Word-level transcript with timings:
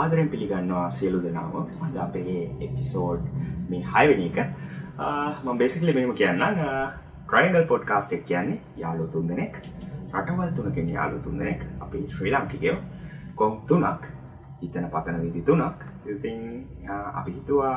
ආදරෙන් 0.00 0.28
පිළිගන්නවා 0.32 0.90
සියලු 0.98 1.18
දෙනාව 1.26 1.54
අද 1.86 1.96
අපේ 2.06 2.38
එපිසෝඩ් 2.66 3.24
මේ 3.70 3.82
හයවෙනි 3.94 4.26
එක. 4.30 4.38
ම 5.44 5.58
බෙසිකලි 5.62 5.92
මෙම 5.98 6.12
කියන්න 6.20 6.42
ට්‍රයිගල් 7.28 7.66
පොඩ්කාස්ට් 7.72 8.12
එක් 8.16 8.24
කියන්නේ 8.30 8.60
යාලු 8.82 9.06
තුන් 9.12 9.28
දෙනෙක් 9.30 9.54
රටවල් 10.12 10.52
තුනකින් 10.58 10.88
යාලු 10.96 11.18
තුන් 11.24 11.38
දෙනෙක් 11.40 11.60
අපි 11.84 11.98
ශ්‍රී 12.14 12.32
ලංකිකයෝ. 12.34 12.78
කොම් 13.38 13.52
තුනක් 13.68 14.02
හිතන 14.60 14.86
පතන 14.94 15.20
විදි 15.24 15.42
තුනක්. 15.48 15.78
ඉතින් 16.14 16.38
අපි 17.18 17.30
හිතුවා 17.38 17.76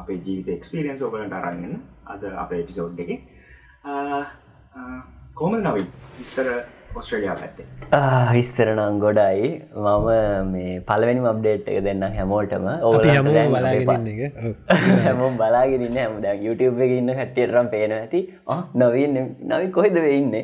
අපේ 0.00 0.18
ජීවිත 0.24 0.48
එක්ස්පිරියන්ස් 0.56 1.02
ඕගලට 1.02 1.32
අරගෙන 1.38 1.74
අද 2.12 2.22
අප 2.44 2.52
එපිසෝඩ් 2.52 3.00
එක. 3.04 3.10
කොම 5.34 5.52
නවයි 5.56 5.84
විස්තර 6.18 6.48
ඔස්ට්‍රලියයා 7.00 7.36
පැත්තේ. 7.40 7.66
විස්තරනම් 8.34 8.96
ගොඩයි. 9.04 9.48
මම 9.84 10.08
මේ 10.52 10.72
පලවෙනි 10.88 11.20
අප්ඩේට් 11.30 11.68
එක 11.72 11.78
දෙන්න 11.86 12.02
හැමෝටම. 12.16 12.66
ඕ 12.86 12.92
හැමෝම් 15.06 15.36
බලාගෙනන්න 15.40 15.98
හැමද 16.00 16.26
YouTube 16.46 16.82
එක 16.86 16.92
ඉන්න 16.98 17.12
හැටියටරම් 17.18 17.70
පේන 17.74 17.94
ඇති. 17.98 18.20
නවීන් 18.82 19.16
නවි 19.52 19.70
කොහෙද 19.76 19.96
වෙන්න 20.06 20.34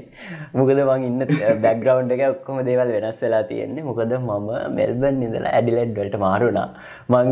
මොකද 0.60 0.82
මං 0.86 1.06
ඉන්න 1.10 1.26
බැක්ග්‍රවන්් 1.66 2.14
එක 2.16 2.24
ඔක්කොම 2.28 2.62
දේවල් 2.70 2.94
වෙනස් 2.96 3.22
වෙලා 3.26 3.42
තියෙන්නේ. 3.52 3.86
මොකද 3.90 4.16
මම 4.20 4.48
මෙල්බන් 4.78 5.22
ඉඳලා 5.28 5.54
ඇඩිලෙඩ් 5.58 5.94
වලට 6.00 6.22
මාරුණා 6.26 6.68
මං 7.08 7.28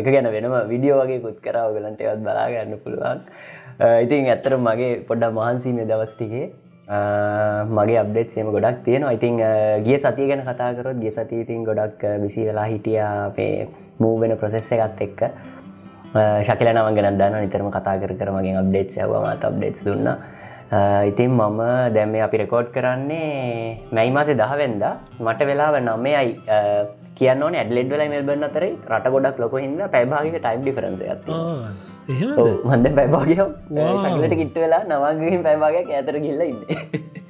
එක 0.00 0.06
ගැන 0.14 0.30
වෙනම 0.36 0.56
විඩියෝ 0.72 1.02
වගේ 1.04 1.22
කුත් 1.26 1.40
කරාව 1.48 1.74
ගලන්ට 1.78 2.06
ඒවත් 2.06 2.22
බලාගන්න 2.28 2.78
පුළුවන්. 2.84 3.26
ඉතින් 4.04 4.30
ඇත්තර 4.34 4.54
මගේ 4.68 4.92
පොඩ්ඩ 5.08 5.34
මහන්සීමේ 5.40 5.90
දවස්ටිගේ 5.90 6.46
මගේ 6.86 7.98
අප්ඩේට් 8.02 8.30
සේම 8.30 8.52
ගොඩක් 8.54 8.84
තියෙනවා. 8.86 9.12
ඉතින් 9.18 9.42
ගිය 9.86 9.98
සතිය 9.98 10.28
ගැන 10.30 10.42
කතාකරොත් 10.46 10.98
ගිය 11.02 11.10
සති 11.10 11.42
ඉතින් 11.42 11.64
ගොඩක් 11.64 12.02
විසි 12.22 12.46
වෙලා 12.46 12.66
හිටිය 12.70 12.98
අපේ 13.02 13.68
මූවෙන 13.98 14.36
ප්‍රසෙස්ස 14.38 14.72
එකත් 14.72 15.00
එක්ක. 15.06 15.20
ශකල 16.46 16.68
නම 16.72 16.94
ගෙන 16.94 17.18
දන්න 17.18 17.42
නිතරම 17.42 17.70
කතා 17.74 17.98
කර 18.02 18.14
කර 18.20 18.30
මගේ 18.36 18.56
අප්ඩේට් 18.62 18.94
සවමත් 18.94 19.42
අප්ඩේට්ස් 19.50 19.82
දුන්න. 19.88 20.06
ඉතින් 21.10 21.30
මම 21.30 21.60
දැම 21.94 22.14
අපි 22.26 22.36
රෙකෝඩ් 22.42 22.70
කරන්නේ 22.76 23.90
මැයි 23.92 24.14
මාසේ 24.18 24.38
දහවෙන්ද. 24.38 24.84
මට 25.18 25.40
වෙලාව 25.50 25.80
නමයයි 25.82 26.38
කියන්න 27.16 27.42
ඇඩලෙඩ් 27.42 27.88
වෙලා 27.88 28.08
මෙල්බන්න 28.08 28.46
අතරේ 28.48 28.72
රට 28.88 29.12
ගොඩක් 29.12 29.38
ලොක 29.38 29.54
හිද 29.56 29.82
පැබාගක 29.92 30.36
ටයිම් 30.36 30.60
ඩිෆරන්ස 30.62 31.00
ඇත 31.04 31.28
මන්ද 32.08 32.86
පැබාගය 32.98 33.34
ශකලට 33.36 34.34
කිට්ට 34.34 34.58
වෙලා 34.58 34.82
නවාගහින් 34.84 35.42
පැබාගයක් 35.42 35.90
ඇතර 35.92 36.18
ගිල්ල 36.18 36.42
ඉන්න. 36.42 36.60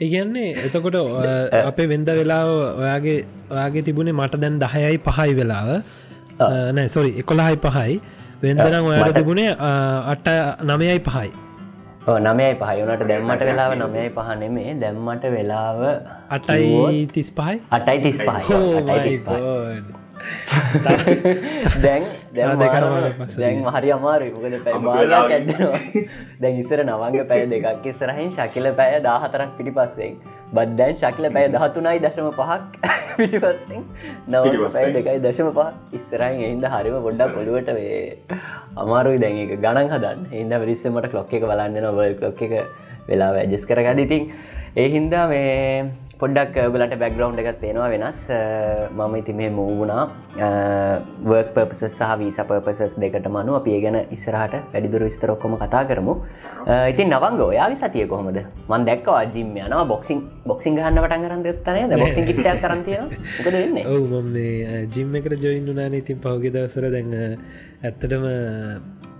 ඉගන්නේ 0.00 0.50
එතකොට 0.66 0.98
අපේ 1.62 1.88
වෙන්ද 1.88 2.10
වෙලාව 2.12 2.50
ඔයාගේ 2.74 3.18
ඔයාගේ 3.50 3.82
තිබුණේ 3.82 4.18
මට 4.18 4.42
දැන් 4.42 4.58
දහයයි 4.58 5.00
පහයි 5.00 5.32
වෙලාව. 5.40 5.72
නෑ 6.72 6.88
සොරි 6.88 7.16
එකොළහයි 7.22 7.62
පහයි. 7.64 8.00
වෙන්දනම් 8.42 8.86
ඔයාට 8.86 9.16
තිබුණේ 9.16 9.50
අට 10.06 10.28
නමයයි 10.62 11.00
පහයි 11.02 11.30
නමයයි 12.06 12.54
පහයනට 12.54 13.02
දැම්මට 13.04 13.42
වෙලාව 13.42 13.72
නමයයි 13.76 14.10
පහනෙමේ 14.10 14.74
දැම්මට 14.78 15.24
වෙලාව 15.28 15.80
අටයි 16.30 17.06
තිස් 17.08 17.30
පහයි 17.32 17.60
අටයි 17.70 17.98
තිස් 18.00 18.18
පහ 18.20 18.50
අටයි 18.72 18.98
තිස් 19.02 19.20
පහ 19.22 20.04
දැන් 21.82 22.02
දැන් 22.32 23.58
හරි 23.68 23.90
අමාරු 23.90 24.28
මොකද 24.36 24.56
පැ 24.64 25.40
දැන් 26.40 26.54
ඉස්සර 26.56 26.80
නවංග 26.84 27.26
පැය 27.28 27.42
දෙකක් 27.48 27.86
ඉස්සරහින් 27.86 28.30
ශකිල 28.32 28.70
පැය 28.72 29.02
දාහතරක් 29.02 29.50
පිටි 29.58 29.72
පස්සෙන් 29.72 30.14
බද්දැන් 30.52 30.96
ශක්ල 30.96 31.26
පැය 31.32 31.48
දහතුනයි 31.50 31.98
දශම 32.00 32.28
පහක් 32.32 32.92
පිටිපස්සෙන් 33.12 33.82
නව 34.28 34.70
පැය 34.70 34.92
දෙකයි 34.94 35.18
දශම 35.20 35.50
පහ 35.52 35.96
ඉස්සරහින් 35.98 36.40
එහින්ද 36.40 36.66
හරිම 36.68 36.98
ගොඩ්ඩක් 37.02 37.34
පොළුවට 37.34 37.70
වේ 37.72 38.00
අමාරුයි 38.76 39.18
දැන් 39.18 39.38
එක 39.44 39.54
ගණන් 39.58 39.92
හදන් 39.92 40.26
එහින්ද 40.30 40.58
විරිස්සමට 40.62 41.12
ලොක්ක 41.12 41.32
එක 41.32 41.44
බලන්න 41.44 41.82
නොවල් 41.82 42.16
ලොක් 42.20 42.42
එක 42.42 42.54
වෙලා 43.08 43.32
වැජස් 43.32 43.66
කරගඩිතින් 43.66 44.30
ඒ 44.76 44.88
හින්දා 44.88 45.26
මේ 45.28 45.90
පොඩ්ඩක් 46.20 46.54
ගලට 46.74 46.96
බැක්ග්‍රවන්් 47.00 47.40
එකත් 47.42 47.58
තියෙනවා 47.62 47.88
වෙනස්. 47.92 48.20
මම 48.98 49.14
ඉති 49.20 49.32
මේ 49.40 49.50
මූුණා 49.56 50.04
වර්ක් 51.28 51.50
පර්පසස් 51.56 51.84
සහ 51.98 52.12
වීස 52.20 52.38
පර්පසස් 52.50 52.94
දෙකට 53.02 53.28
මනු 53.34 53.56
අප 53.58 53.66
ඒ 53.74 53.80
ගැන 53.84 53.98
ඉස්සරහට 54.16 54.54
වැඩිදුර 54.72 55.04
විස්තරොක්කොම 55.08 55.56
කතා 55.62 55.82
කරමු. 55.90 56.14
ඉතින් 56.92 57.12
නවංග 57.12 57.42
ඔයාවි 57.48 57.76
සතිය 57.82 58.06
කොහොමද? 58.12 58.38
මන් 58.70 58.88
දැක්කවා 58.88 59.24
ජිම් 59.34 59.52
යනවා. 59.66 59.84
බොක්සිං 59.92 60.24
බොක්සිං 60.48 60.80
ගහන්න 60.80 61.02
පටන් 61.04 61.22
කරන්න 61.26 61.44
යත්තනය 61.52 62.00
බොක්සිං 62.04 62.28
කිට්ටයක් 62.30 62.60
කරන්තිය 62.64 62.98
මොකද 63.04 63.52
වෙන්න? 63.60 63.78
ඔවු 63.94 64.20
මම 64.22 64.36
ජිම් 64.96 65.14
එකට 65.20 65.38
ජොයින් 65.46 65.68
වනාන 65.72 66.00
ඉතින් 66.00 66.22
පහුගෙ 66.24 66.48
දවසර 66.56 66.88
දැන්න 66.96 67.14
ඇත්තටම 67.86 68.24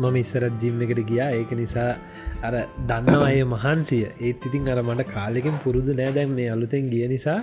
මම 0.01 0.17
ඉස්සරත් 0.23 0.57
ජිම් 0.63 0.83
එකට 0.87 1.01
ගියා. 1.11 1.31
ඒක 1.39 1.51
නිසා 1.61 1.91
අර 2.47 2.55
දන්න 2.91 3.25
අය 3.29 3.39
මහන්සිය. 3.55 4.05
ඒත් 4.27 4.47
ඉතින් 4.49 4.69
අර 4.75 4.79
මට 4.83 5.09
කාලෙකින් 5.17 5.57
පුරුදු 5.65 5.97
නෑ 6.01 6.13
දැන් 6.19 6.37
මේ 6.39 6.49
අලුතෙන් 6.57 6.91
ගිය 6.93 7.07
නිසා. 7.15 7.39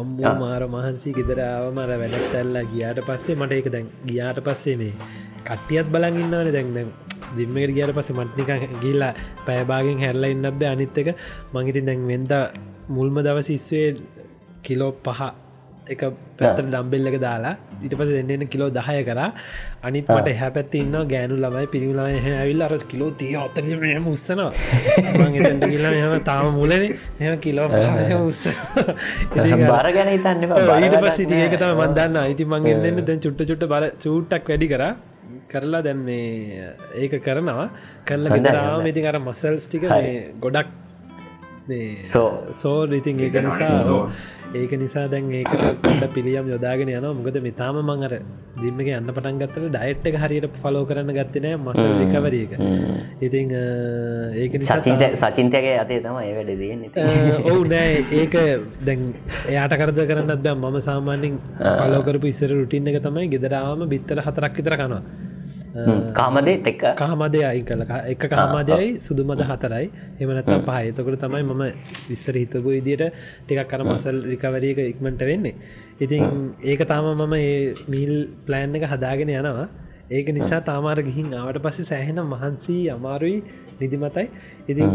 අම්මෝ 0.00 0.34
මාර 0.42 0.62
මහන්සි 0.76 1.16
ගෙදරාව 1.18 1.66
මර 1.76 1.92
වැඩත් 2.02 2.38
ඇල්ලා 2.40 2.64
ගියාට 2.72 3.00
පස්සේ 3.08 3.38
මට 3.40 3.60
ඒක 3.60 3.70
දැන් 3.76 3.88
ගියාට 4.10 4.40
පස්සේ 4.48 4.76
මේ 4.82 4.94
කට්ටියත් 5.48 5.86
බලන් 5.94 6.20
ඉන්නවන 6.24 6.52
දැන්. 6.56 6.74
දැන් 6.76 6.90
ජිම්මකට 7.38 7.74
ගියට 7.76 7.92
පස්සේ 7.96 8.18
මට්නික 8.18 8.50
ගිල්ලා 8.84 9.12
පැයබාගෙන් 9.46 10.02
හැරලා 10.04 10.32
ඉන්න 10.34 10.48
බෑ 10.60 10.72
අනිත් 10.74 10.98
එක. 11.02 11.08
මංගිතින් 11.54 11.86
දැන් 11.88 12.08
වෙන්ද 12.10 12.32
මුල්ම 12.96 13.22
දවස 13.26 13.50
ඉස්වේ 13.58 13.88
කිලෝ 14.66 14.92
පහ 15.04 15.20
එක 15.94 16.02
පැත්තට 16.38 16.60
ඩම්බෙල්ලක 16.66 17.16
දාලා 17.24 17.54
ඉට 17.86 17.94
පස 17.98 18.10
දෙන්න 18.30 18.44
කිලෝ 18.52 18.68
දහය 18.78 18.98
කර. 19.08 19.20
අනිත් 19.86 20.06
මට 20.16 20.34
හැ 20.40 20.50
පැත්ති 20.56 20.82
ඉන්න 20.84 20.96
ගෑනු 21.12 21.36
ලමයි 21.44 21.66
පිරිමිලාම 21.74 22.28
ඇවිල් 22.32 22.64
අර 22.66 22.72
කිලෝ 22.92 23.10
තිය 23.20 23.34
අතර 23.44 23.64
ම 24.00 24.08
උත්සනවා 24.14 24.50
මට 25.18 25.70
කියලා 25.72 25.94
එහම 26.00 26.16
තාම 26.30 26.50
මුලන. 26.58 26.84
එහ 27.20 27.36
කිලෝ 27.46 27.68
උස්ස 28.30 28.42
බාර 29.70 29.86
ගැන 29.98 30.10
හිතන්න 30.14 30.44
ඊට 30.86 30.98
පස 31.04 31.20
ඒක 31.42 31.56
තම 31.62 31.72
මන්දන්න 31.84 32.20
අයිති 32.24 32.50
මංගෙන් 32.52 32.84
දෙන්න 32.86 33.00
දැන් 33.08 33.24
චුට්ට 33.26 33.48
චුට්ට 33.50 33.70
බර 33.74 33.84
චූට්ටක් 34.04 34.52
වැඩි 34.52 34.68
කර. 34.74 34.84
කරලා 35.52 35.82
දැන් 35.86 36.00
මේ 36.06 36.68
ඒක 37.02 37.14
කරනවා. 37.26 37.66
කරලා 38.08 38.36
ගෙදරාම 38.36 38.86
ඉතින් 38.92 39.10
අර 39.10 39.18
මසල්ස් 39.26 39.66
ටික 39.66 39.84
ගොඩක් 40.44 40.70
සෝ 42.06 42.28
සෝ 42.54 42.84
ඉතින් 42.92 43.20
ඒක 43.20 43.40
නිසා 43.40 44.02
ඒක 44.52 44.72
නිසා 44.74 45.06
දැන් 45.06 45.30
ඒකට 45.32 46.06
පිළියම් 46.12 46.48
යොදාගෙන 46.48 46.88
යන 46.90 47.06
මොකද 47.16 47.36
මෙතාම 47.40 47.76
මං 47.80 48.02
අර 48.02 48.14
ජිම්මක 48.58 48.88
යන්න 48.88 49.06
පටන් 49.08 49.38
ගත්තට 49.38 49.68
ඩයිට් 49.68 50.08
එක 50.10 50.18
හරියට 50.18 50.58
ෆලෝ 50.58 50.82
කරන්න 50.84 51.12
ගත්තනෑ 51.12 51.56
මස 51.56 51.78
රිකවරක 52.00 52.52
ඉතින් 53.20 53.54
ඒක 54.36 54.58
සචින්තයගේ 55.16 55.78
අතේ 55.78 56.00
තම 56.00 56.18
ඒ 56.18 56.34
වැඩ 56.34 56.52
දන්න 56.56 57.46
ඔවු 57.46 57.64
නෑ 57.66 57.96
ඒක 58.16 58.36
දැන් 58.82 59.08
එයාට 59.46 59.78
කරද 59.78 60.04
කරන්නත් 60.04 60.42
දැම් 60.42 60.64
මම 60.64 60.80
සාමාන්‍යින් 60.82 61.40
පලෝකරපු 61.56 62.32
ඉස්සර 62.34 62.50
රුටින් 62.52 62.90
එක 62.90 63.02
තමයි 63.02 63.30
ගෙදරාම 63.30 63.86
බිත්තර 63.88 64.18
හතරක් 64.20 64.58
විතර 64.58 64.78
කනවා 64.78 65.29
කාමදේ 66.14 66.56
එක්ක 66.62 66.82
කාමදය 66.96 67.42
අයි 67.44 67.62
කල 67.62 67.82
එක 68.12 68.24
කාමාදයයි 68.26 68.88
සුදුමද 69.00 69.42
හතරයි. 69.42 69.86
එමනත 70.20 70.50
පහ 70.66 70.78
එතකට 70.82 71.20
තමයි 71.24 71.42
මම 71.44 71.62
විස්සර 72.08 72.34
හිතපු 72.34 72.70
ඉදිට 72.78 73.04
ටිකක් 73.46 73.68
කර 73.70 73.84
මසල් 73.84 74.18
රිකවරීක 74.32 74.78
ඉක්මට 74.84 75.22
වෙන්නේ. 75.22 75.54
ඉතින් 76.00 76.54
ඒක 76.64 76.82
තාම 76.86 77.06
මම 77.14 77.34
ඒ 77.34 77.74
මීල් 77.88 78.14
ප්ලෑන් 78.46 78.74
එක 78.74 78.86
හදාගෙන 78.92 79.30
යනවා. 79.30 79.68
ඒක 80.10 80.28
නිසා 80.34 80.60
තාමාර 80.60 80.98
ගිහින් 81.00 81.34
ආවට 81.34 81.62
පස්සේ 81.64 81.88
සෑහෙන 81.90 82.18
මහන්සී 82.26 82.82
අමාරුයි 82.90 83.38
නිදිමතයි. 83.80 84.26
ඉතින් 84.68 84.88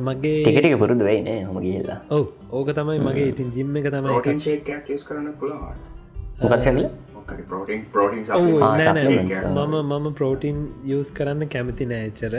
මගේ 0.00 0.36
ටිකටික 0.40 0.78
පුරුදු 0.78 1.04
වෙයිනේ 1.04 1.40
හොම 1.44 1.58
ගිල්ලා 1.64 1.98
ඔව. 2.10 2.24
ඕක 2.50 2.68
තමයි 2.78 3.00
මගේ 3.08 3.28
ඉතින් 3.32 3.52
ජිම්ම 3.56 3.76
එක 3.76 3.90
තමයි 3.92 4.08
කරන්න 5.08 5.34
පුළුවන් 5.40 7.13
මොකක්සල 8.52 9.00
මම 9.56 9.74
මම 9.90 10.06
ප්‍රෝටීන් 10.20 10.58
යස් 10.96 11.10
කරන්න 11.18 11.48
කැමති 11.54 11.84
නෑචර 11.92 12.34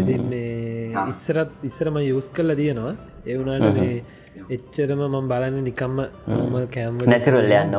ඉති 0.00 0.14
මේ 0.30 1.08
ඉස්සරත් 1.10 1.50
ඉස්සරම 1.70 1.98
යස් 2.02 2.28
කරල 2.36 2.54
දියනවා. 2.60 2.94
එවුනාට 3.32 3.66
මේ 3.76 3.92
එච්චරම 4.54 5.00
මම 5.02 5.28
බලන්න 5.30 5.58
නිකම්ම 5.66 5.98
ම 5.98 6.56
කෑම් 6.74 6.98
නැචරල්ල 7.12 7.52
යන්න. 7.58 7.76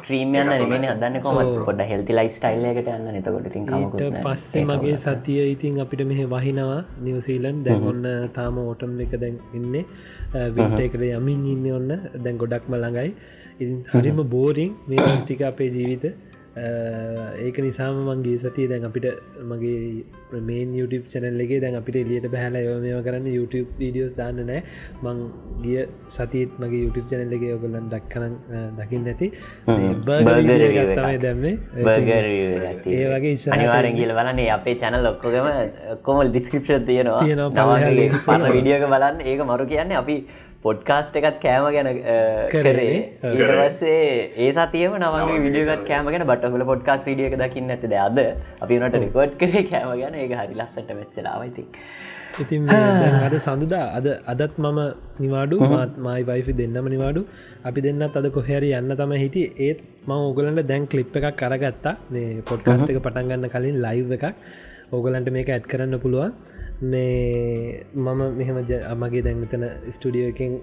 ස්ක්‍රීමියන්න 0.00 0.50
නෙමෙන 0.52 0.84
හදන්න 0.90 1.16
කොම 1.24 1.38
පොඩ 1.68 1.80
හෙල්ති 1.92 2.16
ලයි් 2.18 2.32
ස්ටයිල්ලකට 2.38 2.90
යන්න 2.96 3.08
නතකොට 3.14 3.48
ති 3.54 4.10
පස්සේ 4.26 4.64
මගේ 4.70 4.98
සතිය 5.04 5.40
ඉතින් 5.54 5.80
අපිට 5.84 6.04
මෙහ 6.10 6.20
වහිනවා 6.34 6.80
නිවසීලන් 7.06 7.64
දැන්ඔන්න 7.68 8.28
තාම 8.36 8.60
ඕටම් 8.64 9.00
එක 9.06 9.16
දැන් 9.24 9.40
ඉන්න. 9.60 9.80
විට 10.58 10.78
එකට 10.86 11.08
යමින් 11.10 11.48
ඉන්න 11.54 11.66
ඔන්න. 11.78 11.90
දැන් 12.24 12.38
ගොඩක්ම 12.44 12.76
ළඟයි 12.76 13.10
ඉ 13.60 13.72
හරිම 13.90 14.22
බෝරිං 14.28 14.72
මේ 14.88 15.10
ටික 15.24 15.42
අපේ 15.42 15.70
ජීවිත. 15.70 16.06
ඒක 16.56 17.56
නිසාම 17.58 17.96
මංගේ 18.08 18.38
සතිය 18.38 18.66
දැන් 18.70 18.84
අපිට 18.88 19.06
මගේ 19.42 20.04
මේන් 20.40 20.74
YouTube 20.74 21.06
චැනල්ලගේ 21.12 21.58
දැන් 21.60 21.74
අපිට 21.74 21.96
එලියට 21.96 22.28
බැහල 22.30 22.58
යෝමය 22.58 22.92
කරන්න 23.06 23.26
YouTube 23.28 23.70
වීඩියෝස් 23.80 24.12
දාන්න 24.14 24.38
නෑ. 24.50 24.60
මං 25.02 25.18
ගිය 25.64 25.86
සතිත් 26.10 26.54
මගේ 26.60 26.82
YouTube 26.84 27.08
චැනල්ලගේ 27.10 27.56
ඔගොල්ලන් 27.56 27.90
දක්කන 27.90 28.36
දකිින් 28.78 29.02
නැති 29.08 29.32
ඒ 32.94 33.06
වගේ 33.10 33.34
අනිවාරෙන් 33.50 33.98
කියල 33.98 34.14
බලන්නේ 34.20 34.48
අපේ 34.58 34.76
චැනල් 34.76 35.10
ඔක්කොගම 35.12 35.50
කොමල් 36.02 36.30
ඩිස්ක්‍රපෂන් 36.30 36.86
තියෙනවා. 36.86 37.50
පරණ 38.22 38.52
විඩියක 38.52 38.86
බලන්න. 38.86 39.20
ඒක 39.22 39.44
මරු 39.44 39.66
කියන්නේ 39.66 40.00
අපි 40.04 40.16
පොඩ්කාස්ට් 40.66 41.16
එකත් 41.20 41.38
කෑම 41.44 41.66
ගැන 41.76 41.88
කරේ. 42.52 42.94
ඊට 43.30 43.52
පස්සේ 43.60 43.98
ඒ 44.44 44.50
සතියම 44.58 44.96
නවගේ 45.00 45.42
විඩියගත් 45.46 45.84
කෑමගෙන 45.90 46.24
බටහල 46.30 46.64
පොඩ්කාස් 46.72 47.04
විඩියක 47.10 47.36
දකින්න 47.42 47.74
ඇතිද 47.74 47.94
අද. 48.06 48.18
අපි 48.64 48.80
නට 48.80 49.02
රෙකෝඩ් 49.04 49.34
කරේ 49.42 49.64
කෑම 49.70 49.92
ගැන. 50.02 50.18
ඒ 50.22 50.26
හරි 50.40 50.56
ලස්සට 50.60 50.90
වෙච්චලාවයිති 51.00 51.64
ඉතින්. 52.42 52.70
අද 53.26 53.36
සඳුදා. 53.46 53.84
අද 53.98 54.06
අදත් 54.32 54.54
මම 54.64 54.80
නිවාඩු. 55.24 55.58
මාත් 55.74 55.98
මයි 56.06 56.22
වයිෆි 56.30 56.56
දෙන්නම 56.60 56.88
නිවාඩු. 56.94 57.22
අපි 57.68 57.84
දෙන්නත් 57.86 58.16
අද 58.20 58.28
කොහැරි 58.38 58.72
යන්න 58.80 58.96
තම 59.02 59.14
හිටිය. 59.24 59.52
ඒත් 59.66 59.80
ම 60.08 60.16
ඕගලන්ට 60.16 60.64
දැන් 60.72 60.88
කලිප් 60.94 61.16
එකක් 61.20 61.36
කරගත්තා 61.42 61.94
මේ 62.14 62.42
පොඩ්කාස්ට 62.52 62.94
එක 62.94 63.02
පටන්ගන්න 63.06 63.52
කලින් 63.56 63.78
ලයිව් 63.86 64.16
එකක්. 64.18 64.26
ඕගලන්ට 64.94 65.28
මේක 65.36 65.48
ඇඩ් 65.52 65.70
කරන්න 65.70 66.00
පුළුවන් 66.06 66.32
මේ 66.82 67.84
මම 67.94 68.20
මෙහෙම 68.38 68.56
අමගේ 68.88 69.22
දැන්තන 69.22 69.64
ස්ටඩියෝ 69.92 70.32
එකෙන් 70.34 70.60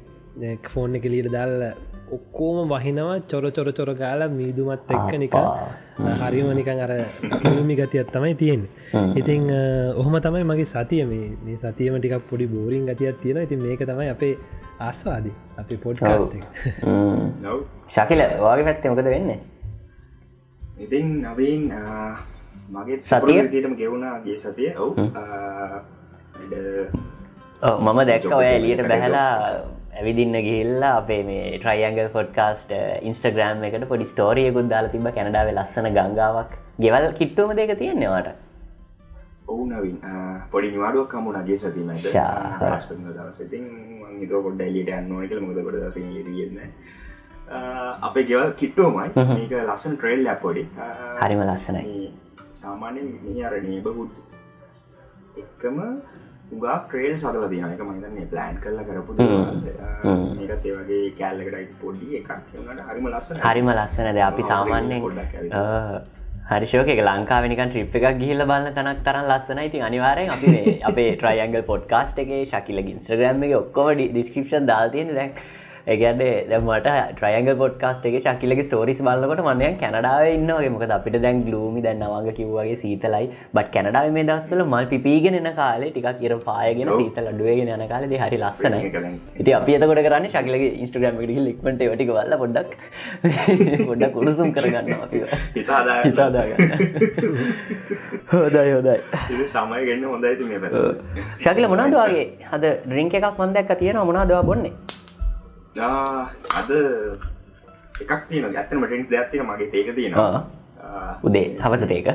ෆෝන් 0.66 0.96
එක 0.96 1.06
ලියට 1.06 1.32
දාල් 1.32 1.74
ඔක්කෝම 2.12 2.70
වහිනවා 2.70 3.20
චොර 3.28 3.44
චොර 3.52 3.68
චොර 3.72 3.94
ගාල 3.96 4.28
මීදුමත් 4.30 4.90
එක්ක 4.90 5.14
නික 5.18 5.36
හරිම 6.22 6.50
නිකන් 6.54 6.80
අර 6.80 6.94
භූමි 7.44 7.76
ගතියත් 7.76 8.12
තමයි 8.12 8.36
තියෙන 8.36 8.64
ඉතිං 9.16 9.48
ඔහොම 9.96 10.20
තමයි 10.20 10.44
මගේ 10.44 10.68
සතිය 10.68 11.06
මේ 11.06 11.30
මේ 11.46 11.58
සතියම 11.58 11.96
ටිකක් 11.98 12.28
පොඩි 12.30 12.48
බෝරිං 12.48 12.86
ගතියක් 12.86 13.22
තියෙන 13.22 13.44
ඉතින් 13.44 13.64
මේක 13.64 13.84
තමයි 13.84 14.10
අපේ 14.10 14.34
ආස්වාදී 14.80 15.36
අපි 15.58 15.78
පොඩ්කාස්ට 15.78 16.36
ශකිල 17.90 18.22
වාගේ 18.42 18.66
පැත්තේ 18.66 18.92
මොකද 18.92 19.06
වෙන්න? 19.06 19.32
ඉතින් 20.80 21.08
නවීන් 21.24 21.64
මගේ 22.70 23.00
සතිය? 23.04 23.42
දිටම 23.52 23.76
ගෙවුණගේ 23.76 24.38
සතිය. 24.38 24.72
ඔව් 24.76 24.96
මම 27.86 28.00
දැක්ක 28.10 28.34
ඔය 28.40 28.48
එලියට 28.56 28.84
බැහලා 28.92 29.32
ඇවිදින්න 30.00 30.36
ගිල්ලා 30.48 30.94
අපේ 31.02 31.22
මේ 31.30 31.44
ට්‍රයියන්ගල් 31.58 32.10
පොඩ්කාස්ට 32.16 32.72
ඉන්ස්ටග්‍රම් 33.10 33.66
එකට 33.70 33.86
පොඩි 33.92 34.06
ස්ටෝරියකුත් 34.12 34.70
දාලා 34.74 34.94
තිබ 34.94 35.10
කැනඩාව 35.18 35.52
ලස්සන 35.56 35.88
ගංගාවක්. 35.98 36.52
ගෙවල් 36.84 37.06
කිට්ටුවම 37.20 37.52
දෙක 37.60 37.72
තියෙන්නේවාට 37.82 38.30
ඔවු 39.52 39.64
නවින්. 39.70 39.98
පොඩි 40.52 40.72
නිවාඩුවක් 40.76 41.10
කමුණගේ 41.14 41.58
දවසතින් 43.18 43.66
හිත 44.20 44.32
කොඩ 44.46 44.62
එලියට 44.68 44.92
අන්නවනක 44.98 45.32
මොද 45.48 45.58
කොට 45.66 45.78
දස 45.84 45.98
ලියන්න 45.98 46.58
අපේ 48.08 48.26
ගෙවල් 48.30 48.52
කිට්ටෝමයි 48.62 49.10
මේක 49.36 49.54
ලස්සන් 49.60 49.94
ට්‍රේල් 49.98 50.22
ලැපොඩි 50.28 50.64
හරිම 51.22 51.42
ලස්සනයි. 51.48 52.12
සාමාන්‍යෙන් 52.62 53.08
මේ 53.24 53.46
අර 53.48 53.54
නේබහුත් 53.68 54.14
එක්කම 55.44 55.78
උගා 56.56 56.78
ට්‍රේල් 56.86 57.14
සදල 57.18 57.46
දිනක 57.52 57.84
මහිතන්නේ 57.90 58.26
ප්ලෑන් 58.32 58.58
කරල 58.64 58.80
කරපු 58.88 59.12
ඒකත් 59.20 60.66
ඒවගේ 60.72 61.04
කෑල්ලකටයි 61.20 61.68
පොඩ්ඩි 61.84 62.18
එකක්. 62.20 62.32
වුණට 62.56 62.90
හරිම 62.90 63.08
ලස්සන 63.12 63.46
හරිම 63.46 63.70
ලස්සනද 63.76 64.20
අපි. 64.30 64.44
හරිශෝක 66.52 66.90
එක. 66.94 67.00
ලංකාවනිකන් 67.08 67.72
ට්‍රිප් 67.72 67.96
එකක් 68.00 68.20
ගිහිල්ල 68.22 68.46
බලන්න 68.50 68.76
තනක් 68.78 69.00
තරම් 69.08 69.26
ලස්සන 69.32 69.64
ඉතින් 69.64 69.88
අනිවාරයෙන් 69.90 70.36
අපි 70.36 70.52
අපේ 70.92 71.10
ට්‍රයියන්ගල් 71.16 71.64
පොඩ්කාස්ට් 71.72 72.22
එක 72.26 72.36
ශකිල 72.52 72.84
ඉන්ස්්‍රග්‍රම් 72.84 73.48
එක 73.48 73.58
ඔක්කොම 73.62 73.92
ඩිස්කපෂන් 74.02 74.70
දාතියෙන 74.72 75.16
දැන් 75.20 75.32
ඒගැන්ඩේ 75.88 76.34
දැමට 76.50 76.90
ට්‍රයියන්ගල් 77.12 77.56
පොඩ්කාස්ට් 77.62 78.06
එක 78.06 78.18
ශකිලගේ 78.20 78.66
ස්ටෝරිස් 78.68 79.02
බලකොට 79.02 79.42
මනය 79.44 79.70
කැනඩාව 79.82 80.26
ඉන්නගේ 80.30 80.72
මොකද 80.76 80.94
අපිට 80.98 81.18
දැන් 81.26 81.44
ගලූමි 81.48 81.82
දැන්නවාග 81.82 82.30
කිව්වගේ 82.40 82.76
සීතලයි. 82.76 83.26
බට 83.54 83.74
කැනඩාව 83.76 84.12
මේ 84.12 84.28
දස්සල 84.30 84.64
මල් 84.66 84.86
පිපීගෙන 84.94 85.40
එන 85.40 85.50
කාලේ 85.56 85.92
ටිකක් 85.92 86.26
ඉර 86.28 86.36
පායගෙන 86.48 86.94
සීතල 86.94 87.32
අඩුවගෙන 87.34 87.74
යන 87.76 87.86
කාලෙ 87.88 88.18
හරි 88.24 88.38
ලස්සනයි. 88.38 88.82
ඉති 89.38 89.58
අපි 89.60 89.78
එතකොට 89.78 90.04
කරන්න 90.08 90.30
ශකිලගේ 90.30 90.72
ඉස්ට්‍රගම් 90.86 91.22
ටි 91.22 91.46
ලික්මට 91.48 91.84
වැටික 91.84 92.12
වල්ල 92.12 92.38
පොඩ්ඩක් 92.44 92.70
පොඩ්ඩක් 93.90 94.22
උණුසුම් 94.22 94.54
කරගන්න 94.54 94.90
හිතාදාගන්න 95.56 96.72
හෝදයි 98.32 98.72
හෝදයි. 98.72 98.98
ඉතින් 99.28 99.48
සමය 99.48 99.82
ගන්න 99.88 100.06
හොඳයි 100.06 100.42
ශකිල 101.40 101.68
මොනාදවාගේ 101.68 102.26
හද 102.52 102.74
ඩ්‍රිංක 102.86 103.14
එකක් 103.14 103.40
මන්දැක් 103.40 103.72
තියෙන 103.80 104.02
මොනාදවා 104.04 104.44
බොන්නේ 104.44 104.74
අද 105.76 106.72
එකක් 108.02 108.12
තියන 108.30 108.46
ඇත්තන 108.48 108.78
මටන්ස් 108.78 109.10
දෙයක්තික 109.10 109.44
මගේ 109.44 109.70
ඒක 109.74 109.96
තියෙනවා. 109.96 110.44
උදේ 111.24 111.56
හවසටේක 111.58 112.08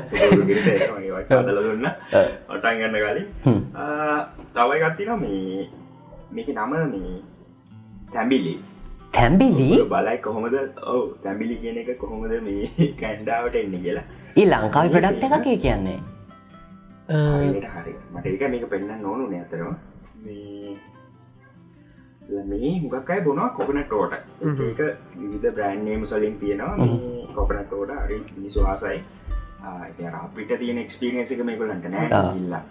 දල 1.47 1.59
දුන්න. 1.63 1.87
ඔටන් 2.49 2.77
ගන්න 2.79 2.95
කලින් 3.03 3.25
තවයි 4.53 4.79
ගත්තින 4.83 5.11
මේ 5.21 5.69
මේක 6.31 6.49
නම 6.49 6.73
මේ 6.91 7.21
තැම්බිලි 8.13 8.53
තැම්බිලි 9.13 9.69
බලයි 9.85 10.17
කොහොමද? 10.19 10.55
ඔව 10.83 11.01
තැම්බිලි 11.23 11.55
කියන 11.61 11.77
එක 11.77 11.97
කොහොමද 11.97 12.37
මේ 12.41 12.69
කැන්ඩාවට 13.01 13.55
එන්න 13.55 13.73
කියලා. 13.81 14.05
ඒ 14.35 14.45
ලංකාව 14.45 14.91
ප්‍රඩක්් 14.91 15.23
එකකේ 15.31 15.57
කියන්නේ. 15.57 15.99
මට 18.13 18.25
ඒක 18.27 18.49
මේක 18.49 18.69
පෙන්න්න 18.69 19.01
නොනු 19.01 19.31
නෑතරම 19.31 19.73
මේ 22.29 22.43
මේ 22.45 22.73
හුගක්කයි 22.81 23.21
බොනවා 23.21 23.49
කොපනටෝට 23.51 24.13
ඒක 24.13 24.79
විවිධ 25.19 25.53
බ්‍රෑන්්නේම 25.53 26.05
සලින් 26.05 26.35
තියෙනවා. 26.39 26.75
කොපනටෝට 27.35 27.91
හරි 27.99 28.19
මිනිසු 28.35 28.65
ආසයි 28.65 29.03
අපිට 30.13 30.51
තියෙන 30.59 30.77
එක්ස්පිරියන්ස 30.77 31.31
එක 31.31 31.43
මේකලන්ට 31.43 31.87
නෑ. 31.87 32.07
ඉල්ලා 32.35 32.63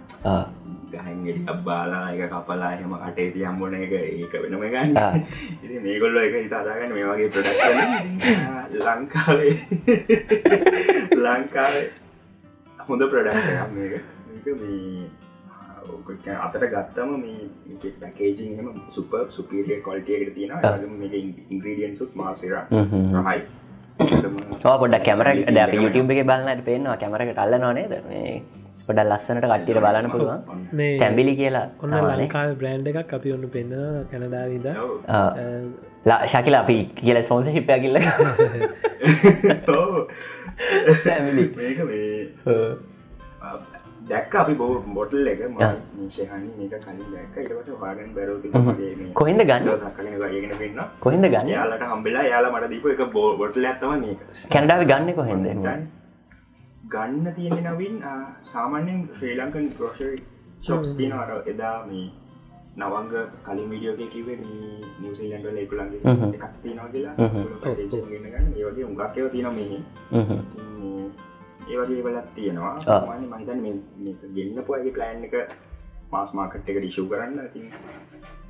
ගහගෙඩි 0.92 1.42
අබ්බාලා 1.46 2.04
එක 2.10 2.30
කපලා 2.30 2.72
එහෙම 2.72 2.94
අටේ 3.00 3.28
තියම්බොන 3.32 3.74
එක 3.74 3.92
ඒක 3.92 4.32
වෙනම 4.42 4.64
ගන්න. 4.66 4.96
ඉති 5.62 5.80
මේගොල්ල 5.80 6.18
එක 6.18 6.34
හිතාදාගන්න 6.38 6.94
මේ 6.94 7.06
වගේ 7.06 7.28
ප්‍රඩක්් 7.30 7.60
ලංකාවේ. 8.80 9.54
ලංකාවේ 11.24 11.86
හොඳ 12.88 13.02
ප්‍රඩක්ෂයක් 13.06 13.70
මේක. 13.74 13.94
මේක 14.26 14.46
මේ 14.56 15.25
අතට 16.46 16.64
ගත්තම 16.74 17.10
මේ 17.22 17.92
පැකේජිම 18.02 18.68
සුප 18.96 19.12
සුපිරිය 19.36 19.78
කොල්ටියකට 19.86 20.34
තියෙන 20.36 20.52
මේක 21.00 21.14
ඉන්ග්‍රීඩියන්සුත් 21.22 22.10
මාසිර 22.20 22.52
රහයි. 23.16 23.40
පොඩ 24.82 24.94
කැමර 25.08 25.28
ද 25.56 25.58
YouTube 25.80 26.10
එක 26.14 26.20
බලන්නට 26.30 26.62
පේනවා. 26.68 26.96
කැමරක 27.02 27.30
කල්ල 27.40 27.54
නොනේද 27.66 27.92
මේ 28.08 28.30
පොඩ 28.86 28.98
ලස්සනට 29.02 29.44
කට්ටියට 29.50 29.80
බලන්න 29.84 30.08
පුළුවන්. 30.14 30.40
මේ 30.78 30.98
තැම්බිලි 31.02 31.32
කියලා 31.40 31.66
ඔන්න 31.82 31.94
ලංකාව 32.20 32.50
බ්‍රෑන්් 32.62 32.88
එකක් 32.92 33.14
අපි 33.18 33.28
ඔන්න 33.36 33.46
පෙන්න 33.54 33.72
කැනඩාවිද 34.10 34.66
ශකිල 36.32 36.54
අපි 36.62 36.76
කියල 37.00 37.18
සෝන්ස 37.30 37.46
ශිප්පය 37.54 37.76
කිල්ල 37.84 37.96
මේ 41.88 42.10
දැක්ක 44.10 44.34
අපි 44.40 44.54
බෝ 44.60 44.74
බොටල් 44.96 45.28
එක 45.32 45.40
නිශයහනි 45.98 46.50
මේක 46.58 46.74
කලින් 46.84 47.08
දැක්ක. 47.14 47.36
ඉටවස 47.44 47.70
වාගන් 47.82 48.10
බැරෝති 48.16 48.48
කොහෙන්ද 49.20 49.42
ගන්න? 49.50 49.64
ගෙන 49.96 50.80
කොහෙන්ද 51.04 51.26
ගන්න? 51.32 51.48
යාලට 51.48 51.86
හම්බෙලා 51.92 52.26
යාලා 52.32 52.52
මට 52.54 52.70
දීප 52.72 52.86
එක 52.94 53.02
බෝ 53.14 53.28
බොටල 53.40 53.66
ඇත්තම 53.70 53.94
මේක. 54.04 54.20
කැනඩාව 54.52 54.84
ගන්න 54.92 55.14
කොහෙන්ද? 55.20 55.46
ගන්න 56.92 57.26
තියෙන 57.36 57.66
නවින් 57.72 57.96
සාමාන්‍යෙන් 58.52 59.02
ශ්‍රී 59.16 59.34
ලංකන් 59.40 59.66
ග්‍රෝෂරි 59.78 60.22
ශොප්ස් 60.68 60.94
තින 61.00 61.12
අර 61.22 61.30
එදා 61.52 61.74
මේ 61.88 62.06
නවංග 62.78 63.12
කලින් 63.44 63.68
විඩියෝක 63.70 64.00
කිවේ 64.12 64.38
නිවසිල්ලන්ට 65.02 65.46
ලෙකුලන්ගේ 65.58 66.00
එකක් 66.36 66.54
තිනවා 66.62 66.88
කියලා. 66.94 67.14
ගන්න. 68.32 68.52
ඒවගේ 68.56 68.84
උගක්කව 68.92 69.26
තින 69.34 69.48
මේ 69.58 69.82
ඒවගේ 71.70 72.02
වලත් 72.06 72.28
තියෙනවා. 72.34 72.74
මහිතන් 73.32 73.64
ගන්න 74.34 74.66
පුවගේ 74.68 74.94
ප්ලෑන් 74.96 75.24
එක 75.24 75.34
මාස් 76.12 76.34
මාකට් 76.34 76.68
එක 76.68 76.78
ඩිෂූ 76.80 77.06
කරන්න. 77.10 77.38
ඉතින් 77.48 77.64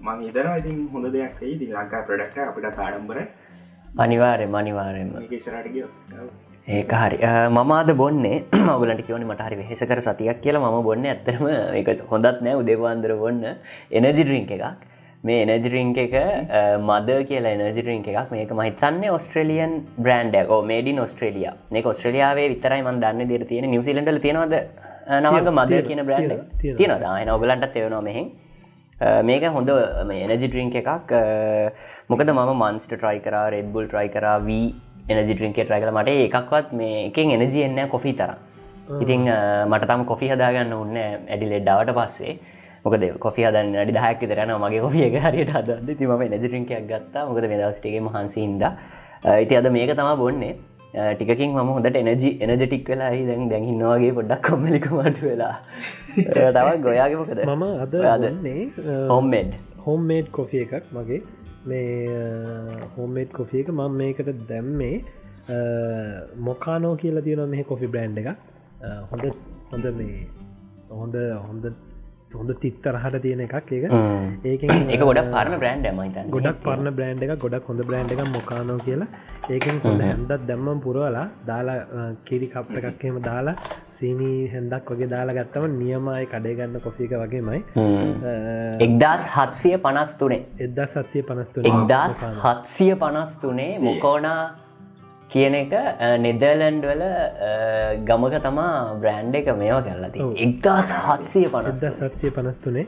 මං 0.00 0.24
හිතන 0.26 0.50
ඉතින් 0.60 0.88
හොඳ 0.94 1.12
දෙයක් 1.12 1.38
දී 1.40 1.70
ලංකා 1.72 2.02
ප්‍රඩක්ට 2.08 2.42
අපිට 2.48 2.76
තාඩම්බර 2.80 3.22
අනිවාරය 3.98 4.46
ගිය 5.74 5.86
ඒක 6.68 6.92
හරි. 6.92 7.18
මම 7.48 7.72
අද 7.72 7.90
බොන්නේ 7.94 8.42
මගලට 8.66 9.06
කියවන 9.06 9.24
මට 9.24 9.46
හරි 9.46 9.56
වෙහෙසකර 9.56 10.00
සතියක් 10.00 10.42
කියලා. 10.42 10.70
ම 10.70 10.82
බොන්න 10.82 11.06
ඇත්තරම 11.06 11.46
එක 11.80 11.88
හොඳත් 12.10 12.42
නෑ. 12.42 12.58
උදේවාන්දර 12.62 13.16
බොන්න. 13.16 13.42
එනජි 13.90 14.12
ඩ්‍රිංක 14.18 14.50
එකක් 14.50 14.94
මේ 15.24 15.42
එනජරිංක 15.56 15.98
එක 16.04 16.14
මද 16.88 17.10
කියලා 17.28 17.68
එනජරිංක 17.68 18.08
එකක්. 18.12 18.30
මේක 18.30 18.50
මහිතන්නේ 18.60 19.10
ඔස්ට්‍රලියන් 19.18 19.72
බ්‍රන්ඩ 19.98 20.50
ෝ 20.50 20.62
මේඩින් 20.62 20.98
ඔස්ට්‍රලිය 21.04 21.50
මේ 21.70 21.86
ඔස්ට්‍රලියාවේ 21.92 22.48
විතරයි 22.54 22.82
මන් 22.86 23.00
දන්න 23.04 23.28
දෙර 23.32 23.44
තියෙන 23.52 23.70
නිවසිලන්ඩල 23.74 24.20
තියෙනවද? 24.26 24.56
නවග 25.20 25.54
මද 25.58 25.82
කියන 25.88 26.02
බ්‍රන්ඩ් 26.08 26.32
තියෙනවා 26.62 27.14
අයන 27.20 27.30
ඔගලන්ට 27.36 27.68
තෙවනවා 27.76 28.02
මෙහින්. 28.08 28.26
මේක 29.28 29.44
හොඳ 29.58 29.70
එනජි 29.70 30.48
ට්‍රිංක 30.48 30.74
එකක්. 30.82 31.14
මොකද 32.08 32.28
මම 32.32 32.50
මන්ස්ට 32.62 32.92
ට්‍රයි 32.96 33.22
කර 33.22 33.36
රෙඩ්බුල් 33.54 33.86
ට්‍රයි 33.92 34.10
කර 34.16 34.26
වී 34.48 34.66
එනජි 35.08 35.34
ට්‍රින්ක 35.34 35.56
ට්‍රයි 35.56 35.80
කල 35.82 35.90
මට 35.94 36.12
එකක්වත් 36.26 36.68
මේ 36.80 37.06
එකෙන් 37.06 37.32
එනජි 37.36 37.64
එන්න 37.68 37.80
කොෆි 37.94 38.12
තර 38.20 38.30
ඉතින් 39.02 39.24
මට 39.70 39.88
තම 39.90 40.04
කොෆි 40.10 40.28
හදාගන්න 40.32 40.72
ඔන්න 40.76 40.96
ඇඩිලෙඩ්ඩාවට 41.00 41.92
පස්සේ 41.98 42.34
මොකද 42.86 43.04
කොෆි 43.24 43.48
හදන්න 43.48 43.76
අඩි 43.82 43.98
දහයක් 43.98 44.22
විතරන 44.22 44.54
මගේ 44.64 45.04
එක 45.08 45.18
හරියට 45.26 45.52
හදන්න 45.56 45.98
තිම 46.00 46.10
එනජිටින්කයක් 46.28 46.88
ගත්තා. 46.92 47.26
මොකද 47.28 47.50
මෙදස්ටිගේ 47.52 48.06
මහන්සින්ද 48.08 48.64
ඉති 49.42 49.54
අද 49.60 49.68
මේක 49.76 49.92
තම 50.00 50.10
බොන්නේ. 50.22 50.54
ටිකින් 51.18 51.50
ම 51.52 51.70
හොඳට 51.76 51.96
එනජි 52.00 52.28
එනජටික් 52.44 52.86
වෙලා 52.90 53.10
දැන් 53.30 53.48
දැහින්නවාගේ 53.52 54.12
පොඩ්ඩක් 54.18 54.44
කොම්මලිකමට 54.48 55.18
වෙලා. 55.28 55.54
තවත් 56.56 56.76
ගොයාගේ 56.86 57.18
මොකද? 57.22 57.40
මම 57.46 57.64
අද 57.84 57.94
අදන්නේ 58.12 58.62
හොම්මෙඩ් 59.14 59.50
හෝම්මේඩ් 59.86 60.30
කොෆිය 60.38 60.62
එකක් 60.66 60.86
මගේ. 60.96 61.20
මේ 61.70 61.90
හෝම්මේඩ් 62.96 63.30
කොෆිය 63.38 63.60
එක 63.62 63.68
මම 63.74 63.98
මේකට 64.00 64.30
දැම්මේ 64.50 64.96
මොකානෝ 66.48 66.94
කියලා 67.02 67.24
තියෙන 67.26 67.44
මේ 67.54 67.64
කොෆි 67.72 67.86
බ්‍රන්් 67.94 68.16
එක 68.22 68.28
හොඳ 69.10 69.24
හොඳ 69.72 69.86
මේ 70.00 70.16
හොඳ 71.00 71.16
හොඳ 71.48 71.64
හොඳ 72.30 72.50
තිත්තරහට 72.60 73.16
තියෙන 73.22 73.40
එකක් 73.40 73.54
ඒක. 73.70 73.84
ඒක 74.50 74.62
එක 74.64 75.00
ගොඩ 75.00 75.20
පරණ 75.26 75.58
බ්‍රන්ඩ් 75.60 75.86
මහිත 75.94 76.16
ගොඩක් 76.28 76.58
පරණ 76.64 76.90
බ්‍රන්් 76.96 77.22
එක 77.22 77.38
ගොඩක් 77.38 77.68
හොඳ 77.68 77.82
බ්‍රන්් 77.82 78.10
එක 78.10 78.22
මොකානෝ 78.34 78.78
කියලා. 78.78 79.08
ඒකෙන් 79.48 79.80
හොඳ 79.84 80.02
හැන්දත් 80.02 80.34
දැම්මම් 80.48 80.80
පුරුවලා 80.80 81.26
දාලා 81.46 82.08
කිරි 82.24 82.48
කප්ට 82.48 82.82
එකක්කෙම 82.82 83.22
දාලා 83.22 83.56
සීනී 83.92 84.48
හැන්දක් 84.48 84.92
වගේ 84.92 85.10
දාලා 85.14 85.38
ගත්තම 85.38 85.78
නියමයි 85.78 86.26
කඩේගන්න 86.26 86.80
කොෆික 86.80 87.16
වගේමයි. 87.22 87.62
එක්දස් 88.80 89.30
හත්සිය 89.36 89.78
පනස් 89.78 90.14
තුනේ. 90.20 90.42
එදදා 90.58 90.86
සත්සිය 90.88 91.22
පනස්තුන 91.22 91.72
එක්දස් 91.72 92.22
හත්සිය 92.44 92.94
පනස් 92.96 93.36
තුනේ 93.42 93.72
මොකෝනා 93.80 94.65
කියන 95.30 95.54
එක 95.54 95.72
නෙදර්ලන්ඩ් 96.24 96.86
වල 96.90 97.04
ගමක 98.04 98.42
තමා 98.42 98.76
බ්‍රෑන්් 99.00 99.34
එක 99.34 99.50
මේවා 99.62 99.82
කරලති 99.88 100.28
එක්දස් 100.46 100.92
හත්සිය 101.08 101.48
පනස් 101.54 101.82
සත්සිය 101.94 102.30
පනස්තුනේ 102.30 102.86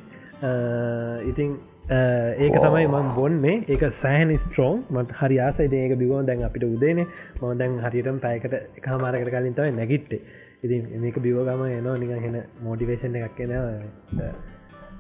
ඉතිං 1.25 1.59
ඒක 1.91 2.55
තමයි 2.55 2.87
මං 2.87 3.15
බොන්නේ. 3.15 3.65
ඒක 3.67 3.83
සෑහන් 3.93 4.33
ස්ට්‍රෝන් 4.37 4.85
මට 4.91 5.17
හරි 5.21 5.39
ආසයි. 5.41 5.69
ඒක 5.75 5.99
බිගුවන් 5.99 6.27
දැන් 6.27 6.45
අපිට 6.45 6.65
උදේන. 6.65 7.01
ම 7.43 7.59
දැන් 7.59 7.79
හරිටම් 7.81 8.21
පැයකට 8.21 8.55
එකමාරකට 8.77 9.31
කලින් 9.31 9.55
තමයි 9.55 9.73
නැගිට්ටේ. 9.73 10.21
ඉතින් 10.63 11.01
මේක 11.01 11.17
බිවගම 11.19 11.65
එනවා. 11.69 11.97
නික 11.97 12.11
හෙන 12.11 12.37
මෝටිවේෂන් 12.63 13.17
එකක් 13.17 13.41
එන 13.41 13.55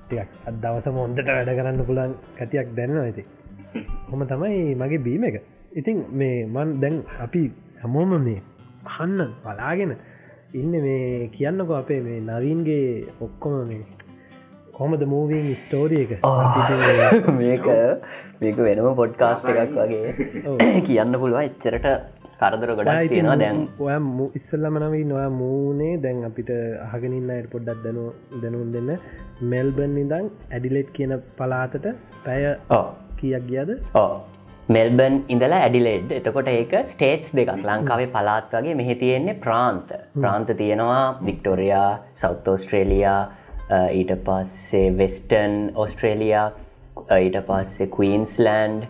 ටිකක් 0.03 0.29
අත් 0.47 0.55
දවස 0.63 0.89
මොන්දට 0.91 1.29
වැඩ 1.29 1.53
කරන්න 1.53 1.85
පුළන් 1.85 2.17
කතියක් 2.39 2.75
දැන්නවා. 2.75 3.05
ඇති 3.05 3.25
හොම 4.11 4.27
තමයි 4.27 4.75
මගේ 4.75 5.05
බීම 5.07 5.25
එක 5.25 5.43
ඉතින් 5.73 5.99
මේ 6.11 6.47
මන් 6.47 6.81
දැන් 6.81 6.95
අපි 7.25 7.41
හැමෝම 7.81 8.13
මේ 8.27 8.41
අහන්න 8.91 9.33
බලාගෙන 9.45 9.91
ඉන්න 10.61 10.75
මේ 10.85 11.29
කියන්නකො 11.37 11.75
අපේ 11.81 12.01
මේ 12.07 12.21
නවීන්ගේ 12.29 12.85
ඔක්කොම 13.27 13.57
මේ 13.71 13.83
කොමද 14.79 15.03
මූවීන් 15.13 15.49
ස්ටෝරිය 15.63 16.05
එක? 16.05 16.13
මේක 17.41 17.67
මේක 18.41 18.57
වෙනම 18.69 18.89
පොඩ්කාස්ට 19.01 19.51
එකක් 19.53 19.77
වගේ. 19.81 20.81
කියන්න 20.89 21.19
පුළුව 21.21 21.43
එච්චරට 21.43 21.89
කරදර 22.41 22.73
ගොඩක් 22.79 23.13
තියෙනවා 23.13 23.37
දැන්. 23.43 23.61
ඔය 23.85 24.31
ඉස්සල්ලම 24.41 24.81
නවී 24.85 25.05
නොය 25.13 25.27
මූනේ 25.43 26.01
දැන් 26.07 26.25
අපිට 26.31 26.55
අහගෙනන්න 26.87 27.31
අයට 27.37 27.53
පොඩ්ඩක් 27.57 27.85
දැනු 27.85 28.07
දැනුම් 28.43 28.73
දෙන්න. 28.79 28.91
මෙල්බන් 29.53 30.01
ඉදං 30.07 30.33
ඇඩිලෙට් 30.55 30.97
කියන 30.97 31.15
පලාතට 31.39 31.93
පැය 32.25 32.43
කියක් 33.21 33.47
ගියද? 33.53 33.71
ඕ 33.95 34.38
මෙල්බන් 34.69 35.15
ඉඳලා 35.33 35.63
ඇඩිලෙඩ්. 35.65 36.11
එතකොට 36.19 36.49
ඒක 36.53 36.73
ස්ටේට්ස් 36.85 37.33
දෙකක්. 37.37 37.65
ලංකාවේ 37.65 38.09
පලාත් 38.13 38.53
වගේ 38.53 38.75
මෙහි 38.81 38.95
තියෙන්නේ 39.03 39.41
ප්‍රාන්ත. 39.45 39.93
ප්‍රාන්ත 40.21 40.51
තියෙනවා 40.57 41.19
වික්ටෝරයා 41.25 41.91
සෞත් 42.15 42.49
ඕස්ට්‍රේලියයා 42.49 43.21
ඊට 43.93 44.13
පස්සේ 44.27 44.93
වෙස්ටන් 44.99 45.57
ඔස්ට්‍රේලියයා 45.75 46.47
ඊට 47.25 47.41
පස්සේ 47.49 47.89
කවීන්ස්ලන්ඩ් 47.97 48.83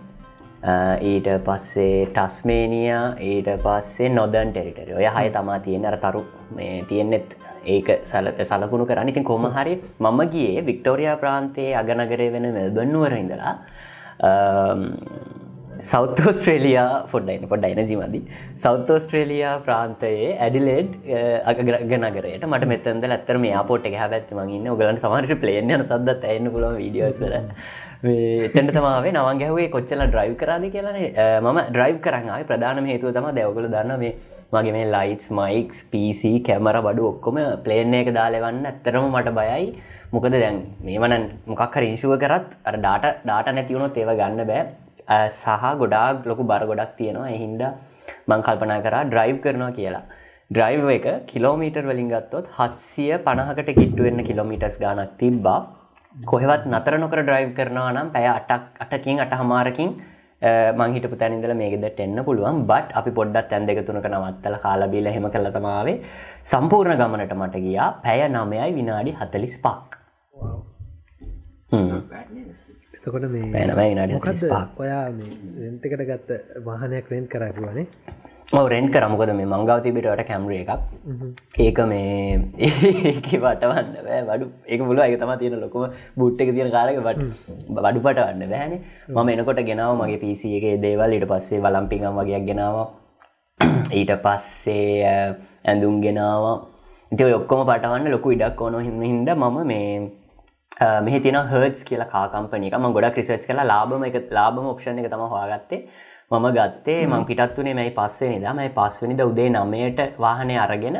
ඊට 1.12 1.28
පස්සේ 1.46 2.06
ටස්මේනිය 2.16 2.92
ඊට 3.30 3.54
පස්සේ 3.62 4.08
නොදන් 4.18 4.50
ටෙරිටරි. 4.52 4.92
ඔය 4.98 5.06
හය 5.06 5.30
තමා 5.30 5.60
තියෙන 5.62 5.86
අර 5.86 5.98
තරු 6.02 6.24
මේ 6.56 6.82
තියෙන්නෙත් 6.90 7.38
ඒක 7.64 7.88
සලකුණු 8.50 8.86
කරන්න. 8.86 9.14
ඉතින් 9.14 9.24
කොම 9.24 9.46
හරි 9.54 9.78
මම 9.98 10.20
ගියේ 10.34 10.66
වික්ටෝරයා 10.66 11.16
ප්‍රාන්තයේ 11.22 11.74
අගනගරය 11.82 12.32
වෙන 12.34 12.54
මෙල්බන්නුවර 12.58 13.14
ඉඳලා 13.22 13.54
සෞතෝස්ට්‍රේලයා 15.80 17.06
ෆොඩ්ඩයින 17.06 17.48
පොඩ්ඩයින 17.48 17.80
ජිමදි 17.86 18.20
සෞතෝස්ට්‍රේලයා 18.56 19.54
ප්‍රාන්තයේ 19.60 20.30
ඇඩිලේඩ් 20.38 20.94
අගනගරයට 21.46 22.46
මට 22.46 22.70
මෙතන්ද 22.72 23.04
ඇත්තර 23.08 23.38
මේ 23.38 23.52
ආපෝට් 23.54 23.86
එක 23.86 23.94
හැබැත්ති 23.96 24.34
මගන්න 24.36 24.72
ඔගලන් 24.72 24.98
සමහට 24.98 25.36
පලේන 25.42 25.70
යන 25.70 25.84
සද්දත් 25.84 26.24
ඇන්න 26.26 26.50
පුලො 26.50 26.72
විඩියෝසල 26.76 27.36
එතැට 27.36 28.72
තමාවේ 28.72 29.12
නවන් 29.12 29.42
ගැහුවේ 29.42 29.68
කොච්චල 29.68 30.02
ඩ්‍රයිව් 30.04 30.34
කරාද 30.40 30.66
කියලනේ 30.68 31.12
මම 31.42 31.60
ඩ්‍රයිව් 31.68 32.00
කරන්නාව 32.00 32.44
ප්‍රධානම 32.46 32.90
හේතුව 32.90 33.14
තම 33.14 33.30
දැවගල 33.32 33.68
දන්න 33.68 33.94
මේ 33.98 34.12
මගේ 34.50 34.72
මේ 34.72 34.88
ලයිටස් 34.88 35.30
මයික්ස් 35.32 35.84
පිසි 35.90 36.32
කැමර 36.40 36.76
බඩු 36.80 37.06
ඔක්කොම 37.10 37.38
පලේන 37.64 37.94
එක 37.94 38.10
දාලවන්න 38.14 38.60
ඇත්තරම 38.64 39.08
මට 39.10 39.36
බයයි. 39.38 39.70
මොකද 40.10 40.34
දැන් 40.34 40.60
මේමන 40.82 41.30
මොකක් 41.46 41.74
රිංශුව 41.78 42.14
කරත් 42.18 42.54
අර 42.64 42.76
ඩාට 42.78 43.08
ඩාට 43.22 43.50
නැතිවුණොත් 43.52 43.98
ඒව 43.98 44.12
ගන්න 44.16 44.46
බෑ. 44.46 44.87
සහ 45.40 45.66
ගොඩාක් 45.82 46.26
ලොකු 46.30 46.42
බර 46.52 46.62
ගොඩක් 46.70 46.92
තියෙනවා. 47.00 47.30
එහින්ද 47.36 47.62
මං 48.30 48.40
කල්පනා 48.46 48.80
කරා 48.86 49.04
ඩ්‍රයිව් 49.10 49.38
කරනවා 49.44 49.72
කියලා. 49.78 50.04
ඩ්‍රයිව් 50.50 50.84
එක 50.96 51.06
කිලෝමීටර් 51.30 51.84
වලින් 51.90 52.10
ගත්තොත් 52.12 52.46
හත්සිය 52.58 53.10
පණහකට 53.26 53.70
කිට්ටුවෙන්න 53.80 54.20
කිලෝමීටස් 54.28 54.78
ගානක් 54.84 55.16
තිබ්බා. 55.22 55.58
කොහෙවත් 56.14 56.62
නතර 56.74 56.94
නොකර 57.02 57.20
ඩ්‍රයිව් 57.24 57.50
කරනවා 57.58 57.90
නම් 57.96 58.08
පැය 58.14 58.28
අටක් 58.36 58.62
අටකින් 58.84 59.20
අට 59.24 59.34
හමාරකින් 59.40 59.90
මංහිට 60.80 61.06
තැනිදල 61.20 61.52
මේකෙදට 61.60 62.00
එන්න 62.04 62.18
පුළුවන්. 62.28 62.62
බට් 62.70 62.96
අපි 63.00 63.10
පොඩ්ඩත් 63.18 63.52
ඇන් 63.54 63.66
දෙක 63.68 63.80
තුනක 63.86 64.06
නවත්තල 64.12 64.56
කාලබීල 64.64 65.08
හෙම 65.16 65.26
කලතමාවේ 65.34 65.96
සම්පූර්ණ 66.52 67.00
ගමනට 67.00 67.34
මට 67.40 67.64
ගියා. 67.66 67.88
පැය 68.04 68.20
නමයයි 68.36 68.70
විනාඩි 68.78 69.16
හතලිස් 69.20 69.56
පක් 69.64 69.90
එතකොට 72.98 73.28
මේ 73.30 73.52
45ක්. 73.52 74.64
ඔයා 74.76 75.04
රෙන්ටකට 75.10 76.02
ගත්ත 76.10 76.64
වාහනයක් 76.64 77.10
රෙන්ට් 77.10 77.30
කරපුවනේ 77.30 77.86
රෙන්් 78.50 78.86
කරමකොද 78.88 79.30
මේ 79.30 79.44
මංගව 79.46 79.82
තිබිටට 79.82 80.24
කැමරිය 80.26 80.60
එකක්. 80.64 80.70
ඒක 81.58 81.78
මේ 81.86 82.38
ඒක 83.10 83.28
වටවන්න 83.36 83.90
බෑ. 84.06 84.22
වඩු 84.22 84.46
එක 84.66 84.80
මුල 84.80 84.98
එක 84.98 85.18
තම 85.20 85.32
තියෙන 85.38 85.60
ලොකම 85.60 85.92
බුට් 86.16 86.40
එක 86.40 86.50
තියෙන 86.50 86.70
කාරක 86.70 86.96
බට 86.98 87.28
වඩු 87.68 88.00
පටවන්න 88.00 88.48
බෑන 88.48 88.72
මම 89.08 89.28
එනකොට 89.28 89.60
ගෙනාව. 89.62 89.92
මගේ 89.96 90.18
පිසි 90.18 90.56
එක 90.56 90.80
දේවල්. 90.80 91.12
ඊට 91.12 91.28
පස්සේ 91.28 91.60
වලම්පිකම් 91.60 92.18
වගේයක් 92.20 92.46
ගෙනාව. 92.46 92.76
ඊට 94.00 94.14
පස්සේ 94.16 95.36
ඇඳුම් 95.64 96.00
ගෙනාව. 96.00 96.64
ඉති 97.12 97.32
ඔක්කොම 97.32 97.66
පටවන්න 97.68 98.10
ලොකු 98.10 98.32
ඉඩක් 98.32 98.60
ඕන 98.60 98.80
හිම 98.80 98.96
හින්ද 99.02 99.28
මම 99.30 99.60
මේ 99.66 100.17
මෙහි 100.80 101.20
තින 101.20 101.38
හර්ස් 101.44 101.80
කියලා 101.84 102.10
කාකම්පනයකම 102.10 102.84
ගොඩක් 102.90 103.16
ක්‍රිසච් 103.16 103.46
කලා 103.46 103.66
ලාබම 103.66 104.04
එක 104.04 104.18
ලාබම 104.32 104.66
ඔප්ෂණ 104.66 105.00
එක 105.00 105.10
තම 105.10 105.24
හවාගත්තේ 105.26 105.80
මම 106.30 106.46
ගත්තේ 106.56 107.00
මං 107.06 107.24
පිටත්වනේ 107.24 107.74
මැයි 107.74 107.96
පස්සේ 107.96 108.28
නිදා 108.30 108.54
මයි 108.54 108.70
පස්වනිද 108.76 109.22
උදේ 109.22 109.48
නමයට 109.50 110.00
වාහනය 110.18 110.56
අරගෙන 110.58 110.98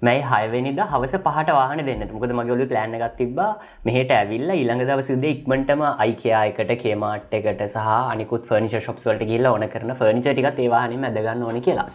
මැයි 0.00 0.22
හයවෙනිද 0.24 0.78
හවස 0.84 1.14
පහට 1.18 1.50
වාහන 1.52 1.82
දෙන්න. 1.86 2.04
මොකද 2.12 2.34
මගලු 2.34 2.68
ප්ලෑන 2.72 2.94
එකක් 2.98 3.16
තිබා 3.16 3.48
මෙහට 3.84 4.12
ඇවිල්ල 4.12 4.50
ඉළඟ 4.54 4.84
දවසුද 4.84 5.24
ඉක්මටම 5.24 5.82
අයිකයායකට 5.96 6.72
කේමාට් 6.84 7.34
එකට 7.40 7.64
සහ 7.66 7.88
අනිකුත් 8.12 8.46
ෆර්නිශ 8.50 8.78
ශොප්ස්වලට 8.86 9.26
කියලා 9.30 9.54
ඕන 9.56 9.66
කරන 9.74 9.92
ෆර්නිච 9.96 10.28
ටික 10.28 10.62
ඒවාහනම 10.66 11.08
ඇදගන්න 11.10 11.44
ඕන 11.48 11.60
කියලා. 11.62 11.88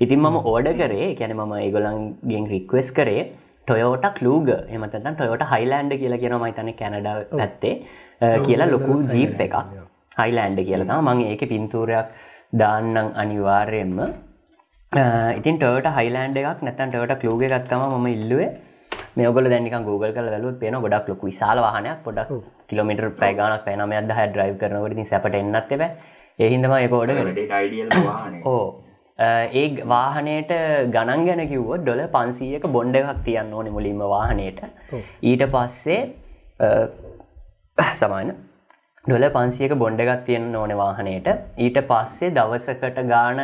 ඉතින් 0.00 0.20
මම 0.20 0.38
ඕඩ 0.44 0.72
කරේ 0.80 1.10
කැන 1.16 1.36
මම 1.36 1.58
ඒගොලන්ගෙන් 1.58 2.48
රික්වෙස් 2.54 2.90
කරේ 2.92 3.22
ටොයෝට 3.68 4.06
කලූග 4.18 4.48
එමතන් 4.76 5.08
ටොයෝට 5.14 5.44
හයිලන්ඩ 5.52 5.94
කියලා 6.02 6.22
කියන 6.22 6.36
මයිතන 6.44 6.70
කැනඩ 6.80 7.08
පැත්තේ. 7.40 7.74
කියලා 8.46 8.72
ලොකු 8.74 8.94
ජීප් 9.12 9.40
එකක්. 9.46 9.56
හයිලන්ඩ 10.20 10.60
කියලතා 10.70 11.02
මං 11.08 11.20
ඒක 11.32 11.44
පින්තූරයක් 11.52 12.08
දාන්නං 12.62 13.12
අනිවාර්යෙන්ම. 13.22 13.98
ඉතින් 15.38 15.58
ටොට 15.62 15.88
හයිලන්ඩ 15.98 16.40
එකක් 16.42 16.64
නැතන් 16.68 16.94
ටොට 16.94 17.20
කලූග 17.22 17.42
ගත්තම 17.44 17.82
මම 17.98 18.08
ඉල්ලුවේ. 18.16 18.50
මේ 19.16 19.28
ඔගල 19.30 19.46
දැනික 19.52 19.74
Google 19.88 20.12
කල 20.16 20.28
වැලුත් 20.34 20.56
පේන 20.60 20.76
ගොඩක් 20.84 21.08
ලොකු 21.10 21.24
විශාල 21.30 21.58
වාහනයක්. 21.66 21.98
පොඩක් 22.06 22.30
කිලමිට 22.68 23.02
පැගනක් 23.22 23.64
පැනම 23.66 23.92
අද 24.00 24.10
හැ 24.18 24.26
ඩ්‍රයි් 24.32 24.58
කරනකට 24.60 25.08
සැපට 25.12 25.38
එන්නත් 25.40 25.72
එබ 25.76 25.82
එහින්දම 26.38 26.72
වාහනේ 26.72 28.42
ඕ 28.52 28.64
ඒ 29.18 29.64
වාහනයට 29.92 30.52
ගණන් 30.94 31.24
ගැන 31.28 31.42
කිව්ව 31.52 31.70
ඩොල 31.82 32.02
පන්සීයක 32.16 32.66
බොන්්ඩ 32.76 32.98
එකක් 33.00 33.22
තියන්න 33.24 33.52
ඕනෙ 33.52 33.70
මුලින්ම 33.70 34.02
වාහනයට. 34.14 34.60
ඊට 35.22 35.42
පස්සේ 35.54 36.00
සමාන. 38.00 38.34
ඩොල 39.04 39.26
පන්සියක 39.36 39.72
බොන්්ඩගත් 39.82 40.24
තියන්න 40.26 40.54
ඕන 40.54 40.74
වාහනයට. 40.82 41.28
ඊට 41.58 41.78
පස්සේ 41.90 42.34
දවසකට 42.36 42.98
ගාන 43.12 43.40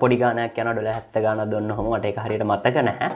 පොඩි 0.00 0.16
ගානයක් 0.22 0.60
යන 0.62 0.72
ඩොල 0.72 0.92
හැත්ත 0.92 1.18
ගාන 1.26 1.42
දොන්න 1.50 1.70
හොම 1.70 1.90
ට 1.96 2.12
එක 2.12 2.22
හරියට 2.24 2.46
මත්තක 2.46 2.86
නැහැ. 2.88 3.10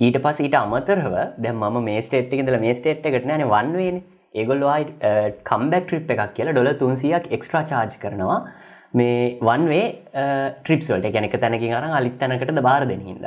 ඊට 0.00 0.16
පස් 0.24 0.40
ඊට 0.44 0.56
අමතරව 0.60 1.14
දැ 1.44 1.52
ම 1.52 1.82
මේ 1.84 2.00
ස්ටේට් 2.06 2.32
එකදල 2.32 2.56
මේ 2.64 2.74
ස්ටේට් 2.80 3.04
එකට 3.10 3.28
නෑන 3.28 3.44
වන්වේන. 3.52 4.00
ඒගොල්ලොයි 4.34 4.84
කම්බැක් 5.50 5.84
ට්‍රිප් 5.88 6.10
එකක් 6.14 6.32
කියලා 6.36 6.56
ඩොල 6.56 6.72
තුන්සියක් 6.80 7.28
එක්ස්ට්‍රා 7.36 7.64
චාර්ජ් 7.70 8.00
කරනවා 8.02 8.40
මේ 8.94 9.38
වන්වේ 9.40 9.84
ට්‍රිප්සල්ට 10.64 11.12
ගැනක 11.14 11.34
තැනකින් 11.40 11.74
අර 11.74 11.84
අලිත් 12.00 12.18
තැනකට 12.18 12.60
බාර 12.68 12.82
දෙනහිද 12.86 13.24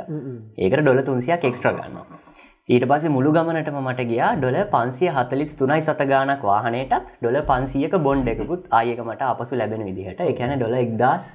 ඒකට 0.58 0.80
ඩොල 0.82 1.02
තුන්සියක් 1.08 1.44
එක්ස්ට්‍ර 1.50 1.72
ගන්නවා. 1.78 2.20
ඊට 2.68 2.84
පස්සේ 2.90 3.14
මුළු 3.16 3.32
ගමනටම 3.36 3.78
මට 3.80 4.08
ගියා 4.10 4.32
ඩොල 4.36 4.58
පන්සිය 4.74 5.10
හතලිස් 5.16 5.54
තුනයි 5.60 5.80
සත 5.80 6.06
ගානක් 6.12 6.42
වාහනයටත් 6.50 6.94
ඩොල 7.20 7.38
පන්සියක 7.50 7.94
බොන්්ඩ 8.06 8.28
එකකුත් 8.34 8.66
ආයක 8.70 9.00
මට 9.06 9.22
අපසු 9.32 9.56
ලැබෙන 9.56 9.84
විදිහට. 9.88 10.20
එකැන 10.20 10.58
ඩොල 10.58 10.74
එක්දස් 10.84 11.26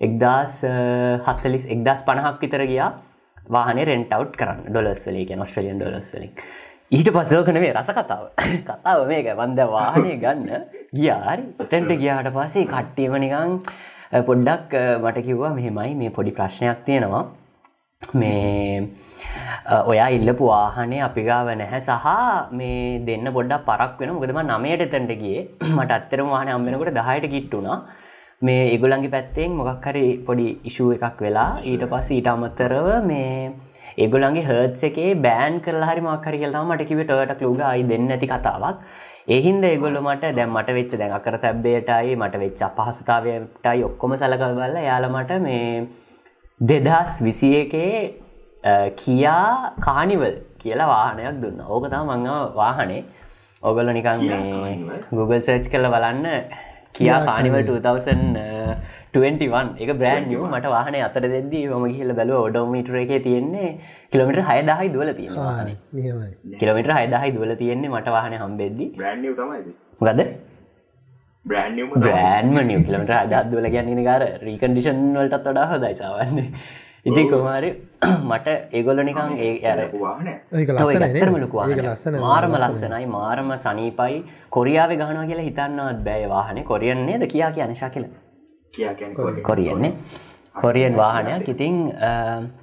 එක්දස් 0.00 0.54
හත්තලිස් 1.26 1.66
එක්දස් 1.74 2.06
පණහක් 2.06 2.40
විතර 2.42 2.64
ගියා 2.72 2.90
වාහනේ 3.50 3.88
රෙන්ටව් 3.90 4.32
කරන්න. 4.40 4.64
ඩොලස්වලේ 4.70 5.22
එක 5.26 5.44
ඔස්ට්‍රලියන් 5.44 5.78
ඩොලස්වලින් 5.82 6.32
ඊට 6.96 7.08
පස්සෝකන 7.14 7.58
මේ 7.62 7.72
රස 7.76 7.90
කතාව. 7.96 8.22
කතාව 8.68 9.00
මේක 9.08 9.26
වන්ද 9.40 9.60
වාහනය 9.72 10.12
ගන්න 10.22 10.62
ගියාරි 10.98 11.44
තැන්ට 11.72 11.92
ගියාට 12.02 12.30
පස්සේ 12.36 12.64
කට්ටියම 12.70 13.16
නිකං 13.24 13.58
පොඩ්ඩක් 14.28 14.72
මට 15.02 15.24
කිව්වා 15.26 15.52
මෙහෙමයි. 15.58 15.92
මේ 16.00 16.14
පොඩි 16.16 16.32
ප්‍රශ්නයක් 16.38 16.80
තියෙනවා. 16.86 17.24
මේ 18.20 18.88
ඔයා 19.92 20.08
ඉල්ලපු 20.16 20.48
වාහනේ 20.52 21.04
අපිගාව 21.08 21.52
නැහැ. 21.60 21.80
සහ 21.88 22.06
මේ 22.58 23.04
දෙන්න 23.08 23.32
පොඩ්ඩක් 23.36 23.68
පරක් 23.68 24.00
වෙන 24.00 24.14
මොකදම 24.16 24.40
නමයට 24.50 24.88
තැන්ට 24.94 25.14
ගිය. 25.22 25.38
මට 25.76 25.90
අත්තරම 25.98 26.32
වාහන 26.34 26.54
අම්වෙනකොට 26.56 26.94
දහයට 27.00 27.30
කිට්ටුනා 27.36 27.78
මේ 28.46 28.64
ඒගොලන්ගේ 28.72 29.12
පැත්තෙන් 29.16 29.60
මොකක් 29.60 29.86
හරි 29.92 30.06
පොඩි 30.26 30.48
ඉශුව 30.70 30.96
එකක් 30.96 31.20
වෙලා 31.26 31.50
ඊට 31.70 31.84
පස්ස 31.92 32.14
ඊට 32.16 32.34
අමත්තරව 32.34 32.88
මේ 33.12 33.32
ඒගොලන්ගේ 34.04 34.46
හර්ත්ස 34.48 34.82
එකේ 34.88 35.10
බෑන් 35.26 35.60
කරලා 35.66 35.90
හරි 35.90 36.02
මක්හරි 36.06 36.40
කියලා 36.42 36.64
මට 36.70 36.88
කිව 36.90 37.00
ටට 37.04 37.42
ලුග 37.46 37.62
අයි 37.70 37.84
දෙන්න 37.92 38.10
ඇති 38.14 38.28
කතාවක්. 38.32 38.76
එහින්ද 39.36 39.64
ඒගොල්ල 39.70 39.98
මට 40.04 40.32
දැම් 40.38 40.54
මට 40.58 40.76
වෙච්ච 40.78 40.94
දැන් 41.00 41.14
අකර 41.18 41.34
තැබ්බේටයි 41.44 42.14
මට 42.20 42.40
වෙච්ච 42.44 42.62
පහසුතාවයටයි 42.78 43.82
ඔක්කොම 43.88 44.14
සලකල් 44.20 44.54
බල්ල 44.60 44.78
යාලමට 44.88 45.34
මේ 45.46 45.66
දෙදස් 46.60 47.20
විසි 47.26 47.50
එකේ 47.62 47.92
කියා 49.02 49.74
කානිවල් 49.86 50.36
කියලා 50.62 50.88
වාහනයක් 50.94 51.36
දුන්න. 51.42 51.60
ඕක 51.74 51.84
තම 51.92 52.10
මං 52.14 52.26
වාහනේ. 52.60 53.02
ඔගොල්ල 53.62 53.92
නිකන් 53.98 54.24
මේ 54.28 55.02
Google 55.10 55.40
සර්ච් 55.40 55.70
කල 55.74 55.90
බලන්න. 55.94 56.26
කියා 56.94 57.20
කානිවල් 57.28 57.62
2021 59.14 59.82
එක 59.82 59.90
බ්‍රෑන්්ියෝ 60.00 60.48
මට 60.48 60.72
වාහන 60.74 60.96
අතර 61.06 61.24
දෙදී 61.34 61.64
ම 61.68 61.84
කියල 61.92 62.10
බැලුව 62.18 62.40
ඔඩෝමීටර 62.48 62.96
එක 63.02 63.12
තියෙන්නේ 63.26 63.70
කිලමිට 64.12 64.40
හයදහයි 64.50 64.88
දුවල 64.94 65.12
තියෙන 65.14 65.32
කිලමිට 66.60 66.90
හයදහයි 66.98 67.30
දුවල 67.36 67.54
තියෙන්නේ 67.62 67.90
මට 67.90 68.08
වාහන 68.16 68.36
හම්බෙද්දි. 68.42 68.86
ගද 70.00 70.20
බ්‍රෑන්ම 72.04 72.58
නිය 72.68 72.84
කිලමට 72.84 73.14
අදත් 73.14 73.48
දුවල 73.52 73.70
ගැන්නේ 73.76 74.04
කාර 74.04 74.22
රීකන්ඩිෂන් 74.42 75.00
වලටත් 75.16 75.48
වඩා 75.48 75.66
හොදයිසාවන්නේ 75.72 76.46
ඉති 77.06 77.22
කුමාරි 77.32 77.70
මට 78.28 78.46
ඒගොල්ල 78.76 79.02
නිකං 79.08 79.34
ඒ 79.38 79.52
ඇර 79.64 79.80
මාරම 82.20 82.54
ලස්සනයි. 82.58 83.04
මාරම 83.08 83.50
සනීපයි. 83.66 84.22
කොරියාව 84.50 84.90
ගහනවා 85.00 85.28
කියලා 85.30 85.48
හිතන්නවත් 85.50 86.00
බෑ 86.06 86.24
වාහනේ. 86.28 86.64
කොරියන්නේද 86.64 87.30
කියා 87.34 87.52
කිය 87.52 87.68
අනිශා 87.68 87.90
කියල 87.90 88.08
කොරියන්නේ. 89.42 89.92
කොරියන් 90.54 90.94
වාහනයක්. 90.94 91.48
ඉතින් 91.48 91.74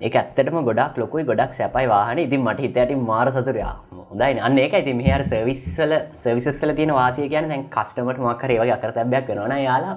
එක 0.01 0.15
ඇත්තටම 0.15 0.57
ගොඩක් 0.69 0.97
ලොකුයි 0.97 1.25
ගොඩක් 1.25 1.53
සැපයි 1.53 1.87
වාහන. 1.87 2.17
ඉතින් 2.19 2.41
මට 2.41 2.59
හිතයට 2.67 2.97
මාර 3.11 3.27
සතුරයා 3.31 3.75
හොඳයි 4.09 4.41
අන්න 4.41 4.57
ඒක 4.57 4.73
ඉති 4.81 4.93
මෙහර 4.93 5.21
සවිස්සල 5.23 5.93
සවිසස් 6.25 6.59
කල 6.61 6.71
තියෙන 6.77 6.93
වාසය 6.99 7.27
කියන 7.33 7.49
දැන් 7.51 7.63
කස්ටමට 7.75 8.19
මක්කරේවගේ 8.25 8.75
අකර 8.77 8.91
තැබයක් 8.97 9.27
කරන 9.29 9.53
යාලා 9.59 9.95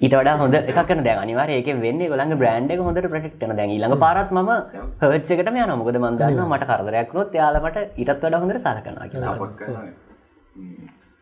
ඊට 0.00 0.14
වඩා 0.18 0.36
හොඳ 0.42 0.54
එකක් 0.54 0.90
දැ 1.06 1.16
අනිවාර 1.24 1.48
ඒක 1.50 1.70
වෙන්න 1.84 2.02
ගොළඟ 2.12 2.34
බ්‍රන්ඩ් 2.40 2.74
එක 2.74 2.82
හොඳට 2.86 3.10
ප්‍රටෙක්ටන 3.12 3.56
දැන් 3.60 3.74
ළඟ 3.74 4.02
පාරත් 4.04 4.32
ම 4.32 4.50
හච්චකට 5.02 5.52
යන 5.52 5.74
මොකද 5.82 6.00
මන්දන්න 6.02 6.42
මට 6.48 6.70
කරදරයක් 6.72 7.14
නොත් 7.18 7.38
යාලමට 7.40 7.80
ඉටත් 8.02 8.12
වඩ 8.16 8.42
හොඳට 8.42 8.60
සලකන 8.66 8.96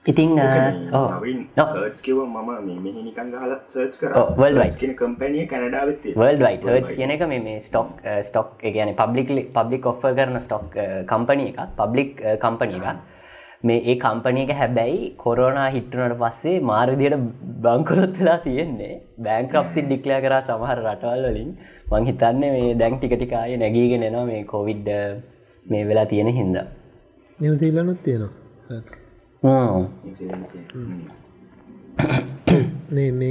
ඉතින් 0.06 0.30
කිව 2.06 2.18
මම 2.22 2.48
මෙහිනිකන් 2.84 3.28
ගහල 3.34 3.52
සර්ච් 3.72 3.94
කර. 4.00 4.10
කම්පනිය 5.00 5.44
කැනඩාවත් 5.52 6.06
වල්ඩයි 6.22 6.56
හර්ස් 6.64 6.90
කියන 6.98 7.12
එක 7.14 7.22
මේ 7.32 7.60
ස්ටොක් 7.66 8.02
ස්ටොක් 8.28 8.48
ගැන 8.76 8.90
පබ්ලික් 9.00 9.30
පබ්ලික් 9.56 9.86
ඔෆ 9.86 10.02
කරන 10.18 10.38
ස්ටොක් 10.46 10.74
කම්පනිය 11.12 11.48
එකක් 11.52 11.60
පබ්ලික් 11.80 12.10
කම්පනිය 12.44 12.80
එකක්. 12.80 12.98
මේ 13.68 13.84
ඒ 13.90 13.96
කම්පනයක 14.04 14.50
හැබැයි 14.60 15.12
කොරෝනා 15.22 15.68
හිට්ටනට 15.76 16.16
පස්සේ 16.22 16.56
මාරදියට 16.70 17.16
බංකොරොත්වෙලා 17.66 18.38
තියෙන්නේ. 18.46 18.94
බෑංක්‍රප්සි 19.26 19.86
ඩික්ලයා 19.86 20.20
කර 20.26 20.34
සමහර 20.48 20.82
රටවල් 20.86 21.24
වලින්. 21.28 21.54
මං 21.92 22.10
හිතන්නේ 22.10 22.50
මේ 22.56 22.74
දැන් 22.82 22.98
ටිකටිකාය 22.98 23.54
නැගීගෙන 23.62 24.08
එනවා 24.10 24.26
මේ 24.32 24.42
කොවිඩ් 24.52 24.90
මේ 25.66 25.86
වෙලා 25.92 26.06
තියෙන 26.12 26.34
හින්ද. 26.40 26.60
නිවසීලනුත් 27.38 28.02
තියෙනවා 28.02 28.34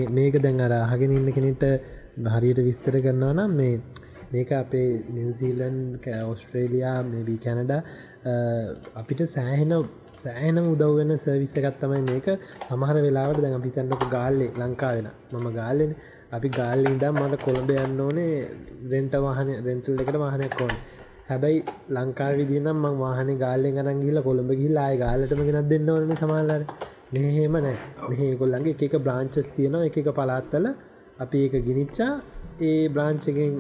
මේක 0.09 0.35
දැන් 0.37 0.59
අර 0.59 0.73
අහගෙන 0.75 1.11
ඉන්න 1.11 1.31
කෙනෙට 1.31 1.63
හරියට 2.27 2.59
විස්තර 2.59 2.95
කරන්නවා 2.97 3.33
නම් 3.33 3.51
මේ 3.55 3.75
මේක 4.31 4.51
අපේ 4.53 4.89
නිවසීලන් 5.09 5.77
ඔස්ට්‍රේලයා 6.25 6.97
මෙබී 7.05 7.37
කැනඩ 7.37 7.71
අපිට 8.95 9.21
සෑහෙන 9.27 9.73
සෑනම 10.15 10.65
උදව්වෙන 10.65 11.13
සර්විස්ස 11.17 11.55
එකත්තමයි 11.61 12.01
මේක. 12.01 12.27
සමහර 12.67 12.97
වෙලාවට 12.99 13.41
දැන් 13.43 13.55
අපිතන්නක 13.59 14.03
ගාල්ලේ 14.09 14.49
ලංකා 14.59 14.91
වෙන 14.97 15.07
මම 15.33 15.47
ගාල්ලෙන. 15.53 15.91
අපි 16.31 16.49
ගාල්ල 16.51 16.83
ඉදම් 16.87 17.21
මට 17.21 17.41
කොළඹ 17.45 17.71
යන්න 17.77 18.01
ඕනේ 18.01 18.35
රෙන්ට 18.91 19.15
වාහන 19.19 19.53
රෙන්සුල් 19.67 20.03
එකට 20.03 20.17
වාහනයක් 20.17 20.59
ඕන. 20.61 20.75
හැබැයි 21.31 21.59
ලංකා 21.95 22.31
විදිනම් 22.39 22.79
ම 22.83 23.01
වාහන 23.03 23.29
ගාල්ලෙන් 23.43 23.75
ගනන් 23.77 23.99
ගිල 24.05 24.19
කොළඹ 24.27 24.51
ගිල්ලා 24.61 24.89
ගාලටම 25.03 25.43
ගෙනත් 25.47 25.69
දෙන්න 25.71 25.91
ඕන 25.93 26.15
සමල්ලර 26.15 26.63
මෙහෙම 27.15 27.55
නෑ 27.57 27.77
මෙහේ 28.09 28.33
කොල්ලන්ගේ 28.41 28.75
එක 28.87 28.95
බ්‍රාංචස් 29.05 29.47
තියනවා 29.57 29.87
එක 29.89 29.97
එක 30.01 30.09
පලාත්තල 30.19 30.65
අපි 31.23 31.37
ඒක 31.45 31.55
ගිනිච්චා. 31.67 32.11
ඒ 32.61 32.89
බ්‍රාංචකෙන් 32.89 33.53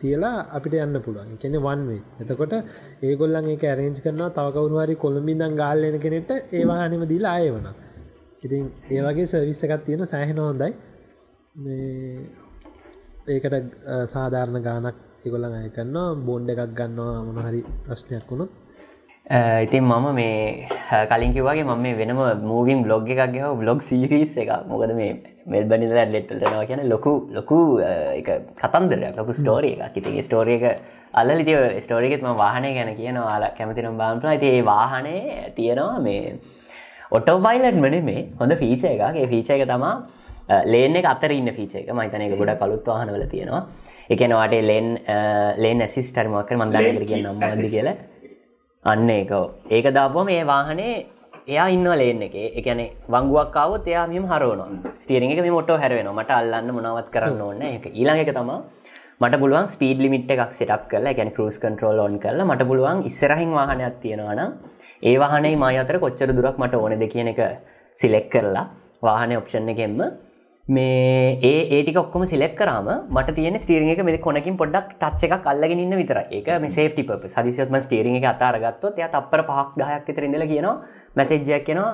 තියලා 0.00 0.36
අපිට 0.56 0.74
යන්න 0.76 0.98
පුළුවන්. 1.04 1.36
කෙනෙ 1.42 1.58
වන්වේ 1.66 2.00
එතකොට 2.22 2.54
ඒගොල්ලන් 3.02 3.46
ඒ 3.46 3.58
ඇරේජ් 3.62 4.00
කරනවා. 4.04 4.30
තවකවරුවාරි 4.38 4.96
කොළඹිදන් 5.04 5.54
ගාල්ලෙන 5.62 5.96
කෙනෙට 6.04 6.30
ඒවාහනම 6.58 7.04
දීලා 7.12 7.34
ආය 7.36 7.50
වන 7.54 7.68
ඉතින් 8.44 8.64
ඒවගේ 8.90 9.26
සවිස්ස 9.26 9.64
එකත් 9.66 9.84
තියෙන 9.86 10.06
සෑහෙන 10.06 10.38
හොඳයි. 10.40 10.70
ඒකට 13.28 13.56
සාධාරණ 14.14 14.62
ගානක් 14.62 14.96
ඒගොල්ලන් 15.26 15.56
අය 15.58 15.68
කරන්නවා 15.76 16.06
බොන්්ඩ 16.28 16.52
එකක් 16.52 16.70
ගන්නවා 16.78 17.18
මොනහරි 17.26 17.60
ප්‍රශ්නයක් 17.86 18.30
වුණොත්. 18.30 18.52
ඉතින් 19.64 19.84
මම 19.90 20.06
මේ 20.18 20.66
කලින් 21.10 21.32
කිවගේ 21.36 21.64
මම 21.64 21.84
වෙනම 22.00 22.20
මූවින් 22.50 22.78
බ්ලොග් 22.86 23.10
එකක් 23.14 23.22
ගහ 23.34 23.52
බ්ලොග් 23.60 23.78
සිරිස් 23.88 24.32
එක 24.42 24.50
මොකද 24.70 24.94
මේ 25.00 25.12
මෙල්බනිල 25.52 25.92
ලෙට්ටල්ටනවා 26.14 26.64
කියන 26.70 26.82
ලොකු 26.92 27.12
ලොකු 27.36 27.58
කතන්දරයක් 28.62 29.14
ලොකු 29.20 29.32
ස්ටෝරිය 29.40 29.74
එකක්. 29.86 29.96
ඉතිගේ 30.00 30.26
ස්ටෝරිය 30.28 30.56
එක 30.58 30.64
අල්ල 31.20 31.30
ලිතිය 31.40 31.60
ස්ටෝරිකෙත්ම 31.84 32.28
වාහනය 32.42 32.70
ගැන 32.78 32.90
කියනවා. 33.00 33.36
අල 33.36 33.44
කැමතිනම් 33.58 34.00
බාම්පලා 34.02 34.34
ඇති 34.34 34.50
ඒ 34.56 34.64
වාහනේ 34.72 35.52
තියෙනවා 35.58 36.02
මේ 36.06 36.34
ඔටෝබයිලට් 37.18 37.78
මන 37.84 37.96
මේ 38.10 38.20
හොඳ 38.40 38.52
ෆීච 38.62 38.84
එකගේ 38.92 39.30
ෆීච 39.32 39.50
එක 39.54 39.64
තමා 39.72 39.94
ලේන 40.66 40.96
එක 40.96 41.06
අතර 41.06 41.32
ඉන්න 41.32 41.52
ෆීච 41.52 41.74
එක. 41.74 41.88
මහිතන 41.90 42.26
එක 42.26 42.36
ගොඩ 42.38 42.54
කලුත් 42.58 42.86
වාහනවල 42.86 43.24
තියෙනවා. 43.30 43.62
එකනවාට 44.10 44.54
ලෙන් 44.62 44.88
ලේන් 45.58 45.80
ඇසිස්ටර්මක්ක 45.80 46.52
මන්දානකට 46.54 47.08
කිය 47.08 47.22
නම් 47.22 47.40
කියලා. 47.66 47.96
අන්න 48.84 49.10
ඒක. 49.10 49.32
ඒක 49.70 49.90
දාපුම 49.94 50.26
මේ 50.26 50.44
වාහනේ 50.44 50.94
එයා 51.46 51.68
ඉන්න 51.68 51.88
ලේන්න 51.94 52.22
එක. 52.22 52.36
එකන 52.60 52.80
වංගුවක්කාවත් 53.08 53.86
එයා 53.86 54.06
මෙම 54.08 54.26
හරවන 54.26 54.78
ස්ටියරිං 54.96 55.32
එක 55.32 55.40
මේ 55.40 55.56
මොටෝ 55.58 55.78
හැරවෙන 55.78 56.12
මට 56.12 56.30
අල්ලන්න 56.32 56.74
මොනවත් 56.76 57.10
කරන්න 57.10 57.40
ඕන්න 57.40 57.62
එක 57.68 57.90
ඊළඟ 57.90 58.22
එක 58.24 58.34
තමා 58.34 58.60
මට 59.20 59.38
පුළුවන් 59.38 59.68
ස්පීඩ් 59.70 59.98
ලිමිට් 60.02 60.30
එකක් 60.34 60.52
සිටක් 60.56 60.86
කරලා 60.90 61.14
ගැන 61.14 61.30
කරුස් 61.34 61.56
කන්ට්‍රෝල් 61.62 62.00
ඔන් 62.04 62.14
කරලා 62.18 62.46
මට 62.46 62.66
පුළුවන් 62.66 63.02
ඉස්සරහින් 63.10 63.50
වාහනයක් 63.58 63.98
තියෙනවාන 64.02 64.40
ඒ 65.02 65.16
වාහනේ 65.18 65.54
මයි 65.56 65.78
අතර 65.78 65.98
කොච්චර 66.04 66.30
දුරක් 66.38 66.58
මට 66.58 66.74
ඕනෙද 66.74 67.04
කියන 67.12 67.28
එක 67.32 67.40
සිලෙක් 67.98 68.26
කරලා 68.32 68.64
වාහනය 69.02 69.36
ඔප්ෂන් 69.36 69.68
එකෙන්ම 69.74 70.00
මේ 70.68 71.38
ඒ 71.42 71.62
ඒටික 71.68 71.96
ඔක්කොම 71.96 72.22
සිලෙක් 72.24 72.54
කරම 72.54 72.88
මට 73.10 73.34
තියෙන 73.34 73.58
ස්ටීරිං 73.58 73.90
එක 73.90 73.98
මෙ 74.00 74.16
කොනකින් 74.18 74.56
පොඩක් 74.56 74.94
ටච් 74.94 75.24
එකක් 75.26 75.46
අල්ලගෙන 75.46 75.80
ඉන්න 75.80 75.90
විතර 75.92 76.20
ඒක 76.30 76.46
මේ 76.60 76.70
සේෆ්ටි 76.70 77.02
පප 77.02 77.26
සදිසත්ම 77.28 77.76
ස්ටීරිං 77.78 78.14
එක 78.16 78.26
අතාරගත්තොත් 78.30 78.94
එය 78.96 79.08
තප්පර 79.08 79.42
පහක් 79.42 79.74
දහයක් 79.76 80.06
විතර 80.06 80.22
ඉඳල 80.24 80.46
කියනවා 80.46 80.76
මැසෙජ්ජයක් 81.16 81.66
කියනවා 81.66 81.90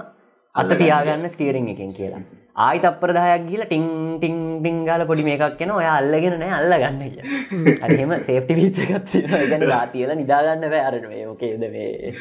අත 0.54 0.76
තියාගන්න 0.76 1.30
ස්ටීරිං 1.30 1.68
එකෙන් 1.68 1.94
කියලා 1.94 2.20
ආයි 2.58 2.78
තප්පර 2.84 3.10
දහයක් 3.16 3.42
ගිල 3.50 3.62
ටිං 3.64 3.84
ටිං 4.18 4.36
ටිංගල 4.62 5.02
පොඩි 5.10 5.24
මේකක් 5.28 5.56
කියෙන 5.58 5.72
ඔය 5.78 5.86
අල්ලගෙන 5.88 6.34
නෑ 6.42 6.52
අල්ල 6.58 6.72
ගන්න 6.82 7.02
කිය 7.14 7.76
අරහෙම 7.86 8.14
සේෆ්ටි 8.28 8.56
පිච්චකත් 8.58 9.12
ගැන 9.50 9.64
රාතියල 9.72 10.12
නිදාගන්න 10.20 10.64
වැෑරන 10.74 11.06
මේ? 11.10 11.24
ඕකේද 11.32 11.64
මේ 11.74 12.14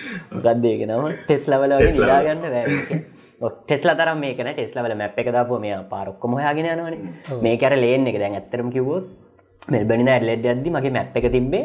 ගත්දේගෙනම 0.45 1.05
ටෙස් 1.21 1.45
ලවලගේ 1.51 1.93
නිදාගන්න 1.95 2.43
වැෑ 2.55 2.99
ටෙස්ල 3.61 3.93
තරම් 3.99 4.19
මේකන 4.25 4.51
ටෙස්ලවල 4.53 4.93
මැප් 5.01 5.17
එක 5.23 5.29
දාපුම 5.37 5.63
මේ 5.65 5.79
පාරොක්කොම 5.93 6.35
හයාගෙන 6.41 6.67
යනවන. 6.73 7.07
මේ 7.45 7.55
කැර 7.63 7.73
ලේන් 7.83 8.05
එක 8.11 8.19
දැන් 8.23 8.37
ඇත්තරම 8.39 8.69
කිවොත් 8.75 9.07
මෙල්බනින 9.73 10.11
ඇඩලෙඩ් 10.13 10.45
අද්දි 10.53 10.73
මගේ 10.75 10.93
මැප් 10.97 11.17
එක 11.21 11.27
තිබේ 11.35 11.63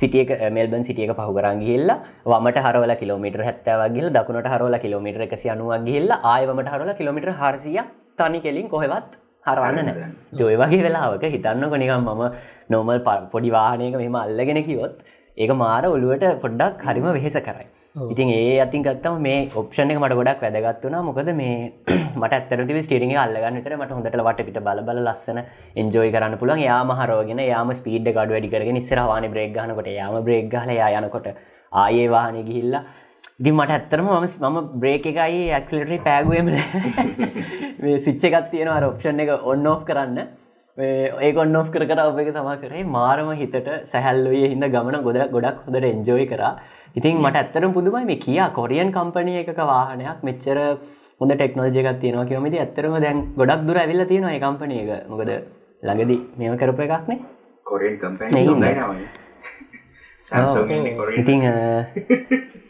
සිටියක 0.00 0.32
මෙල්බන් 0.56 0.86
සිටියක 0.88 1.12
පහු 1.18 1.34
කරන් 1.36 1.60
ගිල්ල 1.66 1.92
වමට 2.32 2.64
හරවල 2.68 2.94
කිලෝමිට 3.02 3.36
හැත්තවගේල 3.48 4.08
දකුණට 4.16 4.48
හරවල 4.54 4.78
කිලෝමිට 4.86 5.20
එකසි 5.28 5.52
අනුවක් 5.56 5.84
ගිල්ල 5.90 6.16
ආයවමට 6.32 6.72
හරවල 6.72 6.96
කිලෝමිට 7.02 7.30
හරසිය 7.42 7.78
තනි 8.18 8.40
කෙලින් 8.40 8.66
කොහෙවත් 8.68 9.14
හරවන්න 9.46 9.88
නෑ 9.90 10.10
ජොය 10.40 10.56
වගේ 10.56 10.82
වෙලාවක 10.86 11.24
හිතන්න 11.34 11.64
කොනිකම් 11.72 12.08
මම 12.08 12.22
නෝමල් 12.70 13.00
පොඩි 13.32 13.50
වාහනයක 13.50 13.96
මෙම 14.02 14.16
අල්ලගෙන 14.16 14.60
කිවොත් 14.68 14.94
ඒක 15.36 15.52
මාර 15.62 15.84
ඔළුවට 15.86 16.26
පොඩ්ඩක් 16.44 16.84
හරිම 16.86 17.08
වෙහෙස 17.16 17.38
කරයි. 17.48 17.66
ඉතින් 18.12 18.30
ඒ 18.30 18.54
අතින් 18.64 18.82
ගත්තම 18.82 19.18
මේ 19.26 19.40
ඔප්ෂණ 19.54 19.92
එක 19.92 20.00
මට 20.02 20.18
ගොඩක් 20.20 20.44
වැදගත්වනා 20.44 21.02
මොකද 21.08 21.30
මේ 21.40 21.56
මට 22.20 22.32
ඇතරති 22.32 22.82
ස්ටිරිං 22.86 23.14
අල්ලගන්න 23.24 23.58
විතර 23.58 23.76
මට 23.78 23.96
හොඳට 23.96 24.18
වට 24.20 24.46
පිට 24.48 24.60
බල 24.68 24.82
බල 24.88 25.00
ලස්සන 25.04 25.40
එන්ජෝයි 25.76 26.14
කරන්න 26.16 26.38
පුළුවන්. 26.40 26.64
යාම 26.68 26.94
හරෝගෙන 27.00 27.42
යාම 27.44 27.74
ස්පීඩ් 27.80 28.08
ගඩ 28.08 28.36
වැඩිකරගෙන 28.36 28.78
නිස්සරවාන 28.80 29.28
බ්‍රේක් 29.34 29.52
ගනකොට 29.56 29.90
යාම 29.98 30.18
බ්‍රේක් 30.28 30.48
ගල 30.54 30.72
යනකොට 31.00 31.28
ආයේ 31.72 32.08
වාහන 32.08 32.38
ගිහිල්ලා 32.48 32.84
දි 33.40 33.50
මට 33.50 33.70
ඇත්තරම 33.70 34.06
මම 34.06 34.26
මම 34.48 34.66
බ්‍රේක 34.80 35.06
එකයි 35.06 35.38
ඇක්ලටරි 35.50 35.96
පෑගුවම 36.00 36.48
මේ 37.82 37.98
සිච්ච 37.98 38.24
එකත් 38.28 38.50
තියෙන 38.52 38.68
අර 38.68 38.84
ඔප්ෂන් 38.88 39.22
එක 39.24 39.30
ඔන්න 39.44 39.66
ඔෆ් 39.66 39.82
කරන්න. 39.88 40.18
ඒ 40.78 41.32
ඔන්න 41.36 41.56
ඔෆ් 41.56 41.72
කර 41.74 41.84
කර 41.84 41.98
ඔබ 42.04 42.20
එක 42.22 42.30
තමා 42.36 42.60
කරේ. 42.62 42.84
මාරම 42.88 43.32
හිතට 43.34 43.70
සැහැල්ලුවේ 43.92 44.50
හිද 44.52 44.64
ගමන 44.74 44.96
ගොඩ 45.02 45.18
ගොඩක් 45.34 45.58
හොඳට 45.66 45.88
එන්ජෝයි 45.90 46.26
කරා. 46.32 46.52
ඉතින් 46.94 47.18
මට 47.18 47.36
ඇත්තරම් 47.36 47.72
පුදුමයි 47.72 48.06
මේ 48.06 48.22
කියා 48.26 48.48
කොරියන් 48.52 48.94
කම්පනය 48.94 49.34
එකක 49.42 49.60
වාහනයක් 49.64 50.22
මෙච්චර 50.22 50.58
හොඳ 51.20 51.32
ටෙක්නෝජයකත් 51.34 52.00
තියෙනවා 52.00 52.30
කියමති 52.30 52.58
ඇත්තරම 52.60 52.94
දැන් 53.02 53.18
ගොඩක් 53.36 53.66
දුර 53.68 53.76
ඇවිල්ල 53.76 54.06
තියෙනවා 54.12 54.42
කම්පනය 54.44 54.76
එක. 54.84 54.90
මොකද 55.10 55.30
ළඟදී 55.82 56.20
මෙම 56.38 56.54
කරප 56.56 56.78
එකක්නේ 56.86 57.18
කොරෙන් 57.66 57.94
කම්ප 57.98 58.20
ඉතිං 61.18 61.40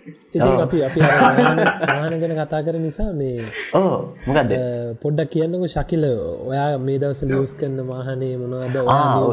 ඉතින් 0.04 0.60
අපි 0.64 0.78
අපි 0.86 1.00
වාහන 1.00 2.14
ගැන 2.22 2.32
කතා 2.38 2.60
කර 2.66 2.76
නිසා 2.78 3.06
මේ 3.14 3.46
ඕ 3.74 3.92
මොකක්ද 4.26 4.52
පොඩ්ඩක් 5.02 5.30
කියන්නක 5.34 5.64
ශකිල 5.74 6.04
ඔයා 6.50 6.66
මේ 6.78 6.98
දවස 7.02 7.22
ලියස් 7.30 7.54
කරන්න 7.60 7.80
වාහනේ 7.92 8.34
මොනවද? 8.42 8.76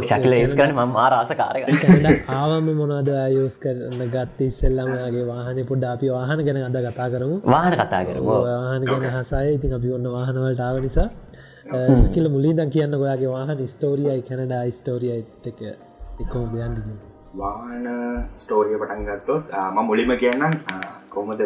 ශකිල 0.05 0.33
ඒස් 0.37 0.53
කරන 0.55 0.71
ම 0.77 0.95
ආරාස 0.97 1.33
කාරක 1.41 1.63
ආවම 2.37 2.71
මොනවද 2.81 3.11
යෝස් 3.35 3.57
කරන්න 3.63 4.01
ගත්ත 4.15 4.47
ඉස්සෙල්ලමගේ 4.49 5.25
වාහන 5.31 5.61
පොඩ්ඩ 5.69 5.91
අපි 5.93 6.07
වාහන 6.15 6.45
ගැන 6.47 6.61
අද 6.63 6.79
කතා 6.87 7.09
කරමු. 7.13 7.37
වාහන 7.47 7.73
කතා 7.75 8.03
කරමු 8.07 8.39
වාහන 8.47 8.83
ගැන 8.85 9.07
හසාය 9.17 9.53
ඉතින් 9.57 9.77
අපි 9.79 9.95
ඔන්න 9.99 10.11
වාහනවලට 10.17 10.61
ආව 10.61 10.81
නිසා 10.87 11.09
ශකිල 11.99 12.25
මුලින්දන් 12.35 12.69
කියන්න 12.75 12.99
ඔයාගේ 12.99 13.31
වාහන 13.35 13.67
ස්තෝරියයි 13.67 14.21
කැනඩා 14.27 14.65
ස්තෝරියයි 14.71 15.23
එක 15.49 15.59
එකෝ 16.23 16.45
බයන්දිගින් 16.53 17.10
වාහන 17.33 17.87
ස්ටෝරිය 18.35 18.77
පටන් 18.77 19.05
ගත්තොත් 19.05 19.51
ම 19.71 19.79
මුලිම 19.83 20.11
කියන්නම් 20.17 20.55
කොහොමද 21.09 21.41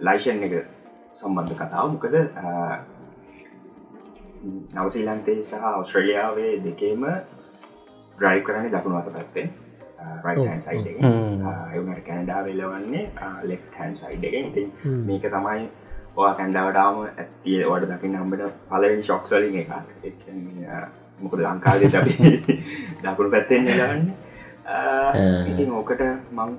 ලයිෂන් 0.00 0.42
එක 0.42 0.54
සම්බන්ධ 1.14 1.56
කතාව? 1.56 1.86
මොකද 1.88 2.14
නවසීලන්තේ 4.76 5.42
සහ 5.42 5.66
ඔස්ට්‍රලියාවේ 5.72 6.54
දෙකේම 6.64 7.04
ග්‍රයි් 8.18 8.42
කරන්න 8.42 8.70
දකුණු 8.70 8.98
අත 8.98 9.10
පැත්තේ 9.10 9.50
රයින් 10.24 10.62
සයිඩ 10.62 10.86
එවනට 11.72 12.02
කැනඩා 12.06 12.40
වෙල්ලවන්නේ 12.44 13.04
ලෙෆ් 13.44 13.68
හැන් 13.76 13.96
සයිඩ් 13.96 14.24
එක 14.24 14.34
ඉති 14.40 14.66
මේක 15.06 15.28
තමයි 15.28 15.68
ඔයා 16.16 16.34
කැන්ඩාවටාම 16.34 17.04
ඇතිය 17.04 17.62
වට 17.66 17.92
දකින්න 17.92 18.18
නම්බට 18.18 18.58
පලවෙනි 18.68 19.02
ශොක්ස්වලින් 19.02 19.56
එකක්. 19.56 19.72
මොකද 21.20 21.40
අපි 21.44 22.14
දකුණු 23.02 23.30
පැත්තෙන් 23.30 23.66
ගන්න 23.68 24.12
ඉතින් 25.44 25.70
ඕකට 25.72 26.02
මං 26.32 26.50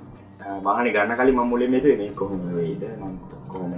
වාහන 0.64 0.88
ගන්න 0.88 1.16
කලින් 1.16 1.36
මං 1.36 1.48
මුලින් 1.48 1.72
මෙද 1.72 1.84
මේ 1.98 2.12
කොහොම 2.14 2.42
වෙයිද? 2.56 2.84
මං 3.00 3.14
කොහොම 3.48 3.72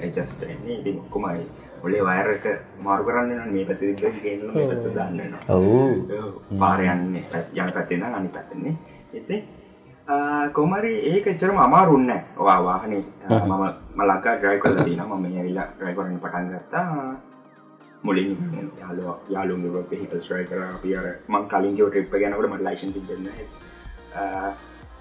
එජස්ටන්නේ 0.00 0.74
ඉතින් 0.74 0.98
ඔක්කොමයි 0.98 1.46
ඔලේ 1.84 2.02
වයරක 2.02 2.44
මාරු 2.82 3.04
කරන්න 3.04 3.52
මේ 3.52 3.64
පැති 3.64 3.94
දන්න 3.94 5.34
ඔවු. 5.48 5.78
පාරයන්නේ 6.58 7.24
යන 7.54 7.72
පැත්තෙන 7.74 8.02
අනි 8.04 8.28
පැත්තන්නේ 8.28 8.74
එතේ 9.14 9.42
කොමරි 10.52 10.92
ඒක 11.06 11.26
එච්චරම 11.28 11.58
අමාරුන්න 11.58 12.10
වා 12.38 12.60
වාහනේ 12.64 13.02
මම 13.30 13.64
මලක්කා 13.96 14.36
්‍රයි 14.42 14.60
කල 14.60 14.76
දන 14.78 15.02
ම 15.02 15.22
මේ 15.22 15.36
ඇවිලා 15.36 15.68
්‍රයි 15.78 15.94
කරන්න 15.94 16.20
පටන් 16.20 16.48
ගත්තා 16.50 16.86
මුලින් 18.02 18.30
යාලුව 18.80 19.30
යාලුන්ගේ 19.34 19.82
පිහිට 19.90 20.12
ස්්‍රයි 20.26 20.44
කර 20.50 20.60
පියර 20.82 21.06
මං 21.28 21.48
කලින් 21.52 21.78
ෝ 21.82 21.88
ට්‍රිප් 21.90 22.12
ගැනකට 22.14 22.50
මට 22.50 22.64
ලයිශන් 22.68 22.92
තිබන්න 22.96 23.26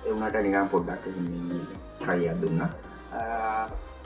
එවනට 0.10 0.38
නිකම් 0.46 0.70
පොඩ්ඩක් 0.74 1.06
ට්‍රයිය 2.00 2.34
දුන්න. 2.42 2.64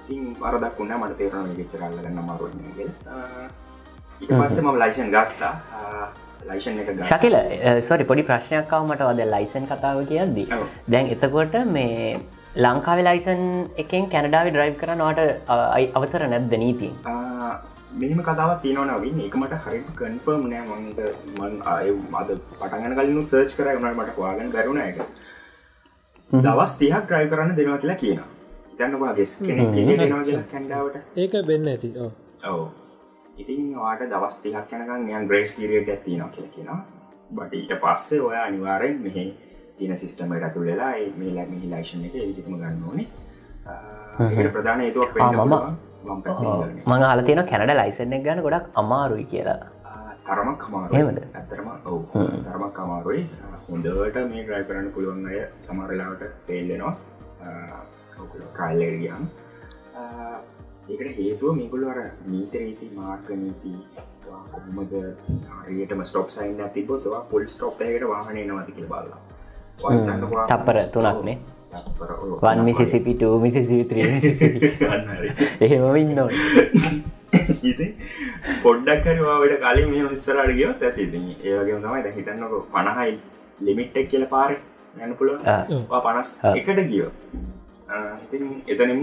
ඉතින් 0.04 0.36
අරදක් 0.50 0.80
වුන්න 0.80 0.94
මට 0.98 1.18
තේරන 1.22 1.54
ගෙච්චරල්ල 1.60 1.96
ගන්න 2.00 2.20
මරුවන්නගේ 2.28 2.90
ඉට 4.22 4.34
පස්සේ 4.34 4.64
මම 4.66 4.82
ලයිෂන් 4.84 5.10
ගත්තා. 5.16 5.54
ශකිල 7.10 7.36
සොරි 7.90 8.10
පොඩි 8.12 8.28
ප්‍රශ්නයක්කාව 8.30 8.86
මට 8.90 9.10
වද 9.10 9.32
ලයිසන් 9.34 9.72
කතාව 9.72 10.04
කියද්දී. 10.12 10.48
දැන් 10.90 11.12
එතකොට 11.16 11.58
මේ 11.76 12.20
ලංකාවේ 12.58 13.08
ලයිසන් 13.08 13.44
එකෙන් 13.84 14.10
කැනඩාව 14.14 14.52
ඩ්‍රයිව් 14.52 14.76
කරනවාට 14.82 15.20
අවසර 16.00 16.28
නැද්ද 16.34 16.56
නීති 16.64 16.90
මෙම 18.00 18.20
කතාව 18.24 18.52
තියනවනවින් 18.64 19.20
එක 19.26 19.36
මට 19.36 19.58
හරි 19.64 19.80
කන්ෆර්ම් 20.00 20.44
නෑ 20.52 20.64
මංට 20.68 21.00
මන් 21.40 21.58
අය 21.72 21.90
අද 22.20 22.30
පටගන 22.60 22.94
කලින් 23.00 23.24
සර්ච් 23.24 23.56
කර 23.58 23.68
වුණට 23.76 23.98
මට 24.00 24.18
වාගන් 24.18 24.52
කරුණ 24.54 24.80
එක 24.84 25.02
දවස් 26.32 26.78
තිහක් 26.80 27.04
ට්‍රයි 27.04 27.30
කරන්න 27.34 27.58
දෙනවා 27.58 27.78
කියලා 27.84 27.98
කියනවා. 28.04 28.30
තැන්නවා 28.78 29.14
ගෙස් 29.20 29.36
කෙනෙක් 29.44 29.76
දෙනවා 29.76 30.24
කියලා 30.24 30.48
කැන්ඩාවට 30.54 31.20
ඒක 31.26 31.34
වෙන්න 31.50 31.68
ඇති. 31.74 31.92
ඔව. 32.52 32.64
ඉතින් 33.36 33.76
වාට 33.76 34.08
දවස් 34.16 34.42
තිහක් 34.46 34.74
යනකන් 34.80 35.12
යන් 35.12 35.28
ග්‍රේස් 35.28 35.56
පිරියට 35.60 35.94
ඇතිනවා 35.98 36.32
කියල 36.38 36.50
කියෙනවා. 36.56 36.80
බට 37.36 37.54
ඊට 37.54 37.78
පස්සේ 37.84 38.22
ඔය 38.22 38.38
අනිවාරෙන් 38.48 38.98
මෙහෙ 39.04 39.28
තින 39.78 39.98
සිිස්ටම 39.98 40.32
ඇතු 40.40 40.66
වෙලා 40.66 40.96
මේ 41.20 41.36
ලැ 41.36 41.48
මිහි 41.54 41.76
ලයිශන 41.76 42.08
එක 42.08 42.14
විදිම 42.14 42.58
ගන්න 42.58 42.84
ඕනේ. 42.88 43.08
ප්‍රධාන 44.54 44.82
ඒතුවක් 44.90 45.18
මම 45.20 45.91
මං 46.04 47.04
හල 47.04 47.24
තියෙන 47.24 47.46
කැනඩ 47.46 47.76
ලයිසන්න 47.76 48.18
එක 48.18 48.26
ගන්න 48.26 48.44
ගොඩක් 48.48 48.66
අමාරුයි 48.76 49.26
කියලා. 49.26 49.62
තරමක් 50.26 50.60
කමාරුද 50.60 51.24
ඇතරම 51.36 51.72
ඔව. 51.88 52.02
තරමක් 52.44 52.80
අමාරුයි. 52.80 53.24
හොඳට 53.68 54.18
මේ 54.30 54.44
ග්‍රයි 54.46 54.64
කරන්න 54.68 54.88
පුළුවන් 54.94 55.28
අය 55.28 55.40
සමරලාවට 55.62 56.24
පේල්ලෙනවා 56.48 56.94
කාල්ලගියන් 58.58 59.28
ඒකට 60.90 61.12
හේතුව 61.18 61.56
මේකුල් 61.60 61.86
අර 61.92 62.00
නීතරීති 62.28 62.90
මාර්ක 62.96 63.30
නීති 63.36 63.74
කොහමද 64.26 64.96
හරියටම 65.62 66.04
ස්ටොප් 66.04 66.30
සයින් 66.32 66.60
තිබොතවා 66.74 67.22
පුල් 67.32 67.48
ස්ටොප් 67.48 67.82
එකට 67.82 68.08
වාහනය 68.10 68.44
නවති 68.44 68.78
කිය 68.78 68.88
බල්ලා 68.88 69.20
තප්පර 70.48 70.82
තුනක්නේ 70.94 71.38
වන් 72.42 72.64
මිසිසිපිට 72.64 73.22
මිසිසිත්‍රී 73.42 74.08
එහෙම 75.62 75.96
ඉන්න 75.96 76.20
පොඩ්ඩක් 78.64 79.04
කරවාට 79.06 79.56
කලින් 79.64 79.90
මේ 79.92 80.04
විස්සරට 80.10 80.52
ගියෝ 80.58 80.74
ඇති 80.82 81.08
ඒවගේ 81.46 81.80
තමයි 81.80 82.12
හිතන්නක 82.18 82.54
පණහයි 82.74 83.14
ලිමිට්ටක් 83.62 84.10
කියල 84.12 84.26
පාර 84.28 84.52
යන්න 84.98 85.16
පුළුව 85.16 85.40
පනස් 86.02 86.30
එකට 86.54 86.82
ගියෝ 86.90 87.12
එතනින්ම 88.68 89.02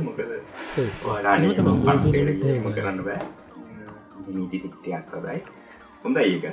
මොකද? 0.00 0.20
කරන්න 2.76 3.00
බෑ. 3.04 3.20
නීති 4.30 4.58
තික්ටයක් 4.60 5.04
කබයි 5.12 5.38
හොඳ 6.04 6.16
ඒක. 6.16 6.44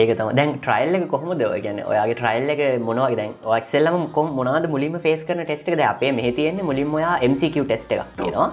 ඒක 0.00 0.10
තම 0.18 0.30
දැන් 0.38 0.52
ට්‍රයිල් 0.62 0.96
එක 0.98 1.04
කොහොමද? 1.12 1.42
ඔය 1.48 1.60
ගැන 1.66 1.78
ඔයාගේ 1.90 2.16
ට්‍රයිල් 2.20 2.50
එක 2.54 2.62
මොනවගේ 2.88 3.18
දැන් 3.20 3.34
ඔක්සෙල්ලම 3.56 4.08
කොම් 4.16 4.32
මොනාද 4.38 4.66
මුලින්ම 4.74 4.98
ෆේස් 5.06 5.22
කරන 5.28 5.44
ටෙස්ට 5.44 5.70
එකද? 5.72 5.82
අපේ 5.92 6.10
මෙහ 6.18 6.32
තියෙන්නේ 6.38 6.68
මුලින්ම 6.70 6.96
ඔයා 6.98 7.14
MCQ 7.30 7.64
ටෙස්ට 7.68 7.94
එකක් 7.96 8.10
තියෙනවා. 8.18 8.48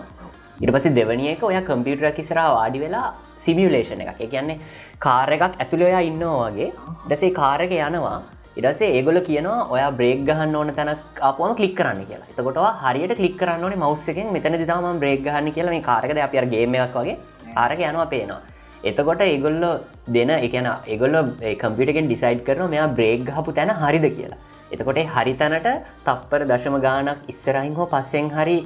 ඉට 0.62 0.72
පසි 0.76 0.94
දෙවනිය 1.00 1.32
එක 1.34 1.44
ඔය 1.50 1.58
කම්පියුටර 1.72 2.14
කිසර 2.20 2.40
වාඩි 2.58 2.84
වෙලා 2.86 3.08
සිමියලේෂන 3.48 4.06
එකක්. 4.06 4.22
ඒ 4.22 4.32
කියන්නේ 4.34 4.60
කාර 5.08 5.34
එකක් 5.38 5.44
ඇතුළ 5.50 5.86
ඔයා 5.90 6.06
ඉන්නවා 6.12 6.48
වගේ. 6.52 6.72
දසේ 7.10 7.34
කාරක 7.42 7.78
යනවා. 7.82 8.18
ඉඩසේ 8.60 8.94
ඒගොල 8.98 9.20
කියනවා 9.30 9.60
ඔය 9.74 9.84
බ්‍රේක් 10.00 10.26
ගහන්න 10.28 10.58
ඕන 10.60 10.74
තැන 10.78 10.96
අපම 11.30 11.56
කලික් 11.60 11.78
කරන්න 11.80 12.06
කියලා. 12.10 12.28
එතකොට 12.32 12.60
හරියට 12.84 13.18
කලික් 13.22 13.38
කරන්න 13.42 13.66
ඕනේ 13.68 13.84
මවස්සකෙන් 13.84 14.36
මෙතන 14.36 14.64
දිතාම 14.64 15.00
බ්‍රේක් 15.04 15.24
ගහන්න 15.28 15.56
කියලා 15.56 15.76
මේ 15.78 15.88
කාරකද 15.90 16.28
අප 16.28 16.44
ගේම 16.54 16.84
එකක් 16.84 17.00
වගේ. 17.00 17.18
ආරක 17.64 17.82
යනවා 17.90 18.14
පේනවා. 18.14 18.44
එතකොට 18.90 19.22
ඒගොල්ලො 19.26 19.72
දෙන 20.16 20.32
එකන 20.38 20.68
ඒගොල්ල 20.94 21.16
කම්පිටගෙන් 21.62 22.08
ඩිසයිඩ් 22.10 22.42
කරන 22.48 22.70
මෙයා 22.74 22.88
බ්‍රේක් 22.98 23.30
හපු 23.38 23.52
තැන 23.60 23.72
හරිද 23.82 24.08
කියලා. 24.18 24.40
එතකොට 24.74 25.00
හරි 25.16 25.34
තැනට 25.42 25.70
තප්පර 26.08 26.42
දශම 26.52 26.76
ගානක් 26.88 27.30
ඉස්සරයින් 27.34 27.74
හෝ 27.80 27.88
පස්සෙන් 27.94 28.30
හරි 28.38 28.58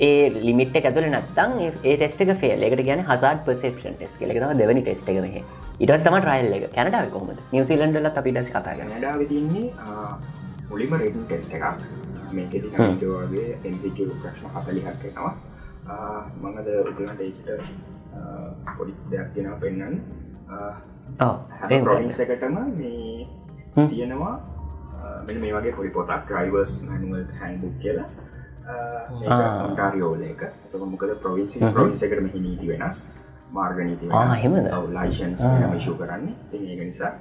ඒ 0.00 0.30
ලිමිට් 0.46 0.76
ඇතුල 0.78 1.06
නත්තන් 1.10 1.52
ඒ 1.62 1.94
ටෙස්ට 1.96 2.22
එක 2.24 2.32
ෆේල් 2.42 2.64
එකට 2.66 2.82
ගැන 2.88 3.02
හසාට 3.10 3.40
පසේපෂන් 3.46 3.96
ටෙස් 3.98 4.12
කෙලෙ 4.20 4.34
තම 4.36 4.52
දෙවනි 4.60 4.82
ටෙස්ට 4.82 5.08
එක 5.12 5.20
මෙහ. 5.24 5.42
ඉටස් 5.80 6.04
තම 6.06 6.18
ට්‍රයිල් 6.20 6.56
එක. 6.58 6.66
කැනඩාව 6.76 7.10
කොමද 7.14 7.38
නිවසිලන්ඩල 7.52 8.10
අපි 8.12 8.36
ඩස් 8.36 8.50
කතා 8.54 8.76
මුලිම 10.70 10.96
රේටන් 11.00 11.26
ටෙස්ට 11.26 11.58
එකක්. 11.58 11.64
මේකෙති 12.32 12.68
වගේ 12.70 13.50
එන්සික 13.64 13.98
ප්‍රශ්න 14.22 14.46
හතලිහක් 14.54 15.04
එනවා. 15.10 15.34
මඟද 16.42 16.68
උගලන්ට 16.82 17.20
ඒකට 17.26 17.95
පොඩි 18.76 18.92
දෙයක් 19.10 19.28
කෙන 19.34 19.46
පෙන්න්න 19.60 19.96
ප්‍රොවින්ස 21.84 22.20
එකටම 22.20 22.56
මේ 22.78 23.26
තියෙනවා. 23.88 24.36
මෙ 25.26 25.38
මේ 25.42 25.52
වගේ 25.56 25.74
පොඩි 25.78 25.90
පොතක් 25.98 26.30
්‍රයිවර්ස් 26.38 26.72
මනුවල් 26.88 27.26
හැන්බුක් 27.40 27.74
කියලා. 27.82 28.08
ටාරියෝලක 29.74 30.42
මොකද 30.94 31.10
ප්‍රවින්සි 31.22 31.56
ප්‍රවින්ස 31.76 32.02
එකට 32.02 32.22
මෙහි 32.22 32.40
නීති 32.46 32.66
වෙනස්. 32.72 33.04
මාර්ග 33.52 33.78
නීති 33.84 34.06
ලයිශන්ස් 34.96 35.40
මිෂූ 35.74 35.96
කරන්න. 36.00 36.34
ඒක 36.52 36.80
නිසා 36.88 37.12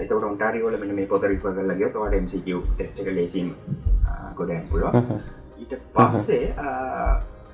එතට 0.00 0.12
ඔන්ටාරියෝල 0.12 0.76
මෙ 0.80 0.92
මේ 0.92 1.06
පොත 1.12 1.22
රිෆ 1.24 1.42
කරලගේ 1.42 1.88
තවට 1.94 2.20
MCQ 2.24 2.48
ටෙස්ට 2.74 3.00
එක 3.00 3.08
ලේසිම් 3.18 3.48
ගොඩන් 4.36 4.68
පුළුව 4.70 4.92
ඊට 5.56 5.72
පස්සේ 5.94 6.44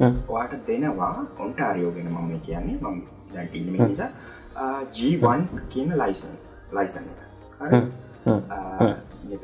ඔයාට 0.01 0.67
දෙනවා 0.67 1.25
ඔන්ටාරියෝගෙන 1.39 2.09
මම 2.09 2.41
කියන්නේ. 2.41 2.79
මම 2.81 3.03
දැටීම 3.35 3.73
නිසා 3.73 4.11
G1 4.93 5.47
කියන 5.69 5.99
ලයිසන් 5.99 6.35
ලයිසන් 6.73 7.05
එක. 7.13 7.21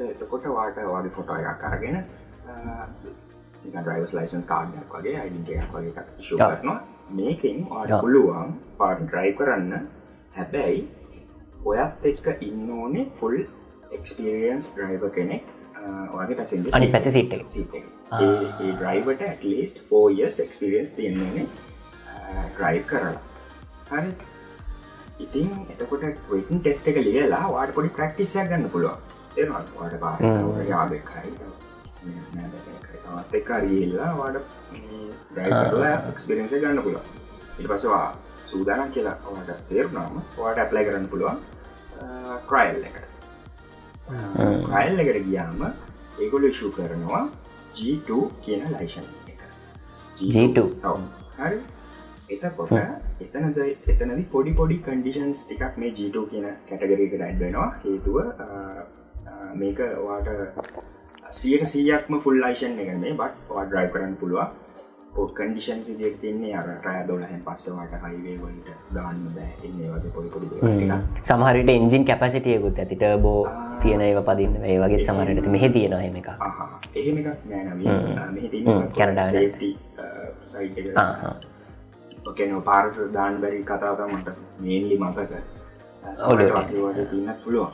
එතකොට 0.06 0.44
වාට 0.54 0.76
වගේ 0.76 1.10
ෆොටෝ 1.10 1.36
එකක් 1.52 1.64
අරගෙන 1.64 2.04
ඩයිවස් 3.64 4.14
ලයිසන් 4.14 4.42
කාඩයක් 4.46 4.94
වගේ 4.94 5.16
අයිඩිටයක් 5.20 5.74
වගේ 5.74 6.04
ශෝ 6.20 6.38
කරනවා. 6.38 6.80
මේකින් 7.10 7.66
පුළුවන් 8.00 8.54
පාට 8.78 9.00
ඩ්‍රයි 9.02 9.32
කරන්න. 9.32 9.88
හැබැයි 10.36 10.88
ඔයත් 11.64 12.04
එක්ක 12.04 12.42
ඉන්න 12.42 12.70
ඕනේ 12.70 13.06
ෆුල් 13.20 13.38
එක්ස්පිරියන්ස් 13.92 14.74
ඩ්‍රයිව 14.74 15.04
කෙනෙක් 15.14 15.44
වගේ 16.14 16.38
පැසෙන්ජ 16.40 16.72
අනි 16.72 16.90
පැති 16.94 17.10
seat 17.10 17.36
driver 18.12 19.22
at least 19.22 19.84
four years 19.90 20.40
experience 20.46 20.96
තියන්නේ 20.96 21.46
ඩ්‍රයි් 22.48 22.82
කරලා. 22.86 23.20
හරි. 23.90 24.10
ඉතින් 25.20 25.54
එතකොට 25.68 26.08
ටෙස්ට 26.56 26.90
එක 26.90 27.04
ලියලා 27.04 27.46
වාට 27.52 27.74
පොඩි 27.74 27.94
ප්‍රක්ටිසයක් 27.96 28.50
ගන්න 28.50 28.74
පුළුවන්. 28.74 29.16
තේරවාට 29.36 30.00
පාට 30.00 30.68
යාබෙක් 30.68 31.10
හරි 31.12 31.32
තවත් 33.04 33.34
එක 33.34 33.50
රියල්ලා 33.62 34.10
වාට 34.18 34.36
එක්ස්පිරෙන්ස 36.08 36.52
ගන්න 36.52 36.82
පුළුව 36.82 37.04
ඉට 37.58 37.68
පසවා 37.68 38.06
සූදානම් 38.46 38.90
කියලා 38.92 39.16
වාට 39.26 39.52
තේරුනාම 39.68 40.18
වාට 40.38 40.58
ඇප්ලයි 40.58 40.84
කරන්න 40.84 41.08
පුළුවන් 41.08 41.38
ට්‍රයිල් 42.40 42.82
එකට 42.82 43.17
රයිල් 44.10 45.00
එකට 45.04 45.24
ගියාම 45.28 45.64
ඒගොල 46.18 46.44
ශු 46.58 46.70
කරනවා 46.76 47.24
G2 47.76 48.20
කියන 48.44 48.62
ලයිෂන් 48.74 49.08
එක. 49.32 49.40
G2 50.20 50.64
හරි. 51.38 51.58
එතකොට 52.36 52.72
එතනද 53.24 53.58
එතනදි 53.92 54.24
පොඩි 54.32 54.52
පොඩි 54.60 54.78
කන්ඩිෂන්ස් 54.86 55.44
ටිකක් 55.44 55.76
මේ 55.82 55.92
G2 55.98 56.24
කියන 56.30 56.46
කැටගරීක 56.70 57.12
ඩයිඩ් 57.14 57.44
වෙනවා. 57.44 57.68
හේතුව 57.84 58.16
මේක 59.60 59.78
වාට 60.06 60.28
සියට 61.32 61.68
සියක්ම 61.74 62.18
ෆුල් 62.24 62.40
ලයිෂන් 62.44 62.80
එක 62.84 62.90
මේ 63.04 63.14
බට් 63.20 63.54
වා 63.56 63.66
ඩ්‍රයි 63.66 63.92
කරන්න 63.92 64.16
පුළුවන් 64.22 64.48
පොට් 65.18 65.32
කන්ඩිෂන් 65.38 65.80
සිදියක් 65.86 66.14
තින්නේ 66.22 66.54
අර 66.60 66.66
රෑ 66.86 67.02
දොලහෙන් 67.08 67.40
පස්සවාට 67.46 67.94
හයිවේ 68.04 68.36
වලට 68.42 68.68
ගන්න 68.94 69.24
බෑ. 69.36 69.50
එන්නේ 69.66 69.88
වගේ 69.94 70.12
පොඩි 70.14 70.28
පොඩි 70.34 70.46
සමහරට 71.30 71.70
එන්ජින් 71.74 72.04
කැපසිටියකුත් 72.10 72.78
ඇතිට 72.84 73.04
බෝ 73.26 73.40
තියෙන 73.82 74.02
ඒව 74.06 74.20
පදින්න 74.30 74.54
ඒ 74.70 74.78
වගේ 74.84 75.04
සමහරට 75.10 75.48
මෙහ 75.56 75.64
තියෙනවා 75.76 76.02
එම 76.08 76.16
එක 76.22 76.28
එහෙම 76.94 77.16
එකක් 77.20 77.28
කැනඩා 78.98 79.26
ඕකන 82.28 82.54
පාරට 82.70 82.96
දාන් 83.12 83.34
බැරි 83.42 83.60
කතාව 83.68 84.00
මට 84.06 84.28
මේන්ලි 84.64 84.96
මතක. 85.02 85.32
ඔලට 86.30 87.10
තින්න 87.10 87.30
පුළුවන්. 87.44 87.72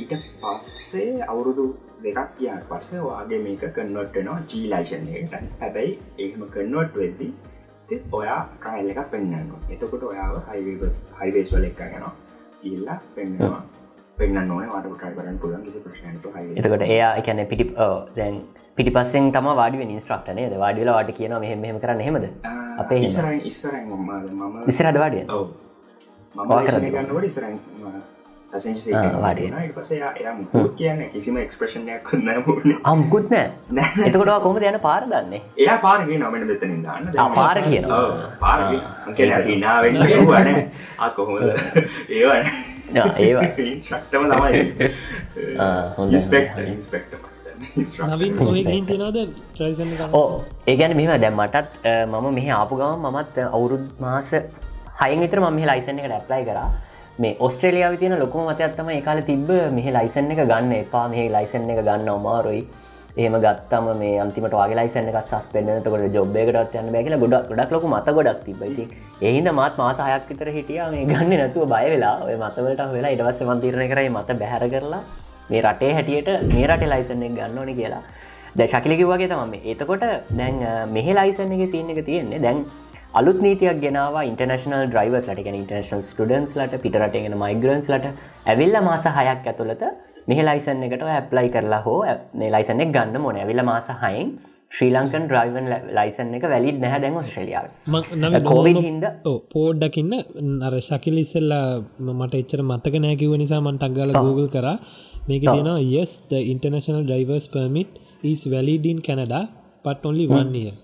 ඊට 0.00 0.12
පස්සේ 0.42 1.10
අවුරුදු 1.30 1.64
දෙකක් 2.02 2.36
කියා 2.38 2.60
පස්සේ 2.68 3.02
වාගේ 3.02 3.40
මේක 3.42 3.66
කන්නොට්ටනවා 3.72 4.38
ජී 4.48 4.70
ලයිෂන් 4.70 5.10
එකට. 5.14 5.34
හැබැයි 5.60 5.98
ඒම 6.18 6.46
කන්නොට් 6.50 6.96
වෙද්දි 6.96 7.28
ඔයා 8.12 8.40
ට්‍රයිල් 8.56 8.90
එකක් 8.90 9.08
පෙන්න්නන්න 9.10 9.50
එතකොට 9.70 10.04
ඔයාව 10.04 10.36
හයිවස් 10.50 11.00
හයිවේස් 11.18 11.50
වල 11.54 11.66
එක්ක 11.70 11.80
ගෙන 11.86 12.06
ඉල්ලා 12.64 12.98
පෙන්නවා 13.14 13.60
පෙන්න්න 14.18 14.50
ඕන 14.50 14.68
වාට 14.68 14.86
ටයි 14.86 15.12
කරන්න 15.16 15.38
පුලන් 15.38 15.64
කිසි 15.64 15.82
ප්‍රශ්නට 15.84 16.24
එතකොට 16.58 16.84
එයා 16.86 17.10
එකැන 17.20 17.44
පිටි 17.46 17.66
දැන් 18.16 18.40
පිටි 18.78 18.94
පස්සෙන් 18.96 19.30
තම 19.32 19.50
වාඩි 19.52 19.84
නිස්ට්‍රක්ටනේ 19.84 20.48
ද 20.48 20.60
වාඩිල 20.64 20.88
වාට 20.88 21.12
කියන 21.18 21.36
මෙහෙම 21.38 21.60
මෙහම 21.60 21.80
කරන්න 21.80 22.00
හෙමද 22.00 22.24
අපේ 22.78 23.00
ඉස්සර 23.02 23.30
ඉස්සර 23.44 23.78
ඉස්සරද 24.66 24.98
වාඩිය 24.98 25.24
මම 25.24 26.90
ගන්නවට 26.90 27.24
ඉස්සර 27.24 27.44
පස 28.54 29.90
කියන්න 30.76 31.00
කිසිම 31.12 31.38
එක්ස්ප්‍රේෂණයක් 31.38 32.04
කන්න 32.04 32.76
අම්කුත් 32.84 33.26
නෑ 33.30 33.48
එතකොට 34.06 34.32
කොම 34.42 34.60
යන 34.64 34.78
පාර 34.80 35.02
දන්නේ 35.06 35.42
එයා 35.58 35.78
පාරගේ 35.80 36.18
නොමෙන 36.18 36.46
මෙතනින් 36.46 36.82
දන්න 36.82 37.34
පාර 37.34 37.62
කියන 37.62 37.88
පාර 38.40 38.60
හිනාවෙන්න 39.46 39.98
වන 40.28 40.50
කොහොම 41.16 41.36
ඒවන 42.12 42.52
ඒවා 43.18 43.48
ශක්ටම 43.80 44.22
තමයි 44.30 44.60
තිනද 48.72 49.18
ප්‍රයිසන 49.52 49.94
ඕ 50.12 50.26
ඒගැන 50.66 50.96
මෙම 50.96 51.14
දැම් 51.18 51.36
මටත් 51.36 51.94
මම 52.06 52.26
මෙහ 52.34 52.48
ආපු 52.54 52.74
ගම 52.76 53.06
මමත් 53.06 53.46
අවුරුද් 53.50 53.84
මාස 54.00 54.34
හයින් 55.00 55.18
විතර 55.20 55.40
මම 55.40 55.62
ලයිසන 55.66 55.98
එකට 55.98 56.14
ඇප්ලයි 56.14 56.44
කරා 56.46 56.68
මේ 57.18 57.36
ඔස්ට්‍රලියාව 57.38 57.96
තියන 57.98 58.18
ලොකුම 58.18 58.48
මතයක්ත්තම 58.50 58.88
එකකාල 58.90 59.20
තිබ 59.22 59.50
මෙහ 59.76 59.86
ලයිසන් 59.96 60.30
එක 60.32 60.40
ගන්න 60.50 60.72
එපා. 60.80 61.06
මෙහ 61.08 61.28
ලයිසන් 61.30 61.70
එක 61.70 61.80
ගන්න 61.84 62.08
අමාරුයි. 62.14 62.62
එහෙම 63.16 63.34
ගත්තම 63.44 63.86
මේ 63.98 64.14
අන්තිමට 64.18 64.54
වගේ 64.60 64.76
ලයිසන 64.78 65.10
එකත් 65.10 65.30
සස් 65.30 65.46
පෙන්න්නතකොට 65.52 66.14
ජොබ්බයකටත් 66.16 66.74
යන්න 66.80 66.90
බැකිල 66.94 67.14
ගොඩක් 67.22 67.46
ගොඩක් 67.50 67.74
ලොක 67.74 67.84
මත 67.90 68.14
ගොඩක් 68.16 68.40
තිබයිති 68.46 68.84
එහිද 69.22 69.48
මත් 69.52 69.74
මාසායක් 69.82 70.24
විතර 70.30 70.50
හිටිය. 70.56 70.80
මේ 70.94 71.04
ගන්න 71.04 71.30
නැතුව 71.42 71.68
බය 71.74 71.84
වෙලා. 71.92 72.16
ඔය 72.26 72.34
මතවලට 72.34 72.82
වෙලා 72.96 73.14
ඉටවස්ස 73.14 73.46
මන්තීරණ 73.50 73.90
කරයි 73.92 74.10
මත 74.10 74.38
බැහර 74.42 74.66
කරලා 74.74 75.02
මේ 75.50 75.62
රටේ 75.62 75.92
හැටියට 75.92 76.30
මේ 76.50 76.66
රටේ 76.66 76.90
ලයිසන් 76.94 77.22
එක 77.22 77.36
ගන්න 77.38 77.58
ඕන 77.58 77.70
කියලා. 77.80 78.02
දැ 78.56 78.66
ශකිලකි 78.72 79.06
වගේ 79.12 79.28
තමම 79.30 79.54
ඒතකොට 79.62 80.04
දැන් 80.40 80.58
මෙහ 80.96 81.06
ලයිසන් 81.20 81.54
එක 81.54 81.70
සින්න 81.70 81.94
එක 81.94 82.02
තියෙන්නේ. 82.10 82.42
දැන් 82.46 82.66
අලුත් 83.18 83.38
නීතියක් 83.44 83.76
ගෙනවා 83.82 84.22
ඉන්ටර්නශනල් 84.30 84.86
ඩ්‍රයිවස් 84.88 85.26
ලට 85.30 85.42
ගෙන 85.46 85.56
ඉන්ටර්නශල් 85.60 86.00
ස්ටඩන්ස් 86.08 86.56
ලට 86.58 86.80
පිටරටගෙන 86.84 87.36
මයිග්‍රන්ස් 87.42 87.86
ලට 87.92 88.10
ඇවිල්ල 88.52 88.78
මාස 88.88 89.06
හයක් 89.18 89.46
ඇතුළත 89.50 89.84
මෙහ 90.30 90.40
ලයිසන් 90.48 90.82
එකට 90.86 91.04
ඇප්ලයි 91.18 91.52
කරලා 91.54 91.82
හෝ 91.86 92.00
ලයිසන 92.56 92.82
එක 92.84 92.90
ගන්න 92.96 93.22
මොන 93.26 93.38
ඇවිල්ල 93.42 93.62
මාස 93.70 93.90
හයින් 94.02 94.34
ශ්‍රී 94.76 94.90
ලංකන් 94.96 95.28
ඩ්‍රයිවන් 95.30 95.70
ලයිසන් 95.98 96.34
එක 96.38 96.46
වැලිත් 96.54 96.82
නැහැ 96.82 97.00
දැන් 97.04 97.18
ස්ට්‍රලියාව 97.30 98.44
කෝවිඩ 98.50 98.82
හිද 98.88 99.06
පෝඩ්ඩකින්න 99.54 100.14
අර 100.68 100.74
ශකිල් 100.90 101.20
ඉස්සල්ලා 101.24 101.66
මට 102.18 102.40
එච්චර 102.42 102.62
මතක 102.70 103.04
නෑකිව 103.04 103.36
නිසා 103.42 103.60
මන්ට 103.66 103.86
අක්ගල 103.88 104.14
ගූගල් 104.20 104.48
කර. 104.56 104.68
මේක 105.28 105.42
තියෙනවා 105.46 105.80
yes 105.96 106.18
the 106.32 106.40
international 106.54 107.04
drivers 107.10 107.46
permit 107.58 108.00
is 108.32 108.42
valid 108.56 108.90
in 108.94 108.98
Canada 109.10 109.42
but 109.86 110.00
only 110.10 110.26
one 110.40 110.50
year 110.62 110.74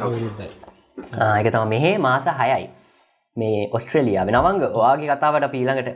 අවුරුද්දයි. 0.00 0.48
එක 1.40 1.52
තම 1.52 1.68
මෙහේ 1.68 1.98
මාස 1.98 2.26
හයයි. 2.40 2.68
මේ 3.36 3.68
ඔස්ට්‍රේලියාව 3.70 4.30
නවංග. 4.30 4.62
ඔයාගේ 4.72 5.08
කතාවට 5.12 5.48
පීළඟට 5.52 5.88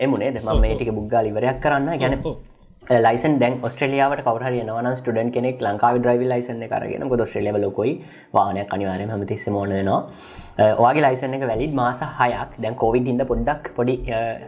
එමුණේ 0.00 0.32
ද 0.32 0.42
ම 0.44 0.60
මේටික 0.60 0.90
බුග්ගා 0.90 1.22
ඉවරයක් 1.22 1.60
කරන්න. 1.62 1.98
ගැන 2.02 2.16
ලයිසන් 3.06 3.38
දැන් 3.38 3.54
ස්ට්‍රලියාවට 3.64 4.24
කවර 4.26 4.50
නවන 4.64 4.90
ස්ටඩන් 4.92 5.30
කෙනෙක් 5.30 5.62
ලංකාව 5.62 6.02
්‍රවි 6.02 6.26
ලයිසන 6.26 6.66
කරගෙන 6.66 7.08
ගො 7.08 7.24
ස්ට්‍රලියව 7.24 7.62
ලොකොයි. 7.64 7.92
වානය 8.34 8.66
අනිවාරය 8.68 9.06
හම 9.06 9.24
තිස්ස 9.24 9.48
මොනනවා 9.48 10.00
ඔයාගේ 10.78 11.06
ලයිසන 11.06 11.34
එක 11.34 11.46
වැලිත් 11.46 11.74
මාස 11.74 12.00
හයක්. 12.18 12.58
දැන් 12.58 12.74
කෝවිඩ 12.74 13.06
ඉන්න 13.06 13.22
පොඩ්ඩක් 13.24 13.74
පොඩි 13.76 13.94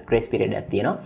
ක්‍රේස් 0.08 0.26
පිරෙඩ 0.28 0.54
ඇතියෙනවා 0.54 0.98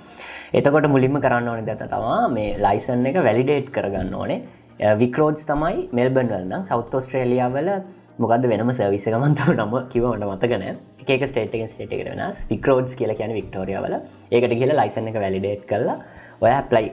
එතකොට 0.55 0.89
මුලින්ම 0.89 1.21
කරන්න 1.21 1.49
ඕන 1.49 1.67
දත 1.67 1.91
තමා 1.91 2.21
මේ 2.29 2.55
ලයිසන් 2.59 3.11
එක 3.11 3.19
වැලිඩේට් 3.27 3.75
කරගන්න 3.75 4.15
ඕනේ 4.15 4.41
Uh, 4.77 4.93
වික්‍රෝඩ්ස් 5.01 5.47
තමයි 5.49 5.89
මෙල්බන් 5.97 6.29
වල්න්න 6.29 6.65
සෞත් 6.69 6.93
ස්ට්‍රේලියාවල 6.97 7.69
මොකද 8.19 8.43
වෙනම 8.51 8.71
සවිසකමන්තාව 8.79 9.53
නම 9.55 9.71
කිවමට 9.93 10.25
මතකන 10.27 10.65
එක 11.15 11.23
ස්ටේටක 11.31 11.63
ස්ටේට 11.71 11.95
එක 11.97 12.03
වෙනස්. 12.09 12.43
වික්‍රෝඩ්ස් 12.51 12.93
කියල 12.95 13.13
කියන 13.17 13.33
වික්ටෝරියාවල 13.39 13.95
ඒකට 13.97 14.53
කියල 14.53 14.73
ලයිසන 14.77 15.09
එක 15.09 15.17
වැලිඩේට් 15.17 15.65
කරලා 15.71 15.97
ඔය 16.43 16.53
ප්ලයි 16.71 16.91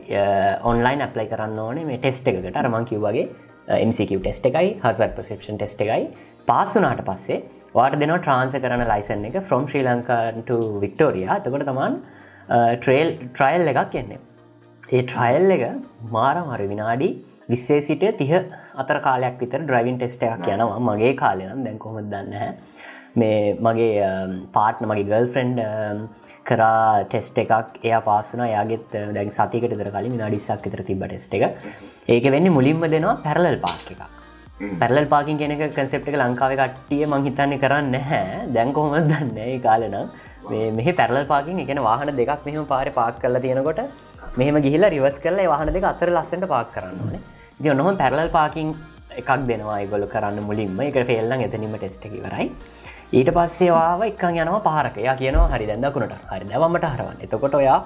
ඔන්ලයින් 0.63 1.04
ඇප්ලයි 1.06 1.28
කරන්න 1.28 1.60
ඕනේ 1.60 1.84
මේ 1.89 2.00
ටෙස්ට 2.00 2.30
එකට 2.32 2.60
අරමං 2.62 2.88
කිව්වගේ 2.91 3.26
uh, 3.26 3.80
MCQ 3.80 4.22
ටෙස්ට 4.22 4.48
එකයි 4.52 4.72
හසර් 4.80 5.12
පසපෂන් 5.17 5.60
ටෙස්ට 5.60 5.84
එකයි. 5.84 6.08
පාස්සුනාට 6.48 7.04
පස්සේ 7.04 7.41
වාට 7.76 8.00
දෙනවා 8.00 8.22
ට්‍රන්ස 8.24 8.56
කරන 8.63 8.86
ලයිසන් 8.93 9.28
එක 9.32 9.38
ෆ්‍රම් 9.43 9.67
ශ්‍රී 9.67 9.84
ලංකාට 9.89 10.56
වික්ටෝරිය 10.86 11.28
තකොට 11.43 11.67
තමන් 11.67 12.00
uh, 12.48 12.72
ට්‍රේල් 12.80 13.13
ට්‍රයිල් 13.28 13.76
එකක් 13.76 13.91
කියන්නේ 13.91 14.24
ඒ 14.88 15.04
ට්‍රයිල් 15.04 15.58
එක 15.60 15.69
මාරමර 16.15 16.67
විනාඩි 16.72 17.12
විස්සේ 17.49 17.82
සිට 17.88 18.03
තිහ 18.19 18.34
අතර 18.82 18.97
කාලයක් 19.08 19.38
විතර 19.41 19.62
ඩ්‍රයිවින් 19.63 19.97
ටෙස්ට 19.99 20.23
එකක් 20.23 20.47
යනවා. 20.56 20.79
මගේ 20.89 21.13
කාලනම් 21.23 21.63
දැන් 21.65 21.77
කොමත් 21.86 22.10
දන්න 22.13 22.56
මේ 23.15 23.53
මගේ 23.65 23.91
පාට්න 24.56 24.89
මගේ 24.91 25.10
ගල් 25.12 25.27
ෆ්‍රෙන්ඩ් 25.34 25.60
කරා 26.49 27.03
ටෙස්ට 27.12 27.38
එකක් 27.43 27.79
එය 27.84 27.93
පාසන 28.08 28.43
යාගෙත් 28.56 28.89
දැන් 29.17 29.32
සතිකට 29.38 29.77
තර 29.82 29.91
කලින් 29.95 30.15
විනාඩිස්සක් 30.15 30.67
තර 30.73 30.84
තිබ 30.89 31.06
ටෙස්ට 31.06 31.38
එක. 31.38 31.43
ඒක 32.13 32.25
වෙන්න 32.36 32.51
මුලින්ම 32.58 32.84
දෙනවා 32.95 33.15
පැරලල් 33.25 33.58
පාක් 33.65 33.91
එක 33.93 34.01
පැරලල් 34.82 35.08
පාකින් 35.13 35.39
කෙනෙක 35.41 35.63
කන්සෙප්ට 35.77 36.10
එක 36.12 36.19
ලංකාව 36.23 36.56
කට්ටිය 36.62 37.06
මංහිතන්නේ 37.13 37.62
කරන්න 37.63 37.95
හැ 38.10 38.23
දැන් 38.56 38.73
කොහොම 38.77 38.95
දන්න? 39.12 39.38
ඒ 39.38 39.60
කාලන 39.67 39.95
මෙහ 40.77 40.89
පැරල 40.99 41.19
පාකින් 41.34 41.62
එකන 41.65 41.84
වාහන 41.89 42.15
දෙකක් 42.19 42.47
මෙහම 42.47 42.65
පාර 42.73 42.88
පාක් 42.99 43.21
කරලා 43.21 43.43
තියෙනකොට 43.45 43.82
මෙහම 44.39 44.56
ගිහිලා 44.65 44.93
රිවස් 44.93 45.17
කරලා 45.24 45.50
වාහන 45.52 45.74
දෙක 45.76 45.86
අතර 45.91 46.10
ලස්සට 46.15 46.46
පාක් 46.54 46.69
කරන්න 46.76 47.02
ඕනේ. 47.04 47.22
ද 47.63 47.65
නොහම 47.80 47.98
පැරලල් 48.02 48.30
පාකින් 48.38 48.69
එකක් 49.19 49.30
දෙනවා 49.50 49.82
ගොල 49.91 50.06
කරන්න 50.13 50.39
මුලින්ම. 50.50 50.80
එක 50.89 50.98
ෆෙල්ලන් 51.10 51.43
එතනීම 51.48 51.76
ටෙස්ට 51.78 52.06
කිවරයි 52.13 52.48
ඊට 53.17 53.30
පස්සේවාව 53.36 54.02
එකන් 54.10 54.39
යනවා 54.43 54.62
පාරකයා 54.69 55.15
කියනවා 55.22 55.52
හරි 55.54 55.65
දැදකුණට 55.72 56.15
හරි 56.32 56.46
දැවමට 56.52 56.86
හරවන්න. 56.93 57.17
එතකොට 57.26 57.56
ඔයා 57.62 57.80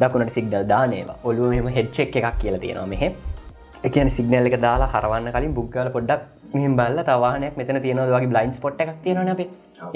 දකුණට 0.00 0.34
සිග්ඩල් 0.36 0.66
දානේවා 0.72 1.18
ඔලුව 1.28 1.54
මෙම 1.54 1.68
හෙච්චෙක් 1.78 2.16
එකක් 2.20 2.38
කියලා 2.42 2.62
තියෙනවා 2.64 2.88
මෙහ. 2.94 3.04
එකන 3.88 4.10
සිගනල් 4.16 4.50
එක 4.50 4.56
දාලා 4.66 4.90
හරවන්න 4.94 5.30
කලින් 5.36 5.54
බුක්ගල 5.58 5.90
පොඩ්ඩක් 5.96 6.22
මෙහම 6.56 6.74
බල්ල 6.80 6.98
තවානයක් 7.10 7.54
මෙතන 7.60 7.78
තියෙනවද 7.86 8.10
වගේ 8.16 8.32
බ්ලයින්ස් 8.34 8.58
පොට් 8.64 8.82
එකක් 8.84 8.98
තියෙනවන 9.06 9.30
අපේ. 9.34 9.48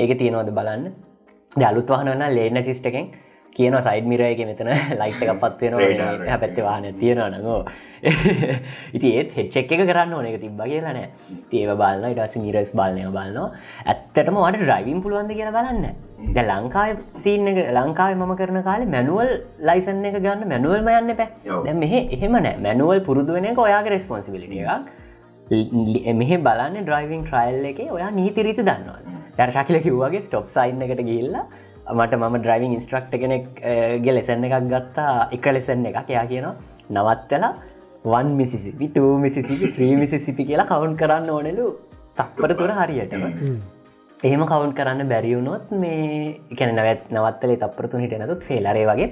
ඒක 0.02 0.12
තියෙනවද 0.22 0.54
බලන්න. 0.58 0.84
දලුත් 1.62 1.88
වහනවන්න 1.94 2.34
ලේන 2.38 2.62
සිිස්ටකෙන් 2.68 3.06
කියන 3.56 3.76
සයිඩ් 3.86 4.06
මිරයක 4.08 4.40
මෙතන 4.48 4.70
ලයිට් 5.00 5.22
එකක් 5.24 5.40
පත්වෙනවා 5.42 6.38
පැත්ත 6.42 6.60
වාහන 6.66 6.86
තියෙනවා 7.00 7.38
නගෝ 7.38 7.58
ඉති 8.96 9.08
ඒත් 9.18 9.34
හෙච්චෙක් 9.38 9.72
එක 9.72 9.82
කරන්න 9.88 10.14
ඕන. 10.14 10.26
එක 10.26 10.40
තිබ්බ 10.40 10.62
කියලන 10.62 10.96
ඒව 10.96 11.74
බලන්න 11.74 12.08
ඉටස 12.12 12.38
මිරස් 12.44 12.72
බලනය 12.72 13.04
බලනවා 13.08 13.50
ඇත්තටම 13.86 14.40
වට 14.40 14.62
ඩ්‍රයිවින් 14.62 15.02
පුළුවන්ද 15.04 15.36
කියලා 15.36 15.54
බලන්න 15.58 15.86
ද 16.30 16.46
ලංකායි 16.46 16.96
සීන 17.18 17.52
එක 17.52 17.60
ලංකාව 17.78 18.16
මම 18.16 18.34
කරන 18.40 18.62
කාලේ 18.62 18.90
මැනුවල් 18.96 19.30
ලයිසන් 19.68 20.02
එක 20.04 20.18
ගන්න 20.18 20.48
මැනුවල්ම 20.48 20.90
යන්න 20.94 21.16
පැ 21.16 21.30
දැ 21.44 21.78
මෙහ 21.84 21.94
එහෙම 21.94 22.36
නෑ. 22.38 22.56
මැනුවල් 22.58 23.06
පුරුදුවන 23.08 23.52
එක 23.52 23.64
ඔයාගේ 23.66 23.96
රෙස්පොන්සිිලිට 23.96 24.58
එකක්. 24.58 25.00
මෙහ 26.20 26.32
බලන්න 26.46 26.84
ඩ්‍රයිවිං 26.84 27.26
ට්‍රයිල් 27.26 27.66
එක 27.72 27.82
ඔයා 27.90 28.10
නීතිරීති 28.12 28.64
දන්නවා 28.64 29.20
දර්ශකිල 29.38 29.78
කිව්වාගේ 29.82 30.22
ස්ටොප් 30.22 30.48
සයින් 30.48 30.82
එකට 30.82 31.02
ගිල්ලා 31.04 31.44
මට 31.98 32.18
මම 32.20 32.36
ඩ්‍රයිවිං 32.38 32.74
ඉන්ස්ට්‍රක්ට 32.76 33.14
කෙනෙක්ගේ 33.22 34.14
ලෙසන්න 34.16 34.48
එකක් 34.48 34.56
ගත්තා. 34.72 35.28
එක 35.36 35.46
ලෙසන්න 35.56 35.86
එකක්. 35.90 36.08
එයා 36.14 36.26
කියනවා 36.32 36.54
නවත්තලා 36.96 37.52
වන් 38.12 38.30
මිසිසිපි 38.40 38.88
ටූ 38.94 39.12
මිසිසිපි 39.24 39.72
ත්‍රී 39.76 39.94
මිසිසිපි 40.02 40.48
කියලා 40.50 40.70
කවුන් 40.72 40.96
කරන්න 41.02 41.30
ඕනෙලු. 41.36 41.68
තක්පර 42.18 42.52
තුර 42.60 42.72
හරියටම. 42.80 43.24
එහෙම 44.20 44.42
කවුන් 44.52 44.72
කරන්න 44.78 45.08
බැරිවුණොත් 45.12 45.70
මේ 45.82 46.40
එකන 46.52 46.74
නැවත් 46.78 47.06
නවත්තලේ 47.16 47.60
තපරතු 47.62 48.02
හිට 48.04 48.16
නතුත් 48.20 48.48
ෆෙලරේ 48.48 48.86
වගේ 48.90 49.08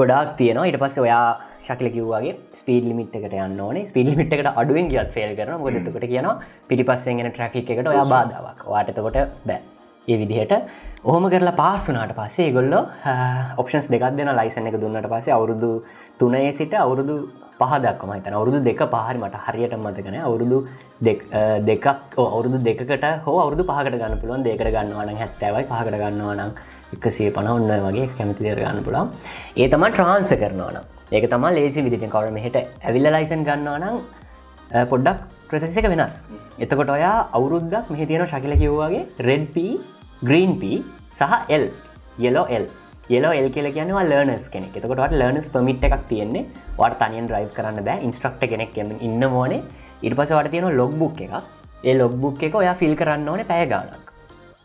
ගොඩක් 0.00 0.30
තියෙනවා. 0.38 0.68
ඉට 0.70 0.78
පස්ස 0.82 1.02
ඔයා 1.04 1.26
ශකල 1.66 1.88
කිව්වාගේ 1.96 2.34
ස්පීඩ 2.60 2.88
ලිමිට් 2.90 3.14
එකට 3.18 3.36
යන්න 3.42 3.60
ඕනේ. 3.66 3.84
ස්පීඩ 3.90 4.10
ලිමිට් 4.12 4.34
එකට 4.36 4.50
අඩුවෙන් 4.62 4.90
ගියත් 4.92 5.12
ෆෙල් 5.16 5.36
කරන 5.38 5.62
ගොඩතකට 5.66 6.08
කියනවා 6.12 6.40
පිටි 6.70 6.88
පස්සෙන්ගෙන 6.90 7.30
ට්‍රැකික් 7.30 7.70
එකට 7.76 7.92
ඔයා 7.92 8.08
බාධාවක්. 8.14 8.66
වාටතකොට 8.74 9.20
බෑ. 9.50 9.60
ඒ 10.08 10.16
විදිහට 10.16 10.52
ඔහොම 11.04 11.24
කරලා 11.30 11.54
පාස් 11.54 11.86
වනාට 11.88 12.14
පස්සේ 12.14 12.50
ගොල්ල 12.52 12.74
ඔප්ෂන්ස් 13.56 13.88
දෙකක් 13.88 14.04
දෙන 14.16 14.30
ලයිසන 14.32 14.66
එක 14.66 14.76
දුන්නට 14.76 15.08
පස්සේ 15.08 15.32
අවුරුදු 15.32 15.70
තුනයේ 16.18 16.52
සිට 16.52 16.74
අවුරුදු 16.76 17.16
පහදක්ම 17.60 18.12
හිතන 18.12 18.34
අවුරුදු 18.34 18.58
දෙක 18.60 18.82
පහරි 18.88 19.18
මට 19.18 19.42
හරියට 19.46 19.74
මතකන 19.76 20.16
අවුරුදු 20.20 20.58
දෙකක් 21.68 21.86
අවුරුදු 22.26 22.58
දෙකට 22.60 23.04
හෝ 23.26 23.38
අවුදු 23.44 23.62
පහකට 23.64 23.94
ගන්න 23.94 24.20
පුළුවන් 24.20 24.42
දෙකට 24.42 24.68
ගන්නවන 24.68 25.12
හැත්තෑවයි. 25.16 25.64
පහකට 25.64 26.00
ගන්නවනම් 26.02 26.50
එකසේ 26.94 27.30
පන 27.30 27.48
ඔන්න 27.48 27.70
වගේ 27.86 28.08
කැමති 28.16 28.48
දෙර 28.48 28.58
ගන්න 28.58 28.82
පුළන් 28.84 29.12
ඒ 29.56 29.68
තම 29.68 29.84
ට්‍රාන්ස 29.88 30.32
කරනවන 30.34 30.76
ඒක 31.12 31.28
තම 31.30 31.46
ලේසි 31.50 31.86
විදිට 31.86 32.08
කවරම 32.08 32.36
හට 32.38 32.66
ඇවිල්ල 32.82 33.08
ලයිසන් 33.08 33.46
ගන්නවනම් 33.48 33.96
පොඩ්ඩක් 34.90 35.18
ප්‍රසෙස 35.48 35.76
එක 35.76 35.86
වෙනස්. 35.86 36.14
එතකොට 36.58 36.90
ඔයා 36.90 37.16
අවුරුද්දක් 37.32 37.90
මෙහි 37.90 38.06
තියෙන 38.06 38.26
ශකිල 38.26 38.54
කිව්වාගේ 38.56 39.02
රෙඩ්පී 39.20 39.72
ග්‍රීන්පී 40.28 40.78
සහ 41.18 41.32
L 41.56 41.64
yellow 42.24 42.46
L 42.56 42.66
yellow 43.14 43.32
L 43.38 43.48
කියල 43.54 43.66
කියනවා 43.76 44.04
ලර්නස් 44.10 44.44
කෙනෙක්. 44.52 44.76
එතකොට 44.76 45.16
ලර්නස් 45.20 45.48
පමිට් 45.54 45.84
එකක් 45.88 46.04
තියෙන්නේ. 46.10 46.46
වට 46.78 47.00
තනියන් 47.00 47.26
්‍රයි් 47.32 47.48
කරන්න 47.56 47.84
බෑ. 47.88 47.98
ඉන්ස්ට්‍රක්ට 48.06 48.44
කෙනෙක් 48.52 48.76
ඉන්න 49.06 49.24
මෝනේ 49.34 49.62
ඉට 50.02 50.14
පස 50.18 50.32
වට 50.36 50.50
තියෙන 50.54 50.76
ලොග්බුක් 50.80 51.20
එකක්. 51.26 51.34
ඒ 51.84 51.94
ලොග්බුක් 51.98 52.42
එක 52.48 52.54
ඔයා 52.54 52.74
ෆිල් 52.80 52.94
කරන්න 53.00 53.28
ඕන 53.28 53.44
පෑගානක් 53.52 54.10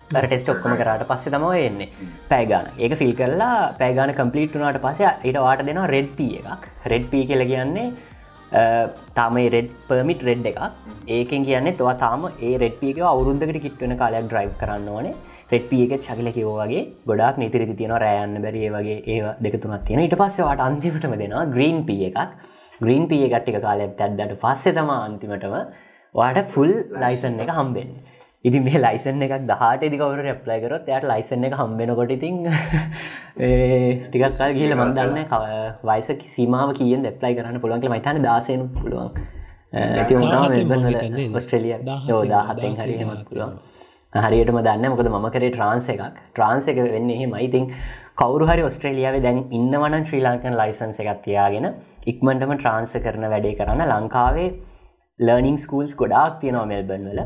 ටෙස්ට 0.09 0.49
ඔක්කම 0.53 0.75
කරට 0.79 1.07
පස්සේ 1.09 1.33
තම 1.33 1.45
එන්නේ. 1.69 1.89
පෑගාන 2.29 2.67
ඒක 2.77 2.93
ෆිල් 2.99 3.13
කරලා 3.21 3.55
පෑගාන 3.79 4.13
කම්පලිට 4.19 4.53
වනාට 4.59 4.77
පස්සේ 4.83 5.09
ඊට 5.23 5.39
වාට 5.45 5.65
දෙෙනවා 5.69 5.87
රෙඩ්පී 5.95 6.37
එකක්. 6.39 6.69
රෙඩ්පී 6.93 7.23
කියල 7.31 7.43
කියන්නේ 7.53 7.87
තාම 9.17 9.39
රෙඩ් 9.55 9.73
පර්මිට් 9.87 10.21
රෙඩ් 10.29 10.45
එකක්. 10.51 10.61
ඒකෙන් 11.15 11.49
කියන්නේ 11.49 11.75
තුව 11.81 11.89
තාම 12.03 12.29
ඒ 12.39 12.53
රෙඩ්පියක 12.63 13.01
අවුරුන්දකට 13.13 13.59
කිට්වන 13.65 13.97
කාලයක් 14.03 14.29
ඩ්‍රයි් 14.29 14.53
කරන්න 14.61 14.87
ඕනේ. 14.93 15.15
රෙට්පියක 15.49 15.93
චකිල 15.99 16.29
කිවෝගේ 16.31 16.83
ගොඩක් 17.05 17.37
නිතිරි 17.37 17.65
තියන 17.73 17.93
රෑයන්න 17.97 18.41
බැරිේ 18.41 18.71
වගේ 18.71 18.97
ඒ 19.07 19.33
දෙකතුනත් 19.41 19.85
තියෙන 19.85 20.01
ඉට 20.01 20.15
පස්සවාට 20.15 20.61
අන්තිමටම 20.61 21.15
දෙෙනවා 21.15 21.45
ග්‍රීන් 21.47 21.79
පිය 21.85 22.03
එකක් 22.09 22.19
ග්‍රීන් 22.81 23.07
පිය 23.07 23.23
ගට්ටික 23.25 23.61
කාලයක් 23.61 24.01
ඇත්දට 24.01 24.35
පස්සෙ 24.39 24.73
තම 24.73 24.91
අන්තිමටම 24.97 25.55
වාට 26.15 26.39
ෆුල් 26.49 26.73
ලයිසන් 26.97 27.39
එක 27.39 27.51
හම්බෙන් 27.51 27.95
ඉති 28.45 28.59
මේ 28.59 28.79
ලයිසන් 28.79 29.23
එකක් 29.23 29.37
දහට 29.45 29.91
දිකවර 29.93 30.19
රැප්ලයි 30.21 30.59
කරොත් 30.63 30.89
යට 30.89 31.05
ලයිසන් 31.05 31.47
එක 31.47 31.55
හම්බෙනකොට 31.55 32.11
ඉතින් 32.11 32.43
ටිකක් 34.05 34.27
කල් 34.33 34.53
කියල 34.53 34.75
මන්දන්න 34.75 35.17
වයිස 35.85 36.11
සීමාව 36.27 36.75
කියෙන් 36.75 37.03
දෙප්ලයි 37.03 37.39
කරන්න 37.39 37.63
පුළුවන්ගේ 37.63 37.93
මයිතන 37.95 38.21
දාසයනු 38.23 38.67
පුළුවන් 38.75 39.09
ඇති 39.95 40.13
ස්ට්‍රලිය 41.39 41.75
යෝදාහතෙන් 42.05 42.77
හරි 42.77 42.99
හෙමත් 42.99 43.25
පුළුවන් 43.27 43.57
හරියටම 44.25 44.59
දන්න 44.67 44.91
මොකද 44.93 45.09
ම 45.13 45.29
කරේ 45.35 45.51
ට්‍රන්ස 45.53 45.89
එකක්. 45.93 46.03
ට්‍රන්ස 46.35 46.67
එක 46.71 46.79
වෙන්න 46.95 47.09
එහෙ 47.15 47.25
මයිතින් 47.33 47.65
කවරු 48.21 48.45
හරි 48.49 48.63
ඔස්ට්‍රේලියාව 48.69 49.17
දැන් 49.25 49.39
ඉන්නවන 49.59 50.05
ශ්‍රී 50.09 50.23
ලංකන් 50.27 50.57
ලයිසන්ස 50.61 50.99
එකක් 51.03 51.21
තියාගෙන 51.27 51.67
ඉක්මටම 52.11 52.53
ට්‍රන්ස 52.55 52.93
කරන 53.05 53.25
වැඩේ 53.33 53.57
කරන්න 53.59 53.83
ලංකාවේ 53.93 54.49
ලර්නිං 55.19 55.57
ස්කූල්ස් 55.65 55.93
ගොඩාක් 56.01 56.39
තියෙනවා 56.41 56.69
මෙල්බන් 56.73 57.09
වල. 57.11 57.21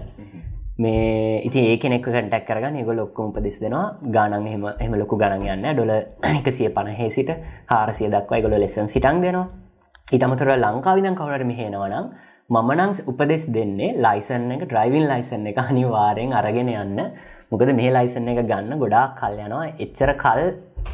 මේ 0.83 1.41
ඉති 1.47 1.59
ඒ 1.69 1.77
කෙනෙක් 1.77 2.03
කටක් 2.05 2.45
කරගන්න 2.49 2.85
ගො 2.87 2.93
ලොක්කොම 2.99 3.31
උපදෙස් 3.31 3.57
දෙනවා. 3.63 3.85
ගානන් 4.15 4.33
එම 4.33 4.65
එම 4.85 4.93
ලොකු 5.01 5.17
ගණන් 5.21 5.47
යන්න 5.55 5.75
ඩොල 5.75 5.91
එකසිය 6.39 6.69
පණහේ 6.77 7.09
සිට 7.17 7.31
හාරසිය 7.71 8.09
දක්වයි 8.15 8.41
ගොල 8.45 8.55
ලෙසන් 8.63 8.87
සිටන් 8.95 9.21
දෙනවා. 9.25 9.47
ඉටමතුර 10.15 10.51
ලංකාවිදන් 10.57 11.15
කවරට 11.19 11.47
මෙහෙනවනම් 11.51 12.07
මමනං 12.51 12.91
උපදෙස් 13.07 13.43
දෙන්නේ 13.55 13.91
ලයිසන් 14.05 14.49
එක 14.53 14.63
ඩ්‍රයිවින් 14.65 15.05
ලයිසන් 15.11 15.45
එක 15.51 15.59
අනිවාරයෙන් 15.61 16.33
අරගෙන 16.39 16.71
යන්න. 16.73 16.99
මොකද 17.51 17.69
මේ 17.77 17.93
ලයිසන් 17.97 18.27
එක 18.31 18.41
ගන්න 18.49 18.81
ගොඩා 18.81 19.05
කල් 19.19 19.37
යනවා. 19.45 19.69
එච්චර 19.83 20.11
කල් 20.23 20.41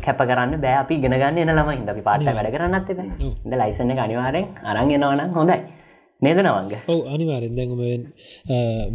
කැප 0.05 0.21
කරන්න 0.21 0.53
බෑ. 0.63 0.75
අපි 0.83 0.99
ගෙනගන්න 1.03 1.41
එන 1.43 1.53
ළම 1.55 1.71
හිද 1.71 1.89
අපි 1.93 2.03
පාට 2.09 2.27
වැඩ 2.29 2.53
කරන්නත් 2.55 2.93
ඉද 2.93 3.01
ලයිසන 3.55 3.93
එක 3.93 4.03
අනිවාරෙන් 4.05 4.45
අරන් 4.63 4.93
එනවනම් 4.97 5.33
හොඳයි. 5.39 5.57
නේද 6.21 6.39
නවංග? 6.43 6.73
ඔව 6.93 6.99
අනිවාරෙන් 7.15 7.57
දැඟම 7.57 7.81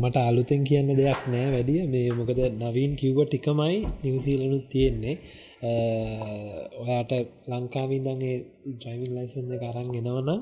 මට 0.02 0.16
අලුතෙන් 0.22 0.62
කියන්න 0.68 0.94
දෙයක් 1.00 1.20
නෑ 1.34 1.48
වැඩිය. 1.56 1.82
මේ 1.94 2.14
මොකද 2.20 2.42
නවීන් 2.62 2.94
කිව්ව 3.00 3.24
ටිකමයි 3.24 3.78
නිවසීලනුත් 4.04 4.66
තියෙන්නේ 4.72 5.16
ඔයාට 5.62 7.12
ලංකාවින්දගේ 7.48 8.36
ඩ්‍රයිවින් 8.70 9.12
ලයිසන්ද 9.16 9.52
කරන්න 9.60 9.94
එනවනම් 9.94 10.40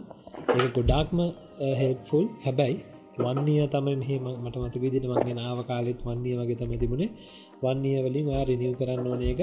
ඒ 0.55 0.69
ගොඩාක්ම 0.77 1.19
හෙල්ෆුල් 1.81 2.27
හැබැයි 2.45 2.79
වන්නය 3.19 3.55
තමයි 3.69 3.97
මෙහම 3.97 4.25
මට 4.37 4.57
මත 4.59 4.77
විදිට 4.77 5.07
මගේ 5.07 5.35
නාව 5.35 5.59
කාලෙත් 5.67 6.01
වන්නේ 6.01 6.37
වගේ 6.39 6.57
තම 6.57 6.73
තිබුණේ. 6.75 7.11
වන්නය 7.63 7.91
වලින් 8.05 8.27
වා 8.27 8.43
රිනිව් 8.45 8.73
කරන්න 8.79 9.07
ඕන 9.07 9.23
එක 9.25 9.41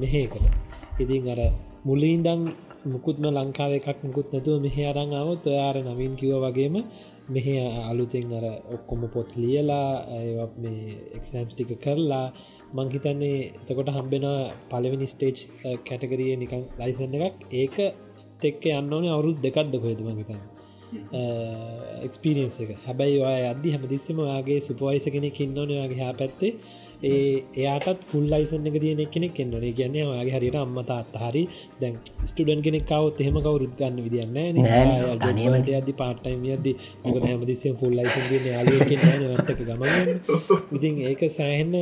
මෙහේ 0.00 0.26
කළ 0.28 0.46
ඉතින් 0.98 1.28
අර 1.28 1.40
මුල්ලීන්දන් 1.84 2.42
මුකුත්ම 2.86 3.24
ලංකාව 3.28 3.72
එකක් 3.72 3.98
මුකුත් 4.02 4.28
නැතුව 4.32 4.62
මෙහ 4.62 4.76
අරංාවත් 4.90 5.44
ඔයාර 5.46 5.76
නවින් 5.84 6.14
කිව 6.16 6.32
වගේම 6.36 6.74
මෙහ 7.28 7.46
අලුතෙන් 7.90 8.28
අර 8.32 8.46
ඔක්කොම 8.74 9.02
පොත් 9.08 9.30
ලියලා 9.36 9.90
මේ 10.56 10.82
එක්සෑම්ස් 11.16 11.52
ටික 11.52 11.72
කරලා 11.84 12.26
මංහිතන්නේ 12.72 13.38
එතකොට 13.60 13.90
හම්බෙන 13.90 14.26
පලවෙනි 14.70 15.06
ස්ටේජ් 15.06 15.38
කැටකරිය 15.86 16.32
නිකං 16.36 16.62
ලයිසන්න 16.78 17.18
එකක්. 17.18 17.36
ඒක 17.54 17.76
තෙක්ක 18.42 18.62
යන්න 18.72 18.92
ඕනේ 18.92 19.12
අවුරුත් 19.12 19.38
දෙකක්ද 19.40 19.74
මගතන්න 19.76 20.42
එක්ස්පිරියන්ස 22.02 22.58
එක. 22.60 22.70
හැබැයි 22.84 23.16
ඔය 23.22 23.42
අදදි 23.52 23.72
හැමදිස්සම 23.74 24.18
යාගේ 24.24 24.60
සුපවයිස 24.60 25.06
කෙනෙක් 25.08 25.40
ඉන්නවන 25.40 25.72
යාගේ 25.72 26.00
හැ 26.02 26.14
පැත්තේ 26.14 26.52
ඒ 27.02 27.44
එයාටත් 27.56 28.00
ෆුල් 28.04 28.24
ලයිසන් 28.26 28.66
එක 28.66 28.76
තියෙන 28.76 29.02
කෙනෙක් 29.08 29.38
එන්නනේ 29.38 29.72
කියන්නේ 29.72 30.06
යාගේ 30.06 30.34
හරියට 30.34 30.56
අම්මතාත් 30.56 31.14
හරි 31.22 31.42
දැන් 31.80 31.94
ස්ටඩන් 32.24 32.62
කෙනෙක්කාවත් 32.62 33.20
එහෙම 33.20 33.38
කවරුත් 33.38 33.76
ගන්න 33.78 34.02
විදින්න 34.02 34.34
ගනීමට 35.22 35.70
අද 35.74 35.92
පාටයිම 35.94 36.44
අද 36.50 36.68
මොක 37.04 37.22
හැමදිස්සම 37.22 37.78
ෆුල් 37.80 37.94
ලයිසන් 37.94 38.28
තියන 38.28 38.44
යාලුවකින් 38.48 39.00
නටක 39.30 39.60
ගම 39.62 39.82
ඉතින් 40.76 41.00
ඒක 41.04 41.24
සෑහෙන්න 41.30 41.74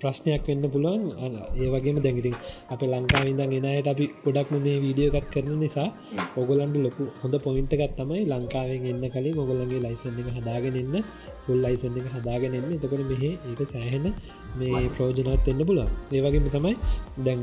ප්‍රශ්නයක් 0.00 0.44
වෙන්න 0.46 0.64
පුළුවන්. 0.66 1.04
ඒ 1.56 1.68
වගේම 1.68 1.98
දැඟිතින් 1.98 2.36
අප 2.70 2.82
ලංකාවිදන් 2.84 3.40
එනයට 3.50 3.88
අපි 3.88 4.06
ගොඩක්ම 4.24 4.56
මේ 4.58 4.78
වීඩියෝකත් 4.78 5.28
කරන 5.32 5.52
නිසා 5.58 5.88
ඔගොලන්ඩ 6.36 6.76
ලොකු 6.78 7.04
හොඳ 7.22 7.34
පොයින්ට 7.38 7.72
එකත් 7.76 7.94
තමයි 7.96 8.24
ලංකාවෙන් 8.26 8.88
එන්න 8.92 9.04
කලින් 9.10 9.40
ඔගොලන්ගේ 9.44 9.80
ලයිසන් 9.80 10.20
එක 10.22 10.28
හදාගෙන 10.36 10.76
එන්න 10.82 10.96
පුල් 11.50 11.62
ලයිසන් 11.62 11.98
එක 12.00 12.10
හදාගෙන 12.14 12.56
එන්න. 12.56 12.68
එතකොට 12.74 13.06
මෙහ 13.06 13.22
ඒක 13.22 13.60
සෑහෙන 13.68 14.06
මේ 14.56 14.84
ප්‍රෝජනත් 14.94 15.48
එන්න 15.48 15.64
පුලන් 15.64 15.88
ඒවගේම 16.12 16.46
තමයි 16.50 16.74
දැන් 17.20 17.42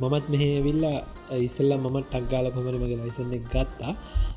මමත් 0.00 0.24
මෙහ 0.28 0.44
විල්ලා 0.62 0.98
ඉස්සල්ලා 1.38 1.78
මමත් 1.78 2.04
ටක්ගාල 2.06 2.46
පමණ 2.50 2.80
මගේ 2.80 3.00
ලයිසන්න 3.00 3.34
ගත්තා. 3.46 3.94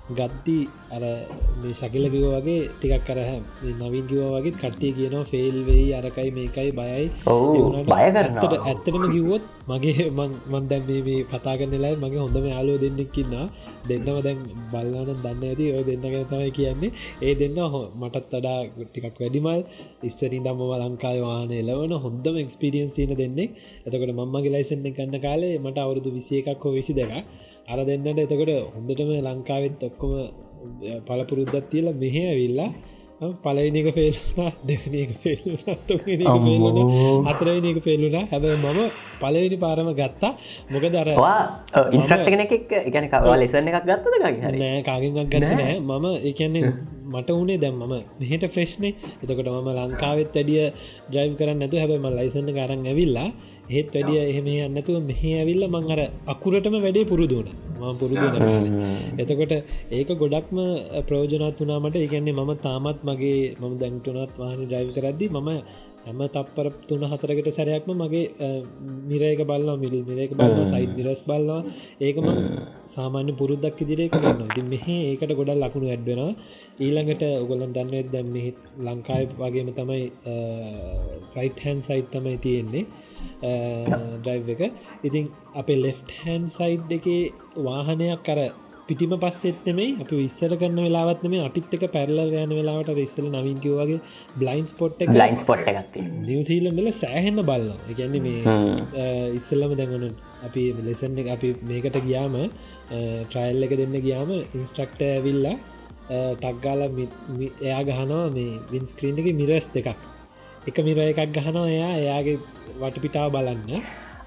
ගද්දී 0.07 0.67
අර 0.91 1.01
මේ 1.59 1.73
ශකිලකිව 1.73 2.25
වගේ 2.27 2.57
ටිකක් 2.71 3.05
කරහ 3.07 3.31
නවින් 3.73 4.05
කිව 4.05 4.21
වගේ 4.35 4.53
කට්ටිය 4.53 4.91
කියනවා 4.93 5.25
ෆෙල් 5.25 5.57
වෙයි 5.63 5.87
අරකයි 5.95 6.29
මේකයි 6.31 6.71
බයයි. 6.71 7.05
බය 7.85 8.05
කරන 8.11 8.37
ඇත්තටම 8.61 9.05
කිව්වොත් 9.07 9.43
මගේ 9.67 10.05
මන් 10.51 10.67
දැන් 10.69 10.83
මේ 10.87 11.23
කතාගන්නලයි 11.31 11.95
මගේ 11.97 12.21
හොඳම 12.21 12.45
යාලෝ 12.45 12.77
දෙන්නෙක්කින්න 12.77 13.33
දෙන්නම 13.85 14.19
දැන් 14.19 14.37
බල්ලාන 14.71 15.09
දන්න 15.15 15.43
ඇති 15.43 15.65
ඔය 15.71 15.83
දෙන්න 15.83 16.05
ගැන 16.05 16.25
තමයි 16.25 16.51
කියන්නේ. 16.51 16.91
ඒ 17.21 17.33
දෙන්න 17.35 17.57
හෝ 17.65 17.83
මටත් 17.95 18.29
වඩා 18.31 18.59
ටිකක් 18.83 19.17
වැඩිමල්. 19.19 19.61
ඉස්සරින් 20.03 20.45
දම්ම 20.45 20.71
ලංකාය 20.83 21.19
වාන 21.21 21.51
එලවන 21.53 21.97
හොඳම 21.99 22.35
එක්ස්පිරියන්ස් 22.37 22.93
තියන 22.93 23.15
දෙන්නෙක්. 23.15 23.57
එතකට 23.85 24.13
මම්මගේ 24.13 24.53
ලයිසන්න 24.53 24.87
කන්න 24.91 25.17
කාලේ 25.19 25.53
මට 25.57 25.77
අවුරුදු 25.79 26.09
විසිය 26.11 26.39
එකක් 26.43 26.63
හෝ 26.63 26.77
විසි 26.85 26.93
දෙක 26.95 27.11
අර 27.67 27.79
දෙන්නට 27.83 28.19
එතකොට 28.19 28.51
හොඳටම 28.73 29.11
ලංකාවෙත් 29.19 29.83
ඔක්කොම 29.83 30.11
පලපුරුද්දත් 31.07 31.69
තියල 31.71 31.87
මෙහ 31.95 32.15
ඇවිල්ලා 32.23 32.69
පලයිනික 33.35 33.87
පේල්ුනා 33.89 34.51
දෙවනක 34.61 35.11
පේල්ුණ 35.23 35.59
අතරයිනක 37.25 37.79
පේල්ලුනා 37.79 38.27
හැබ 38.27 38.43
මම 38.43 38.79
පලවෙනි 39.19 39.57
පාරම 39.57 39.89
ගත්තා. 39.93 40.31
මොක 40.69 40.83
දරවා 40.85 41.37
ඉන්ස්ට්‍රක්ට 41.91 42.27
කෙනෙක් 42.27 42.51
එකන 42.81 43.07
කවා 43.07 43.35
ලෙසන්න 43.35 43.69
එකක් 43.69 43.87
ගත්තද 43.87 44.15
නෑ 44.53 44.83
කාගෙන්ක් 44.83 45.31
ගන්න 45.31 45.47
නෑ. 45.53 45.79
මම 45.81 46.05
එකන්නේ 46.23 46.63
මට 47.07 47.29
වනේ 47.31 47.57
දැම් 47.57 47.79
මම 47.79 47.95
මෙහට 48.19 48.45
ෆ්‍රෙශ්නේ 48.49 48.93
එතකොට 49.21 49.47
මම 49.47 49.69
ලංකාවෙත් 49.79 50.35
ඇඩිය 50.35 50.63
ඩ්‍රයිව් 51.07 51.33
කරන්න 51.39 51.59
නැතු 51.59 51.79
හැබම 51.79 52.07
ලයිසන්න 52.11 52.51
කරන්න 52.51 52.85
ඇවිල්ලා 52.85 53.29
ඒත් 53.67 53.87
වැඩිය 53.91 54.19
එහෙම 54.23 54.47
අන්නතුව 54.65 54.97
මෙහ 55.03 55.21
ඇවිල්ල 55.31 55.63
මං 55.67 55.87
අර 55.89 56.01
අකුරටම 56.27 56.75
වැඩේ 56.77 57.05
පුරුදුන 57.05 57.47
ම 57.79 57.83
පුරුදු 57.95 58.27
එතකොට 59.17 59.53
ඒක 59.91 60.09
ගොඩක්ම 60.15 60.59
ප්‍රෝජනත් 61.07 61.59
වනාමට 61.61 61.97
ඒගැන්නේ 61.97 62.37
මම 62.37 62.51
තාමත් 62.59 62.99
මගේ 63.03 63.41
මම 63.55 63.73
දැන්ටුනත් 63.81 64.37
වාහන 64.37 64.61
ඩ්‍රයිව් 64.61 64.89
කරද්දි 64.95 65.27
මම 65.31 65.49
හැම 66.05 66.19
තප්පර 66.27 66.67
තුන 66.83 67.03
හතරකට 67.03 67.49
සැරයක්ම 67.51 67.89
මගේ 67.95 68.49
මිරයක 69.05 69.39
බල්ල 69.43 69.69
මිල් 69.75 69.95
මිරක 70.09 70.33
බල්ල 70.33 70.61
සයිත් 70.65 70.91
නිරස් 70.97 71.21
බල්ලා 71.23 71.61
ඒකම 71.99 72.27
සාමාන්‍ය 72.87 73.33
පුරුද්දක් 73.33 73.81
ඉදිරේ 73.81 74.09
කරන්න 74.09 74.53
ති 74.53 74.61
මෙහ 74.65 74.85
ඒකට 74.91 75.33
ගොඩල් 75.33 75.63
ලකුණු 75.63 75.89
ඇඩ්වෙන 75.89 76.21
ඊළඟට 76.79 77.25
ඔගොලන් 77.33 77.73
දන්නවත් 77.73 78.13
දැම් 78.13 78.29
මෙහි 78.29 78.51
ලංකායි 78.85 79.31
වගේම 79.35 79.73
තමයි 79.73 80.03
ෆයිට් 81.33 81.65
හැන් 81.65 81.81
සයිත් 81.81 82.07
තමයි 82.11 82.37
තියෙන්නේ 82.45 82.85
ඩ්‍රයිව් 83.43 84.53
එක. 84.55 84.61
ඉතින් 85.03 85.31
අපේ 85.55 85.79
ලෙෆ් 85.79 86.03
හැන් 86.19 86.47
සයිඩ් 86.49 86.95
එක 86.99 87.09
වාහනයක් 87.61 88.23
කර 88.23 88.39
පිටිම 88.87 89.13
පස්සෙත්නෙමයි 89.15 89.87
අප 90.01 90.11
විස්සර 90.13 90.51
කරන්න 90.53 90.79
වෙලාවත්ම 90.79 91.33
අපිත් 91.39 91.73
එක 91.77 91.85
පැරල 91.89 92.19
යන 92.41 92.51
වෙලාවට 92.51 93.01
ඉස්සල 93.05 93.27
නවින්කිවගේ 93.31 93.99
බ්ලයින්ස් 94.35 94.73
පොට් 94.73 95.01
ලයින්ස් 95.13 95.43
පොට් 95.43 95.69
එකක් 95.73 95.95
නිවසීලන්ල 96.21 96.89
සෑහෙන්න 96.93 97.41
බල්ල 97.49 97.69
එකන්නේ 97.91 98.23
මේ 98.27 99.05
ඉස්සල්ලම 99.39 99.73
දැඟන 99.79 100.11
අපි 100.47 100.65
ලෙසන්න 100.87 101.21
අපි 101.35 101.53
මේකට 101.65 102.01
ගියාම 102.07 102.35
ට්‍රයිල් 103.29 103.69
එක 103.69 103.77
දෙන්න 103.81 103.97
ගියාම 103.99 104.35
ඉන්ස්ට්‍රක්ට 104.35 105.01
ඇවිල්ලා 105.07 105.55
ටක්ගාල 106.35 106.85
එයා 106.85 107.81
ගහනවා 107.83 108.25
මේ 108.31 108.59
වින්ස්ක්‍රීන් 108.71 109.23
එක 109.23 109.31
මිරස් 109.41 109.67
දෙකක් 109.73 109.95
එක 110.69 110.77
මිර 110.87 110.97
එකක් 111.05 111.21
ගහනවා 111.37 111.67
එයා. 111.75 111.93
එයාගේ 112.03 112.37
වටපිටාව 112.81 113.27
බලන්න. 113.35 113.83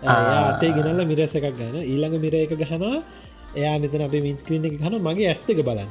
අතේ 0.07 0.70
ගෙනල්ල 0.76 1.01
මිරස 1.12 1.32
එකක් 1.39 1.49
ගන්න 1.59 1.76
ඊළඟ 1.93 2.16
මිර 2.24 2.34
එක 2.45 2.53
ගහනවා. 2.62 2.97
එයා 3.61 3.76
මෙතන 3.82 4.03
අපේ 4.07 4.22
මින්ස්ක්‍රීන් 4.28 4.64
එක 4.68 4.74
හන 4.84 4.95
මගේ 5.09 5.28
ඇස්තක 5.32 5.61
බලන්න. 5.68 5.91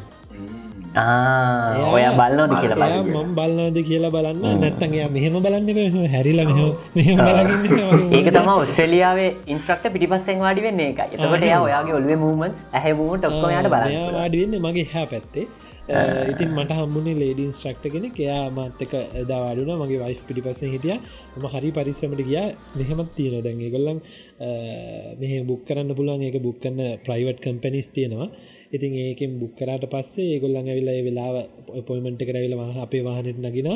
ඔය 1.93 2.03
බලන්නද 2.19 2.53
කියලා 2.61 2.87
මම් 3.01 3.29
බලන්නද 3.37 3.77
කියලා 3.89 4.11
බලන්න. 4.15 4.45
නැත්තන්ගේ 4.61 5.07
මෙහෙම 5.15 5.35
බලන්න 5.45 5.67
හැරිල 6.13 6.39
ඒක 8.17 8.27
තම 8.35 8.49
ඔස්ට්‍රලියාවේ 8.53 9.29
ඉන්ස්ට්‍රක්ට 9.53 9.85
පිටිපස්සෙන් 9.95 10.39
වාඩි 10.45 10.61
වෙන්නේ 10.67 10.89
එක 10.93 10.99
එතකට 11.05 11.45
එයා 11.49 11.61
ඔයාගේ 11.67 11.95
ඔලුව 11.99 12.11
මූමන්ස් 12.25 12.59
ඇහැවූට 12.79 13.23
ඔක්කොමයට 13.29 13.69
බල 13.73 13.95
වාඩිවෙන්න 14.17 14.61
මගේ 14.67 14.87
හැ 14.93 15.05
පැත්තේ 15.13 15.45
ඉතින් 15.87 16.49
මට 16.51 16.71
හම්බුණේ 16.77 17.15
ලේඩින් 17.21 17.51
ස්ට්‍රක්ට 17.55 17.85
කෙන 17.93 18.05
කයා 18.11 18.39
මත්තක 18.51 18.93
දවාඩුන 19.29 19.69
මගේ 19.81 19.99
වයිස් 20.03 20.21
පිටිපස 20.27 20.61
හිටිය. 20.73 20.95
ම 21.39 21.45
හරි 21.53 21.69
පරිස්සමට 21.77 22.21
ගිය. 22.29 22.39
මෙහෙමත් 22.79 23.11
තියෙන 23.17 23.43
දැන්ගේ 23.45 23.71
කොල්ලන් 23.75 23.99
මෙහ 25.21 25.33
බුක් 25.49 25.61
කරන්න 25.67 25.91
පුළුවන්. 25.99 26.23
ඒක 26.27 26.37
බුක් 26.45 26.57
කන්න 26.63 26.99
ප්‍රයිවට් 27.05 27.39
කම්පනිස් 27.45 27.87
තියෙනවා. 27.95 28.27
ඉතින් 28.75 28.97
ඒකෙන් 29.03 29.37
බුක් 29.41 29.53
කරට 29.59 29.85
පස්සේ 29.93 30.25
ඒගොල්ලන් 30.33 30.67
ඇවිල්ලා 30.71 31.05
වෙලා 31.07 31.43
පොයිමට 31.87 32.23
කරවිල 32.29 32.55
අපේ 32.85 33.03
වාහනට 33.07 33.39
නගෙන 33.45 33.69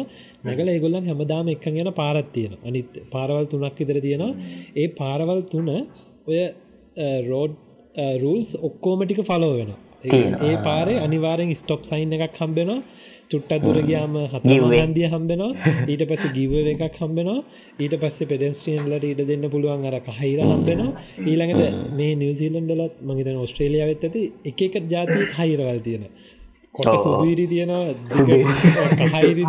නැගල 0.48 0.72
ඒගොල්ලන් 0.74 1.08
හැමදාම 1.12 1.54
එක් 1.54 1.64
ගැන 1.68 1.92
පාරත් 2.02 2.28
තියෙන 2.36 2.58
අනිත් 2.70 2.92
පාරවල් 3.14 3.48
තුනක් 3.54 3.80
ඉදර 3.86 4.00
තියෙනවා. 4.08 4.34
ඒ 4.82 4.88
පාරවල් 5.00 5.42
තුන 5.54 5.70
ඔය 6.28 6.42
රෝඩ් 7.32 7.56
රූල්ස් 8.24 8.52
ඔක්කෝමටික 8.70 9.24
ෆලෝ 9.32 9.54
වෙනවා. 9.62 9.80
ඒ 10.04 10.56
පාරේ 10.68 11.00
අනිවාරෙන් 11.06 11.52
ස්ටොප් 11.56 11.82
සයින් 11.84 12.14
එකක් 12.18 12.38
හම්බෙනවා. 12.42 12.82
චුට්ටත් 13.32 13.64
දුර 13.66 13.78
ගයාම 13.90 14.16
හතන්දිය 14.34 15.08
හම්බෙනවා. 15.14 15.52
ඊට 15.92 16.04
පස්ස 16.10 16.34
ගිව 16.38 16.54
එකක් 16.74 16.98
හම්බෙනවා. 17.02 17.40
ඊට 17.84 17.96
පස්සේ 18.02 18.30
පෙඩස්ට්‍රියන්ලට 18.32 19.08
ඊට 19.10 19.22
දෙන්න 19.30 19.46
පුළුවන් 19.54 19.88
අර 19.90 19.98
කහිර 20.10 20.40
හම්බෙනවා. 20.52 20.92
ඊළඟට 21.30 21.62
මේ 22.00 22.20
නිවසිීලන්ඩලත් 22.22 22.94
මගේතන 23.08 23.42
ඔස්ට්‍රේලියාව 23.46 23.92
වෙත් 23.92 24.06
ඇති 24.08 24.24
එක 24.52 24.60
එක 24.68 24.76
ජාතිය 24.94 25.26
හයිරවල් 25.38 25.82
තියෙන 25.88 26.06
කොට 26.76 27.02
සුදුවිරි 27.04 27.46
තියෙනවා 27.52 29.10
හයිරි 29.16 29.44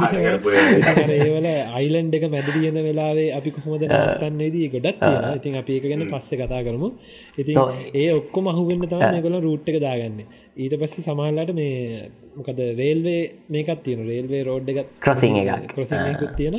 ඒවල 1.17 1.47
අයිලන්ඩ 1.79 2.15
එක 2.19 2.25
මැද 2.33 2.49
තියෙන 2.49 2.79
වෙලාවේ 2.87 3.29
අපි 3.37 3.51
කොහොමද 3.57 3.85
නත්තන්නේදී 3.89 4.71
ගොඩත් 4.73 5.05
ඉතින් 5.37 5.59
අපි 5.61 5.77
ඒක 5.77 5.87
ගැන 5.87 6.03
පස්ස 6.11 6.31
කතා 6.41 6.63
කරමු. 6.67 6.89
ඉතින් 7.39 7.57
ඒ 7.95 8.09
ඔක්කො 8.13 8.43
මහුවෙන්න්න 8.43 8.89
තම 8.91 9.21
ගොල 9.27 9.39
රුට් 9.47 9.71
එක 9.71 9.79
දාගන්න. 9.87 10.19
ඊට 10.57 10.75
පස්සේ 10.81 11.07
සමහල්ලට 11.07 11.53
මේ 11.55 12.11
මොකද 12.37 12.59
රේල්වේ 12.81 13.23
මේකත් 13.49 13.85
තියෙන 13.85 14.03
රේල්වේ 14.11 14.43
රෝඩ් 14.49 14.73
එක 14.75 14.83
ක්‍රසිං 15.01 15.39
එක 15.43 15.71
ක්‍රසිකුත් 15.75 16.35
තියෙන 16.37 16.59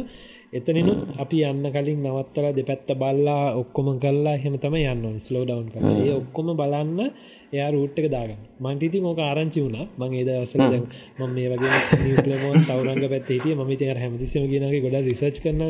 එතනිනුත් 0.53 0.99
අපි 1.17 1.37
යන්න 1.43 1.65
කලින් 1.67 2.03
නවත්තල 2.03 2.47
දෙපැත්ත 2.53 2.89
බල්ලා 2.95 3.55
ඔක්කොම 3.55 3.87
කල්ලා 3.99 4.35
හෙම 4.37 4.55
තම 4.57 4.75
යන්න 4.81 5.17
ස්ලෝඩවන් 5.19 5.71
කර 5.71 5.87
ඒ 5.93 6.13
ඔක්කොම 6.13 6.51
බලන්න 6.59 6.99
එයා 7.53 7.69
රූට්ක 7.71 8.05
දාගන්න. 8.07 8.39
මන්ටිති 8.59 9.01
මොක 9.01 9.19
ආරංචි 9.19 9.63
වුණ. 9.63 9.77
මං 9.97 10.13
ඒද 10.13 10.29
දැන් 10.53 10.85
ම 11.19 11.21
මේ 11.31 11.49
වගේ 11.51 11.81
නිියලමෝන් 12.03 12.57
තවරංග 12.63 13.05
පැත් 13.09 13.29
හිටිය. 13.29 13.55
ම 13.57 13.71
තර 13.75 13.97
හැමතිසම 13.97 14.45
ගෙනගේ 14.47 14.83
ගොඩ 14.85 14.97
රිසර්ච් 15.03 15.37
කරන 15.43 15.61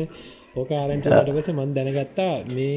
ඕක 0.54 0.70
ආරංචලට 0.72 1.30
පස 1.30 1.48
මන් 1.50 1.70
දැනගත්තා 1.76 2.32
මේ 2.50 2.76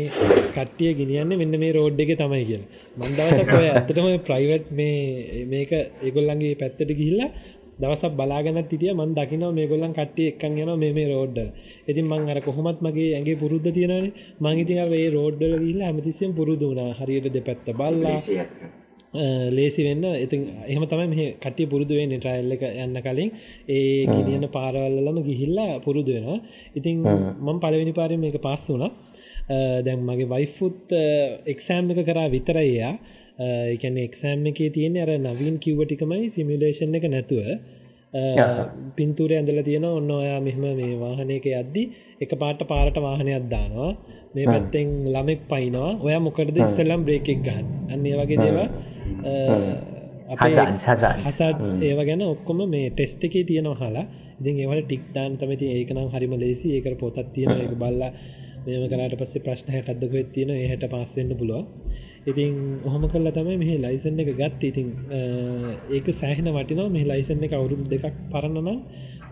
කට්ටිය 0.56 0.92
ගෙනියන්න 1.00 1.34
මෙන්න 1.34 1.60
මේ 1.60 1.74
රෝඩ් 1.74 2.00
එක 2.00 2.12
තමයි 2.16 2.44
කියල. 2.46 2.64
මන්දවසක් 2.98 3.54
ඔය 3.54 3.68
ඇත්තටම 3.68 4.08
ප්‍රයිවට් 4.28 4.72
මේ 4.72 5.44
මේක 5.48 5.72
ඒගොල්ලන්ගේ 5.76 6.56
පැත්තට 6.56 6.92
ගිහිල්ලා 6.94 7.30
දවසක් 7.80 8.14
බලාගෙන 8.14 8.60
තිටිය 8.64 8.94
මන් 8.94 9.12
දකින 9.14 9.44
මේ 9.54 9.68
ගොල්ලන් 9.68 9.94
කට්ටිය 9.94 10.28
එක්කන් 10.32 10.58
යන 10.58 10.72
මේ 10.78 10.94
මේ 10.94 11.08
රෝඩ්ඩ 11.08 11.38
ඉතින් 11.88 12.06
මං 12.08 12.30
අර 12.30 12.40
කොහොමත් 12.42 12.80
මගේ 12.82 13.12
ඇගේ 13.18 13.38
පුරුද්ධ 13.38 13.70
තියෙනනේ 13.72 14.14
මංගිතින් 14.40 14.80
ඒ 14.80 15.08
රෝඩ්ඩල 15.10 15.54
ගිල්ලා 15.60 15.88
ඇමතිසියම් 15.90 16.32
පුරුදු 16.34 16.66
වුණ. 16.70 16.94
හරියට 16.94 17.28
දෙපැත්ත 17.30 17.68
බල්ලා. 17.74 18.18
ලේසි 19.50 19.82
වෙන්න. 19.84 20.04
ඉතින් 20.18 20.42
එහම 20.68 20.84
තමයි 20.86 21.08
මේ 21.08 21.28
කටිය 21.36 21.68
පුරුදු 21.68 21.94
වෙන 21.96 22.12
ට්‍රයිල් 22.12 22.52
එක 22.52 22.64
යන්න 22.78 22.98
කලින්. 23.00 23.30
ඒ 23.68 24.06
ගිනියන 24.06 24.46
පාරවල්ලම 24.50 25.18
ගිහිල්ලා 25.24 25.80
පුරුදු 25.80 26.12
වෙනවා. 26.14 26.40
ඉතින් 26.76 26.96
මම 27.38 27.58
පලවෙනි 27.60 27.94
පාරම 27.94 28.24
එක 28.24 28.40
පස් 28.40 28.66
වුණ. 28.70 28.92
දැන් 29.82 30.02
මගේ 30.02 30.28
වයිෆුත් 30.28 30.92
එක්සෑම් 31.46 31.92
එක 31.92 32.02
කරා 32.06 32.28
විතරයියා 32.30 32.94
එකන 33.40 33.98
එක්සෑම් 33.98 34.46
එකේ 34.52 34.70
තියෙන 34.72 34.98
අර 34.98 35.12
නවීන් 35.20 35.58
කිව්වටිකමයි 35.60 36.30
සිමිලේෂන් 36.30 36.96
එක 36.96 37.08
නැතුව. 37.08 37.42
පින්තුර 38.96 39.32
ඇඳල 39.32 39.60
තියෙන 39.64 39.86
ඔන්න 39.88 40.12
ඔයා 40.14 40.40
මෙහම 40.42 40.64
මේ 40.76 40.94
වාහනයක 40.98 41.46
යද්දි 41.54 41.84
එක 42.22 42.32
පාට 42.40 42.62
පාරට 42.70 42.98
වාහනයක් 43.00 43.50
දානවා. 43.50 43.92
මේ 44.36 44.46
පැත්තෙන් 44.46 44.88
ළමෙක් 45.08 45.42
පයිනවා 45.52 45.92
ඔය 46.00 46.16
මොකටද 46.22 46.58
ඉස්සල්ලම් 46.60 47.06
බ්‍රේකෙක් 47.08 47.40
ගන්න 47.46 47.94
අන්නේ 47.94 48.16
වගේ 48.20 48.40
දේවා 48.40 48.68
හසත් 51.26 51.42
ඒව 51.84 52.00
ගැන 52.10 52.24
ඔක්කොම 52.26 52.60
මේ 52.68 52.90
ටෙස්ට 52.90 53.24
එකේ 53.28 53.44
තියෙනවා 53.44 53.78
හලා 53.82 54.06
ඉතින් 54.40 54.60
ඒවට 54.64 54.86
ටික් 54.86 55.08
දාන් 55.16 55.38
තමති 55.40 55.72
ඒකනම් 55.76 56.10
හරිම 56.14 56.36
ලේසි 56.44 56.76
ඒකට 56.76 57.00
පොතත් 57.00 57.18
තියෙන 57.34 57.64
එක 57.66 57.74
බල්ලා 57.82 58.12
මෙම 58.66 58.86
කරට 58.92 59.18
පස්සේ 59.22 59.46
ප්‍රශ්න 59.46 59.74
හැකක්දකොත් 59.76 60.30
තියෙන 60.36 60.54
ඒහට 60.56 60.86
පස්සෙන්න්න 60.94 61.40
පුළුව 61.42 61.64
ඉතින් 62.28 62.54
ඔහොම 62.84 63.04
කල්ලා 63.12 63.32
තමයි 63.32 63.58
මෙහ 63.62 63.72
ලයිසන් 63.80 64.20
එක 64.20 64.32
ගත් 64.40 64.62
ඉතින් 64.64 64.88
ඒක 65.90 66.08
සෑහෙන 66.14 66.50
වටිනවා. 66.56 66.90
මේ 66.90 67.06
ලයිසන් 67.06 67.44
එක 67.48 67.54
අවුරුදු 67.60 67.84
දෙකක් 67.88 68.16
පරණනම් 68.32 68.80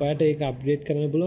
ඔයට 0.01 0.21
ඒ 0.21 0.35
අප්ඩේට් 0.43 0.85
කරන 0.87 1.09
පුල 1.13 1.23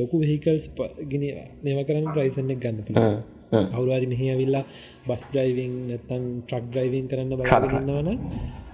ලොකු 0.00 0.16
වෙහිකල්ස් 0.22 0.64
ගෙන 1.10 1.24
මේව 1.64 1.80
කරන්න 1.88 2.12
ප්‍රයිසන් 2.16 2.52
එක 2.54 2.60
ගන්න 2.64 2.84
පුළ 2.86 3.00
අවුරවාරි 3.70 4.06
මෙහ 4.12 4.20
ඇවිල්ලා 4.26 4.64
බස් 5.08 5.24
ඩ්‍රයිවිං 5.30 5.72
නැතන් 5.88 6.22
ට්‍රක් 6.42 6.68
ඩ්‍රයිවින් 6.68 7.08
කරන්න 7.10 7.34
බලාගන්නවන 7.40 8.08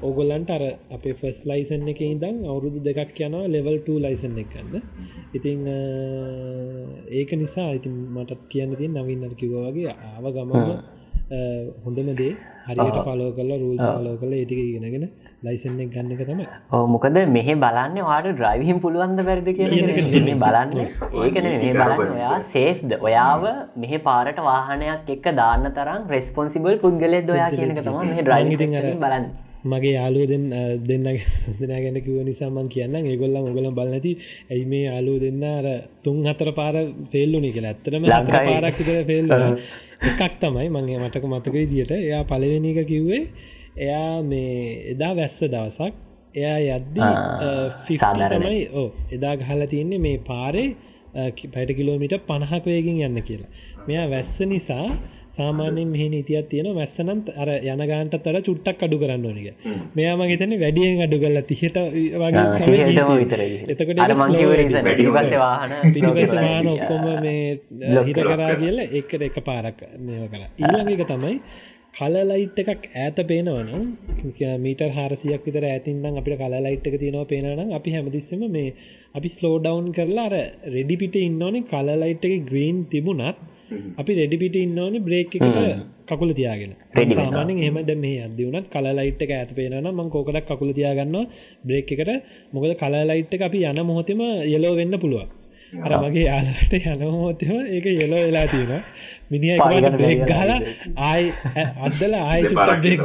ඕගොල්ලන්ට 0.02 0.52
අර 0.56 0.64
අපේ 0.96 1.14
ෆස් 1.14 1.40
ලයිසන් 1.50 1.88
එක 1.92 2.02
ඉදං 2.04 2.36
අවුරුදු 2.50 2.84
දෙකක් 2.88 3.18
යනවා 3.20 3.46
ලෙවල් 3.54 3.78
2 3.86 4.04
ලයිසන් 4.04 4.38
එක 4.42 4.52
ගන්න. 4.54 4.84
ඉතිං 5.36 5.60
ඒක 7.14 7.30
නිසා 7.42 7.70
ඉතින් 7.78 7.96
මටත් 8.14 8.46
කියන්න 8.52 8.78
තිය 8.78 8.90
නවින්නට 8.90 9.34
කිව 9.40 9.58
වගේ 9.64 9.92
ආව 10.12 10.32
ගමම 10.36 10.96
හොඳම 11.84 12.10
දේ. 12.20 12.36
හරියට 12.68 12.98
පලෝ 13.06 13.30
කල්ලා 13.38 13.58
රූල් 13.62 13.80
ලෝ 14.04 14.14
කල 14.20 14.32
ඒටික 14.38 14.60
ඉගෙනගෙන 14.62 15.04
ලයිසන්නෙක් 15.46 15.90
ගන්න 15.94 16.12
එක 16.14 16.22
තමයි. 16.28 16.46
මොකද 16.94 17.18
මෙහ 17.36 17.48
බලන්න 17.64 17.98
වාට 18.08 18.28
ඩ්‍රයිවිහිම් 18.30 18.78
පුළුවන්ද 18.84 19.24
වැරදි 19.28 19.56
කිය 19.58 20.36
බලන්න 20.44 20.70
ඒකන 21.24 21.48
බලන්න 21.80 22.14
ඔයා 22.16 22.38
සේෆ්ද 22.52 22.96
ඔයාව 23.00 23.44
මෙහ 23.84 23.92
පාරට 24.08 24.40
වාහනයක් 24.48 25.12
එක්ක 25.16 25.28
දාන්න 25.42 25.68
තරම් 25.78 26.08
රෙස්පොන්සිබල් 26.14 26.80
පුද්ගලෙ 26.84 27.20
ඔයා 27.36 27.50
කියනක 27.56 27.84
තම 27.84 28.00
මේ 28.06 28.24
ඩ්‍රයිවිති 28.24 28.96
බලන්න 29.04 29.28
මගේ 29.64 29.92
යාලුව 29.92 30.24
දෙන්න 30.26 30.46
දෙන්න 30.80 31.06
දෙනා 31.60 31.80
ගැන 31.80 31.98
කිව 32.00 32.22
නිසාමන් 32.22 32.68
කියන්න 32.68 32.94
ඒගොල්ලම් 32.96 33.44
ඔගලම් 33.44 33.74
බලනැති 33.74 34.12
ඇයි 34.48 34.64
මේ 34.66 34.84
යාලුව 34.84 35.20
දෙන්න 35.20 35.42
අර 35.44 35.66
තුන් 36.02 36.24
හතර 36.24 36.50
පාර 36.52 36.74
ෆෙල්ලුනි 37.08 37.50
කියලා? 37.50 37.72
ඇත්තරම 37.72 38.02
ලංකා 38.04 38.42
පාරක්කිතර 38.46 38.98
ෆෙල්ල 39.04 39.30
එකක් 40.10 40.34
තමයි 40.40 40.68
මගේ 40.70 40.98
මටක 40.98 41.24
මතක 41.26 41.54
විදිට 41.54 41.90
එයා 41.92 42.22
පලවෙනි 42.24 42.74
එක 42.74 42.86
කිව්වේ 42.86 43.22
එයා 43.78 44.22
මේ 44.24 44.52
එදා 44.92 45.12
වැස්ස 45.14 45.40
දවසක් 45.44 45.94
එයා 46.34 46.58
යද්දී 46.76 47.12
ෆිසාදරමයි 47.84 48.62
ඕ 48.74 48.88
එදා 49.12 49.34
ගහල 49.38 49.66
තියන්නේ 49.66 50.00
මේ 50.00 50.18
පාරේ 50.20 50.68
පැට 51.48 51.70
කිලෝමිට 51.74 52.14
පණහක් 52.26 52.64
වේගෙන් 52.66 53.00
යන්න 53.06 53.22
කියලා. 53.22 53.50
මෙයා 53.88 54.06
වැස්ස 54.10 54.34
නිසා 54.42 54.86
සාමාන්‍යෙන් 55.30 55.88
මෙහි 55.88 56.06
ඉතියක් 56.18 56.46
තියෙන 56.50 56.68
වැස්සනන්ත් 56.74 57.26
අර 57.36 57.48
යනගාන්ට 57.64 58.14
තර 58.24 58.36
චුට්ටක් 58.42 58.82
අඩු 58.86 58.96
කරන්න 58.98 59.24
ඕනික 59.28 59.48
මෙයාම 59.94 60.22
ගෙතන 60.30 60.52
වැඩියෙන් 60.62 61.00
අඩු 61.06 61.16
කල්ල 61.22 61.38
තිහට 61.50 61.76
වගේ 62.16 62.44
එතකට 63.68 63.90
වාහන 66.34 66.68
ඔක්කොම 66.68 67.04
මේ 67.22 67.42
හිට 68.08 68.22
කරා 68.22 68.52
කියල 68.56 68.78
එකට 68.84 69.22
එක 69.22 69.40
පාරක් 69.44 69.82
මේව 70.00 70.24
කර 70.32 70.42
ඊළඟ 70.44 70.94
එක 70.96 71.04
තමයි 71.06 71.34
කලලයිට් 71.94 72.58
එකක් 72.62 72.84
ඇත 72.96 73.18
පේනවනම් 73.28 73.84
මීට 74.64 74.82
හාරසියක් 74.96 75.42
විතර 75.46 75.64
ඇතින්නම් 75.66 76.18
අපිට 76.20 76.38
කලලයිට් 76.38 76.86
එක 76.88 76.96
තියෙනවා 77.02 77.26
පේනනම් 77.26 77.72
අපි 77.72 77.94
හැමතිස්සම 77.94 78.42
මේ 78.48 78.74
අපි 79.14 79.28
ස්ලෝඩවන් 79.28 79.88
කරලා 79.92 80.26
අර 80.28 80.34
රෙඩිපිට 80.74 81.16
ඉන්නවනේ 81.18 81.64
කලලයිට් 81.64 82.26
එක 82.28 82.34
ග්‍රීන් 82.50 82.78
තිබුණත් 82.92 83.38
අපි 84.00 84.18
රෙඩිපිට 84.20 84.58
ඉන්නවනේ 84.58 85.00
බ්‍රේක් 85.00 85.34
එකට 85.38 85.58
කකුල 86.08 86.30
තියාගෙන. 86.32 86.72
සාමානෙන් 87.12 87.58
එහම 87.58 87.80
ද 87.82 87.98
මේ 88.04 88.22
අදවනත් 88.26 88.70
කලයිට් 88.74 89.26
එක 89.26 89.32
ඇත 89.32 89.52
පේන 89.58 89.76
මං 89.88 90.14
කෝකටක් 90.14 90.48
කකුල 90.50 90.70
තියාගන්න 90.72 91.18
බ්‍රේක් 91.64 91.92
එකට. 91.94 92.10
මොකද 92.52 92.72
කලයිට් 92.76 93.34
එක 93.34 93.46
අපි 93.48 93.66
යන 93.66 93.82
මොහොතම 93.90 94.22
යලෝ 94.48 94.74
වෙන්න 94.80 95.00
පුළුවන් 95.02 95.47
අර 95.68 95.92
මගේ 96.02 96.24
යාලට 96.24 96.72
යනමෝතම 96.78 97.50
ඒක 97.76 97.86
යලෝ 97.94 98.20
වෙලා 98.26 98.46
තියෙන 98.52 98.82
මිනි 99.30 99.48
බ්‍රෙක් 99.98 100.22
ගල 100.30 100.50
ආයි 101.08 101.26
අදල 101.86 102.14
ආය 102.20 102.42
බ්‍රෙක් 102.82 103.02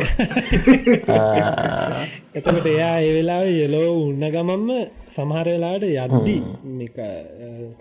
එතකට 2.38 2.68
එයා 2.74 2.96
ඒ 3.02 3.12
වෙලා 3.18 3.42
යලෝ 3.66 3.90
උන්න 4.06 4.24
ගමම්ම 4.36 4.70
සමහර 5.16 5.48
වෙලාට 5.54 5.84
යද්දි 5.90 6.38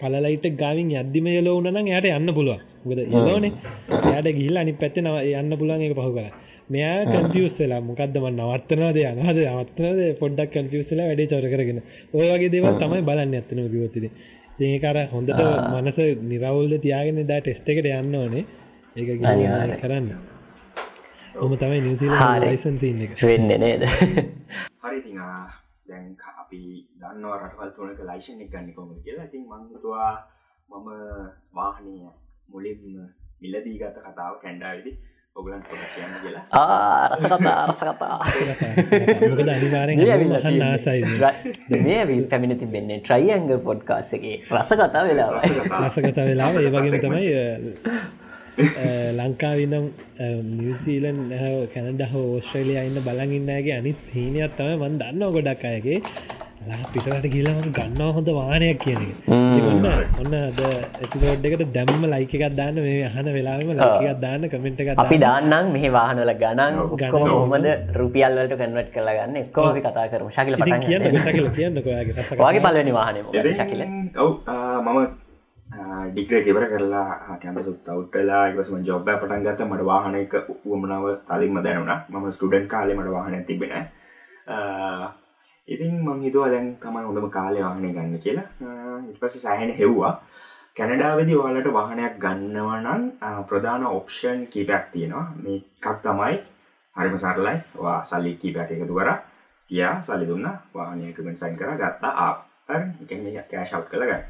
කලලයිට 0.01 0.47
ගවින් 0.62 0.91
යද්දිම 1.01 1.26
යලෝ 1.39 1.57
උනනම් 1.61 1.87
යට 1.89 2.09
යන්න 2.11 2.35
පුළුවන්. 2.39 2.61
ගද 2.83 3.01
යලෝනේ 3.07 3.53
යට 4.18 4.28
ගිල්ල 4.39 4.57
අනි 4.62 4.72
පැත්ත 4.80 4.97
නව 5.05 5.16
යන්න 5.41 5.53
පුළන් 5.61 5.83
එක 5.87 5.95
පහු 5.99 6.11
කර 6.16 6.26
මෙයා 6.72 6.99
කන්ෆියස්සලා 7.12 7.80
මොකක්දම 7.89 8.26
නවත්තනද 8.33 8.99
යනහද 9.03 9.39
අවත්තනද 9.53 10.01
පොඩ්ඩක් 10.20 10.53
කන්ෆියස්සලා 10.57 11.07
වැඩේ 11.11 11.30
චොර 11.33 11.47
කරගෙන. 11.53 11.78
ඔය 12.16 12.26
වගේ 12.33 12.53
දේවල් 12.55 12.78
තමයි 12.83 13.03
බලන්න 13.09 13.35
ඇත්තන 13.39 13.61
ගවතිද 13.72 14.07
ඒකර 14.61 14.98
හොඳට 15.12 15.40
මනස 15.72 15.98
නිරවුල්ල 16.22 16.76
තියාගෙන 16.78 17.26
දා 17.26 17.40
ටෙස්ට 17.40 17.68
එකට 17.68 17.88
යන්න 17.88 18.14
ඕනේ. 18.14 18.44
ඒක 18.96 19.80
කරන්න. 19.80 20.12
ඔම 21.36 21.57
තමයි 21.57 21.80
නිසිල 21.80 22.12
ලයිසන් 22.40 22.76
එක. 23.07 23.16
වෙන්න 23.22 23.48
නේද? 23.61 23.82
හරි 24.82 25.00
දැන් 25.88 26.16
අපි 26.42 26.61
දන්නවා 27.00 27.38
රටවල් 27.38 27.70
තුනක 27.76 28.00
ලයිෂන් 28.11 28.40
එක 28.40 28.50
ගන්න 28.50 28.74
කොම 28.74 28.92
කියලා. 29.05 29.24
ඉතින් 29.24 29.48
මංතුවා 29.48 30.12
මම 30.70 30.88
වාහනය 31.55 31.96
මුලින්ම 32.48 33.09
මිලදී 33.40 33.78
ගත 33.78 33.96
කතාව 34.07 34.38
කැන්ඩාවිදි 34.42 34.92
ඔගලන් 35.37 35.62
කියන්න 35.64 36.16
කියලා 36.22 36.62
අරස 37.05 37.22
කතා 37.24 37.53
අරස 37.61 37.80
කතා 37.80 38.16
ආසයි 40.62 41.01
මේ 41.83 42.03
පැමිණ 42.24 42.59
තිබෙන්නේ 42.59 42.99
ට්‍රයිඇංගල් 43.01 43.61
පොඩ්කාස්සගේ 43.61 44.35
රස 44.53 44.72
කතා 44.74 45.05
වෙලා 45.05 45.30
රස 45.80 45.97
කතා 46.01 46.26
වෙලාව 46.28 46.59
ඒවගේම 46.59 46.99
තමයි 46.99 47.30
ලංකාවිනම් 49.16 49.87
නිවසීලන් 50.51 51.20
කැනඩ 51.74 52.03
හෝ 52.12 52.26
ඕස්ට්‍රේලිය 52.30 52.78
ඉන්න 52.83 53.03
බලඟඉන්නගේ 53.03 53.76
අනිත් 53.78 54.01
හීනයක් 54.12 54.57
තම 54.57 54.72
මන් 54.78 55.01
දන්න 55.01 55.22
ගොඩක් 55.30 55.64
අයගේ 55.64 55.99
පිටට 56.92 57.26
ගිලම 57.28 57.58
ගන්නවා 57.70 58.10
හොඳ 58.12 58.28
වානයක් 58.32 58.78
කියන 58.78 59.02
ඔන්න 59.28 59.86
ඔන්න 60.18 60.34
අද 60.38 60.60
එතිසෝඩ් 61.00 61.46
එකට 61.48 61.64
දැම්ම 61.74 62.04
ලයික 62.06 62.34
එකක් 62.36 62.56
දාන්න 62.56 62.76
මේ 62.78 62.98
අහන 63.06 63.30
වෙලාම 63.36 63.72
ලයිකක් 63.72 64.20
දාන්න 64.20 64.46
කමෙන්ට් 64.48 64.82
එක 64.82 64.92
අපි 64.96 65.18
දාන්නම් 65.18 65.72
මෙහ 65.74 65.90
වාහනල 65.90 66.32
ගණන් 66.42 66.78
ගම 66.94 67.16
හොමද 67.32 67.66
රුපියල්වලට 67.94 68.54
කන්වට 68.54 68.92
කලාගන්න 68.92 69.40
එක්කෝ 69.42 69.64
අපි 69.64 69.82
කතා 69.82 70.06
කරම. 70.08 70.30
ශකිල 70.30 70.56
කියන්න 70.84 71.18
ශකිල 71.18 71.48
කියන්න 71.50 71.82
වගේ 71.82 72.60
පලනි 72.60 72.92
වාහන 72.92 73.16
ශකිල? 73.54 73.82
ඔව් 74.18 74.30
මම 74.80 75.00
ඩික්‍රේ 76.10 76.42
කෙවර 76.44 76.64
කරලා 76.66 77.38
කැම්ප 77.38 77.58
සුත් 77.62 77.88
අවට්ටලා 77.88 78.44
ඉවසම 78.48 78.78
ජොබ්බ 78.82 79.10
පටන් 79.14 79.44
ගත 79.46 79.66
මට 79.66 79.88
වාහනක 79.90 80.38
වුවමනාව 80.64 81.08
තලින්ම 81.26 81.58
දැනුණ. 81.60 82.06
මම 82.10 82.30
ස්ටඩන් 82.30 82.68
කාලෙ 82.68 82.94
මට 82.94 83.10
වාහන 83.10 83.44
තිබෙන 83.44 83.74
ඉතින් 85.68 85.92
මං 86.04 86.22
හිතුවා 86.26 86.50
දැන් 86.50 86.76
තමයි 86.82 87.04
හොඳම 87.08 87.30
කාලය 87.30 87.60
වාහනය 87.64 87.92
ගන්න 87.92 88.18
කියලා. 88.24 88.48
ඉපස 89.10 89.36
සෑහෙන 89.42 89.74
හෙව්වා. 89.80 90.14
කැනඩාවදි 90.76 91.36
ඔයාලට 91.36 91.72
වාහනයක් 91.72 92.14
ගන්නවනන් 92.24 93.02
ප්‍රධාන 93.48 93.84
ඔප්ෂන් 93.86 94.46
කීපයක් 94.52 94.84
තියෙනවා. 94.92 95.26
මේකක් 95.42 95.86
තමයි 96.02 96.36
හරිම 96.96 97.18
සරලයි. 97.24 97.56
වා 97.82 97.98
සල්ලි 98.04 98.36
කීපයක් 98.42 98.70
එකතු 98.76 98.94
කර 98.98 99.10
කියා 99.70 99.94
සල්ලි 100.06 100.26
දුන්න 100.30 100.48
වාහනයකමෙන් 100.74 101.36
සයින් 101.36 101.56
කර 101.56 101.76
ගත්තා 101.80 102.12
ආ 102.24 102.32
කෑශව් 102.68 103.84
කළගන්න 103.90 104.24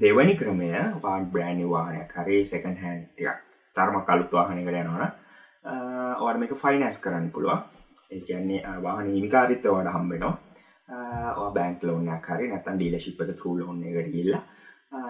දෙවනි 0.00 0.34
ක්‍රමය 0.36 0.70
පාන් 1.02 1.30
බ්‍රෑන්ි 1.32 1.70
වාහනයක්. 1.70 2.12
හරි 2.16 2.44
සකන් 2.44 2.76
හැන් 2.82 2.98
ටියක් 3.06 3.38
තරම 3.76 3.96
කලුත් 4.08 4.32
වාහනකට 4.32 4.78
යනවන 4.82 5.04
ඕට 6.20 6.38
මේක 6.40 6.54
ෆයිනස් 6.64 7.00
කරන්න 7.04 7.30
පුළුවන්. 7.30 7.75
ඒන්නේ 8.10 8.60
වාහන 8.82 9.10
හිමිකාරිත්ත 9.10 9.64
වඩ 9.66 9.94
හම්බෙනවා 9.94 11.50
බෑන්ක් 11.54 11.82
ලෝනයක් 11.82 12.28
හරි 12.28 12.48
නැතන් 12.48 12.78
ඩීලශිප්ක 12.78 13.34
තුූ 13.34 13.58
ලොන්න 13.58 13.82
එකට 13.84 14.12
ගිල්ලා 14.12 14.42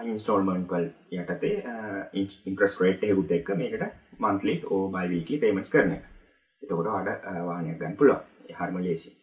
ඉන්ස්ටෝල්මන්ටල් 0.05 0.87
යටතේ 1.13 1.55
ඉන්ට්‍රස් 2.45 2.79
රේට් 2.81 3.03
එකුත් 3.03 3.31
එක්ක 3.31 3.53
මේකට 3.55 3.85
මන්තලි 4.19 4.55
ඕ 4.69 4.83
බයිවීකි 4.89 5.39
පේමස් 5.39 5.71
කරන 5.71 5.93
එතකොට 5.93 6.89
අඩ 6.89 7.13
වානයක් 7.45 7.79
ගන්න 7.79 7.97
පුළුව 7.97 8.55
හර්ම 8.55 8.79
ලේසි 8.79 9.13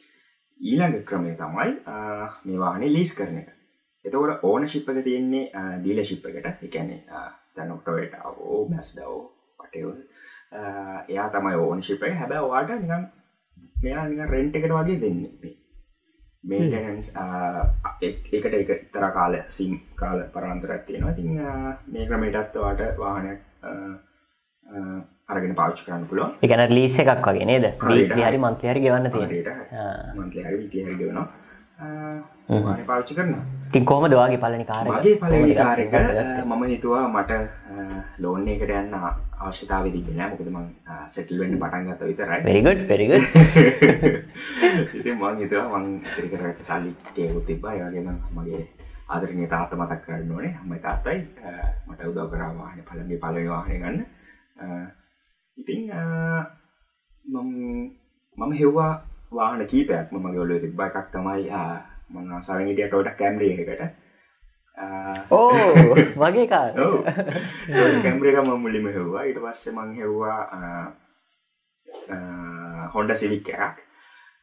ඊළඟ 0.60 1.02
ක්‍රමය 1.04 1.34
තමයි 1.34 1.72
මේ 2.44 2.58
වාහනේ 2.58 2.88
ලීස් 2.88 3.14
කරන 3.14 3.38
එක. 3.38 3.48
එතකොට 4.04 4.44
ඕන 4.44 4.68
ශිප්පක 4.68 5.02
තියෙන්නේ 5.04 5.50
ඩීල 5.78 6.04
ශිප්පකට 6.04 6.62
එකැනේ 6.62 7.00
තැනොක්ටෝට 7.54 8.14
ඕ 8.24 8.60
මැස්ඩවෝ 8.68 9.20
පටව 9.58 9.92
එයා 11.08 11.28
තමයි 11.30 11.54
ඕන 11.58 11.82
ශිප්පය 11.82 12.12
හැබැ 12.12 12.42
වාට 12.44 12.74
නිකම් 12.76 13.06
මෙයා 13.82 14.08
නික 14.08 14.30
රෙන්ට් 14.32 14.56
එකට 14.60 14.74
වගේ 14.78 14.98
දෙන්න. 15.04 15.20
මේටනස් 16.44 17.06
එකට 18.08 18.54
එක 18.60 18.70
තර 18.94 19.06
කාල 19.18 19.34
සිම් 19.58 19.78
කාල 20.00 20.18
පරන්තරත් 20.34 20.82
තියෙනවා. 20.88 21.14
ති 21.18 21.22
මේ 21.92 22.08
ක්‍රමේටත් 22.10 22.58
වාට 22.64 22.82
වාහනයක් 22.98 23.40
අරගෙන 25.32 25.54
පාච් 25.60 25.78
කරන්න 25.86 26.04
පුළුව 26.10 26.28
එකන 26.48 26.62
ලීස 26.76 26.98
එකක් 27.04 27.24
වගේ 27.30 27.46
නේද? 27.52 27.66
හරි 27.80 28.38
මන්තය 28.42 28.64
හරි 28.72 28.80
ගෙවන්න 28.86 29.10
තියෙන 29.14 29.30
මන්තය 30.18 30.38
හරි. 30.48 30.68
හරි 30.74 30.96
ගෙවනවා 31.00 31.26
පාච්චි 32.88 33.14
කරන්න 33.18 33.34
තින් 33.72 33.84
කෝම 33.90 34.04
දවාගේ 34.12 34.40
පලනි 34.42 34.66
කාර 34.70 34.84
මගේ 34.88 35.18
පලනි 35.22 35.54
කාරක 35.60 35.94
මම 36.46 36.62
හිතුවා 36.72 37.06
මට 37.08 37.32
ලෝන්න 38.22 38.48
එකට 38.48 38.70
යන්න 38.80 38.94
අවශ්‍යතාව 39.44 39.84
තිබෙන 39.94 40.20
මොකදම 40.30 40.58
සැටල්වෙන්න 41.14 41.58
පටන් 41.62 41.84
ගත 41.88 42.00
විතරයි. 42.10 42.40
පෙරිගඩ් 42.48 42.80
පෙරිගඩ් 42.90 43.14
ඉති 44.98 45.10
මං 45.14 45.36
හිතුවා 45.42 45.78
මං 45.78 45.86
රිකරට 46.24 46.60
සල්ලි 46.68 46.90
ඒකුත් 47.16 47.44
තිබා 47.48 47.74
යගේම 47.78 48.08
මගේ 48.36 48.62
ආදරනය 49.14 49.48
තාත්ත 49.54 49.72
මතක් 49.78 50.00
කරන්න 50.04 50.32
ඕනේ. 50.36 50.52
හම 50.60 50.72
තාත්තයි. 50.84 51.18
මට 51.88 52.00
උදව 52.10 52.28
කරවාහන 52.30 52.84
පලගේ 52.90 53.18
පලනි 53.24 53.48
වාහන 53.50 53.80
ගන්න. 53.82 53.98
ඉතිං 55.58 55.82
මම 58.38 58.52
හෙව්වා 58.60 58.92
වාහන 59.34 59.66
කීපයක් 59.66 60.12
මම 60.12 60.26
ගොලු 60.32 60.60
තිබ්බ. 60.60 60.80
එකක් 60.80 61.08
තමයි 61.12 61.44
මං 62.10 62.42
සරගටිය 62.42 62.86
ටෝට 62.86 63.16
කැම්රිය 63.16 63.52
එකට 63.56 63.82
ඕ 65.30 65.50
වගේ 66.16 66.46
කා 66.46 66.68
කැම්බ්‍රක 68.04 68.38
ම 68.38 68.50
මුලිම 68.58 68.86
හෙව්වා. 68.88 69.24
ඉට 69.24 69.38
පස්සේ 69.38 69.72
මං 69.72 69.90
හෙව්වා 69.94 70.40
හොන්ඩ 72.94 73.14
සිවික් 73.14 73.48
එකක්. 73.50 73.76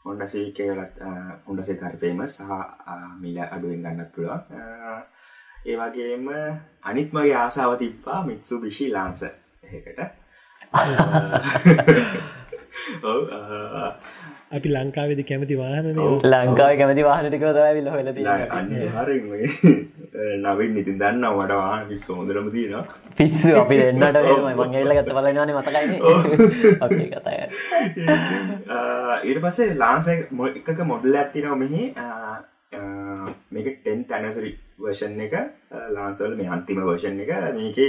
හොන්ඩ 0.06 0.28
සිවිකලත් 0.28 1.02
හොන්ඩසේ 1.48 1.78
කර 1.78 1.98
ෆේමස් 1.98 2.38
සහ 2.38 2.52
මිල 3.22 3.38
අඩුවෙන් 3.40 3.84
ගන්නත් 3.84 4.12
පුළුවන්. 4.16 4.42
ඒ 5.66 5.78
වගේම 5.78 6.28
අනිත්මගේ 6.84 7.36
ආසාාව 7.36 7.78
තිබ්බා 7.78 8.20
මිත්සු 8.26 8.62
බිෂි 8.62 8.90
ලාන්ස 8.90 9.24
එකට 9.24 10.00
අපි 14.52 14.68
ලංකාවෙදි 14.70 15.24
කැමති 15.24 15.56
වාහන 15.58 15.86
ලංකාව 16.26 16.74
කැමති 16.80 17.04
වාහනටික 17.04 17.46
දවිල්ල 17.50 17.90
හොල 17.94 18.10
නවින් 20.40 20.78
ඉතින් 20.78 20.98
දන්න 21.00 21.26
මට 21.30 21.52
වාහන 21.62 21.88
පිස් 21.90 22.04
හොඳරම 22.10 22.48
තියන 22.52 22.76
පිස්සු 23.18 23.56
අපි 23.58 23.78
දෙන්නට 23.78 24.22
මංගේල්ල 24.60 24.96
ගත්ත 24.98 25.18
බලනවාන 25.18 25.54
මතකයින 25.58 25.90
කතය 27.12 27.36
ඊට 29.24 29.40
පස්සේ 29.44 29.76
ලාන්ස 29.76 30.08
එකක 30.10 30.80
මොඩල් 30.86 31.16
ඇත්තිනව 31.16 31.56
මෙහි. 31.58 31.84
මේක 33.52 33.68
ටෙන් 33.78 34.04
තැනසරි 34.06 34.52
වර්ෂන් 34.80 35.20
එක. 35.22 35.34
ලාන්සල් 35.92 36.36
මේ 36.36 36.50
අන්තිම 36.50 36.82
වර්ෂන් 36.82 37.20
එක. 37.20 37.32
මේක 37.54 37.80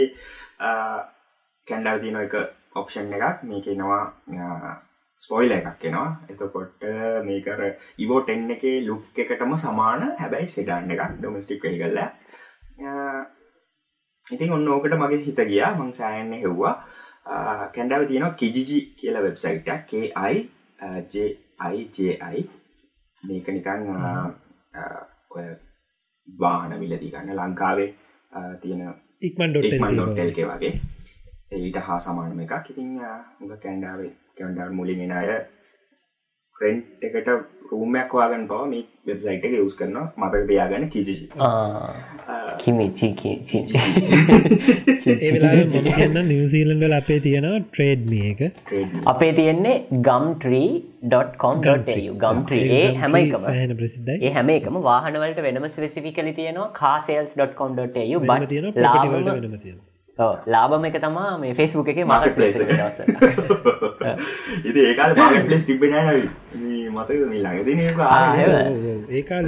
කැන්ඩල් 1.66 2.00
තියන 2.00 2.22
එක 2.22 2.34
ඔප්ෂන් 2.74 3.12
එකක්. 3.12 3.44
මේකනවා 3.44 4.02
ස්පොයිල 5.24 5.52
එකක් 5.56 5.84
එනවා. 5.88 6.10
එතකොට 6.30 6.82
මේකර 7.28 7.60
ඉවෝටෙන් 8.04 8.50
එක 8.54 8.64
ලුක් 8.88 9.18
එකටම 9.24 9.52
සමාන 9.64 10.02
හැබැයි 10.20 10.52
සෙඩන්න 10.54 10.92
එකක් 10.94 11.02
ඩොමස්ටික් 11.18 11.62
කල්ල 11.62 11.98
ඉතින් 14.26 14.52
ඔන්න 14.56 14.68
ඕකට 14.74 14.94
මගේ 15.02 15.22
හිත 15.26 15.40
ගියා. 15.52 15.70
මං 15.78 15.92
සෑන්න 15.98 16.32
හෙව්වා. 16.44 16.74
කැන්ඩාව 17.74 18.02
තියෙනවා 18.08 18.38
කිජිජි 18.40 18.78
කියල 18.98 19.16
වෙබ්සයිට් 19.26 19.68
කයි 19.90 20.08
ජයි 21.94 22.42
මේක 23.22 23.48
නිකන් 23.56 23.82
ඔය 25.36 25.46
වාහන 26.28 26.72
විලදී 26.80 27.12
ගන්න 27.12 27.38
ලංකාවේ 27.40 27.90
තියෙන 28.62 28.82
ඉක්මන් 29.28 29.50
ඩොටල්ක 29.54 30.40
වගේ. 30.50 30.72
ඊට 31.60 31.78
හා 31.86 32.00
සමානම 32.06 32.40
එකක්. 32.46 32.70
ඉතින් 32.72 32.90
උග 33.42 33.52
කැන්ඩාවේ 33.64 34.12
කැන්ඩ 34.36 34.72
මුලින් 34.72 35.00
එන 35.06 35.12
අය 35.18 35.28
ෆ්‍රෙන්ට් 36.56 37.04
එකට 37.06 37.28
රූමයක් 37.70 38.10
වාගන් 38.16 38.46
පව 38.48 38.66
මේ 38.70 38.84
වෙබ්සයිට් 39.08 39.44
එක 39.48 39.54
යස් 39.58 39.76
කරන 39.78 39.96
මතක 40.20 40.42
තියාගන්න 40.50 40.84
කිජි 40.94 41.16
කිමිචි 42.62 43.08
ඒන්න 45.98 46.18
නිවසීලන්ඩල 46.28 46.94
අපේ 46.98 47.20
තියෙනවා 47.26 47.60
ට්‍රේඩ් 47.66 48.02
මිය 48.12 48.26
එක 48.32 48.42
අපේ 49.06 49.32
තියෙන්නේ 49.38 49.76
ගම්ට්‍රී.com.tu 50.08 52.18
ගම්ට්‍රී 52.24 52.96
හැම 52.96 53.16
එකම. 53.16 53.40
ඒ 54.18 54.32
හැම 54.32 54.48
එකම 54.56 54.82
වාහනවලට 54.82 55.40
වෙනම 55.48 55.68
ස්පෙසිෆිකලි 55.68 56.34
තියෙනවා. 56.34 56.70
කාසේල්ස්.com.tu 56.74 58.20
බ 58.28 58.30
තියෙන 58.52 58.72
ලාබම 58.86 59.16
වෙනම 59.16 59.58
තියෙන 59.58 59.91
ලාබම 60.46 60.84
එක 60.84 60.96
තමා 61.00 61.38
මේ 61.38 61.54
ෆෙස්බුක් 61.54 61.88
එක 61.92 62.00
පලේස් 62.34 62.56
දවස. 62.60 62.98
ඉති 64.62 64.80
ඒකාල 64.82 65.14
මාගට 65.16 65.46
පලෙස් 65.46 65.64
තිබෙන 65.66 65.94
මතක 66.90 67.20
මේ 67.26 67.40
ළඟදින 67.40 67.78
ඒකාල 69.12 69.46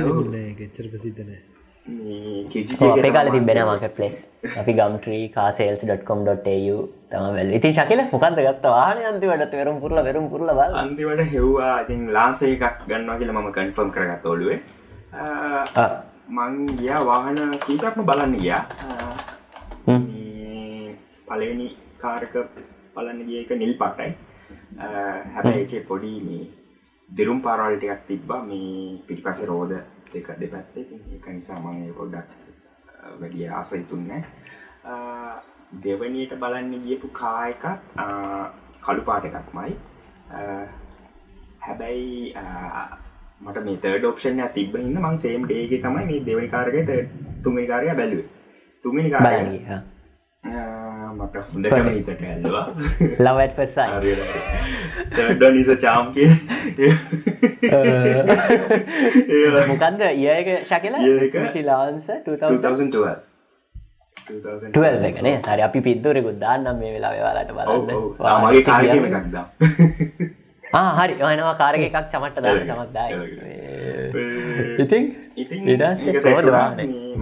ගෙච්චර 0.57 0.87
ප්‍රසිද්ධනෑ 0.89 1.43
අපේ 2.89 3.13
කාල 3.13 3.31
තිබෙන 3.31 3.61
මාකට 3.63 3.95
පලෙස් 3.95 4.17
අපි 4.57 4.73
ගම්ට්‍රී 4.73 5.29
කාසේල්ස්.com.tu 5.31 6.79
තම 7.11 7.29
වැල් 7.37 7.53
ඉති 7.53 7.73
ශකල 7.73 8.03
මොකන්ද 8.09 8.41
ගත්ත 8.41 8.65
වාහන 8.71 9.05
අන්තිවට 9.05 9.55
වෙරුම් 9.55 9.79
පුරල 9.81 10.03
වෙරුම් 10.03 10.33
පුරල 10.33 10.49
බල 10.55 10.81
අන්තිවට 10.83 11.25
හෙව්වා 11.29 11.77
ඉතින් 11.83 12.09
ලාසේ 12.11 12.57
එකක් 12.57 12.89
ගන්නවා 12.89 13.21
කියලා 13.21 13.39
මම 13.39 13.53
කන්ෆර්ම් 13.53 13.93
කරගත් 13.93 14.27
ඔලුවේ 14.27 14.59
මං 16.33 16.61
ගියා 16.75 17.05
වාහන 17.05 17.41
කීපක්ම 17.61 18.01
බලන්න 18.03 18.37
ගියා 18.39 18.63
පලවෙනි 21.29 21.69
කාරක 22.03 22.35
බලන්න 22.95 23.27
ගිය 23.29 23.41
එක 23.43 23.51
නිල් 23.63 23.75
පටයි 23.81 24.13
හැබැ 25.35 25.57
එක 25.65 25.75
පොඩි 25.89 26.13
මේ 26.27 26.45
දෙරුම් 27.11 27.41
පාරවලටයක් 27.43 28.07
තිබ්බා. 28.09 28.43
මේ 28.43 28.99
පිටිපස 29.07 29.41
රෝධ 29.51 29.75
දෙක 30.13 30.29
දෙපැත්තේ 30.41 31.01
එක 31.17 31.27
නිසා 31.37 31.59
මගේ 31.65 31.93
පොඩ්ඩක් 31.99 32.29
වැඩිය 33.21 33.49
ආසයිතුන්න 33.59 34.11
දෙවනයට 35.85 36.33
බලන්න 36.43 36.73
ගියපු 36.87 37.09
කායකත් 37.21 37.65
කළු 38.85 39.03
පාට 39.09 39.25
එකක්මයි. 39.31 39.73
හැබැයි 41.67 42.35
මට 43.45 43.65
මේ 43.67 43.81
තර්ඩ 43.83 44.05
ඔප්ෂන් 44.11 44.45
තිබ 44.55 44.77
ඉන්න 44.83 45.01
මං 45.03 45.19
සේම් 45.25 45.49
ඩේගේ 45.49 45.83
තමයි 45.87 46.07
මේ 46.11 46.25
දෙවනි 46.29 46.49
කාරක 46.55 46.77
තුමනි 47.43 47.67
කාරය 47.73 47.97
බැලුව. 48.01 48.25
තුමනි 48.85 49.11
කාරය 49.11 49.61
මට 51.19 51.35
හොඳටම 51.51 51.89
හිතට 51.97 52.11
ඇල්ලවා. 52.31 52.67
ලවට 53.27 53.53
පසයි 53.57 53.85
තඩ 55.17 55.43
නිස 55.57 55.71
චාම් 55.85 56.05
කිය. 56.15 56.31
මොකන්ද 59.71 60.01
ඒක 60.09 60.49
ශකල? 60.65 60.95
ශිලාන්ස 61.53 62.07
2012 62.27 63.17
එකනේ 65.09 65.35
හරි 65.47 65.63
අපි 65.63 65.81
පිද්දුරෙකුත් 65.87 66.37
දාන්නම් 66.41 66.79
මේ 66.81 66.93
වෙලා 66.95 67.13
වෙවාලට 67.17 67.51
බලන්න. 67.57 67.91
මගේ 68.45 68.63
කාරම 68.69 69.05
එකක්දා 69.11 69.47
හරි. 70.99 71.13
යනවා 71.15 71.55
කාරක 71.61 71.83
එකක් 71.89 71.99
චමට්ට 72.13 72.43
දාන්න. 72.45 72.67
චමත්දායි 72.71 73.13
ඉතින්? 74.83 75.05
මේ 75.37 75.77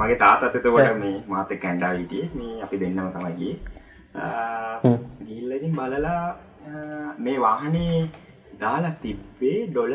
මගේ 0.01 0.18
තාතත් 0.22 0.43
එතකොට 0.49 0.90
මේ 1.01 1.16
මාත 1.28 1.51
කැන්ඩා 1.64 1.93
හිටිය. 1.99 2.24
මේ 2.34 2.62
අපි 2.64 2.76
දෙන්නම 2.80 3.09
තමයිගේ 3.16 3.55
ගිල්ලකින් 5.26 5.72
බලලා 5.76 6.36
මේ 7.18 7.38
වාහනේ 7.40 7.96
දාලා 8.60 8.94
තිබ්බේ 9.02 9.58
ඩොල 9.68 9.94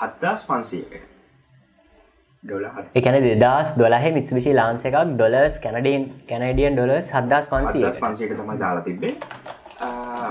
හත්දස් 0.00 0.46
පන්සේකට 0.46 1.10
එකන 3.00 3.16
දෙදස් 3.24 3.68
දොලහ 3.76 4.06
මිත්විශි 4.14 4.52
ලාන්ස 4.54 4.84
එකක් 4.88 4.96
ඩොලස් 5.12 5.58
කැනඩන් 5.64 6.04
කැනඩියන් 6.30 6.74
ඩොලස් 6.76 7.12
හදස් 7.16 7.46
පන්සිය 7.52 7.84
පන්සේක 8.00 8.32
තමයි 8.38 8.58
දාලා 8.58 8.84
තිබ්බේ. 8.84 9.14
ආ, 9.80 10.30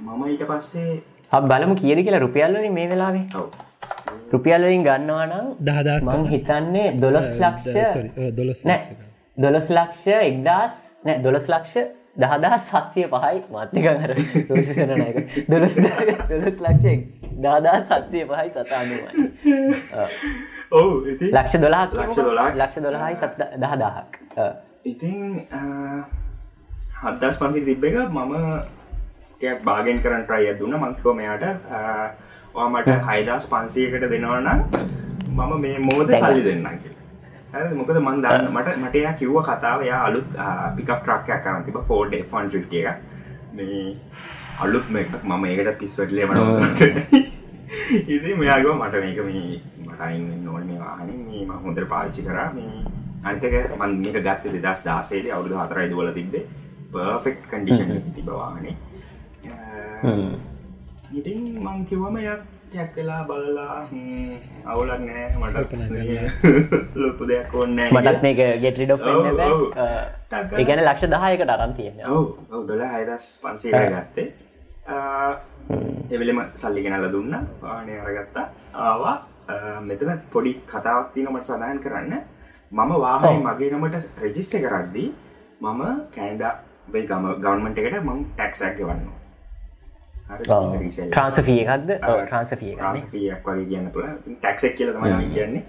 මම 0.00 0.22
ඊට 0.26 0.44
පස්සේ 0.50 1.02
බලමු 1.44 1.74
කියද 1.76 1.98
කියලා 2.04 2.22
රුපියල්ලනි 2.26 2.70
මේ 2.70 2.88
වෙලාවේ. 2.88 3.24
ඔව්. 3.34 3.48
රුපියල්ලින් 4.32 4.82
ගන්නවා 4.84 5.26
නම් 5.26 5.46
දහදස් 5.60 6.06
මං 6.08 6.24
හිතන්නේ 6.32 6.86
දොළොස් 7.02 7.28
ලක්ෂ 7.38 8.32
දොලස් 8.38 8.64
නෑ 8.64 8.80
දොළොස් 9.36 9.70
ලක්ෂ 9.76 10.06
එක්දස් 10.08 10.80
නෑ 11.04 11.22
දොළොස් 11.22 11.48
ලක්ෂ 11.48 11.76
දහදා 12.16 12.58
සත්සිය 12.60 13.06
පහයි 13.08 13.38
මත්තිකර 13.50 14.14
රසිසනනයක 14.52 15.16
දොළොස් 15.50 15.78
දොළොස් 16.28 16.60
ලක්ෂ 16.60 17.24
දාදා 17.38 17.80
සත්සිය 17.82 18.24
පහයි 18.24 18.50
සතානුවයි. 18.50 19.26
ඔව්. 20.72 20.90
ලක්ෂ 21.32 21.60
දොලාක් 21.60 21.94
ලක්ෂ 21.94 22.16
දොළහක්. 22.18 22.54
ලක්ෂ 22.56 22.82
දොළහයි 22.82 23.16
සත් 23.16 23.50
දහදාහක්. 23.56 24.18
ඉතින් 24.84 25.46
හදස් 27.02 27.36
පන්සි 27.38 27.64
තිබ්බ 27.64 27.84
එක 27.84 27.96
මම 28.08 28.32
බාගෙන් 29.64 30.00
කරන්න 30.00 30.24
ට්‍රයිය 30.24 30.58
දුන්න. 30.58 30.78
මංකෝ 30.78 31.14
මෙයාට 31.14 31.44
මට 32.54 32.98
හයිදස් 33.04 33.46
පන්සයකට 33.48 34.10
දෙනවනම් 34.10 34.60
මම 35.28 35.60
මේ 35.60 35.78
මෝද 35.80 36.10
සල්ලි 36.14 36.44
දෙන්න 36.44 36.68
කිය 36.74 36.93
මොකද 37.80 38.00
මන් 38.00 38.22
දන්න 38.24 38.48
මට 38.52 38.76
මටයා 38.84 39.12
කිව්ව 39.20 39.36
කතාව 39.48 39.84
යා 39.88 40.00
අලුත් 40.08 40.28
පිකක් 40.76 40.90
ට්‍රක්යක් 40.94 41.44
කරන්න 41.44 41.64
තිබ 41.66 41.78
ෆෝඩ 41.90 42.18
ෆන් 42.32 42.50
ිටිය 42.60 42.86
එක. 42.86 42.98
මේ 43.52 43.84
අලුත් 44.64 44.90
මේ 44.90 45.06
එකක් 45.06 45.24
මම 45.24 45.44
ඒකට 45.44 45.78
පිස්වටලේ 45.78 46.26
මට 46.26 46.80
ඉති 48.08 48.34
මෙයාගව 48.42 48.74
මට 48.74 48.94
මේක 49.04 49.22
මේ 49.28 49.62
මටයින් 49.86 50.26
නොල් 50.44 50.62
මේ 50.64 50.82
වාහන. 50.82 51.08
මේ 51.28 51.46
ම 51.46 51.56
හොඳර 51.64 51.86
පාච්චි 51.94 52.26
කරා. 52.28 52.50
මේ 52.58 53.02
අනිතක 53.24 53.76
මන් 53.76 53.92
මේක 54.02 54.16
ගත්ත 54.20 54.52
දෙදස් 54.56 54.80
දාසේද 54.84 55.30
අවුදු 55.32 55.56
හතරයි 55.56 55.88
දුවල 55.90 56.10
තිබේ 56.12 56.44
පර්ෆෙක්් 56.92 57.38
කඩිෂන් 57.50 58.12
තිබවානේ 58.16 58.74
ඉතින් 61.12 61.40
මං 61.62 61.78
කිව්වම 61.88 62.18
යක් 62.74 62.88
කලා 62.94 63.22
බලලා 63.24 63.76
හ්ම්, 63.82 64.30
අවුලක් 64.66 65.00
නෑ 65.00 65.26
මට 65.40 65.72
ලොපු 67.02 67.22
දෙයක් 67.26 67.54
ඕන්න 67.54 67.78
මටත් 67.86 68.22
මේක 68.24 68.40
ගෙටරිඩ. 68.62 68.92
එකන 70.58 70.80
ලක්ෂ 70.80 71.04
දහයකට 71.06 71.52
අරන් 71.54 71.74
තියෙන 71.76 72.00
ඔව 72.08 72.24
ඔව 72.50 72.60
ඩොල 72.64 72.82
හයදස් 72.86 73.26
පන්සේ 73.42 73.82
ගත්තේ. 73.88 74.26
එවෙලෙම 76.10 76.40
සල්ලි 76.56 76.82
ගෙනල 76.82 77.08
දුන්න 77.12 77.34
පානය 77.60 77.98
අරගත්තා. 78.00 78.46
ආවා. 78.74 79.16
මෙතන 79.82 80.10
පොඩි 80.32 80.54
කතාවක් 80.66 81.12
තිනමට 81.14 81.44
සඳහන් 81.44 81.80
කරන්න. 81.80 82.14
මම 82.72 82.92
වාහයි 83.00 83.38
මගේ 83.40 83.70
නමට 83.72 84.22
රෙජිස්ට 84.22 84.54
කරද්දී 84.62 85.08
මම 85.62 85.82
කෑන්ඩා 86.14 86.54
ගම 86.92 87.26
ගවන්මට 87.42 87.78
එකට 87.80 88.02
මං 88.02 88.24
ටැක්සක් 88.30 88.80
වන්න 88.80 89.04
ට්‍රන්සෆිය 90.24 91.60
එකක්ද? 91.62 91.90
ට්‍රන්සෆිය 92.00 92.70
එකන්නේ 92.72 93.02
ට්‍රන්ස්ෆියක් 93.02 93.48
වගේ 93.48 93.66
කියන්න 93.70 93.90
තුළ 93.92 94.08
ටැක්සක් 94.28 94.76
කියල 94.78 94.92
තමයි 94.92 95.28
කියන්නේ. 95.34 95.64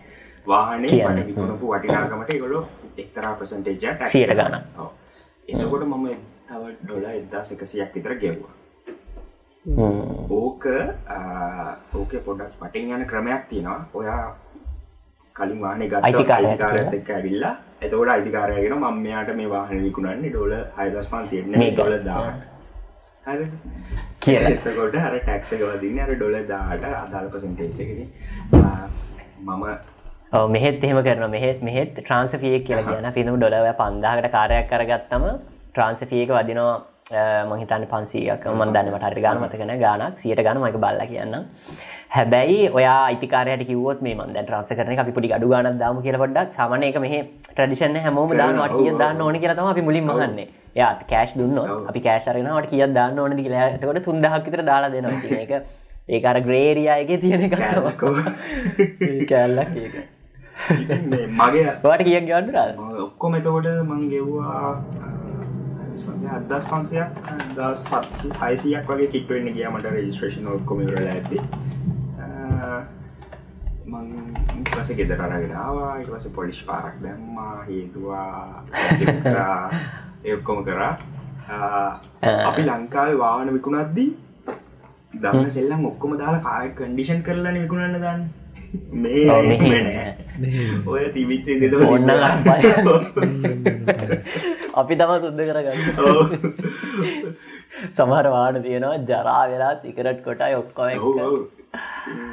වාහනේ 0.47 1.25
විකුණපු 1.27 1.73
වටිනාකමට 1.73 2.31
ගොලො 2.43 2.61
එක්තරා 2.97 3.33
ප්‍රසන්ටේජ 3.35 3.79
සියයට 4.13 4.33
ගණන්. 4.39 4.63
එතකොට 5.47 5.83
මම 5.87 6.07
තව 6.47 6.63
ඩොල 6.83 7.05
එදදාස 7.11 7.51
එකසියක් 7.51 7.91
විතර 7.95 8.15
ගෙව්වා. 8.23 8.53
ඕක 10.29 10.65
ඕක 11.93 12.11
පොඩක් 12.25 12.57
පටින් 12.61 12.95
යන 12.95 13.05
ක්‍රමයක් 13.11 13.43
තියෙනවා. 13.49 13.79
ඔයා 13.93 14.23
කලින් 15.35 15.61
වානේ 15.61 15.89
කියලා. 15.89 16.71
එක්ක 16.93 17.09
ඇවිල්ලා. 17.09 17.55
එතකොට 17.81 18.09
අයිතිකාරයගෙන 18.09 18.77
මම 18.79 18.97
මෙයාට 19.03 19.35
මේ 19.35 19.49
වාහන 19.49 19.83
විකුණන්නේ 19.83 20.29
ඩොල 20.29 20.53
හයදස් 20.77 21.11
මේක. 21.11 21.73
ඩොල 21.73 21.93
දාන්න 24.25 24.95
හරි 25.01 25.19
එතකොට 25.25 25.99
අර 25.99 26.11
ඩොල 26.13 26.39
දාට 26.45 26.85
අදාළ 26.85 27.29
පසන්ටේච්චකෙන 27.29 28.01
මම 29.41 29.65
මෙහෙත් 30.49 30.83
එහෙම 30.83 31.03
කරන 31.03 31.29
මෙහෙත් 31.29 31.61
මෙහෙත් 31.61 31.93
ට්‍රන්සෆියක් 31.95 32.65
කියලා 32.65 32.87
කියන 32.89 33.13
පිනම 33.13 33.35
ඩොලව 33.35 33.69
පන්දාහකට 33.77 34.31
කාරයක් 34.31 34.67
කරගත්තම 34.69 35.25
ට්‍රන්සෆියක 35.69 36.29
වදිනවා 36.31 36.75
මහිතන්න 37.45 37.85
පන්සීයක්. 37.85 38.45
මන්දන්න 38.51 38.87
මට 38.91 39.21
ගාන 39.21 39.37
මතකන 39.39 39.73
ගානක් 39.79 40.17
සියට 40.17 40.41
ගන 40.41 40.57
මක 40.59 40.77
බල්ල 40.77 41.01
කියන්න 41.05 41.35
හැබැයි 42.09 42.69
ඔයා 42.71 43.05
අයිතිකාරයට 43.05 43.67
කිවොත් 43.67 44.01
මේ 44.01 44.15
මන්ද 44.15 44.37
ට්‍රන්ස 44.39 44.69
කරන 44.71 44.99
අපි 44.99 45.11
පොඩි 45.11 45.33
අඩු 45.33 45.47
ගානක් 45.47 45.77
දාම 45.77 46.01
කියල 46.01 46.17
පොඩ්ඩක්. 46.17 46.53
සමන 46.53 46.83
එක 46.83 46.97
මෙහ 46.99 47.15
ට්‍රඩිෂන 47.45 47.97
හැමෝම 47.97 48.33
දාන්නට 48.33 48.77
කිය 48.77 48.97
දාන්න 48.97 49.21
ඕන 49.21 49.37
කියලතම 49.37 49.67
අපි 49.67 49.81
මුලින් 49.81 50.05
මහන්නේ 50.05 50.47
යාත් 50.75 51.05
කෑශ් 51.09 51.37
දුන්න 51.37 51.57
අපි 51.61 52.01
කෑශරනට 52.01 52.69
කිය 52.69 52.85
දාන්න 52.93 53.19
ඕන 53.19 53.37
කියලටකොට 53.37 54.03
තුන්දහක් 54.03 54.45
විතර 54.45 54.63
දාලා 54.63 54.91
දෙනවා 54.91 55.39
එක. 55.39 55.53
ඒකර 56.09 56.37
ග්‍රේරියයගේ 56.41 57.17
තියෙන 57.17 57.49
කෑල්ලකෝ. 57.49 58.13
කැල්ලක් 59.29 59.73
මගේ 61.35 61.65
වට 61.83 62.03
කිය 62.03 62.19
ගන්නරද 62.21 62.77
ඔක්කොම 63.01 63.35
එතකොට 63.35 63.67
මං 63.83 64.03
ගෙව්වා 64.09 64.69
අදස් 66.35 66.65
පන්සයක් 66.65 67.19
දස් 67.55 67.83
පත්සි 67.87 68.31
හයිසියක් 68.39 68.87
වගේ 68.87 69.09
කිට්වෙන්න 69.09 69.51
ගිය 69.51 69.67
මට 69.69 69.91
රෙජිස්ට්‍රේෂන් 69.91 70.47
ඔක්කොමිරල 70.49 71.07
ඇති 71.07 71.41
මං 73.87 74.07
පස 74.69 74.95
ගෙදර 74.97 75.21
අරගෙනවා 75.21 75.91
ඉටවස 75.97 76.27
පොලිෂ් 76.31 76.63
පාරක් 76.63 76.97
දැම්මා 77.03 77.55
හේතුවා 77.63 78.65
ඒකොම 80.25 80.59
කරා. 80.65 80.93
ආ, 81.49 81.89
අපි 82.49 82.61
ලංකාවේ 82.63 83.17
වාහන 83.17 83.49
විකුණත්දී 83.53 84.09
දන්න 85.21 85.49
සෙල්ලම් 85.49 85.81
ඔක්කොම 85.85 86.11
දාලා 86.21 86.41
කාය 86.47 86.67
කන්ඩිෂන් 86.77 87.19
කරලන 87.23 87.57
විකුණන්න 87.57 87.97
දන්න. 87.97 88.21
මේ. 89.01 89.25
ඔය 90.85 91.03
තිවිච්ච 91.13 91.47
ඔන්න 91.87 92.09
අපි 94.75 94.93
තම 94.95 95.11
සුද්ද 95.23 95.39
කරගන්න. 95.41 95.79
සමහර 97.91 98.25
වාන 98.29 98.55
තියෙනවා 98.63 98.97
ජරා 99.09 99.43
වෙලා 99.51 99.73
සිකරට් 99.81 100.19
කොටයි 100.23 100.53
ඔක්කොම 100.55 100.87
එක්ක. 100.89 101.05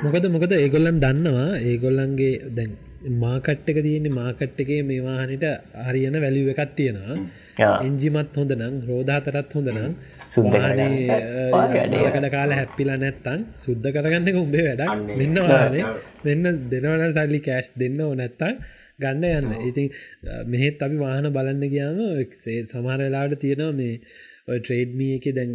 මොකද 0.05 0.25
මොකද 0.35 0.53
ඒගොල්ලන් 0.55 0.99
දන්නවා 1.05 1.51
ඒගොල්ලන්ගේ 1.63 2.35
දැන් 2.57 2.73
මාකට්ටක 3.23 3.79
තියෙන්නේ 3.83 4.13
මාකට් 4.13 4.61
එකේ 4.61 4.83
මේ 4.83 5.01
වාහනට 5.01 5.45
හරියන 5.87 6.17
වැලිුව 6.17 6.49
එකක් 6.53 6.75
තියෙනවා. 6.77 7.17
එන්ජිමත් 7.81 8.37
හොඳ 8.37 8.53
නම් 8.53 8.75
රෝධාතරත් 8.89 9.55
හොඳ 9.55 9.69
නම් 9.69 9.93
සුද්ද 10.31 10.53
කරගන්න. 10.55 10.95
ඔය 11.53 11.67
වැඩේ. 11.73 12.11
කට 12.11 12.31
කාල 12.31 12.53
හැප්පිලා 12.53 12.99
නැත්තං 12.99 13.41
සුද්ධ 13.57 13.89
කරගන්න 13.89 14.41
උඹේ 14.43 14.65
වැඩක්. 14.69 15.17
මෙන්න 15.17 15.35
වානේ 15.47 15.85
මෙන්න 16.25 16.45
දෙනවන 16.71 17.05
සල්ලි 17.13 17.41
කෑශ් 17.41 17.73
දෙන්න 17.77 18.01
ඕනැත්තං 18.03 18.63
ගන්න 19.01 19.25
යන්න 19.31 19.67
ඉතින් 19.69 19.89
මෙහෙත් 20.47 20.83
අපි 20.83 20.97
වාහන 20.99 21.33
බලන්න 21.33 21.65
ගියාම 21.67 21.99
සේ 22.35 22.61
සමහර 22.65 23.01
වෙලාට 23.01 23.39
තියෙනවා 23.41 23.73
මේ 23.73 24.01
ඔය 24.49 24.59
ට්‍රේඩ්මිය 24.61 25.13
එක 25.19 25.27
දැන් 25.35 25.53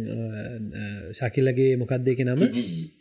ශකිලගේ 1.14 1.72
මොකක්ද 1.76 2.14
එක 2.14 2.24
නම 2.26 2.46
කිචි. 2.48 2.97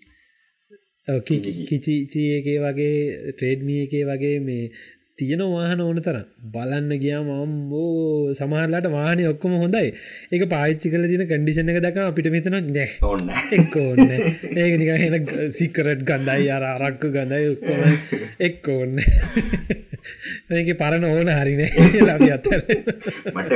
කිචිචී 1.07 2.29
එකේ 2.37 2.59
වගේ 2.59 2.95
ට්‍රේඩ්මිය 3.31 3.81
එකේ 3.85 4.03
වගේ 4.05 4.39
මේ 4.41 4.71
තියෙන 5.17 5.41
වාහන 5.51 5.79
ඕන 5.81 5.99
තර 6.03 6.17
බලන්න 6.53 6.91
ගියා 7.03 7.21
මම්බෝ 7.23 8.33
සමහරලාට 8.33 8.87
වාහනය 8.91 9.23
ඔක්කොම 9.29 9.53
හොඳයි. 9.61 9.87
ඒක 10.31 10.43
පාච්චි 10.49 10.91
කල 10.91 11.07
තින 11.11 11.23
කඩිෂන 11.25 11.71
එක 11.71 11.79
දක 11.85 11.97
අපිට 12.03 12.29
මෙතන 12.29 12.57
නෑ. 12.67 12.89
ඔන්න 13.01 13.31
එක් 13.51 13.73
ඕන්න 13.77 14.11
ඒක 14.11 14.73
නික 14.81 14.91
එන 15.07 15.25
සිකරට් 15.51 16.03
ගඳයි 16.03 16.51
අර 16.51 16.67
අරක්කු 16.67 17.09
ගඳයි 17.15 17.49
ඔක්කොම 17.55 17.81
එක් 18.39 18.69
ඕන්න 18.75 18.93
මේක 20.49 20.69
පරණ 20.77 21.09
ඕන 21.09 21.33
හරිනේ 21.33 21.71
ලබි 22.03 22.29
අත්තර 22.37 22.61
මට 23.33 23.53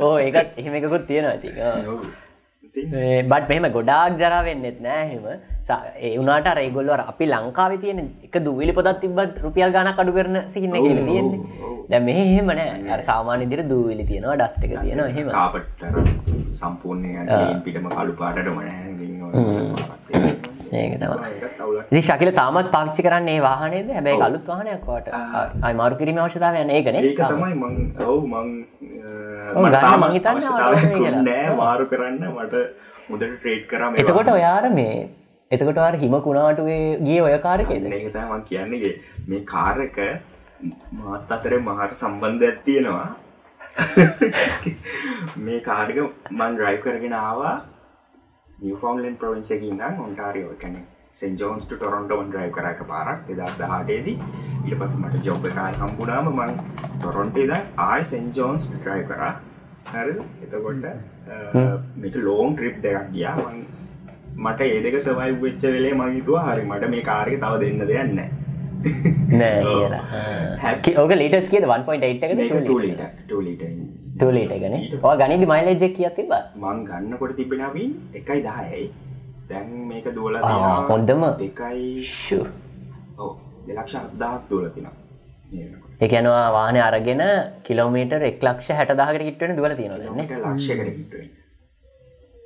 ඕ 0.00 0.16
ඒකත් 0.18 0.58
එහෙම 0.58 0.74
එකකුත් 0.74 1.04
තියෙනවා 1.06 1.36
ඉතින්. 1.38 1.54
ආ. 1.60 1.78
ඒ, 1.78 2.29
බට් 2.74 3.48
මෙහෙම 3.50 3.66
ගොඩාක් 3.76 4.18
ජරා 4.20 4.42
වෙන්නෙත් 4.46 4.78
නෑ 4.86 5.06
හෙම 5.12 5.24
ඒ 5.28 6.12
වුණට 6.18 6.50
රේගොල්ල 6.58 6.90
අපි 7.12 7.26
ලංකාව 7.26 7.72
තියෙන 7.84 8.00
එක 8.26 8.38
දූවිලි 8.46 8.72
පොදත් 8.78 9.00
තිබත් 9.02 9.40
රුපියල් 9.44 9.74
ගන 9.76 9.90
කඩු 9.98 10.12
කරන 10.18 10.36
සිහින්න 10.54 10.76
කියල 10.84 11.00
තියෙන්නේ. 11.08 11.40
දැ 11.90 12.00
මෙහ 12.08 12.18
එහෙම 12.26 12.52
නෑ. 12.60 13.00
සාමාන්‍ය 13.10 13.48
දිර 13.54 13.62
දූවිලි 13.72 14.06
තියෙනවා 14.10 14.38
ඩස්ට 14.42 14.64
එක 14.68 14.72
තියෙනවා 14.84 15.10
එහෙම. 15.14 15.28
කාපට්ට 15.38 15.82
සම්පූර්ණය 16.60 17.10
පිටම 17.66 17.90
කළු 17.96 18.16
පාටට 18.22 18.54
මන 18.54 20.48
ඒක 20.72 20.98
තම. 21.00 21.12
ඉති 21.90 22.02
ශකිල 22.02 22.30
තාමත් 22.32 22.70
පාච්චි 22.70 23.02
කරන්නේ 23.02 23.38
වාහනේද? 23.42 23.88
හැබැයි 23.90 24.22
අලුත් 24.22 24.44
වාහනයක් 24.46 24.82
කොට 24.82 25.08
අයි 25.62 25.74
මාරු 25.74 25.96
කිරීම 25.96 26.18
අවශ්‍යතාව 26.18 26.58
යන 26.60 26.70
ඒකනේ 26.70 27.02
ඒක 27.02 27.22
තමයි 27.22 27.54
මං 27.54 27.74
ඔව් 28.06 28.20
මං 28.24 28.48
ගන්න 29.66 29.96
මං 30.00 30.12
හිතන්නේ 30.12 30.52
ආවද 30.58 30.84
කියලා. 30.94 31.22
නෑ 31.22 31.56
මාරු 31.56 31.86
කරන්න. 31.86 32.22
මට 32.34 32.54
මුදට 33.08 33.32
ට්‍රේඩ් 33.32 33.64
කරම 33.70 33.98
එතකොට 34.02 34.30
ඔයාර 34.30 34.68
මේ 34.72 35.00
එතකොට 35.50 35.80
අර 35.80 35.94
හිම 35.96 36.14
කුණාටුවේ 36.26 36.84
ගිය 37.00 37.18
ඔය 37.22 37.34
කාරකේද 37.40 37.90
ඒකතමන් 37.90 38.44
කියන්නේ. 38.44 38.94
මේ 39.26 39.42
කාරක 39.46 39.98
මාත් 40.92 41.34
අතර 41.36 41.58
මහට 41.58 42.00
සම්බන්ධයක් 42.02 42.62
තියෙනවා. 42.64 43.08
මේ 45.44 45.60
කාරක 45.68 46.00
මන් 46.30 46.58
රයි් 46.62 46.78
කරගෙන 46.86 47.18
ආවා 47.18 47.58
නිවෆෝම්ලන් 48.60 49.16
ප්‍රවින්සකින්න 49.16 49.82
ඔන්ටාරියෝ 50.00 50.54
කැන 50.60 50.74
සෙන්ජෝන්ස්ට 51.14 51.72
ටොරොන්ට 51.72 52.12
වන් 52.12 52.32
්‍රයි් 52.34 52.50
කරක 52.50 52.80
පාරක් 52.88 53.30
එදා 53.34 53.50
දහටේදී 53.54 54.16
ඉට 54.64 54.74
පස 54.80 54.96
මට 54.96 55.22
ජොබ් 55.24 55.46
එකයි 55.50 55.78
හම්බුනාම 55.80 56.28
මං 56.32 56.52
ටොරොන්ටේද 56.96 57.52
ආය 57.84 58.04
සෙන්ජෝන්ස් 58.10 58.66
ට්‍රයි 58.68 59.06
කරා 59.08 59.30
හරි 59.92 60.16
එතකොට 60.42 60.84
මේක 61.96 62.18
ලෝන් 62.20 62.54
ට්‍රිප් 62.54 62.82
දෙයක් 62.82 63.08
ගියා 63.14 63.36
මට 64.38 64.68
ඒදක 64.68 65.00
සවයි 65.00 65.38
වෙච්ච 65.40 65.66
වෙලේ 65.68 65.94
මහිතුවා 65.94 66.44
හරි 66.48 66.66
මට 66.66 66.92
මේ 66.92 67.02
කාරක 67.04 67.38
තව 67.38 67.62
දෙන්න 67.64 67.86
දෙයන්න 67.86 68.14
නෑ 69.36 69.88
Happy. 70.58 70.94
ඕක 70.96 71.12
ලීටස් 71.14 71.48
කියද 71.48 71.66
1.8 71.70 72.36
මේක 72.36 72.54
එක 72.54 73.02
ටූලීට 74.20 74.54
ගැන 74.62 74.74
ගනිදි 75.20 75.46
මයිලජ්ජ 75.52 75.84
කිය 75.96 76.10
තිබ 76.16 76.32
මං 76.62 76.80
ගන්නකොට 76.88 77.36
තිබෙනවින් 77.38 77.92
එකයි 78.14 78.40
දහයයි. 78.46 78.82
දැන් 79.50 79.68
මේක 79.88 80.06
දුවල. 80.16 80.34
දෙකයි. 81.38 81.86
ඔව 83.18 83.36
දෙලක්ෂ 83.68 83.94
අදහත් 83.96 84.50
දුවල 84.50 84.66
තින 84.74 84.86
එකනවා 86.00 86.46
වාහන 86.56 86.76
අරගෙන 86.82 87.22
කිලෝමීට 87.64 88.12
එක් 88.30 88.42
ලක්ෂ 88.42 88.76
හැට 88.78 88.96
දාහකට 89.00 89.24
කිට්ටන 89.28 89.56
දුවල 89.58 89.74
තියෙනවන්න 89.80 90.20
ලක්ෂයකට 90.44 90.90
කිටුවෙන් 90.90 91.28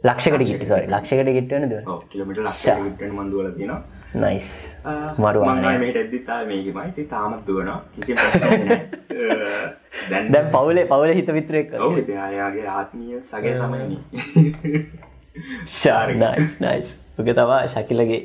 ලක්ෂකට 0.04 0.44
කිට 0.44 0.66
සොරි 0.68 0.86
ලක්ෂකට 0.88 1.30
කිට්ටන 1.36 1.68
දුව 1.70 2.00
කිලමිට 2.10 2.40
ලක්ෂ 2.40 2.64
ටන 2.64 3.12
මන්දුවල 3.14 3.52
තින 3.52 3.72
නයිස් 4.16 4.48
මරු 5.18 5.40
වාහනය. 5.40 5.78
මේට 5.78 5.96
ඇදදිතා 5.96 6.40
මේකමයි. 6.44 6.90
ති 6.96 7.04
තාමත් 7.06 7.46
දුවන 7.46 7.70
කිසි 7.94 8.12
දැන් 10.10 10.32
දැන් 10.32 10.50
පවුලේ 10.50 10.84
පවුල 10.86 11.10
හිත 11.12 11.30
විතරෙක් 11.30 11.72
ඔව 11.80 11.96
අයාගේ 12.20 12.66
ආත්මීය 12.72 13.22
සගේ 13.22 13.54
තමයි 13.56 13.98
නයිස් 16.16 16.60
නයිස් 16.60 16.92
උක 17.18 17.32
තවා 17.32 17.60
ශකිලගේ 17.68 18.20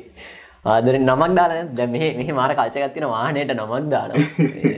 ආදර 0.66 0.94
නමක් 0.98 1.32
දාලන 1.34 1.74
දැ 1.74 1.88
මෙහ 1.88 2.04
මෙහි 2.14 2.32
මාර 2.34 2.54
කල්චගත්තින 2.54 3.08
වාහනයට 3.08 3.56
නමක් 3.56 3.84
දාන 3.90 4.10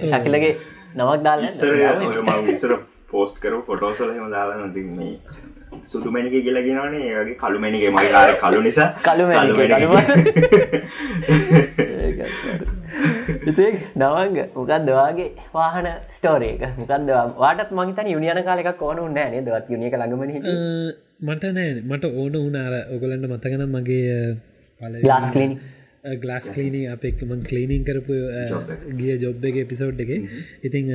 ශකිලගේ 0.06 0.54
නමක් 0.98 1.20
දාල 1.24 1.40
ඉස්සර 1.44 2.74
පෝස්ට 3.08 3.36
කරු 3.40 3.62
ෆොටෝසලම 3.62 4.26
දාලා 4.30 4.58
නොති 4.58 4.82
සුදුමැනික 5.92 6.34
කියලගෙනනේ 6.46 7.02
ඒගේ 7.10 7.36
කළුමැනිගේ 7.42 7.90
මගේ 7.96 8.34
කලු 8.42 8.60
නිසා. 8.68 8.88
කළුමැණික. 9.06 9.58
ඉති 13.50 13.66
නවංග 14.00 14.36
මොකක් 14.56 14.72
දවාගේ 14.88 15.28
වාහන 15.54 15.86
ස්ටෝරේක 16.16 16.62
මොකක්ද 16.78 17.10
වාටත් 17.42 17.70
මහිතන 17.78 18.08
යුනියන 18.14 18.40
කාලෙක් 18.48 18.82
ඕන 18.88 18.98
නෑ 19.18 19.42
දවත් 19.46 19.66
යුනිියක 19.74 19.94
ළඟමන 20.00 20.30
හිට 20.36 20.46
මට 21.26 21.44
නෑ. 21.56 21.70
මට 21.90 22.04
ඕන 22.20 22.34
උනාර 22.46 22.74
ඔගලන්ට 22.94 23.26
මතකන 23.32 23.62
මගේ 23.74 24.16
ගලාස් 25.02 25.30
කලිනි 25.34 25.56
ගලාස් 26.04 26.46
කලීනී 26.54 26.86
අපෙක් 26.92 27.20
මං 27.22 27.42
කලීනින් 27.48 27.84
කරපු. 27.84 28.14
ගිය 29.00 29.18
ජොබ් 29.22 29.44
එක 29.44 29.56
එපිසෝඩ් 29.62 30.00
එක. 30.04 30.10
ඉතිං 30.66 30.88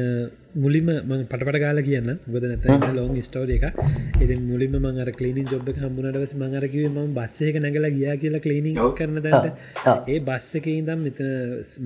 මුලිම 0.55 0.89
මං 1.01 1.21
පටපට 1.31 1.59
කාල 1.63 1.79
කියන්න. 1.81 2.09
ගොද 2.27 2.43
නැත 2.43 2.91
ලොන් 2.93 3.15
ස්ටෝර 3.21 3.47
එක 3.47 3.63
ඉති 4.21 4.35
මුලිම 4.41 4.73
මං 4.75 4.99
කලීනින් 5.19 5.47
ජොබ් 5.47 5.69
හම්බුණටවස 5.77 6.33
මංරකිව 6.41 6.89
ම 6.89 7.13
බස්සයක 7.17 7.55
නැගල 7.65 7.87
ගියා 7.97 8.15
කියලා 8.23 8.43
කලීනිං. 8.45 8.75
කරන. 8.99 9.21
තැට 9.25 10.09
ඒ 10.09 10.19
බස්ස 10.19 10.59
එක 10.59 10.67
ඉදම් 10.73 10.99
මෙත 11.07 11.21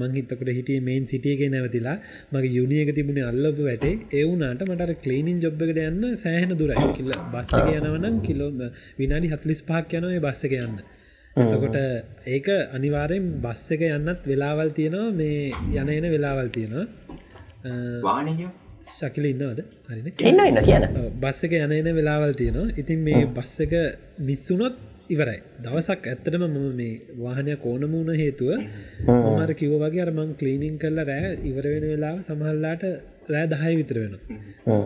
මංහිතකට 0.02 0.50
හිටිය 0.58 0.80
මේන් 0.88 1.06
සිටියක 1.06 1.44
නැවතිලා. 1.56 1.98
මගේ 2.34 2.56
යුනියක 2.58 2.90
තිබුණේ 2.98 3.28
අල්ලපු 3.32 3.68
වැටේ. 3.70 3.94
ඒවුනාට 4.20 4.66
මට 4.68 4.98
කලීනින් 5.04 5.38
ජොබ් 5.46 5.62
එකට 5.62 5.84
යන්න 5.84 6.18
සෑහන 6.24 6.58
දුරයි. 6.64 6.90
කිල්ල 6.98 7.14
බස්සක 7.36 7.70
යනවනම් 7.78 8.18
කිලෝ 8.26 8.50
විනාඩි 9.00 9.32
හත්ලිස් 9.36 9.62
පහක් 9.70 10.02
යනව 10.02 10.18
බස්සක 10.26 10.58
යන්න 10.66 10.82
එතකොට 11.34 11.78
ඒක 12.28 12.48
අනිවාරයෙන් 12.76 13.28
බස් 13.42 13.64
එක 13.72 13.84
යන්නත් 13.88 14.26
වෙලාවල් 14.26 14.72
තියෙනවා 14.72 15.12
මේ 15.14 15.54
යන 15.74 15.90
එන 15.90 16.08
වෙලාවල් 16.12 16.50
තියෙනවා. 16.50 16.86
වානය 18.04 18.34
ශකිල 18.90 19.26
ඉන්නවද? 19.26 19.60
හරින. 19.88 20.08
ඉන්න 20.22 20.42
ඉන්න 20.42 20.62
කියන. 20.62 20.88
බස් 21.22 21.44
එක 21.48 21.54
යන 21.56 21.72
එන 21.72 21.90
වෙලාවල් 21.96 22.36
තියෙනවා. 22.36 22.74
ඉතින් 22.76 23.00
මේ 23.02 23.26
බස් 23.30 23.54
එක 23.66 23.74
මිස්සුනොත් 24.22 24.76
ඉවරයි. 25.10 25.40
දවසක් 25.64 26.04
ඇත්තටම 26.06 26.44
මම 26.44 26.68
මේ 26.76 27.00
වාහනය 27.18 27.56
කෝනමුණ 27.58 28.12
හේතුව 28.14 28.52
මර 29.08 29.54
කිව 29.54 29.74
වගේ 29.78 30.04
අරමං 30.06 30.36
කලීනිින් 30.36 30.76
කරලා 30.78 31.08
රෑ 31.08 31.32
ඉවර 31.50 31.66
වෙන 31.74 31.88
වෙලාව 31.94 32.20
සමහල්ලාට 32.28 32.84
රෑ 33.30 33.48
දහය 33.48 33.72
විතර 33.80 33.98
වෙන 34.00 34.14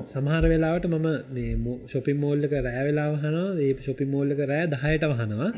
සමහර 0.06 0.46
වෙලාවට 0.52 0.88
මම 0.90 1.08
මේ 1.32 1.76
ශොපි 1.88 2.14
මෝල්ලක 2.16 2.54
රෑ 2.60 2.84
වෙලා 2.88 3.08
හනවා 3.16 3.50
ඒ 3.66 3.74
ශොපි 3.82 4.06
මෝල්ලක 4.06 4.42
රෑ 4.46 4.66
දහයට 4.74 5.06
වහනවා 5.12 5.50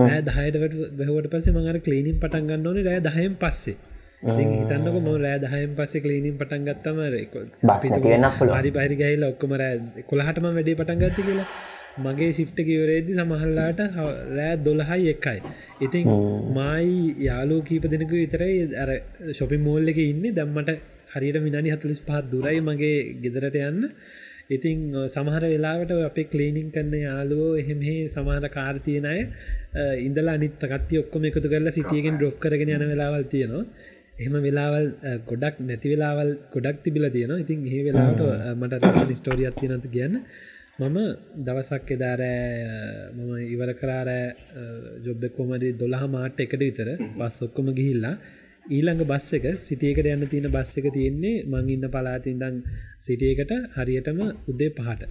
රෑ 0.00 0.22
දහයට 0.22 0.56
වැහවට 1.00 1.30
පසේ 1.34 1.54
මඟර 1.54 1.78
කලීනිින් 1.86 2.18
පටන් 2.18 2.50
ගන්න 2.50 2.66
ඕනේ 2.66 2.86
රෑ 2.88 3.04
දහයෙන් 3.06 3.36
පස්සේ. 3.36 3.76
හිතන්නක 4.24 4.96
ම 4.96 5.08
රෑ 5.18 5.38
දහයෙන් 5.44 5.72
පස්සේ 5.78 6.02
කලීනිින් 6.04 6.36
පටන් 6.40 6.68
ගත්තම. 6.68 6.98
හරි 8.56 8.74
පහරි 8.76 8.96
ගහිල 8.96 9.24
ඔක්කොම 9.24 9.56
රෑ 9.62 10.04
කොළහටම 10.10 10.50
වැඩේ 10.50 10.76
පටන් 10.76 11.02
ගත්ති 11.04 11.26
කියලා. 11.28 11.48
මගේ 11.98 12.32
ශිප්ට 12.32 12.58
කිවරේදදි 12.62 13.14
සමහල්ලාට 13.14 13.80
රෑ 14.32 14.56
දොළහයි 14.58 15.06
එක්කයි 15.12 15.40
ඉතින් 15.80 16.10
මයි 16.56 17.14
යාලෝ 17.26 17.60
කීප 17.62 17.86
දෙනක 17.92 18.12
විතරයි 18.14 18.58
අර 18.82 18.90
ශොපි 19.32 19.58
මෝල්ල 19.58 19.88
එක 19.88 20.00
ඉන්න. 20.02 20.26
දම්මට 20.34 20.76
හරියට 21.16 21.38
මිනි 21.46 21.74
හතුලිස් 21.74 22.00
පහත් 22.02 22.24
දුරයි 22.32 22.60
මගේ 22.68 22.94
ගෙදරට 23.24 23.58
යන්න. 23.62 23.82
ඉතිං 24.56 24.78
අ, 24.94 25.00
සමහර 25.08 25.44
වෙලාවට 25.52 25.92
අපේ 26.08 26.26
කලීනිින් 26.32 26.68
කරන්න 26.74 26.94
යාලුවෝ 27.00 27.52
එහෙමෙ 27.62 27.94
සමහර 28.08 28.44
කාර්තියනය 28.56 29.14
ඉඳලා 30.06 30.34
අනිත් 30.38 30.56
කට්ටිය 30.64 31.00
ඔක්කොම 31.02 31.24
එකතු 31.30 31.48
කරලා 31.52 31.76
සිටියගෙන් 31.78 32.18
ඩොක් 32.18 32.36
කරගෙන 32.42 32.70
යන 32.76 32.84
වෙලාවල් 32.92 33.24
තියෙනවා. 33.32 33.64
එහම 34.22 34.34
වෙලාවල් 34.46 34.86
අ, 35.02 35.16
ගොඩක් 35.30 35.56
නැති 35.68 35.88
වෙලාවල් 35.92 36.30
ගොඩක් 36.54 36.78
තිබිල 36.84 37.06
තියෙනවා. 37.10 37.42
ඉතින් 37.44 37.66
ඒ 37.68 37.80
වෙලාවට 37.88 38.22
අ, 38.26 38.54
මට 38.60 38.82
රසන 38.84 39.14
ස්ටෝරියත් 39.20 39.56
තියෙනත 39.60 39.86
කියන්න. 39.94 40.14
මම 40.80 40.96
දවසක් 41.46 41.90
එදාරෑ 41.90 43.12
මම 43.16 43.30
ඉවර 43.54 43.70
කරාරෑ 43.74 44.24
ජොබ්බ 45.04 45.22
කොමඩි 45.36 45.68
දොළහ 45.82 46.02
මාට 46.14 46.40
එකට 46.40 46.60
විතර. 46.62 46.88
බස් 47.18 47.36
ඔක්කොම 47.46 47.68
ගිහිල්ලා. 47.78 48.16
ඊළඟ 48.74 49.02
බස් 49.10 49.26
එක 49.38 49.44
සිටියකට 49.66 50.08
යන්න 50.12 50.26
තියෙන 50.32 50.50
බස් 50.54 50.72
එක 50.80 50.86
තියෙන්නේ 50.96 51.44
මං 51.50 51.68
ඉන්න 51.74 51.86
පලාතින්දං 51.94 52.56
සිටියකට 53.06 53.52
හරියටම 53.76 54.18
උදේ 54.50 54.70
පහට. 54.78 55.02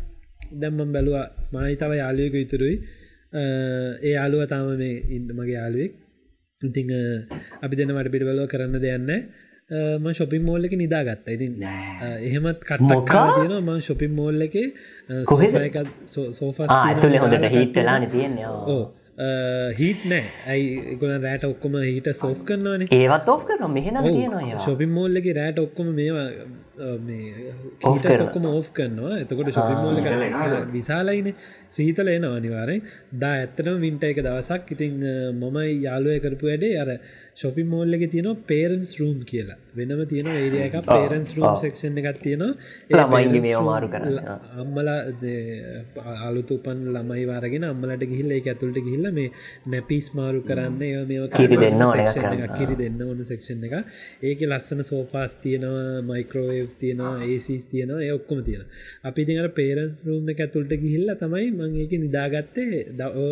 දැම්මම් 0.61 0.89
බැලවා 0.95 1.25
මයි 1.53 1.75
තව 1.81 1.91
යාලයක 2.01 2.35
ඉතුරුයි. 2.43 2.75
ඒ 3.33 4.13
යාලුව 4.15 4.43
තාම 4.51 4.67
මේ 4.81 5.01
ඉන්න 5.15 5.27
මගේ 5.37 5.57
යාලුවෙක් 5.59 5.93
ඉතිං 6.61 6.91
අපි 7.63 7.73
දෙනවට 7.79 8.11
පිටිවලෝ 8.13 8.47
කරන්න 8.51 8.77
දෙයන්න 8.85 9.09
ම 10.01 10.05
ශොපින් 10.19 10.43
මෝල්ලක 10.47 10.73
නිදාගත්ත. 10.83 11.25
ඉතින් 11.35 11.53
එහෙමත් 12.27 12.59
කටක්? 12.69 13.15
තියෙන 13.37 13.53
ම 13.61 13.71
ශොපින් 13.87 14.11
මෝල්ල 14.19 14.41
එක 14.47 14.55
ඇතුලේ 16.81 17.19
හොඳට 17.23 17.49
හිටලා 17.55 17.97
තියන්නේ. 18.13 18.47
ඕ 18.73 18.83
හිට 19.17 20.05
නෑ 20.05 20.25
ඇයි 20.47 20.95
ගොල 20.99 21.13
රෑට 21.17 21.43
ඔක්කොම 21.45 21.75
හිට 21.81 22.07
සෝෆ් 22.13 22.43
කරනවානේ? 22.43 22.87
ඒවත් 22.91 23.29
ඔෆ් 23.29 23.45
කරන 23.47 23.71
මෙහෙන 23.71 23.99
තියෙනවා 24.03 24.59
ශොපින් 24.59 24.91
මෝල්ලගේ 24.91 25.33
රෑට 25.33 25.59
ඔක්කොම 25.59 25.93
මේවා 25.95 26.27
කීට. 27.79 28.21
ඔක්කොම 28.21 28.45
ඕෆ් 28.45 28.69
කරනවා. 28.71 29.19
එතකොට 29.19 29.51
එනවා. 30.25 30.65
විශාලයින 30.71 31.33
සීතල 31.69 32.07
එන 32.07 32.25
අනිවාරෙන් 32.25 32.81
දා 33.19 33.33
ඇත්තනම 33.35 33.79
වින්ට 33.79 34.03
එක 34.03 34.19
දවසක්. 34.21 34.71
ඉතිං 34.71 34.99
මම 35.33 35.57
යාලුවය 35.83 36.19
කරපු 36.19 36.45
වැඩේ 36.47 36.77
අර 36.77 36.89
ශොපින් 37.35 37.67
මෝල්ලක 37.67 38.03
තියෙනවා 38.11 38.35
පේරන්ස් 38.47 38.99
රූම් 38.99 39.19
කියලා. 39.23 39.57
වෙනම 39.75 40.03
තියෙන 40.05 40.27
ඒරිය 40.27 40.61
එක 40.61 40.75
පේරන්ස් 40.87 41.35
රූම් 41.37 41.55
සක්ෂන් 41.55 41.97
එකක් 41.97 42.21
තියෙනවා. 42.21 42.53
මාරු 43.61 43.87
කරන්න. 43.87 44.11
ල- 44.11 44.25
අම්මලා 44.61 44.99
අලුතු 46.27 46.55
උපන් 46.55 46.83
ළමයි 46.93 47.25
වාරගෙන 47.25 47.63
අම්මලට 47.63 48.05
ගිහිල්ල 48.05 48.31
එක 48.31 48.47
ඇතුළට 48.47 48.79
ගිහිල්ල 48.79 49.11
මේ 49.11 49.31
නැපිස් 49.67 50.11
මාරු 50.15 50.41
කරන්න 50.43 50.81
ඒ 50.81 51.05
මේ 51.05 51.27
කිරි 51.31 51.55
දෙන්න 51.57 51.81
ඕන. 51.81 51.97
කිරි 52.59 52.75
දෙන්න 52.75 53.01
ඕන 53.01 53.23
සෙක්ෂන් 53.23 53.63
එක 53.63 53.73
ඒක 54.23 54.41
ලස්සන 54.41 54.81
සෝෆාස් 54.83 55.35
තියෙනවා 55.41 56.01
මයිකරෝය 56.01 56.64
මයික්‍රවස් 56.65 56.75
තියෙනවා 56.75 57.25
ඒසිස් 57.25 57.65
තියෙනවා 57.65 58.01
ඒ 58.01 58.11
ඔක්කොම 58.11 58.39
තියෙන 58.43 58.65
අපි 59.03 59.25
තිර 59.25 59.47
පේරන්ස් 59.51 60.01
රූම් 60.05 60.29
එක 60.29 60.39
ඇතුළට 60.39 60.73
ගිහිල්ල 60.77 61.11
තමයි 61.15 61.47
මං 61.51 61.75
ඒක 61.75 61.93
නිදාගත්තේ. 61.97 62.79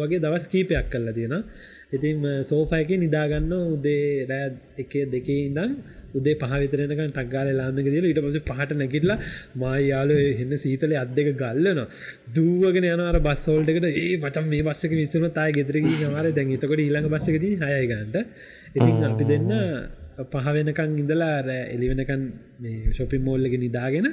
වගේ 0.01 0.19
දවස් 0.19 0.45
කීපයක් 0.47 0.87
කල්ලා 0.89 1.13
තියෙන 1.13 1.35
ඉතින් 1.91 2.17
සෝෆයක 2.43 2.91
නිදාගන්න 2.97 3.51
උදේ 3.67 4.25
රෑ 4.25 4.47
එක 4.77 4.93
දෙකේ 5.07 5.39
ඉඳම් 5.47 5.71
උදේ 6.13 6.35
පහවිතරනක 6.35 7.01
ටක්ගාල 7.07 7.49
ලාමක 7.51 7.87
දිල 7.87 8.05
ඉට 8.05 8.21
පස 8.23 8.37
පහට 8.41 8.77
නැකිටලා 8.81 9.17
මයාලු 9.57 10.17
එන්න 10.35 10.53
සීතලේ 10.57 10.99
අත් 10.99 11.11
දෙක 11.11 11.29
ගල්ලන 11.35 11.81
දූවගෙන 12.35 12.89
යනර 12.91 13.19
බස්සෝල්ටකට 13.21 13.89
ඒ 13.93 14.13
මචම් 14.17 14.45
මේ 14.51 14.67
බස්සක 14.67 14.93
විසම 14.93 15.27
තායි 15.31 15.57
ගෙතරකි 15.57 15.97
මර 16.05 16.31
දැන් 16.31 16.55
එතකොට 16.57 16.85
ඊළඟ 16.85 17.09
බස්සකති 17.09 17.51
හයගන්නට 17.63 18.17
ඉතින් 18.75 19.03
අපි 19.03 19.25
දෙන්න 19.25 19.51
පහ 20.31 20.47
වෙනකං 20.55 20.97
ඉඳලා 21.01 21.35
එලිවෙනකන් 21.75 22.23
මේ 22.59 22.93
ශොපි 22.97 23.17
මෝල්ලක 23.19 23.55
නිදාගෙන 23.63 24.07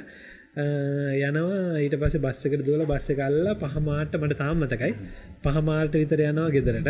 යනවා. 0.53 1.79
ඊට 1.79 1.95
පස 2.01 2.15
බස්සකට 2.17 2.63
දුවල 2.67 2.85
බස්ස 2.85 3.09
කල්ලා 3.13 3.59
පහමාට 3.63 4.15
මට 4.17 4.37
තාම් 4.37 4.57
මතකයි. 4.63 4.93
පහමාට 5.43 5.93
විතර 5.93 6.23
යනවා 6.23 6.49
ගෙදරට. 6.55 6.89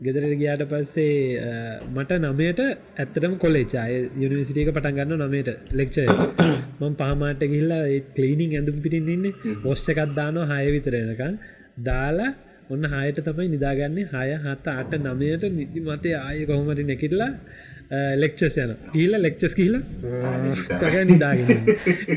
ගෙදරට 0.00 0.38
ගියාට 0.40 0.62
පස්සේ 0.70 1.40
මට 1.88 2.20
නමයට 2.22 2.60
ඇත්තටම 2.62 3.34
කොලෙචාය 3.36 3.92
යුනිසිටියක 4.22 4.70
පටන් 4.72 4.96
ගන්න 4.98 5.22
නමයට 5.24 5.50
ලෙක්ෂය 5.72 6.06
මං 6.80 6.96
පහමාට 7.00 7.44
ගිල්ලා 7.52 7.82
ඒ 7.88 8.00
කලීනිින් 8.16 8.56
ඇඳුම් 8.56 8.80
පිටින් 8.84 9.08
ඉන්න. 9.08 9.26
ඔස්්චකත් 9.64 10.10
දානවා 10.16 10.48
හය 10.54 10.72
විතරෙනකම් 10.76 11.38
දාලා 11.88 12.32
ඔන්න 12.70 12.84
හයට 12.92 13.18
තමයි 13.26 13.48
නිදාගන්නේ. 13.54 14.08
හය 14.12 14.28
හත 14.44 14.66
අට 14.74 14.92
නමයට 14.98 15.44
නිති 15.58 15.80
මතය 15.82 16.10
ආය 16.18 16.42
කොහොමට 16.48 16.82
නැකිටලා 16.90 17.30
ලෙක්චස් 18.16 18.56
යන 18.56 18.72
කියීල 18.86 19.14
ලෙක්චස් 19.18 19.54
කියල 19.54 19.76
කර 20.80 21.04
නිදාගෙන 21.04 21.48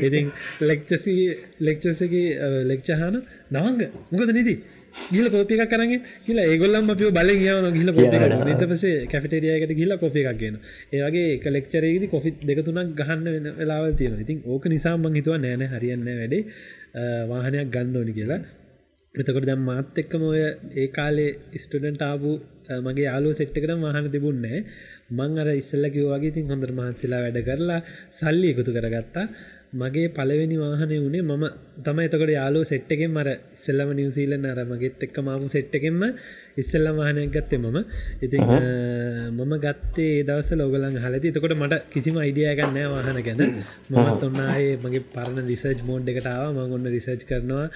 ඉතින් 0.00 0.32
ලෙක්චසි 0.62 1.14
ලෙක්චසක 1.60 2.14
ලෙක්චහන 2.70 3.16
නවංග. 3.50 3.80
මොකද 4.10 4.32
නිදී? 4.32 4.58
ගිල 5.06 5.26
කෝපික 5.28 5.62
කරන්න 5.64 5.92
කියලා 6.26 6.46
ඒගොල්ලම් 6.46 6.90
අපිය 6.90 7.10
බල 7.12 7.30
යන 7.32 7.68
ගිල 7.72 7.90
පොට 7.92 8.14
නත 8.46 8.68
පසේ 8.70 8.94
කැෆිටරියයකට 9.06 9.74
ගිල්ල 9.80 9.96
කොපි 9.96 10.24
එකක් 10.24 10.38
කියන 10.40 10.56
ඒවගේ 10.92 11.40
කලෙක්චරේද 11.40 12.04
කොෆි 12.10 12.30
දෙකතුනක් 12.42 12.94
ගහන්න 13.00 13.26
වෙන 13.28 13.50
වෙලාවල් 13.58 13.94
තියෙන 13.94 14.20
ඉතින් 14.20 14.38
ඕක 14.46 14.64
නිසාම 14.66 15.10
හිතුව 15.10 15.36
නෑන 15.38 15.66
හරියන්න 15.74 16.08
වැඩේ. 16.12 16.42
වාහනයක් 17.26 17.68
ගන්න 17.70 17.96
ඕනි 17.96 18.12
කියලා. 18.12 18.40
එතකොට 19.14 19.46
දැම් 19.46 19.62
මාත් 19.62 19.98
එක්කම 19.98 20.22
ඔය 20.24 20.40
ඒ 20.74 20.86
කාලේ 20.90 21.30
ස්ටඩන්ට 21.56 22.02
ආපු 22.02 22.30
මගේ 22.78 23.06
යාලෝ 23.06 23.32
සෙට්ටකට 23.32 23.72
මහන 23.74 24.10
තිබුන්නෑ 24.14 24.60
මං 25.10 25.38
අර 25.38 25.48
ඉස්සල්ල 25.52 25.84
කිව්වාගේ 25.88 26.32
තින් 26.32 26.46
හොඳර 26.46 26.70
මහන්සිලා 26.70 27.22
වැඩ 27.24 27.38
කරලා 27.42 27.80
සල්ලි 28.12 28.48
එකතු 28.52 28.72
කරගත්තා. 28.72 29.26
මගේ 29.72 30.08
පලවෙනි 30.08 30.56
වාහනය 30.56 30.96
වනේ 30.98 31.22
මම 31.22 31.44
තම 31.78 31.98
එතකට 32.00 32.30
යාලෝ 32.30 32.62
සෙට්ටකෙන් 32.62 33.10
මර 33.10 33.28
ඉස්සල්ලම 33.52 33.90
නිවසීලන 33.92 34.44
අර 34.46 34.60
මගේත් 34.64 35.02
එක්ක 35.02 35.16
මාපු 35.20 35.46
සෙට්ටකෙන්ම 35.46 36.02
ඉස්සල්ල 36.56 36.86
වාහනයක් 36.90 37.30
ගත්තේ 37.30 37.58
මම. 37.58 37.78
ඉතින් 38.22 38.44
මම 39.30 39.52
ගත්තේ 39.58 40.24
දවස 40.24 40.50
ලෝගලන් 40.54 40.96
හලති 40.98 41.32
තකොට 41.32 41.54
මට 41.54 41.80
කිසිම 41.88 42.16
අයිඩියගන්න 42.16 42.72
නෑ 42.72 42.88
වාහන 42.88 43.20
ගැන. 43.22 43.40
මමත් 43.90 44.22
ඔන්නායේ 44.22 44.74
මගේ 44.78 45.04
පරණ 45.14 45.46
රිසර්ජ් 45.46 45.80
මෝඩ් 45.84 46.08
එකටාව 46.08 46.52
මං 46.54 46.74
ඔන්න 46.76 46.88
රිසර්ච් 46.88 47.24
කරනවා. 47.24 47.66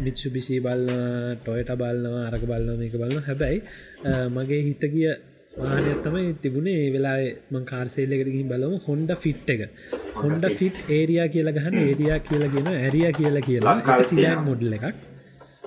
මිත්සු 0.00 0.30
බිසි 0.30 0.60
බලන්න 0.60 1.42
ටොයට 1.42 1.74
බලන්නවා 1.74 2.24
අරක 2.28 2.44
බලන්න 2.44 2.78
මේක 2.78 2.94
බලන්න 2.94 3.26
හැබැයි 3.26 3.58
මගේ 4.30 4.62
හිත 4.62 4.86
ගිය 4.94 5.10
වාහනයක් 5.60 6.00
තමයි 6.04 6.32
තිබුණේ. 6.42 6.78
ඒ 6.80 6.90
වෙලා 6.94 7.18
මං 7.52 7.64
කාර්සේල්ලකට 7.64 8.30
ගිහින් 8.30 8.48
බලම. 8.52 8.74
හොන්ඩ 8.86 9.14
ෆිට් 9.24 9.54
එක. 9.54 9.62
හොන්ඩ 10.16 10.48
ෆිට් 10.58 10.82
ඒරයා 10.90 11.28
කියලා 11.34 11.56
ගහන්න 11.58 11.78
ඒරයා 11.84 12.18
කියලා 12.28 12.50
ගෙන 12.56 12.74
ඇරිය 12.74 13.12
කියලා 13.12 13.46
කියලා. 13.48 13.78
එක 13.92 14.10
සිඩන් 14.10 14.44
මොඩ්ල 14.48 14.76
එකක් 14.78 15.09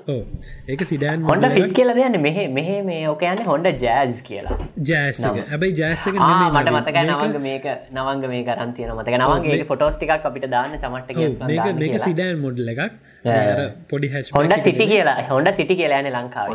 ඒක 0.08 0.82
සිඩන් 0.89 1.24
හොන්ඩ 1.30 1.47
ෆිට් 1.56 1.74
කියල 1.78 1.91
දයන්න 1.97 2.18
මෙහ 2.26 2.38
මෙහ 2.58 2.70
මේ 2.89 3.01
ඕකයන්න 3.12 3.41
හොන්ඩ 3.49 3.68
ජෑස් 3.84 4.22
කියලා. 4.28 4.58
ජෑස් 4.89 5.22
හැබයි 5.51 5.72
ජෑසක 5.80 6.20
මට 6.20 6.74
මතක 6.76 6.97
නවංග 7.04 7.38
මේක 7.47 7.66
නවංග 7.95 8.24
මේ 8.34 8.43
කරන්තියන 8.49 8.93
මතක 8.97 9.16
නවන්ගේ 9.22 9.66
ෆොටෝස්ටිකක් 9.72 10.28
අපිට 10.32 10.47
දාන්න 10.56 10.78
චමට්ට 10.86 11.45
මේක 11.51 11.68
මේක 11.84 11.97
සිඩන් 12.08 12.41
මොඩ්ල 12.45 12.72
එකක්. 12.76 12.82
පොඩි 13.91 14.14
හැ 14.16 14.24
හොන්ඩ 14.38 14.58
සිටි 14.70 14.89
කියලා 14.93 15.18
හොන්ඩ 15.34 15.54
සිටි 15.60 15.80
කියලාන 15.82 16.10
ලංකාව. 16.16 16.49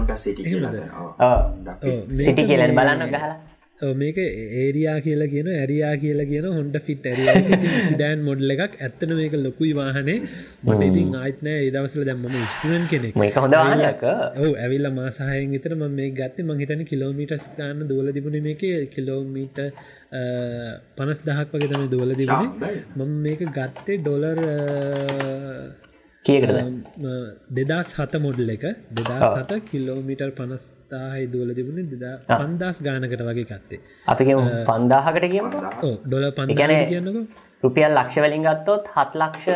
සිටි 2.27 2.43
කියලන 2.51 2.75
බලන්න 2.81 3.07
ගහලා 3.15 3.37
මේක 3.83 4.17
ඒරයා 4.19 5.01
කියලා 5.01 5.29
කියන 5.31 5.49
ඇරයා 5.51 5.93
කියලා 6.03 6.27
කියන 6.31 6.47
හොන්ඩ 6.51 6.77
ෆිට් 6.87 7.05
සිඩෑන් 7.89 8.25
මොඩ්ල 8.29 8.51
එකක්. 8.55 8.75
ඇත්තන 8.81 9.15
මේක 9.15 9.35
ලොකුයි 9.39 9.73
වාහනේ. 9.79 10.19
මට 10.65 10.83
ඉතින් 10.89 11.15
ආයිත්නෑ 11.15 11.63
ඒදවසල 11.67 12.05
දැම්ම 12.09 12.27
ස්ටන් 12.27 12.85
කෙනෙක්. 12.91 13.15
මේක 13.17 13.39
හොඳ 13.43 13.55
ඔව 13.55 14.53
ඇවිල්ල 14.57 14.91
මාසාහයෙන් 14.99 15.55
විතර 15.57 15.77
ම 15.77 15.85
මේ 15.99 16.11
ගත්ත. 16.11 16.47
මහිතන 16.51 16.83
කිලෝමීටස් 16.91 17.51
ගන්න 17.57 17.89
දුවල 17.91 18.13
තිබුණ 18.13 18.41
මේක. 18.49 18.63
කිලෝමීට 18.95 19.59
පනස් 20.97 21.21
දහක් 21.29 21.51
වගේ 21.55 21.71
තම 21.75 21.85
දුවල 21.95 22.17
තිබුණේ. 22.21 22.75
මම 22.97 23.13
මේක 23.27 23.47
ගත්තේ 23.59 24.01
ඩොලර් 24.03 24.41
කියකට 26.25 26.53
දෙදස් 27.59 27.91
හත 27.99 28.15
මොඩල් 28.25 28.51
එක. 28.55 28.65
දෙදා 28.97 29.29
සත 29.35 29.53
කිලෝමිටර් 29.71 30.31
පනස්ථාහයි 30.39 31.27
දුවල 31.35 31.51
තිබුණ 31.59 31.91
දෙදා 31.93 32.15
පන්දස් 32.33 32.79
ගානකට 32.87 33.23
වගේ 33.29 33.47
කත්තේ. 33.51 33.81
අපි 34.13 34.25
පන්දාහකට 34.71 35.29
කියම? 35.35 35.47
ඩොල 36.07 36.27
පන්ගන 36.39 36.75
කියන්නක. 36.93 37.19
රුපියල් 37.65 37.93
ලක්ෂ 37.99 38.23
වලින් 38.25 38.45
ගත්තොත් 38.49 38.85
හත් 38.97 39.13
ලක්ෂ 39.23 39.47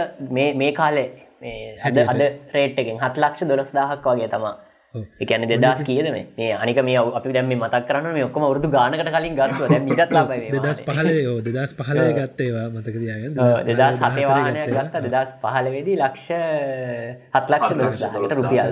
මේ 0.58 0.72
කාලේ 0.80 1.08
හද 1.84 1.96
අද 2.10 2.20
රේට්ටකින් 2.54 2.98
හත් 3.04 3.16
ලක්ෂ 3.22 3.48
දොළස් 3.50 3.72
දාහක් 3.78 4.06
වගේ 4.10 4.28
තමා 4.34 4.54
එකන 4.94 5.44
දෙදස් 5.50 5.82
කියද 5.84 6.06
මේ? 6.12 6.48
අනික 6.54 6.78
මේ 6.84 6.98
අපි 7.18 7.32
දැම 7.32 7.48
මතක් 7.54 7.84
කරන්න 7.88 8.14
මේ 8.14 8.24
ඔක්කම 8.26 8.44
වරුදු 8.44 8.68
ගානකට 8.70 9.10
කලින් 9.14 9.36
ගත්ව 9.38 9.68
දැ 9.70 9.80
මිටත් 9.80 10.12
දෙදස් 10.56 10.80
පහලේ 10.88 11.22
දෙදස් 11.48 11.72
පහලය 11.78 12.04
ගත්තේවා 12.18 12.66
මතකදයාගෙන 12.74 13.32
දෙදස් 13.70 13.96
සතවානය 13.96 14.60
ගත්ත. 14.68 15.02
දෙදස් 15.06 15.32
පහලවෙදී 15.42 15.96
ලක්ෂ 15.98 16.28
හත් 17.32 17.46
ලක්ෂ 17.52 17.78
දොස්දාකට 17.80 18.36
රුපියල් 18.38 18.70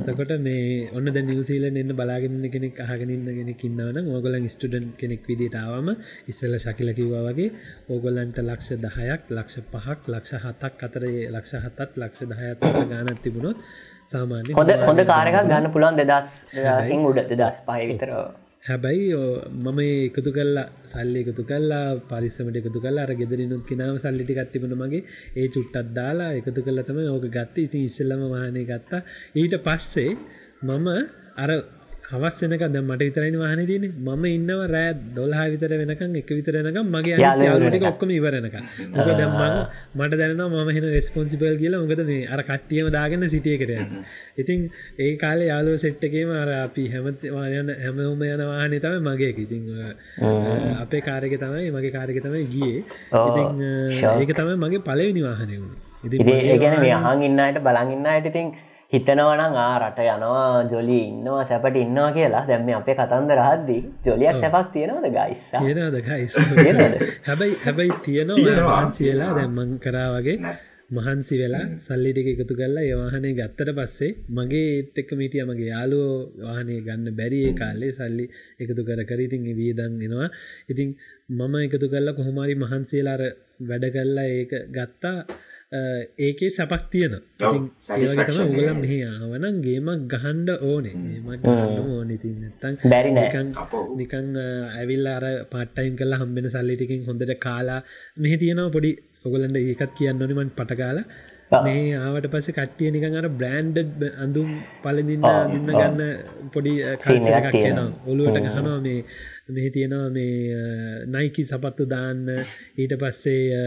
එතකොට 0.00 0.32
මේ 0.40 0.88
ඔන්න 0.96 1.06
ද 1.08 1.18
නිවසීල 1.22 1.68
එන්න 1.72 1.94
බලාගන්න 1.94 2.48
කෙනෙක් 2.54 2.82
අහගෙනන්න 2.86 3.28
කෙනෙ 3.38 3.54
කින්නවන 3.62 4.00
ඕගොලන් 4.06 4.48
ස්ටඩන් 4.48 4.88
කෙනෙක් 4.96 5.28
විදිටාවම 5.28 5.92
ඉස්සල 6.26 6.56
ශකිල 6.58 6.94
කිව්වා 6.98 7.22
වගේ 7.28 7.52
ඕගොල්ලන්ට 7.90 8.40
ලක්ෂ 8.40 8.80
දහයක් 8.80 9.36
ලක්ෂ 9.36 9.68
පහක් 9.72 10.00
ලක්ෂ 10.08 10.40
හතක් 10.44 10.88
අතරේ 10.88 11.28
ලක්ෂ 11.28 11.60
හතත් 11.62 11.90
ලක්ෂ 11.98 12.28
දහයත් 12.32 12.68
ගානත් 12.90 13.20
තිබුණොත් 13.22 13.60
සාමාන්‍ය 14.12 14.54
හොඳ 14.58 14.70
හොඳ 14.88 15.02
කාරකක් 15.10 15.36
ගන්න 15.50 15.72
පුළුවන් 15.74 15.98
දෙදස් 16.00 16.30
හිං 16.90 17.02
උඩ 17.10 17.20
දෙදස් 17.32 17.58
පහය 17.66 17.82
විතර. 17.90 18.10
හැබැයි 18.68 19.06
මම 19.64 19.78
එකතු 20.08 20.30
කල්ලා 20.36 20.66
සල්ලි 20.92 21.20
එකතු 21.24 21.42
කල්ලා 21.50 21.86
පරිස්සමට 22.10 22.58
එකතු 22.60 22.82
කල්ලා 22.84 23.06
අර 23.06 23.14
ගෙදරනුත් 23.20 23.64
කිනාව 23.70 23.96
සල්ලිටි 24.04 24.38
ගත්තිබුණ 24.38 24.74
මගේ. 24.82 25.02
ඒ 25.40 25.48
චුට්ටත් 25.54 25.88
දාලා 25.98 26.30
එකතු 26.40 26.60
කල්ලතම 26.66 26.98
ඕක 27.14 27.26
ගත්ත. 27.36 27.56
ඉති 27.66 27.78
ඉස්සල්ලම 27.88 28.22
වානය 28.34 28.62
ගත්තා. 28.70 29.02
ඊට 29.40 29.54
පස්සේ 29.66 30.10
මම 30.68 30.88
අර 31.44 31.50
හවස් 32.12 32.36
වෙනක 32.42 32.64
ද 32.68 32.82
මට 32.82 33.02
විතරයින 33.02 33.36
වාහන 33.42 33.62
තියන 33.66 33.86
ම 34.06 34.24
ඉන්නව 34.28 34.62
රෑ 34.74 34.92
දොල්හා 35.16 35.46
විතර 35.52 35.74
වෙනකම් 35.82 36.18
එක 36.20 36.30
විතරනකම් 36.30 36.92
මගේ 36.94 37.18
යාලට 37.18 37.88
ඔක්කම 37.92 38.14
ඉවරනක 38.18 38.56
මොක 38.94 39.10
දම්මං 39.12 39.54
මට 39.96 40.20
දැන 40.20 40.42
ම 40.46 40.72
හෙන 40.76 40.88
රෙස්පොන්සිබල් 40.96 41.56
කියලා 41.62 41.82
මොකද 41.84 42.04
මේ 42.04 42.28
අර 42.28 42.42
කට්ටියම 42.42 42.90
දාගන්න 42.90 43.28
සිටියකට 43.28 43.72
ඉතින් 44.38 44.68
ඒ 44.98 45.12
කාලේ 45.16 45.50
යාලෝ 45.52 45.76
සෙට්ටකේම 45.76 46.34
අර 46.34 46.50
අපි 46.58 46.86
හැමතවායන 46.94 47.72
හැමෝම 47.84 48.26
යන 48.28 48.44
වාහන 48.44 48.78
තම 48.78 49.08
මගේ 49.08 49.32
ඉතින් 49.38 49.62
අපේ 50.82 51.02
කාරක 51.02 51.34
තමයි 51.38 51.70
මගේ 51.72 51.92
කාරක 51.92 52.18
තමයි 52.18 52.44
ගියේ. 52.46 52.82
ඒක 54.14 54.32
තමයි 54.32 54.56
මගේ 54.56 54.80
පලවෙනි 54.80 55.22
වාහනය 55.22 55.56
වුණ. 55.56 55.74
ඉති 56.04 56.16
ගැන 56.58 56.80
මේ 56.80 56.94
අහන් 56.94 57.22
ඉන්නයට 57.22 57.58
බලඟන්නයට 57.60 58.26
ඉතින් 58.26 58.52
හිතනවනම් 58.92 59.54
ආ 59.56 59.76
රට 59.78 60.00
යනවා 60.06 60.64
ජොලි 60.70 60.96
ඉන්නවා 61.04 61.44
සැපට 61.50 61.76
ඉන්නවා 61.82 62.08
කියලා. 62.16 62.42
දැම්ම 62.48 62.66
අපේ 62.78 62.96
කතන්ද 62.98 63.30
රහද්දී 63.38 63.80
ජොලියක් 64.06 64.40
සැපක් 64.42 64.66
තියෙනවද 64.74 65.06
ගයිස් 65.14 65.44
තියෙනද 65.54 65.96
ගයිස් 66.08 66.34
හැබැයි 67.28 67.54
හැබැයි 67.62 67.94
තියෙනවා. 68.04 68.58
වහන්සියලා 68.66 69.30
දැම්මං 69.38 69.72
කරා 69.84 70.10
වගේ 70.16 70.36
මහන්සි 70.90 71.38
වෙලා 71.40 71.62
සල්ලිටික 71.78 72.28
එකතු 72.32 72.54
කරලා 72.58 72.84
ඒවාහනේ 72.88 73.32
ගත්තට 73.38 73.72
පස්සේ 73.78 74.10
මගේ 74.38 74.66
ඒත් 74.72 75.00
එක්ක 75.02 75.14
මීටිය 75.20 75.46
මගේ 75.50 75.70
යාලුව 75.70 76.10
වාහනේ 76.42 76.80
ගන්න 76.86 77.16
බැරිඒ 77.20 77.54
කාලේ 77.60 77.92
සල්ලි 77.92 78.26
එකතු 78.62 78.82
කර 78.88 79.00
කරීතින් 79.10 79.48
වීදන් 79.60 79.96
එනවා. 80.06 80.28
ඉතින් 80.70 80.90
මම 81.30 81.54
එකතු 81.62 81.86
කරලා 81.94 82.18
කොහොමරි 82.18 82.58
මහන්සේලාර 82.64 83.22
වැඩ 83.70 83.88
කල්ලා 83.96 84.28
ඒක 84.36 84.52
ගත්තා 84.76 85.16
ඒකේ 86.26 86.50
සැපක් 86.56 86.84
තියෙන. 86.92 87.14
ඒවගේ 87.40 88.26
තම 88.28 88.42
උගලම් 88.46 88.78
මෙහ 88.84 88.94
ආවනන් 89.06 89.56
ගේමක් 89.66 90.02
ගහන්ඩ 90.12 90.50
ඕනේ. 90.70 90.94
මට 91.26 91.46
ඕන. 91.84 92.10
ඉතින් 92.16 92.36
නැත්තන් 92.42 92.74
බැරිනකන් 92.92 93.48
නිකං 94.00 94.28
ඇවිල් 94.78 95.06
අර 95.16 95.26
පටයින් 95.52 95.96
කල්ලා 96.00 96.20
හම්බෙන 96.22 96.50
සල්ලිටිකින් 96.54 97.02
හොඳට 97.08 97.34
කාලා 97.46 97.80
මෙහි 98.22 98.36
තියෙනව 98.42 98.70
පොඩි. 98.76 98.92
ඔගොලන්ට 99.26 99.58
ඒකත් 99.58 99.92
කියන්න 99.98 100.22
ඕනිමන් 100.22 100.50
පටකාල 100.58 100.98
මේ 101.66 101.92
ආවට 101.98 102.26
පස 102.32 102.48
කට්ටිය 102.56 102.90
නිකන් 102.94 103.16
අර 103.20 103.26
බ්‍රන්ඩ් 103.40 104.02
අඳුම් 104.24 104.50
පලදින්න 104.84 105.24
දින්න 105.52 105.70
ගන්න 105.70 106.00
පොඩි 106.54 106.72
කල්චරක් 107.04 107.46
කියනවා 107.54 107.88
ඔළුවට 108.10 108.38
ගහනවා 108.46 108.78
මේ 108.86 109.00
මෙහි 109.56 109.70
තියෙනවා 109.76 110.08
මේ 110.16 110.34
නයිකි 111.14 111.42
සපත්තු 111.50 111.84
දාන්න. 111.92 112.20
ඊට 112.82 112.94
පස්සේ 113.02 113.60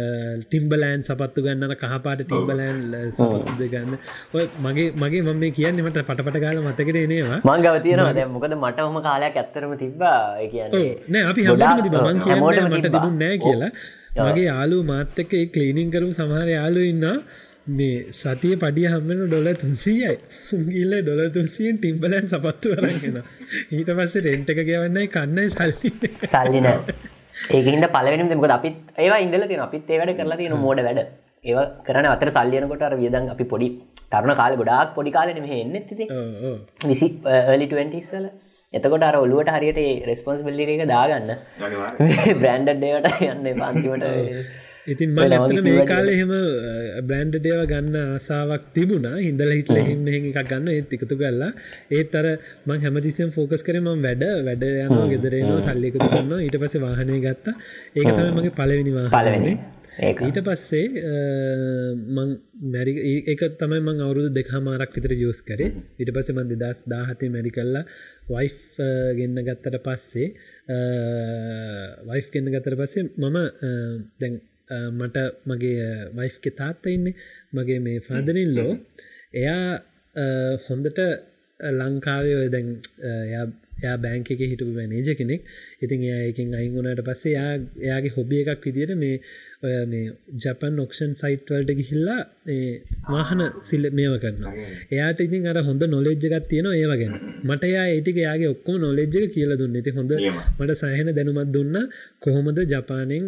ටිම්බලෑන් 0.44 1.04
සපත්තු 1.10 1.46
ගන්නන 1.48 1.76
කහපාට 1.84 2.24
ටිම්බලෑන් 2.24 3.12
සපත්තුද 3.18 3.62
ගන්න. 3.74 4.00
ඔය 4.36 4.46
මගේ 4.66 4.88
මගේ 5.04 5.24
මම 5.26 5.44
මේ 5.44 5.52
කියන්න 5.60 5.84
මට 5.86 6.06
පටපට 6.10 6.42
කාල 6.46 6.64
මතකට 6.64 7.02
එනවා. 7.04 7.40
මංගව 7.50 7.76
තියෙනවා 7.88 8.16
දැ 8.20 8.28
මොකද 8.38 8.56
මට 8.62 8.88
හොම 8.88 8.98
කාලයක් 9.10 9.38
ඇත්තරම 9.42 9.76
තිබ්බා. 9.84 10.20
කියන්නේ 10.54 10.90
නෑ 11.14 11.24
අපි 11.32 11.48
හමෝට 11.50 11.86
තිබ 11.88 12.00
මං 12.02 12.26
කියන්න 12.26 12.74
මට 12.74 12.94
තිබුණ 12.96 13.22
නෑ 13.24 13.38
කියලා. 13.46 13.72
මගේ 14.28 14.48
යාලු 14.52 14.78
මාත්තක 14.92 15.34
කලීනිින් 15.54 15.90
කරු 15.94 16.10
සමහර 16.20 16.48
යාලු 16.58 16.82
ඉන්නා 16.92 17.18
මේ 17.68 18.12
සතිය 18.14 18.56
පඩිය 18.56 18.88
හම්මෙන 18.88 19.26
ඩොල 19.26 19.48
තුන්සීයයි. 19.56 20.18
ගිල්ල 20.68 20.94
ඩොල 21.02 21.22
තුන්සියෙන් 21.32 21.78
ටිම්බලන් 21.78 22.28
සපත්තු 22.28 22.76
කරගෙන 22.76 23.18
ඊට 23.72 23.90
පස්සේ 23.92 24.22
රෙන්ට් 24.22 24.50
එක 24.50 24.62
ගවන්නයි 24.62 25.08
කන්නයි 25.10 25.50
සල්ලි. 25.50 25.92
සල්ලින 26.26 26.68
ඒකහින්ද 27.52 27.88
පලවෙනම් 27.90 28.30
දෙමක 28.30 28.46
අපිත් 28.52 28.76
ඒවා 28.98 29.20
ඉඳල 29.20 29.48
තින 29.48 29.60
අපිත් 29.60 29.90
ඒවැඩ 29.90 30.18
කරලා 30.20 30.38
තියෙන 30.38 30.58
මෝඩ 30.58 30.82
වැඩ. 30.82 31.02
ඒව 31.44 31.60
කරන 31.84 32.08
අතර 32.08 32.32
සල්ලියනකොට 32.32 32.84
අර 32.84 32.94
වියදන් 32.96 33.32
අපි 33.34 33.46
පොඩි 33.46 33.70
තරුණ 34.12 34.36
කාල 34.36 34.58
ගොඩාක් 34.62 34.94
පොඩි 34.94 35.12
කාලන 35.12 35.42
මෙහ 35.42 35.58
එන්න 35.58 35.76
ති 35.90 36.08
විසි 36.84 37.10
ලි 37.56 37.68
එතකොට 38.74 39.04
අර 39.04 39.16
ඔලුවට 39.16 39.50
හරියට 39.50 40.06
රෙස්පොන්ස් 40.06 40.42
බිල්ලි 40.44 40.70
එක 40.76 40.86
දාගන්න. 40.88 41.34
බ්‍රන්ඩ් 42.40 42.72
ඩේවට 42.76 43.26
යන්න 43.32 43.52
පන්තිමට 43.56 44.64
ඉතින් 44.86 45.10
මල් 45.12 45.34
ඇතන 45.36 45.60
මේ 45.68 45.86
කාල 45.92 46.08
එහෙම 46.08 46.34
බ්‍රන්ඩ්ඩේව 47.10 47.62
ගන්න 47.72 47.96
ආසාාවක් 48.02 48.66
තිබුණා. 48.76 49.16
හිදල 49.20 49.52
හිටල 49.52 49.78
එහෙම 49.82 50.10
එකක් 50.12 50.40
ගන්න 50.52 50.68
ඒත් 50.74 50.94
එකතු 50.98 51.16
කල්ලා 51.22 51.52
ඒත් 51.92 52.18
අර 52.20 52.28
මං 52.68 52.84
හැමතිසියම් 52.86 53.32
ෆෝකස් 53.38 53.66
කරම 53.68 53.88
වැඩ 54.06 54.26
වැඩ 54.48 54.68
යනවා 54.68 55.08
ගෙදරේනවා 55.14 55.66
සල්ලිකුතු 55.68 56.12
කරන්න 56.14 56.46
ඊට 56.48 56.60
පස 56.62 56.78
වාහනය 56.86 57.18
ගත්තා. 57.26 57.56
ඒක 57.96 58.12
තම 58.12 58.38
මගේ 58.38 58.56
පලවෙනිවා 58.60 59.08
පලවෙනි 59.16 59.54
ඊට 60.22 60.40
පස්සේ 60.48 60.86
මං 62.16 62.30
මැරි 62.72 62.94
ඒක 63.26 63.44
තමයි 63.60 63.82
මං 63.82 64.02
අවුරුදු 64.06 64.30
දෙකහමාරක් 64.38 64.98
විතර 64.98 65.14
යස් 65.18 65.40
කරේ. 65.50 65.70
ඊට 66.00 66.12
පස 66.16 66.34
මන් 66.38 66.48
දෙදස් 66.54 66.84
දාහතේ 66.88 67.30
මැරි 67.30 67.52
කල්ලා 67.58 67.86
වයිෆ් 68.32 68.60
ගෙන්න්න 69.20 69.46
ගත්තට 69.48 69.86
පස්සේ 69.86 70.28
වයිෆ් 72.10 72.28
ගෙන්න්න 72.34 72.54
ගත්තර 72.54 72.76
පස්සේ 72.82 73.10
මම 73.24 73.38
දැන් 74.20 74.36
මට 74.70 75.18
මගේ 75.48 75.90
වයිෆ්ක 76.14 76.46
තාත්ත 76.58 76.86
ඉන්න. 76.88 77.08
මගේ 77.54 77.80
මේ 77.80 78.00
ෆාදනිල්ලෝ 78.00 78.74
එයා 79.34 79.66
හොඳට 80.66 81.00
ලංකාවේ 81.60 82.36
ඔය 82.36 82.50
දැන් 82.50 82.70
එයා 83.26 83.46
බෑංක 84.04 84.32
එක 84.34 84.42
හිටපු 84.52 84.72
මැනේජ 84.78 85.10
කෙනෙක්. 85.20 85.42
ඉතින් 85.84 86.06
එයා 86.08 86.22
එකින් 86.32 86.56
අයිගුණට 86.60 87.02
පස්සේ 87.08 87.36
යා 87.38 87.52
එයාගේ 87.86 88.16
හොබිය 88.18 88.42
එකක් 88.44 88.66
විදිට 88.68 88.96
මේ 89.04 89.16
ඔය 89.66 89.74
මේ 89.92 90.06
ජපන් 90.44 90.80
ඔක්ෂන් 90.86 91.12
සයිට්වල්ට 91.22 91.72
ගිහිල්ලා 91.80 92.22
වාහන 93.14 93.42
සිල්ල 93.70 93.86
මේව 94.00 94.14
කරන්න 94.24 94.46
එයාට 94.96 95.20
ඉතින් 95.28 95.48
අර 95.52 95.58
හොඳ 95.70 95.84
නොලෙජ්ජකත් 95.96 96.48
තියෙන 96.52 96.68
ඒව 96.72 96.94
ගැන. 97.02 97.14
මට 97.50 97.72
යා 97.76 97.86
ඒටික 97.96 98.18
යාගේ 98.26 98.50
ඔක්කොම 98.56 98.80
නොලෙජ්ජක 98.86 99.28
කියල 99.36 99.52
දුන්න. 99.62 99.76
ඇති 99.78 99.96
හොඳ 99.98 100.12
මට 100.60 100.78
සහන 100.82 101.10
දැනුමත් 101.18 101.52
දුන්න. 101.56 101.76
කොහොමද 102.24 102.60
ජපානෙන් 102.74 103.26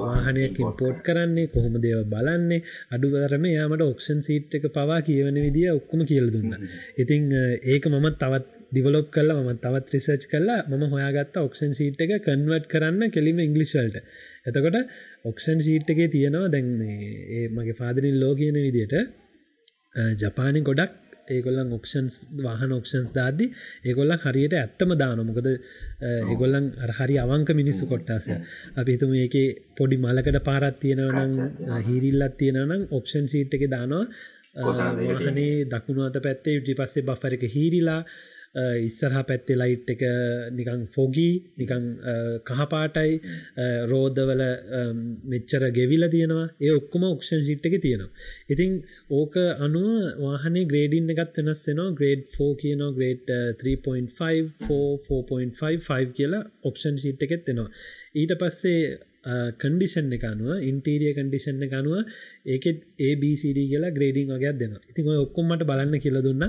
වාහනයක් 0.00 0.60
ඉම්පෝට් 0.64 0.98
කරන්නේ? 1.06 1.46
කොහොම 1.54 1.74
දේව 1.84 2.04
බලන්නේ? 2.12 2.62
අඩුවරම 2.94 3.44
යාමට 3.48 3.86
ඔක්ෂන් 3.92 4.20
සීට් 4.28 4.58
එක 4.58 4.66
පවා 4.76 5.00
කියවන 5.08 5.38
විදිිය 5.46 5.72
ඔක්කොම 5.78 6.00
කියල 6.10 6.26
දුන්න. 6.34 6.52
ඉතිං 7.02 7.32
ඒක 7.72 7.84
මමත් 7.92 8.16
තවත් 8.22 8.55
ඩිවලොප් 8.72 9.08
කල්ලා 9.10 9.38
ම 9.38 9.50
තවත් 9.58 9.94
රිසර්ච් 9.94 10.24
කල්ලා 10.32 10.60
ම 10.70 10.82
හොයාගත්ත 10.92 11.36
ඔක්ෂන් 11.38 11.72
සීට් 11.72 12.00
එක 12.00 12.12
කන්වට් 12.24 12.66
කරන්න 12.72 13.10
කෙලිම 13.10 13.38
ඉංගලිස්වල්ට 13.40 13.96
එතකොට 14.46 14.78
ඔක්ෂන් 15.24 15.58
සීට් 15.60 15.88
එකේ 15.88 16.08
තියෙනවා 16.08 16.48
දැන් 16.48 16.68
ඒ 16.88 17.46
මගේ 17.50 17.78
ෆාදරින් 17.80 18.20
ලෝ 18.22 18.34
කියන 18.34 18.58
විදියට 18.60 18.96
ජපානය 20.20 20.62
ගොඩක් 20.62 21.02
ඒගොල්ලන් 21.28 21.72
ඔක්ෂන්ස් 21.76 22.16
වාහන 22.38 22.72
ඔක්ෂන්ස් 22.72 23.10
දාද්දි 23.16 23.46
ඒගොල්ලන් 23.84 24.20
හරියට 24.24 24.54
ඇත්තම 24.54 24.94
දානොමකද 25.02 25.48
ඒගොල්ලන් 25.50 26.68
හරි 26.98 27.18
අවංක 27.18 27.50
මිනිස්සු 27.60 27.88
කොට්ටාසය. 27.88 28.38
අපි 28.76 28.96
හිතුම 28.96 29.12
ඒක 29.16 29.36
පොඩි 29.76 29.96
මලකට 29.98 30.40
පාරත් 30.48 30.78
තියෙනවනම් 30.80 31.34
හිරිල්ලත් 31.86 32.36
තියෙනනම් 32.36 32.88
ඔක්ෂන් 32.92 33.26
සීට් 33.28 33.54
එක 33.54 33.66
දානවා. 33.68 34.04
වාහනේ 34.56 35.66
දකුණු 35.66 36.02
අත 36.04 36.16
පැත්තේ 36.20 36.56
යුටි 36.56 36.74
පස්සේ 36.74 37.04
බෆර 37.04 37.34
එක 37.34 37.44
හිරිලා 37.54 38.00
ඉස්සරහ 38.80 39.22
පැත්තේ 39.28 39.56
ලයිට් 39.56 39.90
එක 39.94 40.02
නිකං 40.58 40.86
ෆොගී 40.94 41.34
නිකං 41.58 41.84
කහපාටයි. 42.48 43.20
රෝධවල 43.92 44.42
මෙච්චර 45.32 45.62
ගෙවිල 45.78 46.08
තියෙනවා. 46.08 46.48
ඒ 46.60 46.72
ඔක්කොම 46.80 47.02
ඔක්ෂන් 47.06 47.40
ිට් 47.46 47.66
එක 47.68 47.80
තියෙනවා. 47.80 48.10
ඉතිං 48.48 48.82
ඕක 49.10 49.34
අනුව 49.66 49.90
වාහනේ 50.24 50.68
ග්‍රේඩින් 50.72 51.10
එකත් 51.14 51.36
වෙනස් 51.40 51.62
වෙනවා. 51.68 51.94
ග්‍රේඩ් 51.98 52.22
ෆෝ 52.36 52.54
කියනවා 52.56 52.92
ග්‍රේඩ් 52.92 53.28
3.5 53.62 56.12
කියලා 56.16 56.44
ඔක්ෂන් 56.64 56.96
ශීට් 57.02 57.22
එකෙත් 57.26 57.46
වෙනවා 57.48 57.70
ඊට 58.14 58.32
පස්සේ 58.40 58.98
කන්ඩිෂන් 59.62 60.12
එක 60.16 60.24
අනුව 60.30 60.50
ඉන්ටීරිය 60.70 61.12
කන්ඩිෂන් 61.18 61.64
එක 61.66 61.74
අනුව 61.80 61.94
ඒකෙත් 62.54 62.78
ABCD 63.08 63.58
කියලා 63.70 63.94
ග්‍රේඩිං 63.96 64.28
වගේයක් 64.32 64.58
දෙනවා. 64.60 64.82
ඉතින් 64.90 65.10
ඔය 65.12 65.18
ඔක්කොම්මට 65.24 65.62
බලන්න 65.70 66.02
කියල 66.04 66.18
දුන්න. 66.26 66.44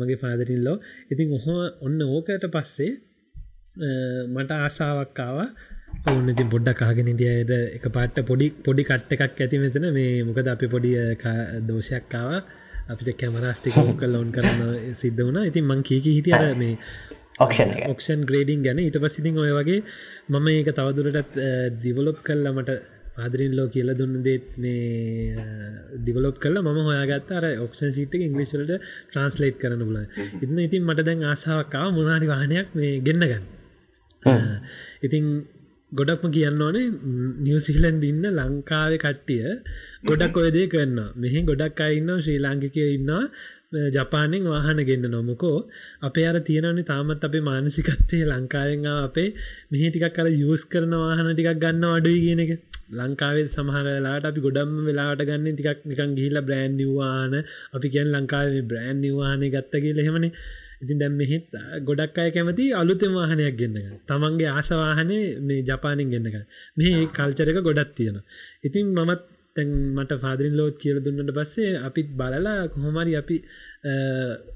මගේ 0.00 0.22
පාදරින්ලෝ 0.24 0.76
ඉතින් 1.12 1.36
ඔහො 1.38 1.54
ඔන්න 1.86 2.00
ඕකට 2.08 2.44
පස්සේ 2.56 2.92
මට 4.34 4.50
ආසාාවක්කාව 4.58 5.38
ඔන්න 6.12 6.28
ඉතින් 6.32 6.48
පොඩ්ඩක් 6.52 6.78
කාගෙන 6.82 7.08
ඉදියට 7.12 7.52
එක 7.78 7.86
පාට්ට 7.96 8.20
පොඩි 8.30 8.46
පොඩි 8.66 8.82
කට්ට 8.90 9.16
එකක් 9.16 9.40
ඇති 9.42 9.62
මෙතන. 9.64 9.86
මේ 9.98 10.22
මොකද 10.28 10.48
අපි 10.54 10.66
පොඩි 10.74 10.92
දෝෂයක්කාව 11.68 12.30
අපිට 12.92 13.16
කැමරස්ටික 13.20 13.76
කල් 14.00 14.16
ඔවන් 14.18 14.30
කරන්න 14.36 14.94
සිද්ධ 15.02 15.22
වුණ. 15.26 15.38
ඉතින් 15.50 15.64
මං 15.70 15.80
කීකි 15.88 16.10
හිටියර 16.16 16.44
මේ 16.62 16.74
ඔක්ෂන් 17.38 17.70
ඔක්ෂන් 17.86 18.20
ග්‍රේඩිං 18.24 18.62
ගැන. 18.62 18.78
ඊට 18.78 18.98
පසිතින් 18.98 19.38
ඔය 19.38 19.52
වගේ 19.52 19.80
මම 20.30 20.46
ඒක 20.48 20.68
තවදුරටත් 20.72 21.40
දිවලොප් 21.80 22.18
කල්ලමට 22.22 22.70
පාදරින් 23.16 23.56
ලෝ 23.56 23.68
කියල 23.68 23.90
දුන්න 23.94 24.22
දේත් 24.22 24.46
මේ 24.56 25.34
දිවලොප් 26.04 26.38
කල 26.38 26.56
ම 26.60 26.78
හොයාගත් 26.80 27.32
අර 27.32 27.44
ඔක්ෂන් 27.60 27.92
සිට 27.92 28.14
ඉංගලිස්වලට 28.18 28.72
ට්‍රන්ස්ලේට් 29.08 29.58
කරන 29.58 29.82
බල 29.82 29.98
ඉතින්න 30.36 30.58
ඉතින් 30.60 30.82
මට 30.84 31.06
දැන් 31.08 31.22
ආසාාවක්කාව 31.24 31.90
මොනාරි 31.92 32.26
වාහනයක් 32.26 32.74
මේ 32.74 32.94
ගෙන්න්නගන්න 33.00 33.44
ඉතින් 35.02 35.26
ගොඩක්ම 35.92 36.30
කියන්න 36.32 36.62
ඕනේ 36.62 36.86
නිවසිලන්ඩ 37.40 38.04
ඉන්න 38.04 38.24
ලංකාවේ 38.30 38.98
කට්ටිය 38.98 39.52
ගොඩක් 40.04 40.40
ඔයදේ 40.40 40.66
කරන්න 40.66 41.12
මෙහි 41.16 41.44
ගොඩක් 41.44 41.80
අයින්න 41.80 42.10
ශ්‍රී 42.18 42.40
ලාංකිකය 42.40 42.86
ඉන්නවා 42.94 43.22
ජපානෙන් 43.92 44.46
වාහන 44.46 44.82
ගෙන්න්න 44.82 45.10
නොමකෝ. 45.10 45.56
අපේ 46.02 46.26
අර 46.26 46.36
තියෙනනි 46.42 46.84
තාමත් 46.84 47.24
අපේ 47.24 47.42
මානසිකත්තේ 47.42 48.22
ලංකාවෙන් 48.26 48.86
අපේ 48.92 49.28
මෙහි 49.70 49.90
ටිකක් 49.90 50.20
අර 50.20 50.28
යස් 50.28 50.64
කරන 50.66 50.94
වාහන 50.98 51.28
ටිකක් 51.30 51.58
ගන්න 51.58 51.90
අඩුයි 51.90 52.20
කියන 52.20 52.44
එක. 52.46 52.54
ලංකාවේ 52.92 53.46
සමහරලාට 53.48 54.24
අපි 54.24 54.40
ගොඩම් 54.40 54.72
වෙලාට 54.86 55.22
ගන්න 55.22 55.46
ටිකක් 55.52 55.80
නිකන් 55.84 56.10
ගිහිල 56.16 56.38
බ්‍රෑන්් 56.42 56.76
නිවාන 56.76 57.34
අපි 57.72 57.86
කියන් 57.88 58.08
ලංකාවේ 58.10 58.62
බ්‍රෑන්් 58.64 58.98
නිවානය 59.00 59.46
ගත්තගේ 59.50 59.94
ලෙහෙමනේ 59.94 60.32
ඉතින් 60.82 60.98
දැම් 60.98 61.14
මෙහිත් 61.14 61.46
ගොඩක් 61.82 62.18
අය 62.18 62.30
කැමති 62.30 62.64
අලුතෙම 62.72 63.12
වාහනයක් 63.12 63.56
ගන්නක 63.56 63.88
තමන්ගේ 64.08 64.50
ආසවාහනේ 64.50 65.24
මේ 65.40 65.60
ජපානින් 65.62 66.12
ගන්නක 66.12 66.36
මේ 66.76 67.06
කල්චරක 67.10 67.58
ගොඩත් 67.60 67.94
තියෙන 67.96 68.20
ඉතින් 68.64 68.86
මමත් 68.96 69.22
තැන් 69.56 69.70
මට 69.94 70.18
ෆාදරින් 70.20 70.54
ලෝත් 70.54 70.76
කියල 70.76 70.98
දුන්නට 71.00 71.32
පස්සේ 71.32 71.70
අපිත් 71.80 72.08
බලලා 72.12 72.68
කොහොමරි 72.68 73.14
අපි 73.16 73.36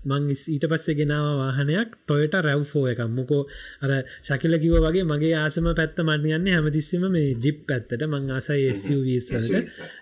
මං 0.09 0.25
ඊට 0.31 0.65
පස්සේ 0.65 0.95
ගෙනාව 0.95 1.27
වාහනයක් 1.39 1.91
ටොයට 1.99 2.35
රැව්ෆෝ 2.41 2.85
එකක්. 2.89 3.03
මොකෝ 3.11 3.43
අර 3.83 3.91
ශකිල 4.23 4.55
කිව 4.59 4.75
වගේ 4.79 5.05
මගේ 5.05 5.35
ආසම 5.37 5.69
පැත්ත 5.73 5.99
මන්න 6.01 6.27
යන්නේ 6.31 6.57
හැමතිස්සම 6.57 7.05
මේ 7.09 7.37
ජිප් 7.37 7.59
පැත්තට. 7.67 8.03
මං 8.05 8.25
ආසයි 8.31 8.69
SUවසලට 8.77 9.55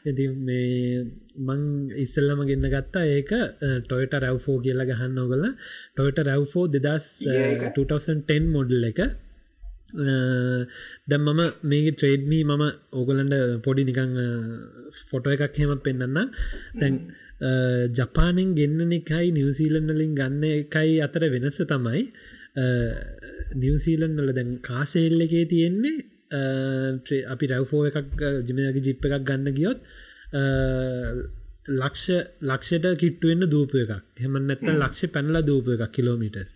ඇති 0.06 0.24
මේ 0.40 1.04
මං 1.38 1.62
ඉස්සල්ලම 1.98 2.40
ගන්න 2.42 2.70
ගත්තා 2.70 3.04
ඒක 3.10 3.30
ටොයට 3.82 4.18
රැව්ෆෝ 4.18 4.58
කියලා 4.60 4.88
ගහන්න 4.88 5.18
ඔගල 5.18 5.44
ටොයට 5.92 6.18
රැව්ෆෝ 6.24 6.66
දෙදස් 6.68 7.08
2010 7.26 8.52
මොඩල් 8.52 8.90
එක 8.90 9.00
දැම් 9.88 11.22
මම 11.24 11.42
මේක 11.64 11.86
ට්‍රේඩ්මී 11.92 12.42
මම 12.44 12.64
ඕගලන්ඩ 12.92 13.34
පොඩි 13.62 13.84
නිකං 13.84 14.16
ෆොටෝ 15.10 15.34
එකක් 15.36 15.56
හෙම 15.56 15.78
පෙන්න්න 15.80 16.16
දැන් 16.74 16.96
ජපානෙන් 17.92 18.54
ගෙන්න්න 18.54 18.92
එකයි 18.92 19.30
නිවසීලන්නලින් 19.32 20.12
ගන්න 20.14 20.44
එකයි 20.52 20.98
අතර 21.00 21.22
වෙනස 21.28 21.58
තමයි 21.64 22.02
නිවසීලන් 23.54 24.18
වල 24.18 24.32
දැන් 24.32 24.52
කාසෙල් 24.60 25.20
එකේ 25.20 25.46
තියෙන්නේ 25.46 25.96
අපි 27.26 27.46
රැව්ෆෝ 27.46 27.86
එකක් 27.86 28.22
ජිමයගේ 28.42 28.82
ජිප් 28.82 29.04
එකක් 29.06 29.24
ගන්න 29.24 29.54
ගියොත් 29.54 29.78
ලක්ෂ 31.72 32.06
ලක්ෂයට 32.42 32.86
කිට්ටුවෙන්න 32.96 33.48
දූප 33.48 33.74
එකක්. 33.74 33.92
හෙම. 34.16 34.32
නැත්ත 34.42 34.66
ලක්ෂ 34.72 35.12
පැනල 35.12 35.36
දූප 35.42 35.68
එකක් 35.68 35.92
කිලෝමිටස් 35.92 36.50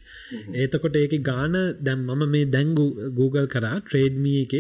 ඒතකොට 0.55 0.97
ඒක 0.97 1.15
ගාන 1.23 1.55
දැම් 1.81 2.01
මම 2.09 2.25
මේ 2.29 2.45
දැංගු 2.47 2.87
Google 3.13 3.47
කරා 3.47 3.77
ට්‍රේඩ්මිය 3.81 4.43
එක 4.43 4.55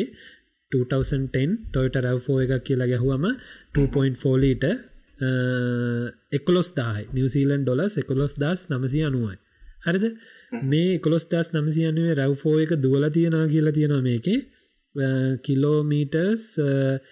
2010 0.73 1.59
ටොයිට 1.67 1.97
රැව්ෆෝ 1.99 2.39
එකක් 2.41 2.65
කියලා 2.65 2.87
ගැහුවම 2.87 3.27
2.4ලීට 3.75 4.67
එකොලොස් 6.33 6.69
දායි 6.75 7.09
නිවසිීලන් 7.13 7.63
ඩොලස් 7.65 7.99
එකොලොස් 7.99 8.35
දස් 8.35 8.61
නමසි 8.71 9.01
අනුවයි. 9.03 9.37
හරිද? 9.85 10.05
මේ 10.63 10.99
කොස් 10.99 11.25
දස් 11.29 11.49
නමසි 11.55 11.87
අනුවේ 11.87 12.15
රැව්ෆෝ 12.15 12.57
එක 12.61 12.73
දුවල 12.77 13.05
තියෙනවා 13.09 13.47
කියලා 13.47 13.73
තියෙනවා 13.73 14.03
මේකේ. 14.03 14.41
කිලෝමීටර්ස් 15.43 16.45
එක් 16.59 17.03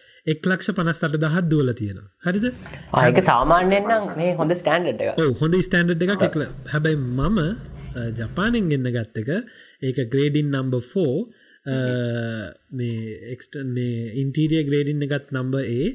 ලක්ෂ 0.50 0.70
පනස්සට 0.76 1.16
දහත් 1.24 1.44
දුවල 1.52 1.72
තියෙනවා. 1.80 2.08
හරිද? 2.26 2.46
ආයක 3.00 3.18
සාමාන්‍යයෙන් 3.30 3.84
නම් 3.88 4.06
මේ 4.20 4.30
හොඳ 4.40 4.54
ස්ටන්ඩ් 4.60 5.02
එක 5.08 5.20
හොඳ 5.42 5.58
ස්ටන්ඩ් 5.66 6.06
එක 6.06 6.24
එකල 6.28 6.46
හැබැයි 6.72 6.98
මම 7.18 7.38
ජපානෙන් 8.18 8.70
ගන්න 8.70 8.90
ගත්ත 8.96 9.16
එක 9.22 9.30
ඒක 9.82 9.98
ග්‍රේඩින් 10.14 10.48
නම්බ 10.54 10.74
ෆෝ 10.92 11.14
මේ 12.78 12.98
එක්ට 13.34 13.60
මේ 13.76 14.12
ඉන්ටීරිය 14.22 14.62
ග්‍රේඩින්න 14.68 15.06
එකත් 15.08 15.34
නම්බ 15.36 15.54
ඒ 15.64 15.88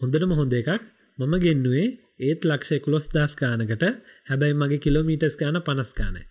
හොඳටම 0.00 0.32
හොඳ 0.40 0.52
එකක්. 0.62 0.70
මම 1.18 1.34
ගෙන්නුවේ 1.44 1.86
ඒත් 2.26 2.40
ලක්ෂ 2.50 2.76
එකුලොස් 2.76 3.06
දස් 3.14 3.32
ගානකට. 3.40 3.84
හැබැයි 4.30 4.60
මගේ 4.62 4.84
කිලෝමීටස් 4.84 5.36
ගාන 5.40 5.58
පනස්කානය 5.68 6.22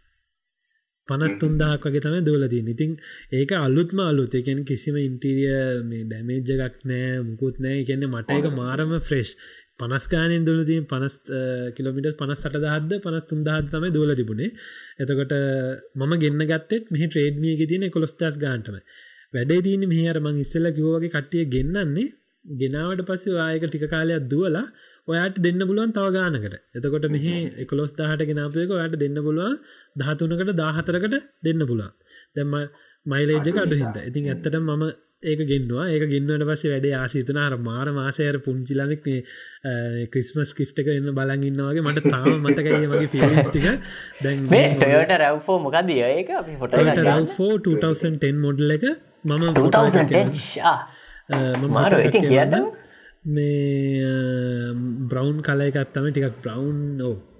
පනස් 1.09 1.33
තුන්දාක් 1.41 1.85
වගේ 1.85 2.01
තමයි 2.01 2.21
දුවලදී 2.23 2.63
ඉතින් 2.67 2.91
ඒක 3.33 3.51
අලුත්ම 3.57 3.99
අලුත්. 4.01 4.33
එකෙන් 4.33 4.59
කිසිම 4.65 4.97
ඉන්ටීරිය 4.99 5.55
මේ 5.83 6.03
ඩැමේජ්ජ 6.03 6.51
එකක් 6.57 6.77
නෑ 6.85 7.07
මුකුත් 7.23 7.55
නෑ 7.59 7.79
කියන්නේ 7.83 8.13
මට 8.13 8.37
එක 8.39 8.47
මාරම 8.55 8.93
ෆ්‍රෙෂ්. 9.01 9.31
පනස්කානෙන් 9.79 10.45
දුලදී 10.45 10.79
පනස් 10.91 11.15
කිලමිට 11.75 12.17
පනස් 12.21 12.39
සට 12.41 12.61
දහද 12.63 13.01
පනස් 13.03 13.25
තුන්දාහද 13.31 13.67
තමයි 13.73 13.91
දුවල 13.91 14.13
තිබුණේ. 14.15 14.53
එතකොට 14.99 15.33
මම 15.97 16.13
ගන්න 16.21 16.47
ගත්තෙත් 16.51 16.93
මෙහි 16.93 17.09
ට්‍රේඩ්නියක 17.09 17.61
තියන 17.71 17.85
කොළොස්ටස් 17.89 18.39
ගාන්ටම 18.43 18.79
වැඩේ 19.33 19.63
දීන 19.63 19.83
මෙහර 19.87 20.17
මං 20.19 20.41
ඉස්සල්ල 20.43 20.71
කිවෝගේ 20.73 21.13
කට්ටිය 21.13 21.45
ගෙන්න්නන්නේ 21.53 22.07
ගෙනාවට 22.45 23.07
පස්සේ 23.07 23.39
ආයක 23.39 23.65
ටික 23.65 23.85
කාලයක් 23.89 24.27
දුවලා 24.31 24.65
ඔයාට 25.07 25.39
දෙන්න 25.39 25.61
පුළුවන් 25.63 25.91
තව 25.91 26.07
ගානකට. 26.13 26.55
එතකොට 26.75 27.07
මෙහි 27.09 27.33
එකොලොස් 27.57 27.91
දාහට 27.93 28.23
ගෙනාපයක 28.25 28.71
ඔයාට 28.71 28.95
දෙන්න 28.97 29.17
පුළුවන් 29.21 29.57
දහතුනකට 29.97 30.53
දාහතරකට 30.55 31.17
දෙන්න 31.43 31.61
පුළුවන්. 31.63 31.91
දැම්ම 32.35 32.55
මයිලේජ්ක 33.05 33.57
අඩු 33.57 33.75
හිද 33.77 33.99
ඉතින් 34.03 34.23
ඇත්තට 34.27 34.57
මම 34.59 34.87
ඒක 35.23 35.39
ගෙන්වා 35.43 35.85
ඒක 35.87 36.03
ගෙන්වට 36.05 36.43
පස්සේ 36.45 36.71
වැඩේ 36.71 36.95
ආසිතන 36.95 37.37
අර 37.39 37.53
මාර 37.59 37.87
මාසයර 37.91 38.35
පුංචිලමෙක් 38.39 39.01
මේ 39.03 40.05
ක්‍රිස්මස් 40.07 40.51
කිෆ්ට 40.53 40.77
එක 40.79 40.89
එන්න 40.89 41.09
බලන් 41.11 41.41
ඉන්නවාගේ 41.43 41.83
මට 41.83 42.03
තාම 42.07 42.27
මතකයි 42.43 42.85
මගේ 42.85 43.09
පිටික 43.09 43.65
දැන් 44.23 44.43
ටොයෝට 44.75 45.13
රැව්ෆෝ 45.17 45.57
මොකක්ද 45.59 45.89
ඒක 45.93 46.29
ෆොට 46.59 46.77
රවෝ 46.77 47.49
2010 47.61 48.37
මොඩල් 48.39 48.75
එක 48.75 48.85
මම 49.25 49.43
මාර 51.71 51.97
ඉති 52.01 52.21
කියන්න 52.23 52.53
මේ 53.27 54.73
බ්‍රවන්් 55.09 55.39
කල 55.41 55.61
එකත්තම 55.63 56.05
ටිකක් 56.07 56.37
බ්‍රවන්් 56.43 56.79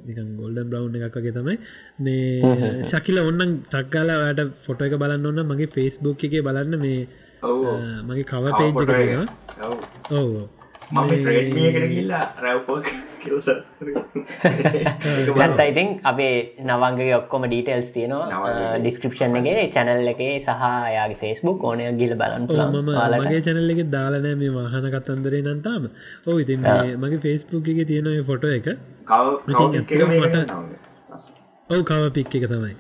නිකන් 0.08 0.28
ගොල්ඩන් 0.40 0.68
බ්‍රවන්් 0.72 0.98
එකක් 1.00 1.18
වගේ 1.18 1.36
තමයි. 1.38 1.56
මේ 2.00 2.84
ශකිල 2.84 3.18
ඔන්නන් 3.22 3.56
තක්කාලාට 3.70 4.42
ෆොට 4.66 4.82
එක 4.82 4.98
බලන්න 5.00 5.30
ඔන්න 5.32 5.42
මගේ 5.52 5.74
ෆෙස්බුක් 5.76 6.28
එක 6.28 6.38
බලන්න 6.42 6.74
මේ 6.80 7.02
මගේ 8.04 8.30
කව 8.32 8.46
පේජ් 8.60 8.72
එක 10.88 12.54
ඔව 12.60 12.84
ගත්තයිතින් 15.38 15.90
අපේ 16.10 16.36
නවංගේ 16.64 17.16
ඔක්කොම 17.18 17.44
ඩීටෙල්ස් 17.46 17.90
තියෙනවා 17.92 18.78
ඩිස්ක්‍රපෂන් 18.78 19.36
එක 19.44 19.74
චැනල් 19.74 20.08
එකේ 20.08 20.30
සහ 20.38 20.64
යාගේ 20.90 21.20
ෆෙස්බුක් 21.24 21.64
ඕනය 21.64 21.84
ගිල 21.94 22.14
බලන්න 22.16 22.48
මම 22.48 22.92
මගේ 23.18 23.42
චැනල් 23.42 23.74
එක 23.76 23.82
දාලනෑ 23.90 24.36
මේ 24.36 24.54
වාහන 24.54 24.88
කතන්දරේ 24.94 25.44
නන්තාම 25.46 25.90
ඕ 26.26 26.38
ඉතින් 26.40 26.64
මගේ 26.98 27.20
ෆෙස්බුක් 27.20 27.68
එක 27.68 27.84
තියෙනව 27.86 28.24
ෆොටෝ 28.26 28.54
එක. 28.54 28.68
මට 29.48 30.42
ඔව 31.70 31.82
කව 31.84 32.04
පික් 32.14 32.32
එක 32.34 32.46
තමයි. 32.46 32.74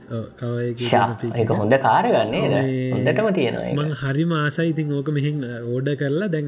එක 1.36 1.50
හොඳ 1.54 1.76
කාරගන්නේ 1.80 2.44
හොඳටම 2.94 3.28
තියෙනවා 3.34 3.76
මං 3.78 3.92
හරි 3.98 4.26
මාසයි 4.28 4.70
ඉතින් 4.70 4.94
ඕක 4.94 5.12
මෙහින් 5.12 5.44
ඕඩ 5.66 5.92
කරලා 5.98 6.30
දැන් 6.30 6.48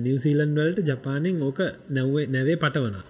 නිවසීලන් 0.00 0.54
වලට 0.56 0.88
ජපානෙන් 0.88 1.42
ඕක 1.42 1.60
නැව්වේ 1.90 2.26
නැවේ 2.26 2.56
පටවනා 2.56 3.04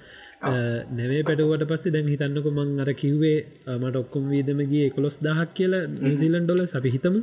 නැවේ 0.91 1.23
පැටුවට 1.23 1.65
පස්සේ 1.69 1.93
දැන් 1.93 2.09
හිතන්නක 2.09 2.47
මං 2.51 2.81
අර 2.81 2.91
කිව්වේ 2.95 3.39
මට 3.75 3.97
ඔක්කොම් 3.97 4.25
වීදමගේ 4.27 4.87
එකොලොස් 4.87 5.21
දහක් 5.21 5.51
කියලා 5.55 5.85
නිවසිීලන් 5.87 6.45
ඩොල 6.45 6.63
අපි 6.75 6.91
හිතමු. 6.91 7.21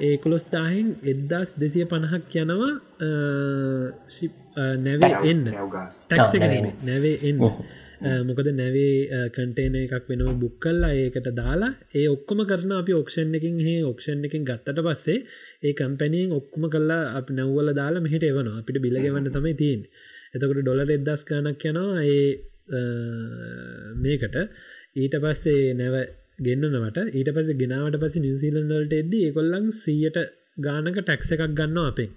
ඒ 0.00 0.16
කොළොස් 0.16 0.44
දාහෙන් 0.46 0.88
එද්දස් 1.04 1.50
දෙසිය 1.60 1.84
පණහක් 1.84 2.34
යනවා 2.36 2.72
නැවේ 4.78 5.12
එන්න. 5.30 5.44
ටැක්ස 6.08 6.32
නැවේ 6.82 7.16
එන්න 7.22 7.38
මොකද 8.00 8.48
නැවේ 8.52 9.28
කටේන 9.30 9.74
එකක් 9.76 10.06
වෙනව 10.08 10.28
බුක් 10.40 10.54
කල්ලා 10.58 10.92
ඒකට 10.94 11.26
දාලා 11.32 11.72
ඒ 11.94 12.06
ඔක්කොම 12.08 12.40
කරන 12.46 12.72
අපි 12.72 12.92
ඔක්ෂන් 12.92 13.34
එකින් 13.34 13.58
හේ 13.60 13.80
ඔක්ෂන් 13.84 14.24
එකින් 14.24 14.44
ගත්තට 14.44 14.80
පස්සේ 14.86 15.18
ඒ 15.62 15.72
කම්පැනියෙන් 15.72 16.32
ඔක්කොම 16.32 16.64
කල්ලා 16.68 17.02
අප 17.18 17.28
නැව්වල 17.30 17.68
දාලා 17.74 18.04
මෙහිට 18.06 18.24
එවනවා. 18.24 18.60
අපිට 18.60 18.78
බිලගවන්න 18.78 19.28
තමයි 19.30 19.54
තියෙන් 19.54 19.82
එතකොට 20.34 20.60
ඩොලර් 20.60 20.90
එදස් 20.90 21.26
ගනක් 21.28 21.62
යනවා 21.66 22.00
ඒ 22.06 22.28
මේකට. 23.96 24.36
ඊට 24.96 25.14
පස්සේ 25.18 25.74
නැව 25.74 25.94
ගෙන්න්නනවට 26.40 26.98
ඊට 27.12 27.30
පස 27.34 27.52
ගෙනාවට 27.56 28.00
පස 28.02 28.16
නිසිීලන්වලට 28.18 28.94
එද්ද 28.94 29.14
කොල්ලන් 29.34 29.70
සීයට 29.74 30.18
ගානක 30.58 30.98
ටැක්ස 30.98 31.32
එකක් 31.34 31.46
ගන්න 31.52 31.80
අපේ 31.84 32.10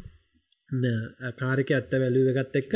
කාරක 1.40 1.70
ඇත්ත 1.72 1.94
වැලුව 2.04 2.30
එකත් 2.34 2.56
එක්ක 2.62 2.74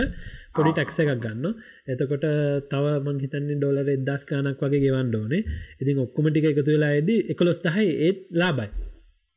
පොඩි 0.56 0.74
ටැක්ස 0.74 0.99
එකක් 1.03 1.14
ගන්න 1.24 1.45
එතකොට 1.88 2.28
තව 2.72 2.86
මංහිතන්නේ 3.06 3.57
ඩොලර 3.57 3.90
එදස් 3.95 4.28
ගානක් 4.30 4.61
වගේ 4.64 4.84
ගෙවන්න 4.86 5.15
ඕනේ. 5.15 5.48
ඉතින් 5.82 6.03
ඔක්කොමටික 6.06 6.52
එකතු 6.52 6.69
වෙලා 6.69 6.94
ඇද 6.98 7.10
එකොළොස් 7.34 7.64
දහයි 7.65 7.90
ඒත් 8.07 8.19
ලාබයි 8.34 8.69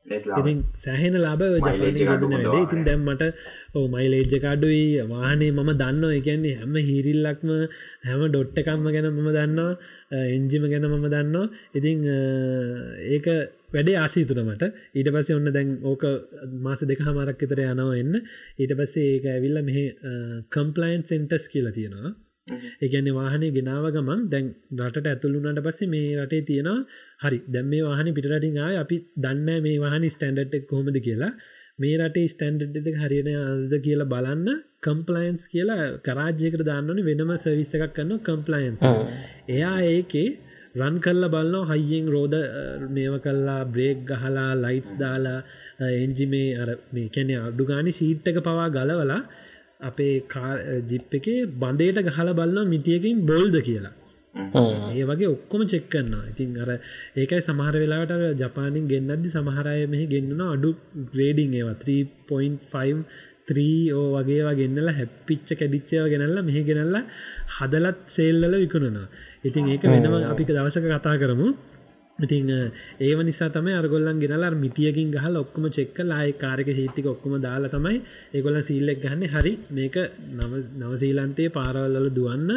ඉතින් 0.06 0.58
සෑහෙන 0.74 1.16
ලාබ 1.16 1.42
ජපන 1.44 1.96
ගඩන 1.98 2.32
වැඩේ 2.34 2.62
ඉතින් 2.64 2.84
දැම්මට 2.86 3.22
ඕ 3.74 3.84
මයිලේජ්ජකාඩුයි 3.94 5.04
වාහනේ 5.04 5.50
මම 5.52 5.70
දන්න 5.74 6.04
එකන්නේ 6.10 6.54
හැම 6.56 6.74
හිරිල්ලක්ම 6.88 7.50
හැම 8.06 8.22
ඩොට්ටකම්ම 8.26 8.86
ගැන 8.88 9.08
මම 9.10 9.28
දන්නවා. 9.30 9.72
එන්ජිම 10.30 10.64
ගැන 10.72 10.86
මම 10.88 11.06
දන්නවා. 11.06 11.46
ඉතිං 11.74 11.98
ඒක 13.08 13.26
වැඩේ 13.74 13.98
ආසීතුනමට 14.04 14.64
ඊට 14.98 15.10
පස්සේ 15.14 15.36
ඔන්න 15.38 15.52
දැන් 15.56 15.70
ඕක 15.90 16.02
මාස 16.66 16.82
දෙක 16.90 17.04
හමරක් 17.06 17.44
විතර 17.44 17.62
යනවා 17.66 18.00
එන්න. 18.02 18.14
ඊට 18.60 18.74
පස්සේ 18.78 19.12
ඒක 19.12 19.30
ඇවිල්ල 19.34 19.62
මෙහ 19.68 19.78
කම්පලයින් 20.56 21.06
සෙන්ටස් 21.10 21.46
කියලා 21.52 21.76
තියෙනවා. 21.78 22.12
ඒගැන්නේ 22.84 23.16
වාහනේ 23.18 23.54
ගෙනාව 23.56 23.86
ගමන් 23.96 24.20
දැන් 24.32 24.46
රටට 24.78 25.10
ඇතුළුනට 25.12 25.62
පස්සේ 25.66 25.90
මේ 25.94 26.12
රටේ 26.18 26.46
තියෙනවා. 26.50 26.78
හරි 27.24 27.38
දැම් 27.54 27.68
මේ 27.72 27.86
වාහන 27.88 28.14
පිටරටින් 28.18 28.60
ආය 28.66 28.76
අපි 28.84 28.96
දන්න 29.24 29.66
මේ 29.66 29.78
වාහනි 29.84 30.14
ස්ටන්ඩට් 30.16 30.66
කොහොමද 30.70 30.98
කියලා. 31.06 31.32
මේ 31.82 31.94
රටේ 32.00 32.32
ස්ටන්ඩ් 32.34 32.90
එක 32.90 32.98
හරියන 33.04 33.30
අද 33.36 33.74
කියලා 33.86 34.12
බලන්න. 34.14 34.48
කම්පලයින්ස් 34.86 35.42
කියලා 35.52 35.82
කරාජ්‍යකට 36.06 36.62
දාන්නනි 36.68 37.02
වෙනම 37.08 37.32
සවිස්ස 37.42 37.74
එකක් 37.76 37.92
කන්න 37.96 38.22
කම්පලයින්ස් 38.28 38.80
එයා 39.56 39.76
ඒකේ 39.88 40.28
රන් 40.74 40.96
කල්ල 41.00 41.24
බලන්න 41.28 41.70
හයියෙන් 41.70 42.06
රෝධ 42.06 42.36
මේව 42.88 43.14
කල්ලා 43.18 43.60
බ්‍රේක් 43.66 44.02
ගහලා 44.06 44.50
ලයිටස් 44.56 44.92
දාලා 44.98 45.38
එන්ජිමේ 45.94 46.48
අර 46.56 46.68
මේ 46.92 47.08
කැනෙ 47.08 47.34
අඩු 47.38 47.64
ගානි 47.64 47.92
සීට්ටක 47.92 48.38
පවා 48.40 48.68
ගලවලා 48.70 49.22
අපේ 49.82 50.14
ජිප් 50.90 51.14
එකේ 51.14 51.40
බඳයට 51.62 52.04
ගහල 52.08 52.30
බලන්න 52.32 52.68
මිටියකින් 52.68 53.26
බොල්ද 53.26 53.56
කියලා. 53.60 53.94
ඒ 54.92 55.04
වගේ 55.04 55.28
ඔක්කොම 55.28 55.62
චෙක්කන්න 55.66 56.14
ඉතින් 56.30 56.50
අර 56.62 56.70
ඒකයි 57.16 57.40
සමහර 57.40 57.74
වෙලාට 57.82 58.12
ජපානින් 58.42 58.86
ගෙන්න්නදදි 58.92 59.28
සමහරය 59.28 59.80
මෙහි 59.86 60.06
ගෙන්න්නන 60.06 60.42
අඩු 60.46 60.70
ග්‍රේඩිං 61.12 61.52
ඒවා. 61.52 61.76
3.5 61.84 63.04
ත්‍රී 63.50 63.80
ඕ 63.92 64.06
වගේවා 64.16 64.54
ගෙන්නලා 64.60 64.96
හැපිච්ච 65.00 65.48
කැඩිච්චයව 65.60 66.06
ගෙනල්ලා 66.12 66.46
මෙහි 66.48 66.62
ගෙනල්ලා 66.70 67.04
හදලත් 67.56 68.00
සෙල්ලල 68.16 68.54
විකුණනවා. 68.62 69.08
ඉතින් 69.44 69.72
ඒක 69.72 69.84
වෙනම 69.84 70.14
අපි 70.32 70.48
දවසක 70.48 70.86
කතා 70.92 71.16
කරමු 71.22 71.48
ඉතිං 72.20 72.50
ඒව 73.00 73.18
නිසා 73.22 73.50
තමයි 73.50 73.74
අරගොල්ලන් 73.74 74.20
ගෙනලා 74.20 74.52
මිටියකින් 74.56 75.10
ගහල 75.10 75.36
ඔක්කොම 75.36 75.66
චෙක්කල් 75.70 76.12
ආය 76.12 76.30
කාරක 76.34 76.68
ශීට්ටික 76.70 77.06
ඔක්කොම 77.06 77.34
දාලා 77.40 77.70
තමයි 77.70 77.98
ඒගොල්ලන් 78.34 78.62
සීල්ලෙක් 78.62 79.02
ගන්න 79.02 79.26
හරි 79.28 79.54
මේක 79.70 79.96
නවසීලන්තයේ 80.80 81.50
පාරවල්ල 81.50 82.08
දුවන්න 82.10 82.50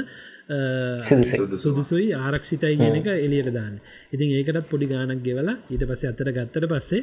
සුදුසුයි. 1.55 2.13
ආරක්ෂිතයි 2.15 2.75
එක 2.79 3.07
එලියට 3.07 3.49
දාන්න. 3.49 3.79
ඉතින් 4.11 4.29
ඒකටත් 4.31 4.69
පොඩි 4.69 4.87
ගානක් 4.87 5.23
ගෙවලා 5.23 5.57
ඊට 5.69 5.83
පස්සේ 5.83 6.09
අතර 6.09 6.31
ගත්තට 6.31 6.67
පස්සේ 6.67 7.01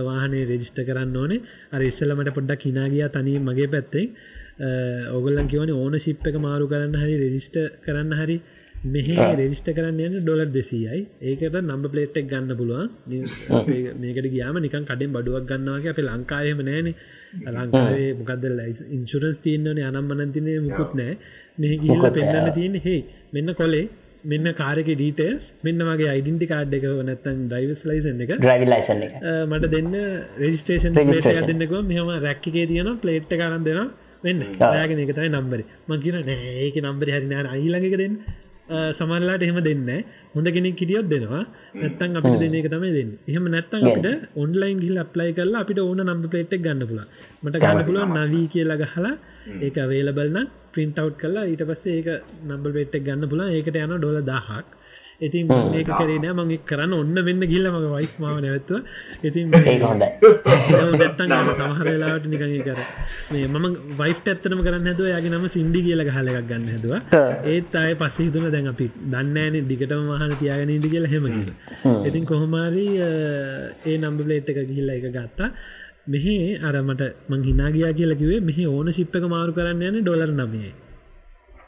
වාහනේ 0.00 0.44
රෙජිස්ට 0.44 0.78
කරන්න 0.80 1.16
ඕනේ. 1.16 1.40
අර 1.72 1.82
ඉස්සලමට 1.82 2.32
පොඩ්ඩක් 2.32 2.62
හිනාගියා 2.62 3.10
තනී 3.10 3.38
මගේ 3.40 3.68
පැත්තෙන්. 3.68 4.14
ඔගොල්ලන් 5.10 5.48
කිවන 5.48 5.70
ඕන 5.72 5.98
ශිප් 5.98 6.26
එක 6.26 6.36
මාරු 6.38 6.68
කරන්න 6.68 6.94
හරි 6.96 7.16
රෙජිස්ට 7.18 7.56
කරන්න 7.82 8.14
හරි 8.14 8.40
මෙහ 8.84 9.06
රෙජිස්ට 9.34 9.68
කරන්න 9.68 10.00
යන්න 10.00 10.16
ඩොලර් 10.18 10.50
දෙසීයයි. 10.50 11.00
ඒකට 11.22 11.56
නම්බ 11.60 11.86
පලේට්ක් 11.88 12.28
ගන්න 12.28 12.52
පුළුවන්. 12.54 12.90
මේකට 13.98 14.28
ගියාම 14.28 14.58
නිකන් 14.58 14.84
කඩෙන් 14.84 15.10
බඩුවක් 15.10 15.46
ගන්නවාගේ 15.46 15.90
අප 15.90 16.00
ලංකායම 16.02 16.60
නෑන. 16.62 16.92
ලංකාවේ 17.48 18.10
මොකක්ද 18.14 18.44
ලයිස් 18.52 18.84
ඉන්ශුරන්ස් 18.90 19.40
තියන්නන 19.40 19.80
අනම්මනතිනය 19.82 20.60
මුකුත් 20.60 20.92
නෑ. 20.94 21.16
මෙහ 21.58 21.72
ගිහිල 21.78 22.08
පෙන්න්න 22.10 22.52
තියෙන 22.52 22.80
හෙයි 22.80 23.00
මෙන්න 23.32 23.54
කොලේ 23.54 23.88
මෙන්න 24.24 24.52
කාරක 24.54 24.92
ඩීටස් 24.92 25.50
මෙන්න 25.62 25.80
මගේ 25.82 26.10
අයිඩන්ටි 26.10 26.46
කාඩ් 26.46 26.74
එක 26.74 26.88
නැත්තන් 27.02 27.42
ඩයිවස් 27.48 27.84
ලයිසන් 27.86 28.20
එක. 28.20 28.36
්‍රවි 28.42 28.66
ලයිසන් 28.66 29.02
එක. 29.02 29.18
මට 29.48 29.72
දෙන්න 29.72 29.92
රෙජිස්ටේෂන් 30.38 31.02
දෙන්නක 31.46 31.76
මෙහම 31.84 32.16
රැක්කිකේ 32.20 32.68
තියන 32.68 32.96
පලේට් 32.98 33.32
කරන්න 33.34 33.64
දෙෙන 33.64 33.92
වෙන්න 34.24 34.46
යාගෙන 34.60 35.00
එකතයි 35.00 35.28
නම්බර 35.30 35.60
මං 35.88 36.00
කියන 36.00 36.24
නෑ 36.24 36.56
ඒක 36.62 36.80
නම්බර 36.80 37.08
හරිනා 37.12 37.52
අයිලඟක 37.52 38.00
දෙන්න 38.00 38.16
සමරලාට 38.68 39.42
එහෙම 39.42 39.60
දෙන්න 39.60 39.88
හොඳ 40.34 40.46
කෙනෙක් 40.48 40.76
කිටියොත් 40.76 41.06
දෙනවා. 41.06 41.44
නැත්තන් 41.74 42.16
අපිට 42.16 42.40
දෙන 42.40 42.54
එක 42.54 42.68
තමයි 42.68 42.92
දෙන්න. 42.92 43.10
එහෙම 43.28 43.44
නැත්තන් 43.46 43.84
අපිට 43.84 44.28
ඔන්ලයින් 44.36 44.80
ගිල් 44.80 44.98
අප්ලයි 44.98 45.32
කරලා 45.32 45.60
අපිට 45.60 45.78
ඕන 45.80 46.00
නම්බ 46.00 46.26
පලේට්ක් 46.30 46.60
ගන්න 46.60 46.86
පුලා 46.86 47.06
මට 47.42 47.60
ගන්න 47.60 47.84
පුළුවන් 47.84 48.14
නවී 48.18 48.46
කියලා 48.48 48.80
ගහලා 48.82 49.14
ඒක 49.60 49.76
වේලබල්න්න 49.84 50.48
පින්ට් 50.72 50.98
අව් 50.98 51.08
කල්ලා 51.14 51.44
ඊට 51.46 51.62
පස්සේ 51.62 51.96
ඒක 51.98 52.08
නම්බල් 52.42 52.72
පෙට්ටක් 52.72 53.04
ගන්න 53.06 53.28
පුලා 53.28 53.48
ඒකට 53.50 53.76
යන 53.76 53.94
ඩොල 53.94 54.18
දහක් 54.22 54.58
ඉතින් 55.26 55.52
ඒක 55.78 55.90
කරේනෑ 56.00 56.34
මගේ 56.40 56.60
කරන්න 56.70 56.94
ඔන්න 57.00 57.16
වෙන්න 57.28 57.42
ගිල්ල 57.52 57.66
මගේ 57.74 57.92
වයිස් 57.96 58.14
මාව 58.24 58.36
නැවත්ව 58.44 58.76
ඉතින් 59.28 59.46
නැත්තන් 61.00 61.34
සමහරලාට 61.58 62.26
නිකගේ 62.32 62.62
කර. 62.66 62.80
මේ 63.32 63.46
මම 63.52 63.66
වයිෆ් 64.00 64.18
ඇත්තනම 64.32 64.60
කරන්න 64.66 64.88
හැදුව. 64.90 65.06
යගේ 65.12 65.32
නම 65.32 65.46
සිින්ඩි 65.54 65.84
කියල 65.86 66.04
හලක් 66.16 66.44
ගන්න 66.50 66.68
හැදවා. 66.74 67.00
ඒත් 67.52 67.74
අය 67.82 67.94
පස්සේ 68.02 68.26
හිතුන 68.28 68.50
දැන් 68.56 68.68
අපි 68.72 68.90
දන්නෑන 69.14 69.56
දිගටම 69.70 70.04
මහන 70.10 70.36
තියාගෙන 70.42 70.74
ඉදි 70.76 70.92
කියල 70.94 71.06
හෙම 71.14 71.26
කියල. 71.36 71.50
ඉතින් 72.08 72.28
කොහොමාරී 72.32 72.92
ඒ 73.88 73.96
නම්බලේට් 73.98 74.52
එක 74.52 74.62
ගිහිල්ල 74.70 74.94
එක 74.98 75.08
ගත්තා. 75.16 75.50
මෙහේ 76.12 76.56
අරමට 76.68 77.02
මං 77.30 77.42
හිනාගයා 77.48 77.92
කියලකිවේ 77.98 78.40
මෙහ 78.48 78.58
ඕන 78.70 78.88
ශිප්පක 78.96 79.24
මාරු 79.34 79.52
කරන්න 79.58 79.84
යන 79.88 79.96
ඩොලර් 80.00 80.32
නමේ 80.40 80.72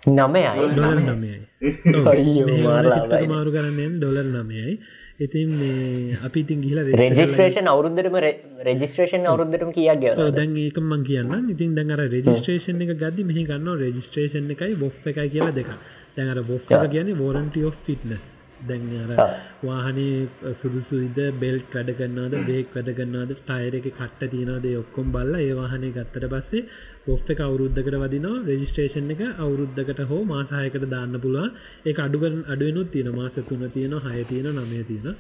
නමයයි. 0.07 0.71
ඩොලර් 0.71 1.01
නමයයි. 1.09 1.41
මාරු 3.29 3.51
කරන්නයෙන් 3.51 3.99
ඩොලර් 3.99 4.27
නමයයි. 4.27 4.79
ඉතින් 5.19 5.49
මේ 5.51 6.17
අපි 6.21 6.41
ඉතින් 6.41 6.61
ගිල 6.61 6.79
රෙජිස්ට්‍රේෂන් 6.79 7.67
අවුරුද්දටම 7.67 8.17
රෙජිස්ට්‍රේෂන් 8.63 9.25
අවුරුද්දටම 9.27 9.71
කියක් 9.73 10.01
ග 10.03 10.33
දැන් 10.33 10.57
ඒකම 10.59 10.93
කියන්න 11.03 11.33
ඉතින් 11.49 11.73
දැඟර 11.75 12.03
රෙජිස්ට්‍රේෂන් 12.07 12.83
එක 12.85 12.93
ගදදි 12.95 13.25
මෙහි 13.25 13.47
ගන්න 13.47 13.81
රෙජිස්ට්‍රේෂන් 13.81 14.51
එකයි 14.53 14.75
බොෆ් 14.77 14.99
එකයි 15.07 15.29
කියලා 15.31 15.55
දෙක 15.55 15.71
දැඟර 16.17 16.43
බොෆ් 16.45 16.69
කියන 16.89 17.15
වෝරන්ට 17.17 17.57
of 17.65 17.79
ෆිටනස් 17.87 18.27
දැන් 18.63 18.85
අර 18.99 19.11
වාහනේ 19.63 20.55
සුදුසුයිද 20.55 21.21
බෙල්ට් 21.37 21.71
වැඩ 21.73 21.91
කරන්නද 21.95 22.37
බේක් 22.47 22.73
වැඩ 22.73 22.91
කරන්නද 22.93 23.33
ටයර 23.41 23.75
එක 23.75 23.89
කට්ට 23.91 24.31
තියෙනද 24.31 24.69
ඔක්කොම් 24.77 25.13
බල්ල 25.13 25.35
ඒ 25.37 25.53
වාහනේ 25.55 25.93
ගත්තට 25.93 26.29
පස්සේ 26.29 26.65
ඔෆ් 27.09 27.23
එක 27.27 27.41
අවුරුද්ධකට 27.41 27.97
වදිනවා. 27.97 28.43
රෙජිස්ට්‍රේෂන් 28.45 29.11
එක 29.11 29.23
අවුරුද්ධකට 29.39 30.03
හෝ 30.07 30.23
මාසාහයකට 30.27 30.89
දාන්න 30.89 31.21
පුළුවන්. 31.21 31.51
ඒ 31.85 31.95
අඩුගන් 31.99 32.37
අඩුවනුත් 32.47 32.91
තියෙන 32.91 33.11
මාස 33.13 33.39
තුන 33.43 33.63
තියෙන 33.71 33.95
හය 34.05 34.25
තියෙන 34.25 34.49
නමය 34.57 34.83
තියෙන 34.85 35.15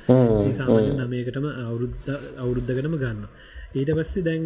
සාමාන්‍ය 0.52 0.90
නමයකටම 0.98 1.46
අවුරුද්ධ 1.62 2.10
අවුරුද්ධකටම 2.38 2.96
ගන්න 2.96 3.22
ඊට 3.74 3.90
පස්සේ 3.92 4.22
දැන් 4.22 4.44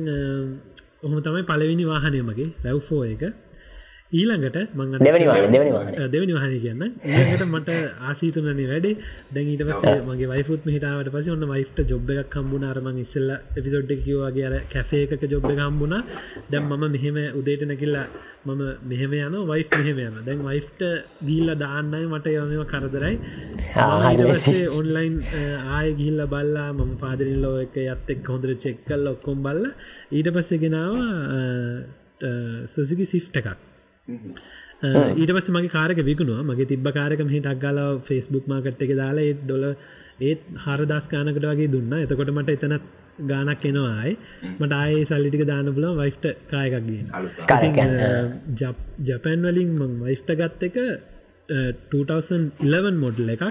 ඔහොම 1.00 1.18
තමයි 1.20 1.44
පලවිනි 1.44 1.84
වාහනය 1.84 2.20
මගේ 2.22 2.50
රැව්ෆෝ 2.60 3.02
එක 3.06 3.22
ඊළඟට 4.12 4.72
මං 4.74 4.94
දෙවනි 6.12 6.32
වහන 6.36 6.54
කියන්න 6.62 6.80
ඊළඟට 6.82 7.44
මට 7.46 7.74
ආසීතුනනේ 8.08 8.66
වැඩේ. 8.70 8.96
දැන් 9.34 9.50
ඊට 9.52 9.62
පස්සේ 9.68 10.00
මගේ 10.08 10.30
වයිෆුත් 10.32 10.66
හිටාවට 10.66 11.10
පස 11.14 11.28
ඔන්න 11.34 11.46
වයිෆ්ට 11.52 11.78
ජොබ් 11.92 12.10
එකක් 12.14 12.32
කම්බුණ 12.34 12.66
අරමං 12.66 12.98
ඉස්සල්ල 13.04 13.30
එපිසොඩ් 13.54 13.92
කිවවාගේ 14.00 14.46
අර 14.48 14.56
කැසේ 14.72 15.04
එකක 15.06 15.28
ජොබ් 15.34 15.46
එක 15.52 15.60
හම්බුණ. 15.60 15.94
දැම් 16.50 16.66
මම 16.68 16.84
මෙහෙම 16.96 17.20
උදේට 17.40 17.62
නැකිල්ලා 17.70 18.06
මම 18.46 18.64
මෙහෙම 18.90 19.16
යන 19.20 19.38
වයිෆ් 19.52 19.70
මෙහෙම 19.76 20.02
යන 20.08 20.18
දැන් 20.26 20.44
වයිෆ්ට 20.48 20.82
දීල්ල 21.22 21.54
දාන්නයි 21.62 22.04
මට 22.10 22.34
යමම 22.34 22.66
කරදරයි. 22.66 23.14
ඔන්ලයින් 24.72 25.22
ආය 25.70 25.94
ගිල්ල 25.94 26.26
බල්ලා 26.26 26.68
මම 26.72 26.92
පාදරිල්ලෝ 26.98 27.56
එක 27.62 27.82
යත් 27.86 28.14
එක් 28.16 28.34
හොඳර 28.34 28.58
චෙක්කල් 28.58 29.08
ඔක්කොම් 29.14 29.48
බල්ල 29.48 29.64
ඊට 30.10 30.34
පස්සේ 30.34 30.62
ගෙනාව 30.66 30.94
සුසිකි 32.68 33.06
සිෆ්ට 33.06 33.42
එකක් 33.42 33.69
ඊට 35.20 35.32
පස 35.36 35.48
මගේ 35.56 35.74
කාරක 35.76 36.00
විකුණවා. 36.10 36.46
මගේ 36.50 36.70
තිබ 36.72 36.88
කාරක 36.98 37.20
හිට 37.34 37.50
අක්ගල 37.52 37.78
ෆෙස්බුක් 38.08 38.48
මාකට් 38.52 38.86
එක 38.86 38.92
දාලා 39.02 39.26
ඒත් 39.30 39.42
ඩොල 39.44 39.64
ඒත් 40.28 40.40
හරදස් 40.64 41.06
කානකට 41.12 41.46
වගේ 41.50 41.70
දුන්න. 41.74 41.92
එතකොට 42.04 42.32
මට 42.36 42.56
එතන 42.56 42.74
ගානක් 43.30 43.64
එනවායි 43.70 44.12
මට 44.60 44.72
ආය 44.80 45.04
සල්ලිටික 45.10 45.44
දාන 45.52 45.66
පුලන් 45.76 45.92
වයිෆ්ට 46.00 46.26
කායකක්ගිය 46.52 47.02
ජපැන් 49.08 49.46
වලින් 49.48 49.70
මං 49.80 49.92
වයිෆ්ට 50.06 50.30
ගත්ත 50.40 50.62
එක 50.70 50.76
2011 51.92 52.98
මොඩල් 53.04 53.32
එකක්. 53.36 53.44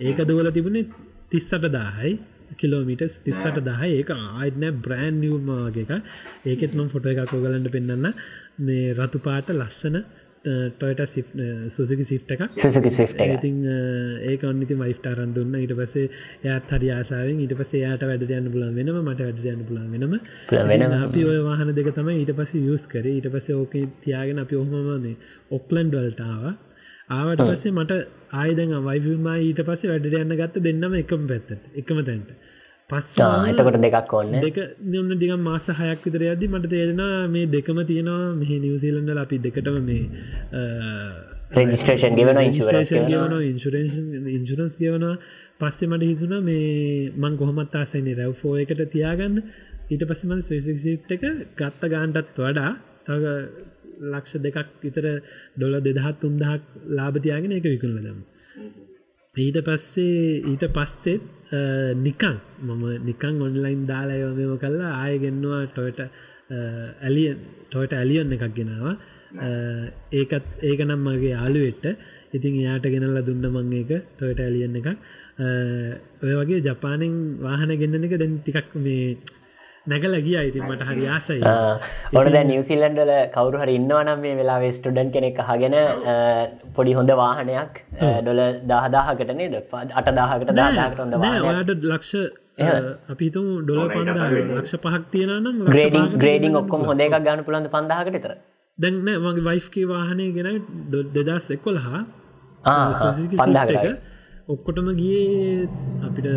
ඒක 0.00 0.18
දුවල 0.28 0.50
තිබුණේ 0.56 0.90
තිස්සට 1.32 1.64
දාහයි 1.70 2.12
කිලෝමිටස් 2.60 3.14
තිස්සට 3.24 3.58
දහ 3.60 3.82
ඒක 3.88 4.10
ආයත්න 4.14 4.64
බ්‍රෑන්් 4.84 5.16
නිියවමාගේ 5.22 5.84
එක 5.86 5.92
ඒකෙත් 6.46 6.72
මම 6.76 6.88
ෆොට 6.94 7.08
එකක් 7.12 7.34
ෝගලන්ට 7.36 7.70
පෙන්න්න 7.74 8.06
මේ 8.58 8.94
රතු 8.94 9.18
පාට 9.20 9.50
ලස්සන 9.54 10.02
ටොයට 10.72 11.00
සුසිකි 11.68 12.04
සිිට් 12.04 12.30
එක 12.34 12.42
ඉතින් 13.34 13.56
ඒක 14.30 14.44
අනිති 14.44 14.74
මයිස්ටාරන් 14.74 15.34
දුන්න. 15.34 15.54
ඊට 15.54 15.74
පසේ 15.80 16.06
එයත් 16.44 16.70
හරි 16.72 16.90
ආසාාවෙන් 16.90 17.42
ඊට 17.44 17.54
පසේ 17.58 17.82
යාට 17.82 18.04
වැඩ 18.10 18.24
යන්න 18.28 18.50
පුලන් 18.54 18.74
වෙනම 18.74 19.00
මට 19.02 19.26
වැඩ 19.26 19.48
යන්න 19.52 19.64
පුලන් 19.68 19.90
වෙනම. 19.94 20.14
අපි 21.00 21.24
ඔය 21.24 21.40
වාහන 21.48 21.74
දෙක 21.74 21.90
තමයි 21.94 22.20
ඊට 22.22 22.32
පස 22.38 22.54
යස් 22.60 22.86
කර. 22.86 23.06
ඊට 23.08 23.28
පසේ 23.34 23.56
ඕක 23.56 23.74
තියාගෙන 24.04 24.44
අපි 24.44 24.60
ඔහොම 24.62 25.02
මේ 25.02 25.16
ඔක්ලන්ඩ් 25.50 25.98
වල්ටාව 25.98 26.46
ආවට 27.10 27.42
පස්සේ 27.42 27.74
මට 27.74 28.00
ආයදන් 28.34 28.78
වයිෆම 28.86 29.28
ඊට 29.34 29.64
පස්සේ 29.66 29.90
වැඩ 29.92 30.08
යන්න 30.14 30.38
ගත්ත 30.40 30.64
දෙන්නම 30.64 30.96
එකම 31.02 31.26
පැත්තට 31.30 31.82
එකම 31.82 32.00
තැන්ට. 32.04 32.32
පස් 32.32 32.57
එතකොට 33.50 33.78
දෙකක් 33.78 34.12
ඔන්න 34.14 34.36
දෙක 34.40 34.58
නියම්න 34.86 35.10
ඩිග 35.12 35.32
මාස 35.40 35.66
හයක් 35.70 36.06
විතර 36.06 36.22
ඇද 36.24 36.44
මට 36.48 36.70
තේරෙන 36.70 37.02
මේ 37.30 37.48
දෙකම 37.48 37.80
තියෙනවා. 37.84 38.34
මෙහ 38.34 38.52
නිවසිීලන්ඩල 38.58 39.20
අපි 39.24 39.40
දෙකටම 39.46 39.76
මේ 39.82 40.04
රෙජිස්ට්‍රේෂන් 41.52 42.16
ගෙවන 42.16 42.40
ගවන 43.08 43.44
ඉන්ශරන්ස් 43.44 43.98
ඉන්ශරන්ස් 44.32 44.80
ගෙවනවා. 44.80 45.14
පස්සේ 45.60 45.90
මට 45.90 46.10
හිතුන 46.10 46.34
මේ 46.42 47.12
මං 47.14 47.36
කොහොමත් 47.36 47.76
ආසයිනි 47.76 48.16
රැව් 48.16 48.34
ෆෝ 48.40 48.56
එකට 48.56 48.84
තියාගන්න. 48.90 49.36
ඊට 49.90 50.04
පස්සමන් 50.04 50.40
ස්වේසිට 50.42 51.16
එක 51.16 51.22
ගත්ත 51.56 51.92
ගාන්ටත් 51.92 52.36
වඩා 52.38 52.72
තව 53.06 53.38
ලක්ෂ 54.08 54.42
දෙකක් 54.44 54.68
විතර 54.82 55.06
ඩොල 55.56 55.80
දෙදහත් 55.82 56.20
තුන්දහක් 56.22 56.62
ලාභතියාගෙන 56.96 57.56
එක 57.56 57.66
විකුණලදම 57.66 58.18
ඊට 59.36 59.58
පස්සේ 59.66 60.40
ඊට 60.44 60.64
පස්සෙත් 60.76 61.34
නිකං. 61.50 62.36
මම 62.60 62.84
නිකං 63.04 63.40
ඔන්ලයින් 63.40 63.86
දාලා 63.86 64.34
මෙම 64.38 64.58
කල්ලා 64.58 64.92
ආයගෙන්නවා 65.02 65.62
ටොයට 65.66 66.00
ඇලිය 67.02 67.36
ටොයට 67.70 67.92
ඇලියන්න 67.92 68.32
එකක් 68.32 68.54
ගෙනවා. 68.56 68.94
ඒකත් 70.12 70.46
ඒක 70.62 70.80
නම් 70.84 71.00
මගේ 71.06 71.32
යාලුවෙට්ට 71.36 71.86
ඉතින් 72.34 72.54
එයාට 72.62 72.86
ගෙනල්ල 72.94 73.18
දුන්න 73.22 73.48
මං 73.54 73.72
ඒක 73.80 73.90
ටොයට 74.16 74.40
ඇලියන්න 74.40 74.78
එකක්. 74.80 74.88
ඔය 76.22 76.34
වගේ 76.40 76.60
ජපානෙන් 76.60 77.14
වාහන 77.40 77.72
ගෙන්න්න 77.80 78.06
එක 78.08 78.16
දැන් 78.22 78.38
ටිකක් 78.40 78.70
මේ 78.84 79.16
නැගල 79.92 80.16
ගිය. 80.26 80.38
ඉතින් 80.50 80.64
මට 80.70 80.88
හරි 80.88 81.06
ආසයි. 81.14 81.40
ඔොට 82.14 82.32
දැ 82.34 82.44
නිවසිල්ලන්ඩල 82.50 83.12
කවරු 83.36 83.62
හරි 83.62 83.78
ඉන්නවනම් 83.80 84.18
මේ 84.24 84.34
වෙලා 84.40 84.58
ස්ටඩන්් 84.72 85.14
කෙනෙක් 85.14 85.40
හගෙන 85.50 85.78
පොඩි 86.76 86.98
හොඳ 86.98 87.14
වාහනයක් 87.22 87.80
ඩොල 88.24 88.42
දහදාහකට 88.72 89.32
නේද? 89.40 89.56
අට 90.00 90.12
දාහකට 90.20 90.52
දාහකට 90.60 91.00
හොඳ 91.04 91.18
වාට 91.24 91.72
ලක්ෂ 91.92 92.12
අපිතු 93.12 93.42
ඩොල 93.62 93.88
පන්දා 93.96 94.28
ලක්ෂ 94.34 94.74
පහක් 94.84 95.02
තියෙනනම් 95.12 95.64
ග්‍රේඩිං 95.72 96.06
ග්‍රේඩිං 96.22 96.60
ඔක්කොම 96.60 96.86
හොඳ 96.90 97.02
එකක් 97.06 97.18
ගන්න 97.26 97.44
පුළන්ද 97.48 97.68
පන්දාහකට 97.74 98.22
තර 98.24 98.32
දැන්න 98.78 99.10
මගේ 99.24 99.44
වයිෆ්කේ 99.48 99.86
වාහනය 99.92 100.26
ගෙන 100.36 100.48
දෙදස් 101.16 101.46
එක්කොල 101.56 101.78
හා 101.86 102.00
පන්දාහට 103.40 104.16
ඔක්කොටම 104.48 104.86
ගිය 104.98 105.16
අපි 106.06 106.20
අපිට 106.20 106.28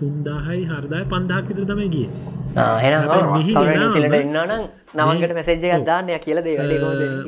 තුන්දාහයි 0.00 0.64
හරදාය 0.70 1.04
පන්දහක් 1.12 1.46
විතර 1.50 1.64
තමයි 1.70 1.88
ගිය. 1.94 2.08
නවන්කට 4.96 5.32
මෙසේජ්ජ 5.38 5.64
එකක් 5.68 5.86
දාන්නය 5.88 6.18
කියල 6.26 6.38
දේ 6.46 6.56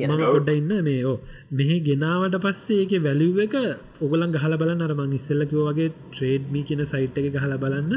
මම 0.07 0.21
පොඩ්ඩ 0.25 0.53
ඉන්න 0.53 0.73
මේ 0.83 1.01
ඕ 1.03 1.15
මෙහි 1.53 1.77
ගෙනාවට 1.89 2.37
පස්සේ 2.45 2.79
ඒක 2.83 2.93
වැලිව් 3.07 3.41
එක 3.45 3.55
ඔගලන් 4.01 4.31
ගහල 4.37 4.53
බලන්න. 4.61 4.85
අරමං 4.87 5.17
ඉස්සල්ලකිව 5.19 5.65
වගේ 5.69 5.89
ට්‍රේඩ් 6.11 6.43
මී 6.53 6.67
කියන 6.69 6.85
සයිට් 6.85 7.17
එක 7.17 7.27
ගහල 7.35 7.57
බලන්න. 7.57 7.91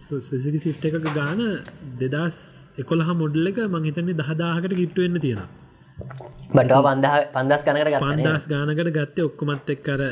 සසිකි 0.00 0.60
සිට් 0.60 0.84
එකක 0.88 1.08
ගාන 1.14 1.40
දෙදස් 2.00 2.38
එකොළහ 2.78 3.10
මොඩල් 3.22 3.52
එක 3.52 3.58
මංහිතන්නේ 3.74 4.20
දහදාහකට 4.22 4.78
කිට්ටුවෙන්න 4.80 5.24
තියෙන 5.26 5.42
බටව 6.54 6.80
පන්දහ 6.86 7.16
පන්දස් 7.34 7.62
කනකට 7.66 8.02
පන්දස් 8.04 8.44
ගානකට 8.52 8.90
ගත්තේ 8.96 9.26
ඔක්කොමත් 9.28 9.72
එක් 9.74 9.82
කර 9.88 10.02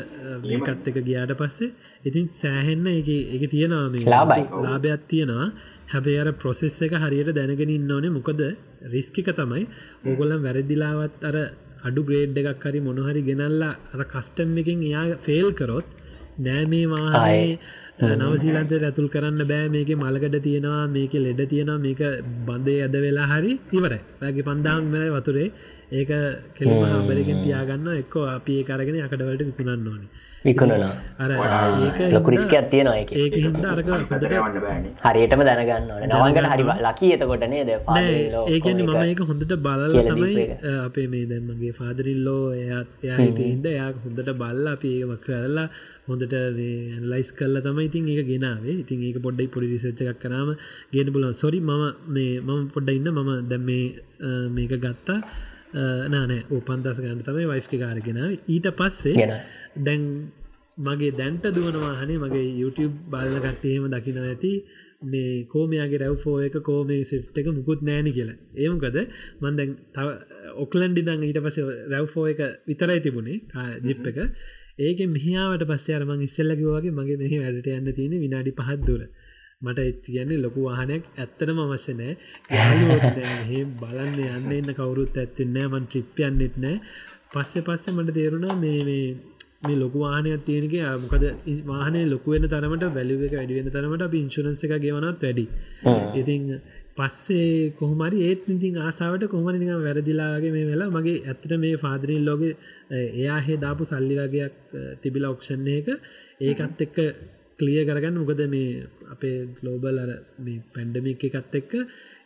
මේකත් 0.45 0.89
එක 0.91 0.97
ගියාට 1.07 1.33
පස්සේ. 1.41 1.71
ඉතින් 2.07 2.27
සෑහෙන්න 2.41 2.87
එක 2.93 3.09
එක 3.35 3.43
තියෙනවා 3.53 3.89
මේ 3.93 4.05
ලාබයි. 4.13 4.45
ලාභයක් 4.65 5.07
තියෙනවා. 5.13 5.47
හැබේ 5.93 6.19
අර 6.23 6.29
ප්‍රොසෙස් 6.43 6.77
එක 6.87 6.93
හරියට 7.03 7.33
දැනගෙන 7.39 7.75
ඉන්න 7.77 7.91
ඕනේ. 7.91 8.15
මොකද 8.17 8.41
රිස්කික 8.95 9.31
තමයි. 9.39 9.65
ඕගොල්ලම් 10.07 10.45
වැරදිලාවත් 10.47 11.27
අර 11.29 11.37
අඩු 11.87 12.01
ග්‍රේඩ් 12.07 12.37
එකක් 12.43 12.65
හරි 12.65 12.79
මොනහරි 12.87 13.21
ගෙනල්ලා 13.29 13.73
අර 13.93 14.01
කස්ටම් 14.13 14.57
එකින් 14.63 14.85
එයා 14.89 15.07
ෆෙල් 15.27 15.49
කරොත් 15.59 15.89
නෑ 16.45 16.63
මේ 16.71 16.87
වාහනේ 16.91 17.59
නවසීලන්තයට 18.19 18.85
ඇතුල් 18.87 19.09
කරන්න 19.13 19.43
බෑ. 19.51 19.65
මේක 19.75 19.89
මලකට 20.03 20.37
තියෙනවා 20.47 20.83
මේක 20.95 21.13
ලෙඩ 21.25 21.41
තියෙනවා 21.53 21.79
මේක 21.85 22.01
බඳේ 22.47 22.79
ඇද 22.85 22.95
වෙලා 23.05 23.27
හරි 23.33 23.51
ඉවරයි. 23.77 24.01
වැගේ 24.21 24.47
පන්දාම් 24.49 24.81
මර 24.93 25.09
වතුරේ 25.17 25.49
ඒක 25.91 26.11
කෙලිම 26.55 26.81
හබරකින් 26.85 27.37
තියාගන්න 27.45 27.87
එක්කෝ 28.01 28.25
අපි 28.37 28.59
ඒ 28.59 28.65
කරගෙන 28.67 28.97
යකඩවලට 29.03 29.45
විකුණන්න 29.49 29.87
ඕන. 29.91 30.01
විකුණනවා. 30.45 30.91
අර 31.23 31.29
ඒක 31.85 31.99
ලොකු 32.15 32.33
රිස්කයක් 32.33 32.67
තියෙනවා 32.73 32.97
ඒක. 33.01 33.33
හින්ද 33.45 33.65
අරක 33.71 33.89
හරියටම 35.05 35.41
දැනගන්න 35.47 35.89
ඕන. 35.93 36.03
නවන්කට 36.09 36.49
හරි 36.51 36.65
ලකී 36.87 37.11
එතකොට 37.15 37.45
නේද? 37.53 37.71
ඒකන්නේ 38.53 38.85
මම 38.85 39.01
ඒක 39.07 39.23
හොඳට 39.31 39.55
බලල 39.65 39.83
කියලා 39.95 40.15
තමයි 40.19 40.45
අපේ 40.85 41.07
මේ 41.13 41.25
දැම්මගේ 41.31 41.73
ෆාදරිල්ලෝ 41.79 42.45
එයත් 42.59 43.07
එයාහිට 43.07 43.41
හින්ද 43.49 43.65
එයා 43.73 43.89
හොඳට 44.05 44.31
බල්ල 44.43 44.71
අපි 44.75 44.93
ඒවක් 45.01 45.25
කරලා 45.27 45.67
හොඳට 46.09 46.37
ලයිස් 47.11 47.31
කල්ල 47.41 47.61
තමයි 47.67 47.89
ඉතින් 47.89 48.09
ඒක 48.13 48.23
ගෙනාවේ. 48.31 48.79
ඉතින් 48.83 49.05
ඒක 49.09 49.21
පොඩ්ඩයි 49.27 49.53
පොඩි 49.55 49.73
රිසච්ච 49.73 50.05
එකක් 50.13 50.21
කරාම 50.25 50.53
ගෙන 50.93 51.13
පුලන් 51.15 51.33
සොරි 51.43 51.61
මම 51.69 51.83
මේ 52.15 52.33
මම 52.47 52.63
පොඩ්ඩ 52.75 52.97
ඉන්න. 52.99 53.13
මම 53.17 53.31
දැම් 53.51 53.63
මේ 53.69 53.85
මේක 54.55 54.73
ගත්තා 54.85 55.21
නානෑ 56.09 56.41
ඕපන්දස 56.49 56.99
ගන්න 56.99 57.23
තමයි 57.23 57.47
වයිස්ක 57.47 57.73
කාරගෙනාව 57.77 58.31
ඊට 58.47 58.67
පස්සේ 58.75 59.29
දැන් 59.79 60.03
මගේ 60.79 61.11
දැන්ට 61.11 61.45
දුවනවාහනේ 61.55 62.17
මගේ 62.17 62.45
YouTube 62.53 62.95
බල්ල 63.11 63.35
කට්ටේම 63.37 63.85
දකින 63.93 64.19
ඇති. 64.21 64.51
මේ 65.03 65.45
කෝමයාගේ 65.45 65.99
රැව්ෆෝ 66.03 66.37
එක 66.47 66.55
කෝමේ 66.61 67.03
සිට් 67.03 67.37
එක 67.37 67.47
මුකුත් 67.49 67.81
නෑනි 67.81 68.11
කියලා. 68.11 68.37
ඒමකද 68.55 68.97
මන්දැන් 69.41 69.75
තව 69.95 70.07
ඔක්ලන්ඩි 70.63 71.05
දං 71.07 71.25
ඊට 71.27 71.39
පස 71.45 71.57
රැව්ෆෝ 71.93 72.25
එක 72.33 72.41
විතරයි 72.69 72.99
තිබුණේ 73.05 73.37
ජිප් 73.87 74.07
එක. 74.11 74.17
ඒක 74.79 74.99
මෙහාවට 75.15 75.63
පස්සේ 75.71 75.97
අරමං 75.97 76.25
ඉස්සල්ලකිව 76.27 76.69
වගේ 76.69 76.95
මගේ 76.99 77.19
මෙහි 77.23 77.41
වැඩට 77.43 77.71
යන්න 77.73 77.95
තියෙන 77.97 78.15
විනාඩි 78.25 78.57
පහත් 78.59 78.81
දුර 78.87 79.01
මට 79.61 79.79
එත් 79.81 79.97
කියන්නේ 80.05 80.35
ලොකු 80.37 80.61
වාහනයක් 80.63 81.07
ඇත්තටම 81.15 81.57
අවශ්‍ය 81.61 81.93
නෑ 81.95 83.57
බලන්න 83.79 84.19
යන්න 84.27 84.51
එන්න 84.53 84.73
කවුරුත් 84.73 85.17
ඇත්තෙන්නෑ 85.17 85.69
මන් 85.69 85.87
ට්‍රිප්යන්නෙත් 85.87 86.53
නෑ 86.57 86.77
පස්සෙ 87.33 87.63
පස්සේ 87.63 87.95
මට 87.95 88.13
තේරුණා 88.13 88.55
මේ 88.57 88.77
මේ 88.85 89.01
මේ 89.61 89.75
ලොකු 89.75 90.03
වාහනයක් 90.03 90.45
තියෙනගේ 90.45 90.93
මොකද 90.97 91.25
වාහනේ 91.67 92.03
ලොකුවෙන 92.05 92.45
තරමට 92.45 92.85
වැලිුව 92.93 93.25
එක 93.27 93.33
වැඩිවෙන 93.33 93.67
තරමට 93.69 94.05
අපි 94.05 94.21
ඉන්ශුරන්ස 94.21 94.63
එක 94.65 94.75
ගෙවනත් 94.77 95.25
වැඩි. 95.25 95.45
ඉතින් 96.15 96.45
පස්සේ 96.97 97.49
කොහමරි 97.73 98.21
ඒත් 98.27 98.47
ඉතින් 98.49 98.77
ආසාාවට 98.81 99.25
කොහමරි 99.27 99.57
නිකම් 99.57 99.83
වැරදිලාගේ 99.87 100.53
මේ 100.53 100.69
වෙලා 100.69 100.87
මගේ 100.91 101.17
ඇත්තට 101.25 101.57
මේ 101.57 101.81
ෆාදරින් 101.83 102.23
ලෝග 102.25 102.45
එයා 103.17 103.41
හේ 103.41 103.59
දාපු 103.59 103.89
සල්ලි 103.91 104.15
වගේයක් 104.21 104.55
තිබිල 105.01 105.27
ඔක්ෂණ 105.29 105.67
එක 105.73 105.91
ඒකත් 106.43 106.85
එක්ක 106.87 106.97
කලිය 107.59 107.81
කරගන්න. 107.87 108.19
මොකද 108.21 108.41
මේ 108.55 108.85
අපේ 109.13 109.37
ගලෝබල් 109.57 109.97
අර 110.03 110.11
මේ 110.45 110.61
පැන්ඩමික් 110.75 111.25
එකත් 111.29 111.57
එක්ක 111.61 111.73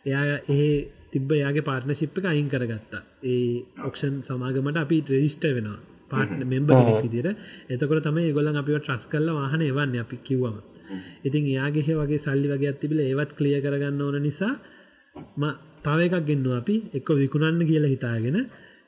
එයා 0.08 0.38
ඒ 0.56 0.68
තිබ 1.12 1.32
යාගේ 1.42 1.68
පාර්ටනශිප් 1.70 2.18
එක 2.20 2.30
අයින් 2.32 2.48
කරගත්තා. 2.52 3.02
ඒ 3.32 3.64
ඔක්ෂන් 3.88 4.14
සමාගමට 4.28 4.78
අපි 4.84 4.96
රෙජිස්ට 5.14 5.44
වෙනවා. 5.58 5.80
පාට් 6.10 6.32
මෙම්බ 6.52 6.70
විදිර 7.04 7.26
එතකොට 7.74 8.04
තමයි 8.06 8.32
ගොලන් 8.38 8.60
අපිව 8.62 8.78
ට්‍රස් 8.80 9.04
කල්ල 9.12 9.28
වාහන 9.38 9.62
එවන්න 9.70 9.94
අපි 10.04 10.16
කිව්වම. 10.28 10.56
ඉතින් 11.26 11.44
එයාගේ 11.52 11.94
වගේ 12.00 12.24
සල්ලි 12.26 12.48
වගේ 12.52 12.74
තිබිල 12.82 13.00
ඒවත් 13.08 13.30
කලිය 13.38 13.56
කරගන්න 13.64 14.02
ඕන 14.06 14.18
නිසා 14.28 14.52
ම 15.40 15.44
තව 15.86 15.98
එකක් 16.08 16.26
ගෙන්න්න 16.28 16.52
අපි. 16.60 16.76
එක්ක 16.98 17.08
විකුණන්න 17.22 17.68
කියලා 17.70 17.94
හිතාගෙන. 17.94 18.38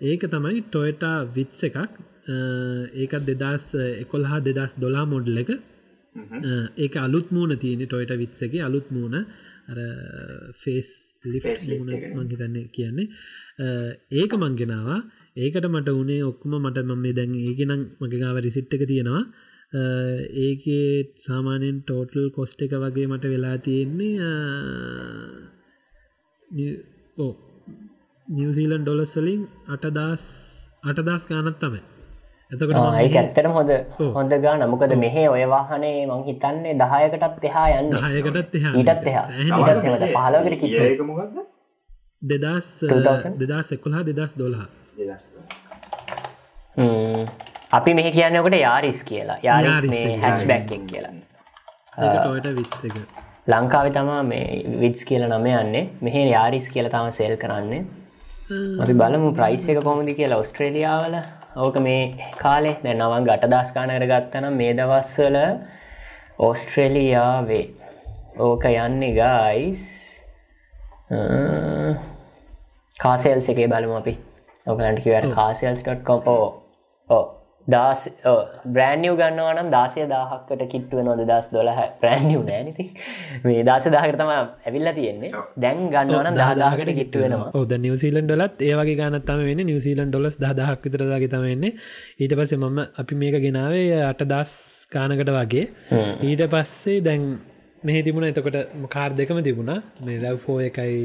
ඒක 0.02 0.23
තමයි 0.35 0.60
ටොයටා 0.66 1.16
විත්ස 1.36 1.60
එකක්. 1.68 1.78
ඒකත් 3.02 3.24
දෙදස් 3.31 3.66
එකොල්හා 4.02 4.44
දෙදස් 4.47 4.73
දොලා 4.82 5.06
මොඩ්ල 5.14 5.43
එක 5.43 5.51
ඒක 6.76 6.97
අලුත් 6.98 7.28
මූුණ 7.30 7.59
තියෙන 7.59 7.84
ටොයට 7.86 8.12
විත්සගේ 8.18 8.62
අලුත් 8.62 8.88
මූුණ. 8.90 9.26
Face 10.55 10.88
Facelift 11.22 11.62
මූුණ. 11.68 11.90
මංහිතන්නේ 12.16 12.64
කියන්නේ. 12.68 13.06
අ, 13.59 13.66
ඒක 14.12 14.32
මංගෙනවා 14.34 14.98
ඒකට 15.36 15.66
මට 15.66 15.88
උනේ 15.94 16.22
ඔක්කම 16.22 16.52
මට 16.59 16.78
මම 16.84 17.01
මේ 17.01 17.12
දැන් 17.12 17.34
ඒකනම් 17.40 17.82
මගේ 18.01 18.20
ගාව 18.22 18.38
රිසිට් 18.38 18.74
එක 18.74 18.84
තියෙනවා. 18.88 19.22
අ, 19.72 19.82
ඒකේ 20.44 20.86
සාමානයෙන් 21.16 21.82
ටෝටල් 21.82 22.30
කොස්ට 22.30 22.62
එක 22.62 22.76
වගේ 22.76 23.06
මට 23.06 23.24
වෙලා 23.26 23.56
තියෙන්නේ 23.59 24.14
ඕ 27.18 27.32
නිවසීලන් 28.28 28.82
ඩොලස්වලින් 28.84 29.43
අටදස් 29.68 30.24
අටදස් 30.82 31.24
ගානත් 31.28 31.59
තමයි 31.60 31.82
එතකට 32.52 32.62
මම 32.62 32.77
ඒක 32.98 33.10
මෙහි 33.10 33.18
ඇත්තටම 33.20 33.52
හොඳ. 33.59 33.70
හොඳ 34.16 34.32
ගාන 34.44 34.60
මොකද 34.73 34.93
මෙහෙ 35.02 35.24
ඔය 35.35 35.43
වාහනේ 35.55 36.06
මං 36.06 36.23
හිතන්නේ 36.28 36.74
දහයකටත් 36.82 37.44
එහා 37.51 37.66
යන්න. 37.81 37.90
දහයකටත් 37.94 38.55
එහා 38.59 38.73
ඊටත් 38.81 39.06
එහා. 39.10 39.24
ඒක 39.40 41.02
මොකක්ද 41.10 41.36
දෙදස් 42.31 42.68
2000? 42.90 43.35
දෙදස් 43.43 43.73
එකොළහා 43.77 44.02
දෙදස් 44.09 44.32
දොලා. 44.40 44.66
අපි 47.78 47.94
මෙහි 47.98 48.10
කියන්නකට 48.16 48.59
යාරිස් 48.62 49.01
කියලා. 49.10 49.39
යාරිස් 49.48 49.90
මේ 49.93 50.16
හැච් 50.24 50.47
බැක් 50.51 50.73
එක 50.77 50.85
කියලා. 50.93 51.14
ටොයට 51.98 52.47
විත්ස 52.59 52.85
එක. 52.89 52.97
ලංකාව 53.55 53.86
තමා 53.97 54.23
මේ 54.31 54.62
විත්ස් 54.82 55.02
කියල 55.09 55.27
නම 55.28 55.47
යන්නේ. 55.52 55.85
මෙහි 56.09 56.20
යාරිස් 56.31 56.68
කියල 56.77 56.86
තම 56.94 57.10
සෙල් 57.18 57.35
කරන්නේ. 57.43 57.82
අපි 58.82 58.94
බලමු 59.02 59.35
ප්‍රයිස් 59.40 59.66
එක 59.74 59.82
කොමදි 59.89 60.14
කියලා 60.20 60.40
ඔස්ට්‍රේලියාවල 60.44 61.16
ඕක 61.57 61.77
මේ 61.81 62.03
කාලේ 62.39 62.77
දැ 62.83 62.95
නවන් 62.95 63.27
ගටදස් 63.28 63.73
කානර 63.73 64.05
ගත්තනම් 64.05 64.57
මේ 64.61 64.73
දවස්වල 64.74 65.39
ඔස්ට්‍රේලියාවේ 66.39 67.65
ඕක 68.39 68.65
යන්නේ 68.66 69.12
ගයිස් 69.15 69.85
කාසෙල්ස් 72.97 73.49
එකේ 73.49 73.69
බලමු 73.69 73.97
අපි. 73.97 74.15
ඔකලන්ට 74.66 75.03
කිවට 75.03 75.35
කාසෙල්ස්.කොම් 75.35 76.20
ඕ 76.27 76.47
ඕ 77.09 77.24
දස් 77.66 78.02
බ්‍රෑන්ියව 78.74 79.14
ගන්නවනම් 79.20 79.68
දාසය 79.74 80.05
දාහක්කට 80.12 80.62
කිට්ටුව 80.72 81.01
නොද 81.09 81.22
දස් 81.30 81.48
දොලහ 81.55 81.80
ප්‍රෑන්ියව 82.02 82.43
නෑනති 82.51 82.86
මේ 83.47 83.64
දස 83.68 83.88
දාහකරතම 83.94 84.30
ඇවිල්ල 84.32 84.90
තියෙන්නේ. 84.98 85.32
දැන් 85.64 85.82
ගන්නවනම් 85.94 86.38
දාදාහකට 86.43 86.93
කිට්ටුවෙනවා 87.01 87.51
ඔද 87.60 87.74
නිවසිීලන් 87.86 88.30
ඩොලත් 88.30 88.64
ඒවගේ 88.68 88.97
ගනත්තම 89.01 89.43
වෙන 89.48 89.64
නිවසිීලන් 89.72 90.14
ඩොලස් 90.14 90.38
දහක් 90.44 90.78
විතරදාගේ 90.86 91.32
තමවෙන්නේ 91.34 91.74
ඊට 92.20 92.38
පස්සේ 92.38 92.62
මම 92.62 92.80
අපි 93.02 93.20
මේක 93.24 93.40
ගෙනාවේ 93.47 94.01
අට 94.12 94.24
දස් 94.32 94.55
ගානකට 94.93 95.34
වගේ. 95.38 95.66
ඊට 96.22 96.47
පස්සේ 96.55 96.98
දැන් 97.02 97.28
මෙහ 97.82 98.01
තිබුණ. 98.06 98.30
එතකොට 98.30 98.59
කාර් 98.90 99.10
දෙකම 99.18 99.43
තිබුණා. 99.43 99.80
මේ 100.06 100.18
රැව්ෆෝ 100.24 100.59
එකයි 100.68 100.98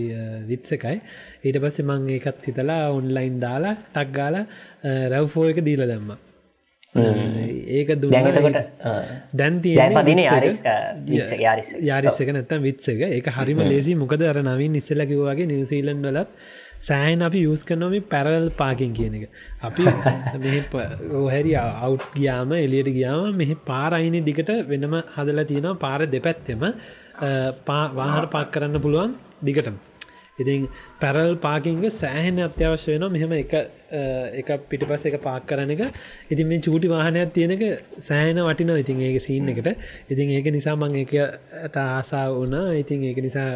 විත්ස 0.49 0.77
එකයි. 0.77 0.97
ඊට 1.45 1.57
පස්සේ 1.63 1.87
මං 1.89 2.09
ඒකත් 2.15 2.49
හිතලා 2.49 2.83
ඔන්ලයින් 2.97 3.39
දාලා 3.45 3.79
ටක් 3.85 4.11
ගාල 4.17 4.43
රැව්ෆෝ 5.13 5.47
එක 5.51 5.65
දීල 5.69 5.83
දැම්ම 5.91 6.11
ඒක 6.93 7.89
දුන්න 7.95 8.11
දැඟතකොට 8.11 8.53
දැන් 8.53 8.65
දැන් 9.33 9.61
තියෙන්නේ 9.61 9.95
පදින 9.97 10.19
යාරිස්සක 11.81 12.29
නැත්තම් 12.29 12.61
විත්ස 12.61 12.89
එක 12.89 13.29
හරිම 13.29 13.61
ලේසි 13.63 13.95
මොකද 13.95 14.23
අර 14.23 14.41
නවින් 14.41 14.75
ඉස්සලකිවගේ 14.75 15.47
නිවසීලන් 15.47 16.03
වලත් 16.03 16.27
සෑන් 16.81 17.21
අපි 17.21 17.43
යස් 17.45 17.63
කනොම 17.63 17.95
පැරල් 18.05 18.49
පාකින් 18.53 18.93
කියන 18.93 19.15
එක. 19.17 19.29
අපි 19.61 19.83
ඔහැරි 21.21 21.53
අවු් 21.55 21.97
ගියාම 22.13 22.51
එලියට 22.55 22.89
ගියාම 22.89 23.35
මෙහි 23.35 23.55
පාරයින 23.63 24.17
දිකට 24.21 24.51
වෙනම 24.67 24.97
හදලා 25.15 25.45
තියෙනවා. 25.45 25.77
පාර 25.77 26.01
දෙපැත්තෙම 26.07 26.67
පා 27.65 27.83
වාහන 27.93 28.27
පාක් 28.27 28.51
කරන්න 28.51 28.81
පුළුවන් 28.81 29.15
දිගටම 29.41 29.79
ඉතින් 30.41 30.67
පැරල් 31.01 31.35
පාකින්ග 31.37 31.83
සෑහෙන 31.93 32.41
අත්‍යවශ්‍ය 32.41 32.89
වෙන 32.93 33.05
මෙහෙම 33.11 33.33
එක 33.35 33.53
එක 33.91 34.49
පිටි 34.69 34.85
පස්ස 34.85 35.05
එක 35.05 35.17
පාක් 35.21 35.45
කරන 35.45 35.71
එක. 35.71 35.81
ඉතින් 36.29 36.47
මේ 36.47 36.59
චූටි 36.59 36.87
වාහනයක් 36.87 37.33
තියෙනක 37.33 37.63
සෑහෙන 37.99 38.39
වටිනව 38.39 38.79
ඉතින් 38.79 39.01
ඒක 39.01 39.21
සීන් 39.21 39.49
එකට. 39.49 39.69
ඉතින් 40.09 40.29
ඒක 40.31 40.47
නිසා 40.51 40.75
මං 40.75 40.95
එක 41.03 41.13
ආසා 41.77 42.25
වන 42.31 42.55
ඉතින් 42.75 43.03
ඒක 43.03 43.19
නිසා 43.19 43.49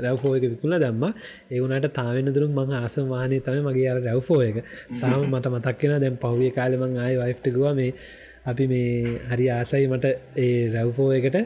රැව්ෆෝ 0.00 0.34
එක 0.36 0.44
විකුල 0.46 0.76
දම්ම. 0.76 1.04
ඒවනට 1.50 1.92
තාවෙන 1.92 2.32
දුරු 2.32 2.48
මං 2.50 2.74
ආසම 2.74 3.08
වාහනය 3.08 3.40
තම 3.40 3.62
මගේ 3.68 3.88
අර 3.88 4.00
රැව්ෆෝ 4.00 4.40
එක. 4.42 4.64
තාම 5.00 5.20
මට 5.26 5.46
මතක්කෙන 5.48 6.00
දැන් 6.00 6.18
පහුිය 6.18 6.50
කාලමං 6.52 6.98
ආය 6.98 7.14
වයිෆ්ටකුව 7.16 7.72
මේ 7.74 7.92
අපි 8.46 8.64
මේ 8.66 9.18
හරි 9.30 9.46
ආසයි 9.50 9.86
මට 9.86 10.06
ඒ 10.36 10.68
රැව්ෆෝ 10.74 11.10
එකට 11.12 11.36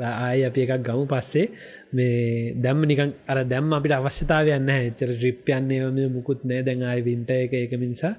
ආය 0.00 0.44
අපි 0.44 0.60
එකක් 0.62 0.82
ගමු 0.82 1.04
පස්සේ. 1.06 1.50
මේ 1.92 2.54
දැම්ම 2.56 2.82
නිකන් 2.82 3.12
අර 3.28 3.44
දැම් 3.44 3.72
අපිට 3.72 3.92
අවශ්‍යතාව 3.92 4.50
යන්න 4.50 4.70
එච්චර 4.70 5.10
්‍රිප්යන්නේ 5.16 6.08
මුකුත් 6.08 6.44
නෑ 6.44 6.62
දැන් 6.62 6.82
ආය 6.84 7.02
වින්ට 7.02 7.30
එක 7.32 7.52
එක 7.54 7.76
මිනිසා. 7.76 8.14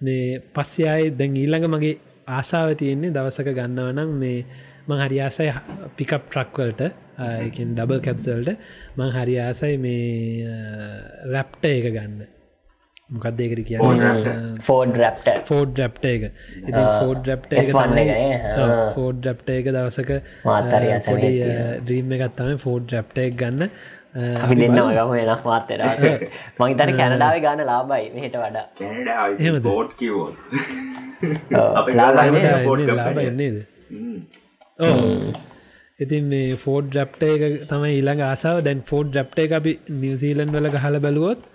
මේ 0.00 0.40
පස්සේ 0.54 0.88
අය 0.88 1.10
දැන් 1.12 1.36
ඊළඟ 1.36 1.68
මගේ 1.68 1.96
ආසාාව 2.28 2.76
තියෙන්නේ 2.76 3.10
දවසක 3.10 3.48
ගන්නවනම් 3.52 4.14
මේ 4.16 4.38
මං 4.86 4.98
හරි 4.98 5.18
ආසයි 5.20 5.50
පිකප් 5.96 6.22
ට්‍රක්වලට 6.26 6.82
එකින් 7.40 7.74
ඩබල් 7.74 8.00
කැප්සල්ට 8.00 8.50
මං 8.96 9.12
හරි 9.12 9.36
ආසයි 9.40 9.76
මේ 9.78 10.46
රැප්ට 11.26 11.64
එක 11.66 11.92
ගන්න. 11.92 12.35
මොකක්ද 13.10 13.40
ඒකට 13.40 13.60
කිය 13.66 13.78
ෆෝඩ් 14.66 14.96
රැප්ට 14.98 15.28
ෆෝඩ් 15.46 15.76
රැප්ට 15.78 16.06
එක. 16.06 16.24
ඉති 16.60 16.80
ෆෝඩ් 16.96 17.28
රැප්ට 17.30 17.52
එක 17.54 17.68
ෆෝඩ් 18.96 19.28
රැප්ට 19.28 19.50
එක? 19.50 19.68
දවසක 19.68 20.10
්‍රීම් 21.86 22.16
එකත් 22.16 22.34
තම 22.40 22.58
ෆෝඩ් 22.58 22.96
රැප්ට 22.96 23.22
එක 23.24 23.38
ගන්න. 23.38 23.70
අපි 24.40 24.54
දෙන්න 24.56 24.80
ගම 24.90 25.12
වෙනක් 25.12 25.46
මාත්තර 25.50 25.80
මහිතන 26.58 26.94
කැනඩාව 26.98 27.38
ගාන 27.40 27.64
ලාබයි 27.64 28.10
මෙහිට 28.12 28.36
වඩා. 28.36 28.66
ලාබ 31.94 33.18
එන්නේද 33.20 33.56
ඕ 34.78 34.94
ඉතින් 36.00 36.24
මේ 36.28 36.56
ෆෝඩ් 36.60 36.96
රැප්ට 36.96 37.22
එක 37.24 37.42
තමයි 37.68 37.92
ඊළඟ 37.92 38.22
ආසාාව. 38.24 38.64
දැන් 38.64 38.80
ෆෝඩ් 38.84 39.14
රැප්ට 39.16 39.38
එක 39.44 39.54
අපි 39.58 39.72
නිවසීලන් 39.96 40.50
වල 40.52 40.66
හල 40.76 40.98
බැලුවොත් 41.00 41.46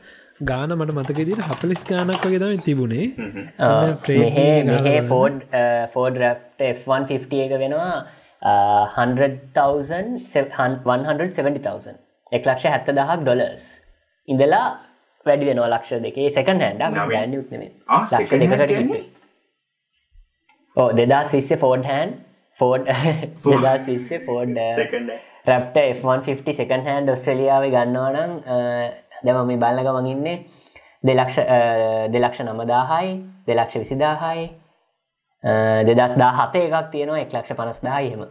ගාන 0.49 0.71
මට 0.75 0.91
මතකදිට 0.97 1.41
හපලිස් 1.49 1.81
ගානක් 1.89 2.23
වගේ 2.25 2.39
තම 2.43 2.61
තිබුණේ. 2.67 3.05
ෆෝඩ් 5.11 5.35
ෆෝඩ් 5.93 6.15
රැප්ට 6.23 6.59
F150 6.67 7.41
එක 7.45 7.53
වෙනවා 7.63 7.95
100,000 8.95 10.07
එක් 12.31 12.43
ලක්ෂ 12.49 12.65
හැත්ත 12.73 12.87
දහක් 12.99 13.09
ඩොලර්ස් 13.23 13.65
ඉඳලා 14.27 14.67
වැඩි 15.25 15.45
වෙනවා 15.49 15.69
ලක්ෂ 15.73 15.91
දෙකේ. 16.05 16.27
සකන් 16.35 16.57
හැන්ඩ 16.65 16.81
බ්‍රන්ඩ 17.09 17.35
ුත්නේ 17.41 17.69
ලක්ෂ 18.11 18.31
දෙකට 18.41 18.61
ඕ 20.77 20.89
දෙදස් 20.99 21.29
විස්සේ 21.37 21.59
ෆෝඩ් 21.65 21.83
හන්න් 21.91 22.09
ෆෝඩ් 22.59 22.81
දෙදස් 22.87 23.83
විස්සේ 23.89 24.19
Ford 24.29 24.55
Raptor 25.49 25.77
F150 25.83 26.53
second 26.53 26.83
hand 26.87 27.13
ඔස්ට්‍රලියාව 27.13 27.63
ගන්නවනම් 27.75 28.31
දැම 29.25 29.47
මේ 29.47 29.61
බල්ලක 29.63 29.87
මඟින්නේ 29.95 30.37
දෙලක්ෂ 31.03 31.37
දෙලක්ෂ 32.15 32.43
නමදාහයි 32.45 33.15
දෙලක්ෂ 33.47 33.79
විසිදාහයි 33.83 34.45
දෙදස් 35.89 36.13
දා 36.21 36.31
හතේ 36.39 36.67
එකක් 36.67 36.91
තියෙනවා 36.91 37.23
එක් 37.23 37.33
ලක්ෂ 37.33 37.57
පනස්දාහයම 37.59 38.21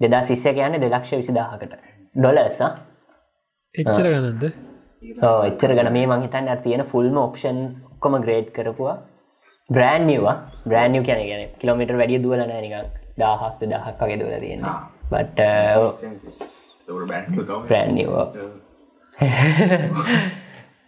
දෙදස් 0.00 0.30
විස්ස 0.30 0.46
කියන්නේ 0.58 0.82
දෙලක්ෂ 0.84 1.12
විසිදාහකට. 1.20 1.74
ඩොලස 2.14 2.60
එච්චර 3.74 4.06
ගනන්ද 4.06 4.44
එච්චර 5.48 5.74
ගන 5.78 5.92
මේ 5.92 6.06
මහිතන්න 6.06 6.62
තියෙන 6.64 6.86
ෆුල්ම 6.92 7.16
ඔප්ෂන් 7.18 7.58
කොම 8.00 8.20
ග්‍රේඩ් 8.24 8.48
කරපුවා. 8.56 8.96
බ්‍රෑන්්වා 9.70 10.36
බ්‍රෑන්ිය 10.70 11.02
කියන 11.06 11.22
ගැන 11.30 11.48
කිලෝමිට 11.60 11.96
වැඩිය 12.00 12.22
දුවල 12.24 12.42
නෑනික 12.42 12.74
දාහක්ත 13.18 13.64
දහක් 13.72 13.96
වගේ 14.00 14.18
දුවල 14.20 14.38
තියෙන 14.44 14.62
බට 15.10 15.40
බ්‍රෑන්්වා 17.66 18.26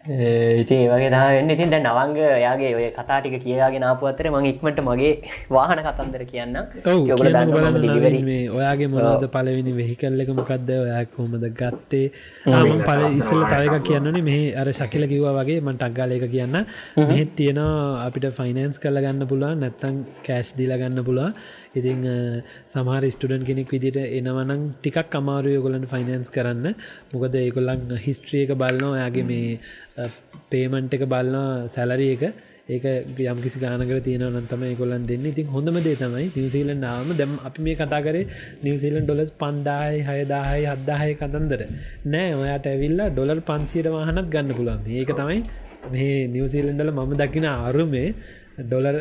ඉතින් 0.09 0.79
ඒවගේ 0.79 1.11
දාන්න 1.11 1.51
ඉතින් 1.51 1.69
දැ 1.69 1.81
නවංග 1.81 2.17
යාගේ 2.41 2.71
ඔය 2.77 2.85
කතාටික 2.91 3.35
කියයාගේ 3.43 3.81
නාපුවත්තර 3.83 4.29
මං 4.31 4.47
ඉක්මට 4.51 4.81
මගේ 4.81 5.13
වාහන 5.55 5.83
කතන්දර 5.85 6.25
කියන්න 6.25 6.57
ඔයාගේ 8.51 8.89
මොනද 8.89 9.27
පලවෙනි 9.29 9.73
වෙහිකල්ලක 9.77 10.31
මොකක්ද 10.33 10.71
ඔයක් 10.77 11.13
හොමද 11.19 11.45
ගත්තේ? 11.53 12.07
ආමන් 12.49 12.81
පල 12.81 13.03
ඉස්සල 13.11 13.45
තයක 13.45 13.77
කියන්නනේ. 13.83 14.23
මේ 14.23 14.55
අර 14.55 14.73
ශකිල 14.73 15.05
කිව්වා 15.05 15.35
වගේ 15.39 15.61
මට 15.61 15.83
අක්ගාලයක 15.83 16.25
කියන්න. 16.31 16.57
මෙහෙත් 17.03 17.37
තියෙනවා 17.37 18.07
අපිට 18.07 18.33
ෆයිනන්ස් 18.33 18.81
කල්ල 18.81 19.03
ගන්න 19.05 19.29
පුළුව 19.29 19.61
නැත්තං 19.61 20.01
කෑශ් 20.25 20.55
දිල 20.57 20.73
ගන්න 20.75 21.05
පුළුව 21.05 21.37
ඉතිං 21.75 22.05
සමහර 22.69 23.05
ස්ටඩන් 23.07 23.45
කෙනෙක් 23.45 23.71
විදිට 23.71 23.99
එනවනම් 23.99 24.63
ටිකක් 24.77 25.15
අමාරුය 25.15 25.57
ගොලන් 25.61 25.87
ෆයිනන්ස් 25.87 26.31
කරන්න. 26.31 26.75
මොකද 27.13 27.35
ඒකොල්ලන් 27.37 27.97
හිස්ට්‍රියක 27.99 28.53
බලනවා 28.55 28.95
ඔයාගේ 28.95 29.25
මේ 29.25 30.09
පේමන්ට් 30.51 30.95
එක 30.95 31.05
බලන්න 31.07 31.69
සැලරිය 31.69 32.13
එක. 32.13 32.25
ඒක 32.69 32.85
යම් 33.23 33.39
කිසි 33.41 33.61
ගානකට 33.61 34.03
තියෙන 34.05 34.25
නතම 34.31 34.65
කොල්ලන් 34.77 35.07
දෙන්න. 35.07 35.25
ඉතින් 35.27 35.47
හොඳම 35.49 35.79
දේ 35.83 35.97
තමයි 35.97 36.27
නිවසිීලන් 36.35 36.81
නාම 36.81 37.15
දැම් 37.17 37.39
අපි 37.43 37.63
මේ 37.63 37.77
කතා 37.77 38.03
කරේ 38.03 38.27
නිවසිීලන් 38.63 39.07
ඩොලස් 39.07 39.33
පන්දායි 39.35 40.03
හයදාහයි 40.03 40.67
හද්දාහය 40.67 41.15
කතන්දර. 41.15 41.63
නෑ 42.07 42.35
ඔයාට 42.35 42.67
ඇවිල්ලා 42.67 43.09
ඩොලර් 43.11 43.41
පන්සියට 43.43 43.89
වාහනත් 43.91 44.29
ගන්න 44.31 44.55
පුළුවන්. 44.55 44.85
ඒක 44.95 45.13
තමයි 45.13 45.41
මේ 45.87 46.29
නිවසිීලන්ඩල 46.29 46.93
මම 46.93 47.13
දකින 47.17 47.47
අරුමේ 47.47 48.09
ඩොලර් 48.63 48.97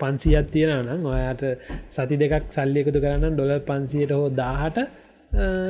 පන්සියත් 0.00 0.52
තියෙන 0.52 0.76
නම් 0.86 1.08
ඔයාට 1.14 1.42
සති 1.90 2.20
දෙකක් 2.22 2.46
සල්ලි 2.50 2.84
එකතු 2.84 3.02
කරන්න 3.06 3.34
ඩොලර් 3.34 3.60
පන්සියට 3.70 4.14
හෝ 4.18 4.28
දාහට 4.40 4.78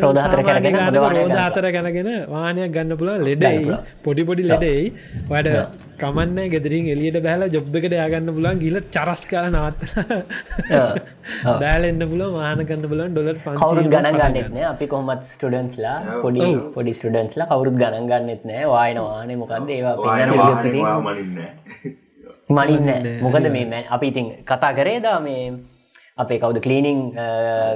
රෝධහතර 0.02 0.40
කරගෙන 0.46 0.76
රෝධාතර 0.96 1.66
ගැනගෙන 1.74 2.08
වානයක් 2.32 2.70
ගන්න 2.74 2.98
පුළ 3.00 3.10
ලෙඩයි 3.28 3.76
පොඩි 4.04 4.22
පොඩි 4.28 4.44
ලෙඩෙයි 4.50 4.84
වැඩ 5.30 5.48
කමන්න 6.02 6.50
ගෙදරින් 6.54 6.90
එලියට 6.94 7.18
බෑල 7.26 7.46
ජොබ් 7.54 7.78
එකට 7.80 7.96
යාගන්න 7.98 8.30
පුලන් 8.36 8.60
ගිල 8.60 8.78
චරස් 8.96 9.22
කර 9.32 9.48
නවත් 9.50 9.80
බෑලෙන්න්න 11.62 12.06
පුල 12.12 12.24
වාන 12.36 12.64
කන්න 12.70 12.88
පුලන් 12.92 13.10
ඩොලර් 13.10 13.36
කවරුත් 13.44 13.90
ගණන් 13.90 14.20
ගන්නෙත්න 14.22 14.62
අපි 14.72 14.90
කොහමත් 14.94 15.28
ස්ටඩන්ස්ලා 15.32 15.98
පොඩි 16.24 16.48
පොඩි 16.74 16.98
ස්ටඩන්ස්ලා 17.00 17.50
කවරුත් 17.52 17.78
ගණන් 17.82 18.10
ගන්නෙත් 18.12 18.42
නෑ. 18.44 18.64
වායන 18.68 18.98
වානය 19.02 19.36
මොකක්ද 19.36 19.70
ඒවා 19.70 19.96
මනින්න 22.48 23.20
මොකද 23.20 23.48
මේ 23.50 23.84
අපි 23.88 24.06
ඉතින් 24.08 24.26
කතා 24.44 24.72
කරේදා 24.72 25.18
මේ 25.20 25.40
අපේ 26.18 26.38
කවුද 26.38 26.58
කලීනිං 26.58 26.98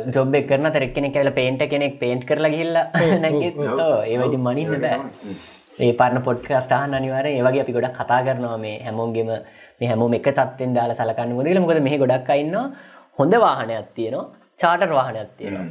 ජොබ් 0.09 0.35
එක් 0.35 0.47
කරන 0.49 0.71
තරෙක්කෙනෙ 0.71 1.09
කියල 1.11 1.31
පේන්ට 1.31 1.63
කෙනෙක් 1.69 1.99
පේන්ට් 1.99 2.25
කරලා 2.25 2.51
ගිල්ල 2.51 2.77
ඒවති 4.13 4.39
මනින්න 4.39 4.81
බෑ. 4.81 5.01
ඒ 5.79 5.93
පරණ 5.93 6.23
පොඩ්කස්ටාහන් 6.23 6.95
අනිවාර 6.95 7.27
ඒවගේ 7.27 7.65
අපි 7.65 7.73
ගොඩක් 7.73 7.99
කතා 7.99 8.21
කරනවා 8.23 8.57
මේ 8.59 8.79
හැමෝන්ගෙම 8.87 9.29
මේ 9.81 9.89
හැමෝම 9.89 10.15
එක 10.15 10.31
තත්වෙන් 10.31 10.73
දාලා 10.79 10.99
සලකන්න 11.01 11.37
මුදල 11.41 11.61
මොකද 11.65 11.83
මේ 11.89 12.01
ගොඩක් 12.05 12.31
අන්න 12.31 12.57
හොඳ 13.19 13.35
වාහනයක් 13.45 13.93
තියනවා. 13.99 14.25
චාටර් 14.61 14.91
වාහනයක් 14.93 15.31
තියෙනවා. 15.37 15.67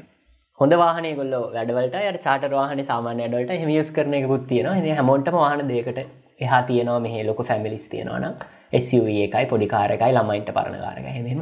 හොඳ 0.59 0.73
වාහනය 0.75 1.15
ගොල්ල 1.15 1.35
වැඩවලට 1.55 1.99
යට 2.03 2.23
චාට 2.27 2.51
වාහන 2.51 2.85
සාමාන්‍ය 2.91 3.25
ඩලට 3.25 3.59
හිමියස් 3.63 3.91
කරන 3.97 4.13
එකකුත් 4.13 4.47
තියෙනවා. 4.47 4.77
හ 4.77 5.01
හැමෝටම 5.01 5.41
වාහන 5.43 5.67
දෙකට 5.67 5.99
එහා 6.41 6.63
තියෙනවා. 6.69 7.01
මෙහ 7.05 7.19
ලොක 7.25 7.45
ෆැමිලිස් 7.49 7.87
තියෙනවනම් 7.87 8.58
SUV 8.73 9.07
එකයි 9.25 9.45
පොඩිකාරකයි 9.51 10.11
ළමයින්ට 10.17 10.49
පරණකාරක 10.57 11.07
හෙම 11.15 11.41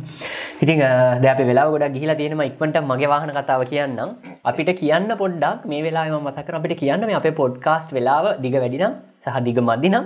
ඉතින් 0.64 0.80
දැප 1.26 1.40
වෙලා 1.50 1.66
ගොඩ 1.74 1.86
ගිහිලා 1.96 2.18
තියෙනම 2.22 2.44
ඉක්මට 2.50 2.78
මගේ 2.92 3.10
වාහන 3.14 3.32
කතාව 3.40 3.64
කියන්නම්. 3.72 4.12
අපිට 4.50 4.72
කියන්න 4.82 5.12
පොඩ්ඩක් 5.22 5.66
මේ 5.72 5.82
වෙලා 5.88 6.22
මතකර 6.28 6.56
අපිට 6.60 6.80
කියන්න 6.84 7.04
මේ 7.10 7.20
අපේ 7.22 7.36
පොඩ්කාස්ට් 7.42 7.92
වෙලාව 7.98 8.28
දිග 8.46 8.56
වැඩිනම් 8.64 8.96
සහ 9.26 9.38
දිග 9.48 9.60
මදිනම් 9.70 10.06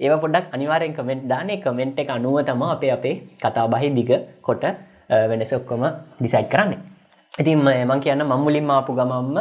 ඒව 0.00 0.14
පොඩක් 0.24 0.54
අනිවාරෙන් 0.56 0.94
කමෙන්ට් 0.98 1.26
දානේ 1.32 1.58
කමෙන්ට් 1.64 1.98
එක 2.04 2.14
අනුව 2.18 2.38
තම 2.50 2.62
අපේ 2.76 2.92
අපේ 2.98 3.16
කතා 3.42 3.66
බහි 3.74 3.90
දිග 3.98 4.12
කොට 4.46 4.64
වෙනස 5.30 5.52
ඔක්කොම 5.58 5.82
ඩිසයිට් 6.20 6.48
කරන්න. 6.54 6.72
ඉතින් 7.34 7.58
මං 7.90 8.00
කියන්න 8.04 8.22
මම්මුලින් 8.30 8.70
ආපු 8.76 8.94
ගමම්ම 8.98 9.38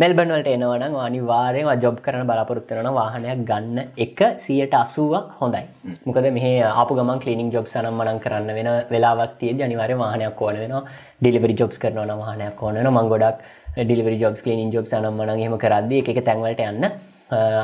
මෙල්බන්වලට 0.00 0.46
එනවනම් 0.50 0.94
අනිවාරයෙන් 1.06 1.66
ජොබ් 1.82 1.96
කරන 2.04 2.22
බලාපොරොත්තරන 2.28 2.86
වාහනයක් 2.98 3.40
ගන්න 3.50 3.78
එක 4.04 4.20
සියට 4.44 4.74
අසුවක් 4.78 5.26
හොඳයි. 5.40 5.64
මොකද 6.06 6.26
මේ 6.36 6.52
අප 6.82 6.90
ගම 6.98 7.10
කලිනික් 7.24 7.50
ජොබ් 7.54 7.66
සනම් 7.72 7.98
මනන් 8.00 8.20
කරන්න 8.24 8.50
වෙන 8.58 8.68
වෙලාවක් 8.92 9.34
තිය 9.40 9.62
අනිවාර 9.66 9.92
වාහනයක් 10.02 10.40
ඕන 10.46 10.56
වෙන 10.62 10.74
ඩිලිවරි 11.20 11.54
ජොබ්ස් 11.60 11.78
කරන 11.82 12.12
වාහනයක් 12.22 12.62
ඕනන 12.64 12.90
මංගොඩක් 12.96 13.44
ඩිලිවරි 13.78 14.16
ජොබ් 14.24 14.40
කලිනින් 14.44 14.72
ජොබ් 14.76 14.88
සනම් 14.92 15.20
මන 15.20 15.44
හෙම 15.44 15.56
කරද 15.64 15.92
එක 16.00 16.24
තැන්වලට 16.28 16.62
යන්න 16.70 16.84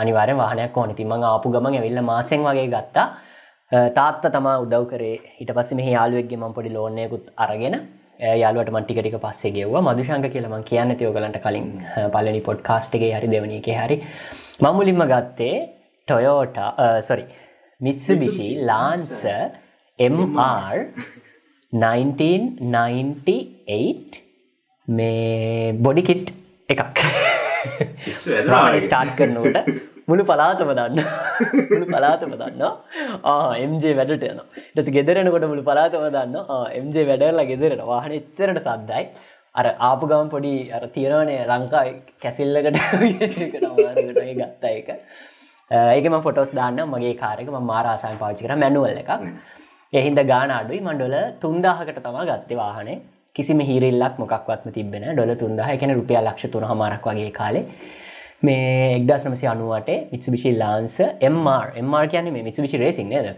අනිවාර 0.03 0.31
වාහනයක් 0.43 0.77
ඕන. 0.77 0.95
තිම 0.95 1.13
ආපු 1.17 1.55
ගමන් 1.55 1.79
ඇවිල්ල 1.81 2.03
මාසෙන් 2.13 2.45
වගේ 2.49 2.69
ගත්තා. 2.75 3.07
තාත්ත 3.99 4.27
තම 4.35 4.49
උදව් 4.65 4.85
කරේ. 4.93 5.17
හිට 5.39 5.57
පස්ස 5.57 5.79
මේ 5.81 5.95
යාලුවක්ගේ 5.97 6.43
මං 6.43 6.53
පොඩි 6.59 6.77
ලෝනයකුත් 6.77 7.33
අරගෙන 7.45 7.77
යාලුවට 8.19 8.71
මටිකටික 8.71 9.21
පස්සේ 9.21 9.53
ගෙව්වා. 9.57 9.83
මදුශංක 9.83 10.31
කියලම 10.35 10.63
කියන්න 10.65 10.97
තියෝගලන්ට 10.97 11.39
කලින් 11.43 11.83
පලනි 12.13 12.41
පොඩ් 12.41 12.63
කාස්ටගේ 12.63 13.15
හරි 13.17 13.29
දෙවනි 13.29 13.57
එක 13.61 13.67
හරි. 13.79 14.01
මමුලින්ම 14.61 15.03
ගත්තේ 15.13 15.69
Toyota 16.09 16.57
sorry 17.03 17.25
Mitsubishi 17.81 18.65
Lancer 18.65 19.25
MR 19.99 20.87
1998 21.73 24.21
මේ 24.89 25.73
බොඩිකිට් 25.75 26.33
එකක්. 26.69 26.99
ස්ටාර්ට් 28.83 29.17
කරනකට 29.19 29.96
මුළු 30.09 30.25
පලාතම 30.25 30.73
දන්න. 30.79 30.99
මුළු 31.71 31.87
පලාතම 31.93 32.35
දන්න. 32.43 32.63
එම්ජේ 33.65 33.95
වැඩට 34.01 34.27
යන 34.29 34.43
ටස 34.75 34.91
ගෙදරෙනකොට 34.97 35.47
මුළු 35.53 35.65
පලාතම 35.69 36.05
දන්න. 36.17 36.37
එම්ජේ 36.81 37.07
වැඩරලා 37.11 37.49
ගෙදරෙන. 37.51 37.83
වාහන 37.93 38.15
එච්චරට 38.19 38.61
සද්දයි. 38.67 39.03
අර 39.55 39.67
ආපු 39.89 40.11
ගම 40.11 40.29
පොඩි 40.35 40.55
අර 40.77 40.83
තියෙනවනේ 40.97 41.41
ලංකා 41.53 41.85
කැසිල්ලකට 42.23 42.79
ගත්ත 44.41 44.65
එක 44.73 44.89
ඒකම 45.71 46.17
ෆොටෝස් 46.23 46.51
දාන්න 46.61 46.81
මගේ 46.87 47.15
කාරක 47.25 47.49
ම 47.49 47.69
මාරාසායන් 47.73 48.19
පාචි 48.23 48.47
කර. 48.47 48.55
මැනුවල් 48.57 49.03
එකක්. 49.03 49.13
එහින්ද 49.93 50.21
ගාන 50.33 50.51
අඩුයි. 50.61 50.81
මන්ඩොල 50.81 51.17
තුන්දාහකට 51.45 52.01
තමා 52.07 52.27
ගත්තේ 52.31 52.63
වාහනේ. 52.63 52.99
කිසිම 53.37 53.59
හිරල්ලක් 53.71 54.15
මොක්වත්ම 54.23 54.71
තිබෙන 54.77 55.05
ඩොල 55.13 55.35
තුන්දහ. 55.43 55.69
එකන 55.77 55.95
රුපියල් 55.99 56.25
ලක්ෂ 56.25 56.53
තුන 56.55 56.65
හමාරක් 56.71 57.07
වගේ 57.11 57.33
කාලේ. 57.41 57.65
මේ 58.43 58.97
එක්දස් 58.99 59.25
නමසි 59.29 59.47
අනුවට 59.53 59.91
මිත්සුබිෂි 60.13 60.53
ලාන්ස 60.63 60.97
MR 61.31 61.67
MR 61.83 62.07
කියන්නේ 62.13 62.33
මේ 62.33 62.43
මිත්සුබිෂි 62.43 62.79
රේසින් 62.79 63.09
නේද? 63.09 63.29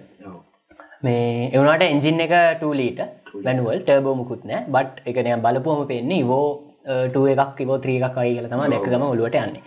මේ 1.03 1.51
එවනට 1.55 1.83
එන්ජින් 1.83 2.21
එක 2.27 2.35
ටලීට 2.61 3.01
වැනුවල් 3.45 3.83
ටර්බෝ 3.83 4.15
මුකුත් 4.15 4.45
නෑ. 4.45 4.65
බට් 4.67 5.07
එකනය 5.07 5.37
බලපුහම 5.45 5.87
පෙන්නේ 5.87 6.25
වෝ 6.25 6.47
ටුව 7.09 7.27
එකක් 7.35 7.65
වෝ 7.71 7.79
ත්‍රී 7.79 7.99
එකක් 8.03 8.19
වයි 8.19 8.35
කියල 8.35 8.49
තම 8.51 8.65
දැක්කම 8.75 9.09
ඔලුවට 9.09 9.41
යන්නේ. 9.43 9.63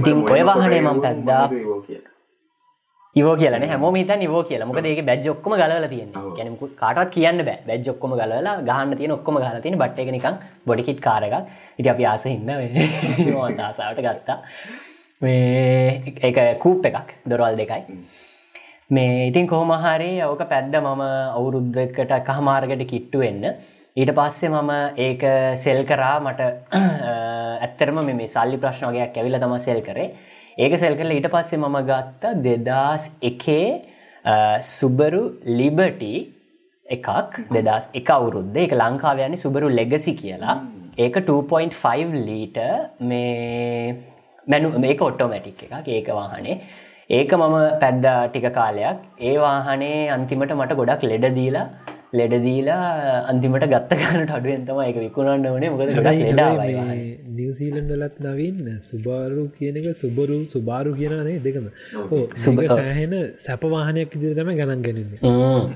ඉතින් 0.00 0.24
ඔය 0.34 0.42
වාහනේ 0.50 0.80
මම 0.80 1.00
පැද්දා 1.04 1.44
ඉවෝ 3.16 3.36
කියලන 3.36 3.62
හැම. 3.62 3.84
හිත 3.96 4.10
නිවෝ 4.18 4.42
කියල. 4.42 4.64
මොක 4.66 4.78
ඒක 4.82 5.00
බැජ් 5.06 5.28
ඔක්කම 5.28 5.54
ගලල 5.60 5.86
තියෙන 5.88 6.10
ගැන 6.36 6.56
කාටත් 6.82 7.12
කියන්න 7.14 7.44
බෑ. 7.48 7.58
බැජ් 7.68 7.88
ඔක්කොම 7.92 8.12
ගලලා 8.12 8.56
ගහන්න 8.68 8.98
තියෙන 8.98 9.14
ඔක්කොම 9.16 9.38
ගල 9.38 9.60
තියෙන. 9.62 9.78
බට් 9.78 9.98
එක 9.98 10.12
නිකං 10.16 10.36
බොඩිකිට් 10.66 11.00
කාරක 11.00 11.34
ඉති 11.78 11.88
අපි 11.88 12.06
ආස 12.12 12.24
හින්න 12.24 12.50
ආසාාවට 13.68 14.04
ගත්තා. 14.06 14.38
මේ 15.22 16.14
එක 16.22 16.42
කූප් 16.58 16.84
එකක්. 16.84 17.16
දොරවල් 17.26 17.56
දෙකයි. 17.56 17.98
මේ 18.90 19.26
ඉතින් 19.30 19.48
කොහොමහරි 19.48 20.12
ඕක 20.22 20.44
පැද්ද 20.52 20.76
මම 20.76 21.02
අවුරුද්ධකට 21.32 22.16
කහමාර්ගට 22.28 22.86
කිට්ටු 22.86 23.24
වෙන්න. 23.24 23.50
ඊට 23.96 24.12
පස්සේ 24.14 24.52
මම 24.52 24.72
ඒක 24.98 25.28
සෙල් 25.56 25.84
කරා. 25.84 26.20
මට 26.20 26.40
ඇත්තරම 27.64 28.04
මේ 28.04 28.28
සල්ලි 28.28 28.60
ප්‍රශ්න 28.60 28.90
වගේයක් 28.90 29.16
ඇවිල 29.16 29.40
තම 29.40 29.60
සෙල් 29.68 29.80
කරේ 29.82 30.10
ඒක 30.64 30.74
සෙල් 30.82 30.94
කරල 30.98 31.12
ඊට 31.16 31.28
පස්සේ 31.32 31.58
මම 31.62 31.76
ගත්තා 31.88 32.36
දෙදස් 32.46 33.02
එකේ 33.30 33.66
සුබරු 34.68 35.22
ලිබටි 35.58 36.14
එකක්. 36.86 37.08
දෙදස් 37.56 37.88
එක 38.00 38.10
අවුරුද්ධ 38.16 38.56
එක 38.64 38.72
ලංකාව 38.82 39.20
යන්නේ 39.26 39.42
සුබරු 39.44 39.68
ලෙගසි 39.78 40.14
කියලා. 40.22 40.56
ඒක 41.04 41.16
2.5 41.28 42.24
ලීට 42.28 42.58
මේ 43.10 43.96
මැනු 44.46 44.72
මේක 44.84 45.04
ඔටෝමැටික් 45.08 45.60
එකක් 45.66 45.92
ඒක 45.98 46.08
වාහනේ. 46.20 46.56
ඒක 47.18 47.36
මම 47.40 47.56
පැද්ද 47.82 48.06
ටික 48.30 48.48
කාලයක්. 48.58 49.04
ඒ 49.28 49.36
වාහනේ 49.44 50.08
අන්තිමට 50.16 50.56
මට 50.60 50.78
ගොඩක් 50.80 51.04
ලෙඩ 51.12 51.28
දීලා 51.38 51.66
ලෙඩදීලා 52.12 53.26
අන්තිමට 53.30 53.64
ගත්ත 53.66 53.96
ගන්නට 54.00 54.32
අඩුවෙන් 54.36 54.62
තම 54.66 54.80
එක 54.82 54.98
විකුණන්න 55.02 55.46
වනේ 55.54 55.70
මොකද 55.72 55.90
ගොඩක් 55.96 56.20
නිවසීලන්ඩලත් 57.36 58.20
නවන්න 58.24 58.76
සුබාරු 58.82 59.46
කියන 59.56 59.78
එක 59.80 59.88
සුබරු 60.02 60.38
සුබාරු 60.46 60.92
කියනනේ 60.94 61.40
දෙකම? 61.46 61.66
සුබ 62.36 62.60
සෑහෙන 62.68 63.14
සැපවාහනයක් 63.46 64.14
ඉදිරිතම 64.16 64.52
ගණන් 64.52 64.84
ගැනන්නේ. 64.86 65.18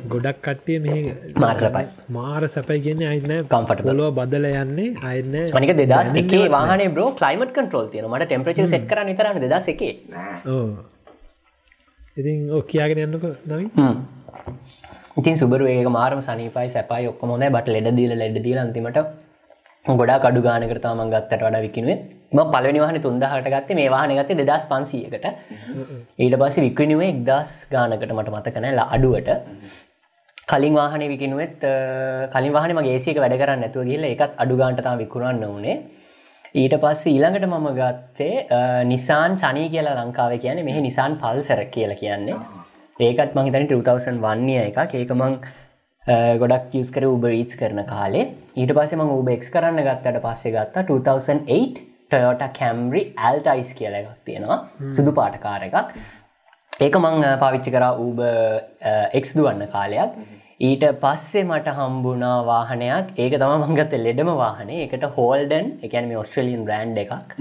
ගොඩක් 0.09 0.39
කට්ටිය 0.47 0.79
මේ 0.85 1.17
මාර්සපයි 1.37 1.85
මාර 2.11 2.43
සැපයි 2.49 2.79
කියන්න 2.87 3.05
අයින්න 3.09 3.35
කම්පට 3.51 3.85
පොලොව 3.89 4.15
බදල 4.21 4.49
යන්නේ 4.53 4.95
අයන්න 5.11 5.37
මනික 5.57 5.75
දෙදස් 5.83 6.15
එකේ 6.23 6.47
වාහන 6.57 6.87
බ්‍රෝ 6.95 7.11
කලයිමට 7.21 7.53
කන්ට්‍රෝල් 7.59 7.91
තියෙන 7.93 8.09
මට 8.13 8.31
ටෙම්ප්‍රච 8.31 8.63
සෙට් 8.67 8.87
කර 8.87 9.05
නිතරන්න 9.11 9.43
දෙදස් 9.47 9.69
එකේ. 9.75 9.93
ඉතින් 12.17 12.49
ඕ 12.55 12.63
කියාගෙන 12.65 13.05
යන්නක 13.05 13.29
නවී 13.49 13.69
ඉතින් 15.19 15.35
සුබරු 15.41 15.67
ඒක 15.67 15.89
මාරම 15.99 16.21
සනිපයි 16.29 16.69
සැපයි 16.77 17.09
ඔක්කොම 17.13 17.31
හොඳයි. 17.35 17.51
බට 17.57 17.69
ලෙඩ 17.77 17.97
දීලා 17.99 18.21
ලෙඩ 18.23 18.39
දීලා 18.47 18.65
අන්තිමට 18.67 18.99
ගොඩා 20.01 20.19
කඩු 20.25 20.41
ගානකට 20.47 20.81
තමන් 20.85 21.13
ගත්තට 21.15 21.43
වඩා 21.47 21.63
විකිනුවේ 21.67 21.97
මම 22.33 22.51
පළවෙනි 22.55 22.81
වාහනේ 22.85 23.03
3000කට 23.07 23.51
ගත්තේ 23.55 23.79
මේ 23.81 23.91
වාහනේ 23.95 24.19
ගත්තේ 24.21 24.37
2500කට 24.41 25.27
ඊට 26.25 26.37
පස්සේ 26.43 26.65
විකිනුවේ 26.67 27.11
1000 27.31 27.73
ගානකට 27.75 28.13
මට 28.19 28.35
මතක 28.37 28.57
නැහැ 28.65 28.87
අඩුවට. 28.97 29.31
කලින් 30.53 30.75
වාහනේ 30.81 31.09
විකිනුවෙත් 31.15 31.67
කලින් 32.35 32.53
වාහනේ 32.57 32.79
මගේ 32.79 32.95
AC 33.01 33.07
එක 33.15 33.21
වැඩ 33.25 33.37
කරන්නේ 33.43 33.65
නැතුව 33.65 33.91
ගිහලා 33.91 34.13
ඒකත් 34.15 34.41
අඩු 34.45 34.61
ගානට 34.63 34.81
තමයි 34.87 35.03
විකුණන්න 35.05 35.45
උනේ. 35.51 35.77
ඊට 36.63 36.75
පස්සේ 36.85 37.13
ඊළඟට 37.17 37.51
මම 37.51 37.69
ගත්තේ 37.81 38.35
නිසාන් 38.93 39.39
සනී 39.43 39.69
කියලා 39.75 39.99
ලංකාවේ 40.01 40.43
කියන්නේ 40.45 40.69
මෙහි 40.71 40.87
නිසාන් 40.89 41.19
පල්සර් 41.23 41.63
කියලා 41.77 42.01
කියන්නේ. 42.03 42.41
ඒකත් 43.09 43.35
මං 43.35 43.47
හිතන්නේ 43.49 43.69
2001 43.73 44.57
එකක්. 44.69 44.95
ඒක 45.01 45.13
මං 45.17 45.37
ගොඩක් 46.43 46.75
යස් 46.81 46.91
කර 46.95 47.07
උබ 47.09 47.25
රීස් 47.33 47.55
කරන 47.61 47.85
කාලේ. 47.93 48.25
ඊට 48.61 48.73
පස්සේ 48.79 49.01
මං 49.01 49.13
උබ 49.19 49.29
එක්ස් 49.37 49.53
කරන්න 49.55 49.85
ගත්තට 49.89 50.23
පස්සේ 50.27 50.55
ගත්තා 50.57 50.87
2008 50.89 51.85
ටොයෝට 52.11 52.43
කැම්රි 52.59 53.03
ඇල්ටයිස් 53.29 53.71
කියල 53.79 53.95
එකක් 54.01 54.11
තියෙනවා. 54.27 54.59
සුදු 54.97 55.15
පාටකාර 55.21 55.63
එකක්. 55.69 55.95
ඒක 56.87 56.95
මං 57.05 57.25
පාවිච්චි 57.45 57.73
කරා 57.77 57.95
ඌබ 58.05 58.21
එක්ස් 59.21 59.33
දුවන්න 59.39 59.67
කාලයක්. 59.77 60.17
ඊට 60.69 60.85
පස්සේ 61.03 61.45
මට 61.49 61.73
හම්බුණා 61.77 62.39
වාහනයක්. 62.49 63.13
ඒක 63.23 63.37
තම 63.43 63.65
මංගත 63.67 63.95
ලෙඩම 64.07 64.31
වාහනේ. 64.43 64.83
එකට 64.87 65.07
හෝල්ඩන් 65.17 65.71
එකැන 65.87 66.09
මේ 66.11 66.21
ඔස්ට්‍රලියන් 66.23 66.67
බ්‍රන්් 66.69 66.97
එකක්. 67.05 67.37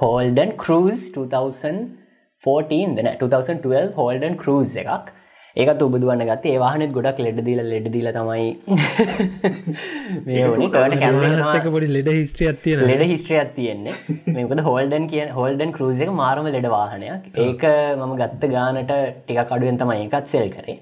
හෝල්ඩන් 0.00 0.56
කරස් 0.62 1.04
2014 2.46 2.96
දෙන 3.00 3.12
2012 3.26 3.92
හෝල්ඩන් 4.00 4.40
කරස් 4.42 4.74
එකක්. 4.84 5.12
ඒකත් 5.56 5.82
උබදුවන්න 5.86 6.22
ගත්තේ 6.28 6.52
ඒ 6.54 6.60
වාහනෙත් 6.62 6.92
ගොඩක් 6.94 7.18
ලෙඩදිල 7.24 7.60
ලෙඩදිල 7.72 8.08
තමයි 8.16 8.46
පොඩි 11.74 11.88
ලෙඩ 11.96 12.10
හිස්ට්‍රිය 12.16 12.48
ඇතිය 12.50 12.74
ලෙඩ 12.90 13.04
හිස්ට්‍රියක් 13.12 13.52
තියෙන්නේ. 13.58 13.94
මේකද 14.38 14.62
හෝල්ඩන් 14.68 15.06
කිය 15.12 15.28
හෝල්ඩන් 15.36 15.74
කරුස 15.76 16.00
එක 16.06 16.10
මාරම 16.22 16.48
ලෙඩ 16.56 16.66
වාහනයක්. 16.74 17.28
ඒක 17.44 17.62
මම 18.00 18.16
ගත්ත 18.22 18.50
ගානට 18.56 18.92
ටික 19.20 19.40
කඩුවෙන් 19.52 19.78
තමයි 19.84 20.08
එකත් 20.08 20.34
සෙල් 20.34 20.50
කරේ. 20.56 20.76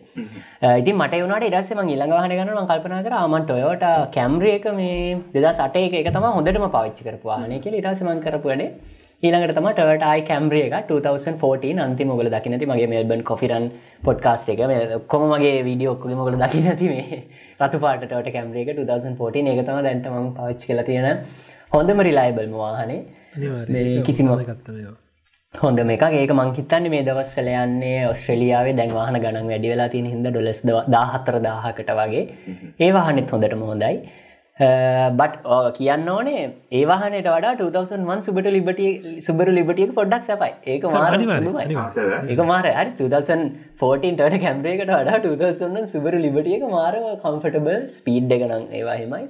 ඉතින් 0.80 0.96
මට 1.00 1.22
වුණට 1.24 1.48
ඉඩස්සේ 1.50 1.78
මං 1.78 1.92
ඊළඟ 1.94 2.16
වාහන 2.16 2.36
ගන්න 2.38 2.70
කල්පනා 2.72 3.02
කර 3.08 3.18
ආමන් 3.20 3.44
ටොයෝට 3.44 3.86
කැම්රිය 4.16 4.54
එක 4.56 4.66
මේ 4.80 4.96
දෙදා 5.36 5.52
සටේ 5.60 5.92
එක 6.00 6.10
තම 6.16 6.26
හොඳටම 6.38 6.66
පවිච්චි 6.78 7.08
කරපු 7.10 7.34
වාහනය 7.34 7.60
කියල. 7.66 7.78
ඉටසමන් 7.82 8.24
කරපුඩේ 8.24 8.72
ඊළඟට 9.22 9.54
තම 9.56 9.66
ටට 9.70 10.04
අයි 10.12 10.22
කැම්රිය 10.28 10.62
එක 10.68 10.72
2014 10.86 11.82
අන්ති 11.82 12.04
මොගල 12.10 12.28
දකිනති 12.34 12.66
මගේ 12.70 12.88
මෙල්බන් 12.92 13.20
කොෆිරන් 13.28 13.66
පොඩ්කාස්ට 14.06 14.48
එක. 14.52 14.62
කොම 15.12 15.24
මගේ 15.32 15.60
වීඩිය 15.66 15.90
ඔක්කගේ 15.92 16.16
මොකල 16.20 16.36
දකි 16.40 16.62
නැති 16.64 16.88
මේ 16.92 17.18
රතු 17.62 17.78
පාට 17.84 18.02
කැම්රිය 18.36 18.64
එක 18.64 18.72
2014 18.78 19.52
එක 19.52 19.60
තම 19.68 19.78
දැන්ටම 19.86 20.26
පවිච් 20.38 20.64
කල 20.70 20.82
තියෙන 20.88 21.22
හොඳම 21.74 22.02
රිලයිබල් 22.08 22.50
වාහනේ. 22.62 22.98
කිසිම 24.08 24.32
හොඳ 25.54 25.84
මේක 25.92 26.02
ඒක 26.08 26.32
මංහිතන්න 26.40 26.90
මේ 26.94 27.04
දවස්සල 27.10 27.52
යන්නේ 27.52 28.00
ඔස්ට්‍රලියාවේ 28.08 28.74
දැන්වාහන 28.80 29.20
ගණන් 29.26 29.52
වැඩි 29.52 29.72
වෙලා 29.74 29.88
තියෙන 29.94 30.10
හිද 30.14 30.26
ඩොලස් 30.30 30.62
දාහත්තර 30.96 31.38
දාහකට 31.46 31.94
වගේ. 32.00 32.24
ඒ 32.82 32.90
වාහනෙත් 32.98 33.30
හොඳටම 33.36 33.64
හොඳයි 33.70 33.94
බට් 34.58 35.76
කියන්න 35.76 36.08
ඕනේ 36.08 36.42
ඒවාහනට 36.70 37.26
වඩා 37.26 37.52
2001 37.56 38.26
සුබට 38.26 38.48
ලිබටිය 38.48 39.20
සුබරු 39.20 39.50
ලිබටියක 39.50 39.94
පොඩ්ඩක් 39.94 40.24
සැපයි. 40.24 40.52
ඒක 40.66 40.84
මාර 40.86 41.14
ඒක 42.28 42.42
මාර 42.44 42.64
හරි. 42.64 42.92
2014ට 42.98 44.40
කැම්රේකට 44.40 44.90
වඩා 44.90 45.22
2000 45.22 45.86
සුබරු 45.86 46.18
ලිබටියක 46.18 46.68
මාරව 46.68 47.08
කම්ෆටබල් 47.24 47.88
ස්පීඩ් 47.90 48.32
එක 48.32 48.44
නං 48.48 48.68
ඒවාහෙමයි 48.72 49.24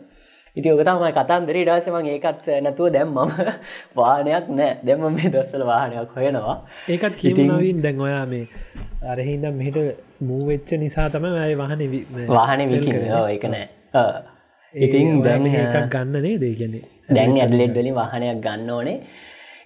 ඉති 0.57 0.69
ඔකතම 0.69 1.07
කතන්දර. 1.13 1.57
ඉඩාසම 1.57 1.97
ඒකත් 2.07 2.51
නැතුව 2.61 2.91
දැම් 2.91 3.15
මම 3.17 3.31
වානයක් 3.97 4.51
නෑ. 4.51 4.77
දෙම 4.85 5.07
මේ 5.13 5.31
දොස්සල 5.31 5.65
වාහනයක් 5.65 6.19
හොයනවා. 6.19 6.57
ඒකත් 6.89 7.17
කියනවින් 7.17 7.81
දැන් 7.81 8.01
ඔයා 8.01 8.27
මේ 8.27 8.45
අරහින්දම් 9.07 9.55
මෙහිට 9.55 9.81
මූවෙච්ච 10.23 10.77
නිසා 10.79 11.09
තම 11.11 11.31
ඇය 11.37 11.57
වාහන 11.57 11.89
වාහන 12.29 12.69
විකි 12.69 13.01
ඒක 13.31 13.51
නෑ 13.51 13.67
ඉතින් 14.75 15.23
දැන් 15.23 15.47
එකක් 15.47 15.93
ගන්නනේ 15.93 16.39
දේ 16.41 16.55
කියන්නේ 16.61 16.83
දැන් 17.09 17.37
ඇඩලෙඩ් 17.37 17.77
වලින් 17.77 17.95
වාහනයක් 18.01 18.41
ගන්න 18.47 18.71
ඕනේ. 18.71 18.97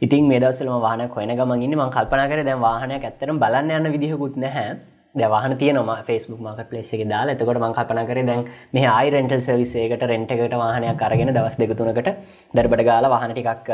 ඉතින් 0.02 0.28
මේ 0.28 0.40
දවස්වල 0.40 0.82
වාහන 0.86 1.08
කොයන 1.14 1.30
ගමන් 1.30 1.62
ඉන්නේ. 1.62 1.78
මම 1.78 1.94
කල්පනා 1.96 2.28
කරේ 2.32 2.44
දැන් 2.44 2.60
වාහනයක් 2.60 3.04
ඇත්තටම 3.04 3.38
බලන්න 3.44 3.70
යන 3.78 3.92
විදිහකුත් 3.94 4.36
නැහැ. 4.44 4.76
දැන් 5.14 5.30
වාහන 5.30 5.56
තියෙනවා 5.62 6.02
Facebook 6.08 6.40
marketplace 6.48 6.92
එකේ 6.96 7.08
දාලා. 7.14 7.38
එතකොට 7.38 7.62
මම 7.62 7.74
කල්පනා 7.78 8.06
කරේ 8.10 8.26
දැන් 8.30 8.44
මෙහි 8.74 8.86
ආයි 8.96 9.14
රෙන්ටල් 9.16 9.46
සර්විස් 9.48 9.74
එකකට 9.86 10.06
රෙන්ට් 10.12 10.30
එකකට 10.34 10.58
වාහනයක් 10.64 11.02
අරගෙන 11.08 11.34
දවස් 11.38 11.56
දෙක 11.62 11.74
තුනකට 11.80 12.12
දරබඩ 12.56 12.86
ගාලා 12.90 13.14
වාහන 13.16 13.34
ටිකක් 13.34 13.70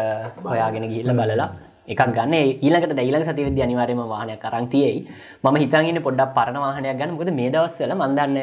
හොයාගෙන 0.50 0.90
ගිහිල්ලා 0.92 1.18
බලලා 1.20 1.48
එකක් 1.88 2.02
ගන්න. 2.16 2.34
ඊලකට 2.66 2.94
දැයිලක 2.98 3.24
සතිවිද 3.28 3.62
අනිවාරයම 3.66 4.02
වාහනය 4.12 4.36
කරන්තියයි 4.44 5.00
ම 5.44 5.56
හිතගෙන 5.62 6.02
පොඩක් 6.06 6.34
පරණ 6.36 6.60
වාහනයක් 6.66 6.98
ගන්න. 7.00 7.16
මුද 7.18 7.30
මේ 7.40 7.50
දවස්සල 7.54 7.94
මන්දන්න 7.94 8.36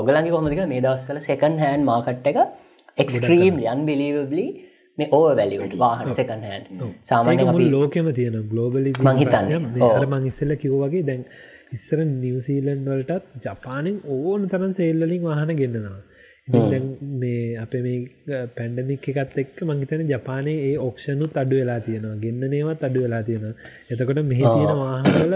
ඔගලන්ගේ 0.00 0.34
කොමතික 0.36 0.62
මේ 0.74 0.84
දවස්සල 0.86 1.18
සෙකන් 1.28 1.58
හැන් 1.64 1.84
මාකට් 1.90 2.30
එක 2.32 2.38
එක්ස්ට්‍රීම් 2.98 3.58
යන් 3.72 3.84
බිලිවබලි 3.88 4.46
මේ 4.98 5.08
ඕ 5.18 5.26
වැලිවට 5.40 5.74
වාහන 5.84 6.14
සෙකන් 6.20 6.42
හැන් 6.48 6.62
සාමාන්‍ය 7.10 7.68
ලෝකෙම 7.76 8.08
තියෙන 8.18 8.40
ගලෝබලි 8.52 8.92
මං 9.04 9.16
හිතන්නේ. 9.22 9.60
ඔව්. 9.80 9.92
අර 9.98 10.06
මං 10.12 10.26
ඉස්සල්ල 10.32 10.56
කිව් 10.62 10.74
වගේ 10.82 11.06
දැන් 11.10 11.22
ඉස්සර 11.76 11.98
නිවසීලන් 12.04 12.84
වලටත් 12.88 13.46
ජපානෙන් 13.46 13.96
ඕන 14.16 14.48
තරන් 14.52 14.72
සෙල්ලලින් 14.78 15.22
වාහන 15.28 15.52
ගෙන්න්නවා 15.60 16.00
මේ 16.48 17.58
අප 17.62 17.72
මේ 17.84 17.96
පැන්ඩමික් 18.56 19.06
එකත් 19.12 19.38
එක්ක 19.42 19.56
මංහිතන 19.68 20.02
ජපානයේ 20.10 20.58
ඒ 20.66 20.76
ඔක්ෂනුත් 20.88 21.34
අඩු 21.42 21.56
වෙලා 21.60 21.78
තියෙනවා. 21.86 22.20
ගෙන්න්න 22.24 22.44
නේවත් 22.52 22.84
අඩු 22.88 23.00
වෙලා 23.04 23.22
තියෙනවා. 23.28 23.54
එතකොට 23.90 24.20
මෙහි 24.30 24.44
තියෙන 24.54 24.72
වාහනල 24.82 25.34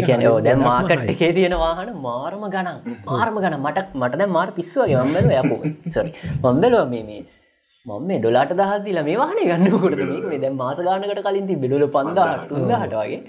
එකන 0.00 0.22
දැ 0.46 0.56
මාකට් 0.68 1.10
එකේ 1.14 1.32
තියෙන 1.38 1.56
වාහන 1.64 1.90
මාරම 2.06 2.44
ගණන්. 2.54 2.78
මාර්ම 3.10 3.36
ගන 3.44 3.58
මට 3.66 3.86
මට 4.02 4.20
දැ 4.22 4.30
මාර් 4.38 4.48
පිස්වගේ 4.58 5.02
මම්බල 5.02 5.32
යපු 5.42 5.56
සොරි 5.96 6.12
මම්බලව 6.44 6.84
මේ 6.94 7.04
මේ 7.10 7.22
මම 7.86 8.08
මේ 8.08 8.22
ඩොලාට 8.22 8.56
දහත්දිල 8.60 9.04
මේ 9.08 9.20
වාහන 9.22 9.44
ගන්නකොට 9.50 10.02
මේක 10.12 10.40
දැ 10.44 10.52
මාස 10.64 10.88
ගානකට 10.88 11.22
කලින් 11.28 11.48
ති 11.50 11.62
බෙඩුල 11.64 11.86
පන්දාට 11.96 12.58
උන්දහට 12.58 12.94
වගේ. 13.00 13.22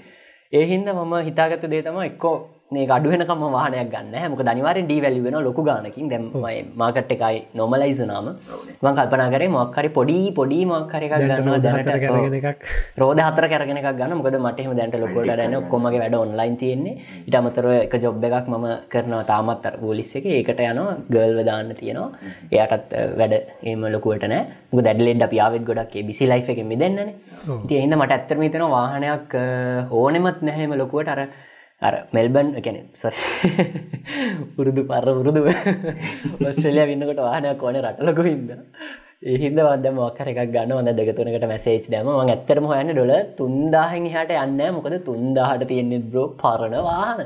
ඒහින්ද 0.52 0.88
මම 0.98 1.14
හිතාගත්ත 1.28 1.66
දේ 1.72 1.82
තම 1.86 1.98
එක්කෝ 2.10 2.36
මේ 2.72 2.86
අඩුවෙනකම 2.96 3.42
වාහනයක් 3.54 3.88
ගන්න 3.92 4.14
හැමක 4.22 4.40
දනිවාරෙන් 4.48 4.86
ඩී 4.86 5.02
වැලි 5.04 5.20
වෙන 5.24 5.36
ලොකු 5.46 5.62
ගානකින්. 5.68 6.08
දැම්මයි 6.12 6.62
මාකට් 6.80 7.12
එකයි 7.14 7.36
නොමලයිසුනාම 7.60 8.28
මං 8.82 8.94
කල්පනා 8.98 9.28
කරේ 9.34 9.50
මොක්කරි 9.56 9.88
පොඩි 9.98 10.16
පොඩි 10.38 10.60
මොක්කරි 10.72 11.06
එකක් 11.08 11.26
ගන්නවා 11.30 11.60
දැනට. 11.66 12.64
රෝධ 13.02 13.22
හතර 13.26 13.46
කරගෙන 13.52 13.80
ගන්න 14.00 14.16
මොකද 14.20 14.38
මටම 14.40 14.74
දැන්ට 14.80 14.96
ලොකොට 15.04 15.28
ඩන 15.30 15.68
කොමගේ 15.74 16.02
වැඩ 16.04 16.18
ඔන්ලයින් 16.22 16.56
තියෙන්නේ. 16.62 16.98
ඉට 17.28 17.38
අමතරව 17.40 17.70
එක 17.84 17.96
ජොබ් 18.06 18.24
එකක් 18.30 18.48
මම 18.54 18.66
කරනවා 18.92 19.24
තාමත් 19.32 19.66
අර 19.70 19.76
පෝලිස් 19.84 20.16
එක. 20.16 20.24
ඒකට 20.24 20.64
යනවා. 20.70 20.98
ගල්ව 21.14 21.40
දාන්න 21.50 21.72
තියෙනවා. 21.80 22.10
එයටත් 22.50 22.90
වැඩ 23.20 23.34
ඒම 23.70 23.88
ලොකුවට 23.94 24.28
නෑ 24.34 24.44
මුක 24.72 24.86
දැඩලෙඩ් 24.88 25.26
අපි 25.28 25.44
ආවත් 25.46 25.64
ගොඩක් 25.70 25.98
බිසි 26.10 26.32
ලයි් 26.32 26.42
එක 26.52 26.60
මිදන්නන. 26.74 27.16
තියහිද 27.68 27.98
මට 28.02 28.12
ඇත්තරම 28.18 28.46
තන 28.50 28.70
වාහනයක් 28.76 29.34
ඕනෙමත් 30.02 30.40
නැහෙම 30.48 30.78
ලොකුවට. 30.82 31.12
අර 31.14 31.20
අර 31.86 31.94
මෙල්බන් 32.12 32.50
ගැන 32.66 32.76
පුරුදු 34.56 34.82
පර 34.90 35.06
පුරුදු 35.18 35.40
ඔස්ට්‍රලිය 36.48 36.84
වින්නකට 36.90 37.20
වාහනයක් 37.20 37.62
ඕන 37.62 37.80
රටලක 37.84 38.20
හිද 38.28 38.52
ඒහිද 39.24 39.58
වද 39.58 39.90
මොකර 39.96 40.28
එකක් 40.30 40.40
ගන්න 40.54 40.72
වද 40.78 40.92
දෙගතුනකට 40.98 41.46
මැසේච් 41.50 41.86
දම 41.92 42.08
ම 42.12 42.30
ඇත්තරම 42.32 42.66
හොයන්න 42.70 42.90
ඩොල 42.90 43.12
තුන්දාහෙන් 43.38 44.08
හට 44.12 44.36
යන්න 44.40 44.60
මොකද 44.76 44.96
තුන්දාහට 45.08 45.64
තියෙන්නේ 45.70 46.02
බ්‍රෝ 46.04 46.26
පරණ 46.42 46.76
වාහන. 46.88 47.22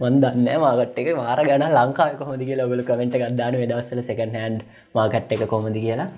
වන්දන්න 0.00 0.48
මාගට් 0.64 0.98
එක 1.02 1.10
වාර 1.20 1.40
ගන 1.48 1.66
ලංකාව 1.70 2.18
කොමදි 2.20 2.48
කියලා. 2.50 2.66
ඔබල 2.68 2.82
කමෙන්ට 2.82 3.18
ගත්දාන 3.22 3.58
වෙදස්සල 3.62 4.02
සකන් 4.02 4.36
හැන්ඩ් 4.36 4.66
මාගට් 4.94 5.34
එක 5.36 5.46
කොමදි 5.46 5.86
කියලා. 5.86 6.08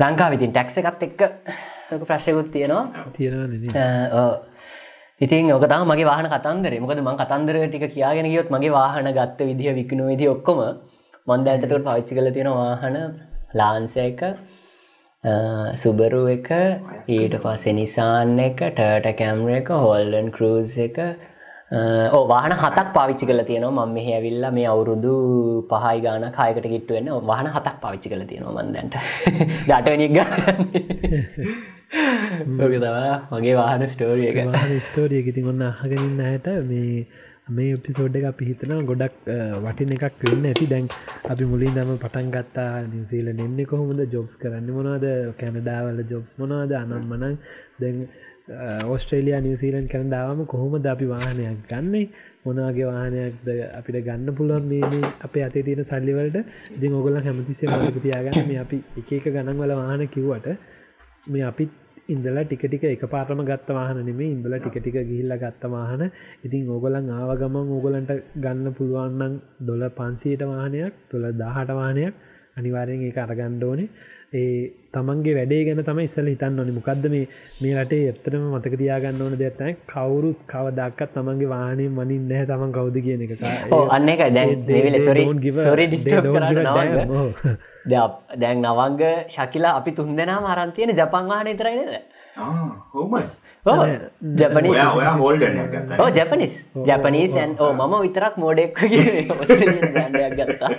ලංකා 0.00 0.32
විතින් 0.32 0.52
ටැක්ස 0.52 0.80
එකත් 0.80 1.02
එක්ක 1.02 1.20
ප්‍රශ්යකුත් 2.02 2.52
තියෙනවා. 2.52 2.84
තියෙනවා 3.12 4.55
ඉතින් 5.20 5.50
ඕක 5.50 5.64
තම 5.64 5.82
මගේ 5.84 6.04
වාහන 6.04 6.28
කතන්දරේ. 6.28 6.80
මොකද 6.80 7.00
මං 7.00 7.16
කතන්දර 7.16 7.56
ටික 7.64 7.88
කියාගෙන 7.90 8.26
ගියොත් 8.26 8.50
මගේ 8.50 8.70
වාහන 8.70 9.08
ගත්ත 9.10 9.38
විදිහ 9.42 9.72
වික්නු 9.72 10.08
විදි 10.08 10.26
ඔක්කොම 10.28 10.58
මන්දඇටතුට 11.26 11.84
පවිච්චි 11.84 12.16
කල 12.16 12.28
තියෙන 12.30 12.50
වාහන 12.52 12.96
ලාන්ස 13.54 13.96
එක 13.98 14.20
සුබරු 15.74 16.20
එක 16.28 16.50
ඊට 17.08 17.36
පස්සේ 17.38 17.72
නිසාන්න 17.72 18.36
එක 18.40 18.60
ටර්ට 18.60 19.16
කැම්ර 19.16 19.54
එක 19.54 19.72
හොල්ලන් 19.76 20.28
කරස් 20.30 20.76
එක. 20.78 20.98
ඕ 22.12 22.22
වාහන 22.28 22.52
හතක් 22.54 22.92
පාවිච්චි 22.92 23.26
කල 23.26 23.40
තියෙනවා. 23.42 23.86
මම 23.86 23.94
මෙහ 23.94 24.06
ඇවිල්ලා 24.10 24.50
මේ 24.50 24.66
අවුරුදු 24.66 25.14
පහයි 25.70 26.02
ගාන 26.02 26.28
කායකට 26.30 26.66
කිට්ටුවෙන්න 26.66 27.08
වාහන 27.24 27.48
හතක් 27.48 27.80
පාවිච්චි 27.80 28.12
කල 28.12 28.26
තියෙනවා 28.26 28.54
මන්දැන්ට 28.58 29.00
දටවනික් 29.68 30.12
ගන්න. 30.12 31.72
ලොක 32.58 32.72
තවා 32.74 33.14
මගේ 33.32 33.54
වාහන 33.54 33.86
ස්ටෝරිය 33.86 34.28
එක. 34.30 34.38
වාහන 34.48 34.74
ස්ටෝරිය 34.80 35.22
ඉතින් 35.24 35.48
ඔන්න 35.48 35.62
අහගෙනන්න 35.64 36.20
ඇයට 36.22 36.48
මේ 36.64 37.06
මේ 37.50 37.74
එපිසෝඩ් 37.74 38.18
එක 38.18 38.26
අපි 38.26 38.48
හිතනවා 38.48 38.82
ගොඩක් 38.84 39.28
වටින 39.64 39.94
එකක් 39.96 40.22
වෙන්න 40.22 40.46
ඇති. 40.46 40.66
දැන් 40.66 40.86
අපි 41.26 41.44
මුලින් 41.46 41.74
දම 41.74 41.92
පටන් 41.96 42.30
ගත්තා 42.30 42.70
නිසීල 42.88 43.28
එන්න 43.30 43.58
කොහොමද? 43.64 44.00
ජොබ්ස් 44.08 44.36
කරන්න 44.36 44.70
මොනවද? 44.70 45.06
කැනඩාවල 45.38 46.00
ජොබ්ස් 46.06 46.38
මොනවද? 46.38 46.72
අනම් 46.74 47.04
මනන් 47.10 47.36
දැන් 47.80 47.98
ඕස්ට්‍රේලයා 48.86 49.40
නිවසීලන් 49.40 49.86
කැනඩාවම 49.88 50.46
කොහොමද 50.46 50.86
අපි 50.86 51.06
වාහනයක් 51.06 51.66
ගන්නේ? 51.70 52.06
මොනාගේ 52.44 52.86
වාහනයක්ද 52.86 53.48
අපිට 53.72 54.04
ගන්න 54.04 54.34
පුළුවන් 54.34 54.66
මේ 54.68 55.02
අපේ 55.20 55.44
අතේ 55.44 55.62
තියෙන 55.62 55.84
සල්ලිවලට 55.84 56.38
ඉතින් 56.70 56.94
ඔගොල්ල 56.94 57.20
හැමතිසේ 57.20 57.70
මලක 57.70 58.02
තියාගන්න 58.02 58.48
මේ 58.48 58.60
අපි 58.60 58.78
එක 58.96 59.12
එක 59.14 59.28
ගණන් 59.28 59.60
වල 59.60 59.74
වාහන 59.76 60.08
කිව්වට 60.08 60.74
මේ 61.26 61.44
අපිත් 61.44 61.70
ඉන්දල 62.08 62.38
ටිකටික 62.40 62.84
එක 62.86 63.04
පාරම 63.08 63.40
ගත්ත 63.42 63.68
වාහන 63.70 63.98
නෙමේ 64.00 64.30
ඉඳල 64.30 64.54
ටිකටික 64.56 64.96
ගිහිල්ල 65.02 65.34
ගත්ත 65.36 65.62
වාහන. 65.68 66.02
ඉතින් 66.44 66.68
ඕගොලන් 66.68 67.10
ආවගමන් 67.12 67.70
ඕගොලන්ට 67.70 68.12
ගන්න 68.36 68.68
පුළුවන්නම් 68.72 69.34
ඩොල 69.60 69.82
පන්සීට 69.92 70.42
වාහනයක් 70.44 70.94
ටොල 71.02 71.26
දාහට 71.34 71.72
වාහනයක්. 71.72 72.14
අනිවාරයෙන් 72.56 73.02
ඒ 73.02 73.12
අරගණ්ඩෝනේ 73.20 73.88
ඒ 74.32 74.72
තමන්ගේ 74.92 75.34
වැඩේ 75.34 75.64
ගැන 75.66 75.82
තම 75.84 76.00
ඉස්සල 76.00 76.26
හිතන්න 76.26 76.58
ඕනි. 76.58 76.72
මොකක්ද 76.72 77.04
මේ 77.10 77.26
මේ 77.60 77.74
රටේ 77.76 78.08
එතරම 78.10 78.42
මතක 78.50 78.74
තියාගන්න 78.80 79.22
ඕන 79.22 79.38
දෙයක්තයි 79.38 79.72
කවුරුත් 79.86 80.40
කවදක්කත් 80.46 81.14
තමන්ගේ 81.14 81.48
වාහනය 81.48 81.86
මනින් 81.90 82.24
නෑ 82.28 82.46
තමන් 82.46 82.72
කවුද 82.72 82.96
කියන 83.00 83.22
එක. 83.22 83.32
අන්න 83.88 84.08
එක 84.08 84.20
දැන් 84.34 84.98
සොරි 85.00 85.86
දැන් 88.36 88.62
නවංග 88.62 89.02
ශකිලා 89.30 89.74
අපි 89.78 89.90
තුන් 89.92 90.16
දෙනා 90.16 90.40
මරන්තියන 90.42 90.90
ජපන් 90.92 91.26
වාහන 91.28 91.56
තරයිනද 91.56 91.92
හෝමයි 92.92 93.22
ජපනි 93.66 94.70
හෝල්ඩ 95.14 96.18
ජපනිස් 96.18 96.54
ජපනිස් 96.86 97.32
ඇන් 97.36 97.54
ඕ 97.58 97.70
මම 97.74 97.94
විතරක් 98.04 98.34
මෝඩෙක් 98.38 98.78
ගයක් 98.78 100.36
ගත්තා 100.40 100.70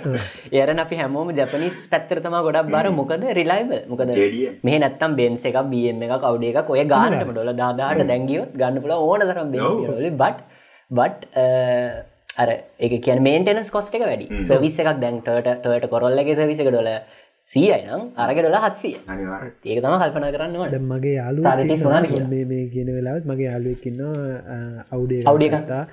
ඒරන 0.52 0.82
අපි 0.84 1.00
හැමෝම 1.00 1.32
ජපනිස් 1.32 1.78
පැත්තර 1.92 2.20
තම 2.20 2.36
ගොඩක් 2.40 2.70
බර 2.72 2.90
මොකද 2.92 3.26
රිලයිබ 3.32 3.72
මොකද 3.88 4.14
මේ 4.62 4.78
නැත්තම් 4.78 5.16
බෙන්ස 5.20 5.44
එක 5.50 5.58
බියම 5.72 6.04
එක 6.06 6.14
කවඩ 6.16 6.52
එක 6.54 6.70
ඔය 6.70 6.84
ගානටම 6.86 7.32
ඩොල 7.32 7.52
දාදාට 7.54 8.04
දැංගියොත් 8.04 8.56
ගන්න 8.56 8.84
පුල 8.84 8.94
ඕන 8.98 9.26
තරම් 9.26 9.52
බෙ 9.52 10.12
බට් 10.14 10.38
බට් 10.90 11.20
අර 12.38 12.50
එක 12.80 12.92
කියන 13.04 13.22
මේන්ටනස් 13.22 13.70
කොස්ට 13.70 13.94
එක 13.94 14.08
වැඩි 14.08 14.44
සවිස් 14.44 14.80
එකක් 14.80 15.00
දැන්ටට 15.04 15.54
ටට 15.54 15.92
කොරල්ලගේ 15.92 16.36
සවිස 16.36 16.64
එක 16.64 16.72
ඩොල 16.72 16.92
සීයයි 17.50 17.76
නම් 17.82 18.02
අරග 18.14 18.38
ඩොල 18.38 18.56
හත්සිය 18.58 18.94
ඒක 19.66 19.78
තම 19.82 19.94
කල්පන 19.94 20.24
කරන්නවට 20.32 20.82
මගේ 20.84 21.14
යාලු 21.14 21.40
මේ 22.46 22.64
කියන 22.68 22.90
වෙලාවත් 22.92 23.28
මගේ 23.30 23.46
යාලුවක්කින්න 23.46 24.02
අවුඩේ 24.92 25.20
අවුඩේ 25.24 25.50
කතා 25.54 25.84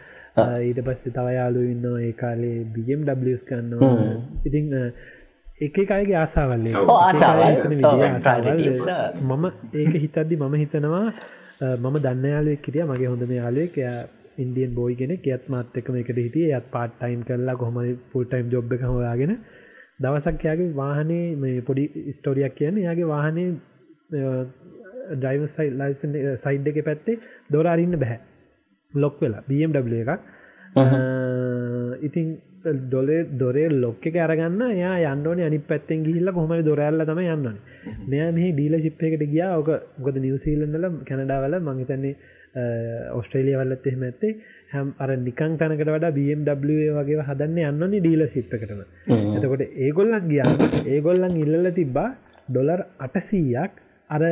ඊට 0.61 0.81
පස්සේ 0.81 1.13
තව 1.13 1.35
යාලු 1.35 1.61
ඉන්න 1.67 1.85
ඒ 1.99 2.11
කාලේ 2.15 2.57
BMWස් 2.73 3.45
කන්නවා 3.47 3.93
ඉතින් 4.43 4.67
එක 5.61 5.77
එකයිගේ 5.77 6.17
ආසාවල්ලේ 6.17 6.75
මම 9.23 9.45
ඒක 9.75 9.93
හිතද්දි 9.97 10.35
මම 10.37 10.55
හිතනවා 10.57 11.07
මම 11.73 11.95
දන්න 11.99 12.29
යාලුවෙක් 12.29 12.61
කිරිය 12.61 12.85
මගේ 12.85 13.07
හොඳම 13.07 13.31
යාලුවෙක් 13.33 13.77
ඉන්දියන් 14.37 14.71
බෝයි 14.73 14.95
කෙන 14.97 15.13
කියත් 15.19 15.47
මාත්තකම 15.47 15.95
එකට 15.95 16.17
හිටිය. 16.17 16.47
යත් 16.51 16.65
පාට් 16.71 16.91
ටයින් 16.95 17.21
කරලා 17.23 17.55
කොහමයි 17.55 17.93
ෆුල් 18.09 18.25
ටයිම් 18.25 18.51
ජොබ් 18.51 18.73
එක 18.73 18.83
හොයාගෙන 18.85 19.33
දවසක් 19.99 20.43
යාගේ 20.43 20.71
වාහනේ 20.73 21.25
මේ 21.37 21.61
පොඩි 21.61 21.85
ස්ටෝරියක් 22.11 22.55
කියන්න 22.55 22.77
යාගේ 22.79 23.07
වාහනේ 23.07 23.49
ජයිව 25.17 25.43
ලයිසන් 25.73 26.17
සයිඩ් 26.37 26.67
එක 26.67 26.79
පැත්තේ 26.85 27.21
දොරාරන්න 27.51 27.99
බැහැ 27.99 28.19
ලොක් 28.93 29.21
වෙලා 29.21 29.43
BMW 29.47 30.01
එකක්. 30.03 30.21
ඉතින් 32.01 32.27
ඩොලේ 32.65 33.19
දොරේ 33.33 33.69
ලොක්ක 33.75 34.05
අරගන්න. 34.17 34.61
යා 34.75 34.95
යන්නන 35.11 35.41
අනි 35.41 35.59
පැත්තෙන් 35.61 36.03
ගිහිල්ල 36.03 36.31
කොහමයි 36.31 36.63
දොරැල්ල 36.63 37.05
තම 37.05 37.21
යන්න. 37.25 37.59
මෙයා 38.07 38.31
මේ 38.31 38.51
ඩීල 38.51 38.77
ශිප්පයකට 38.79 39.25
ගියා. 39.25 39.51
ඕක 39.57 39.69
ගොද 39.99 40.17
නිවසීලන්නල 40.17 40.87
කැනඩාවල 41.03 41.57
මංහිතන්නේ 41.61 42.15
ඔස්ට්‍රේලිය 43.13 43.55
වල්ලත් 43.55 43.87
එහෙම 43.87 44.03
ඇත්තේ. 44.03 44.33
හැම් 44.71 44.93
අර 44.99 45.09
නිකං 45.19 45.57
තැනකට 45.57 45.85
වඩා 45.87 46.11
BMW 46.11 46.89
වගේ 46.97 47.27
හදන්න 47.29 47.61
යන්නන්නේ 47.71 48.01
ඩීල 48.01 48.27
ශිප්පකටම 48.27 48.81
එතකොට 49.37 49.65
ඒගොල්ලක් 49.79 50.27
ගියා. 50.27 50.51
ඒගොල්ලන් 50.87 51.37
ඉල්ල 51.37 51.71
තිබ්බා 51.73 52.09
ඩොලර් 52.49 52.85
අටසීයක්. 52.99 53.81
අර 54.09 54.23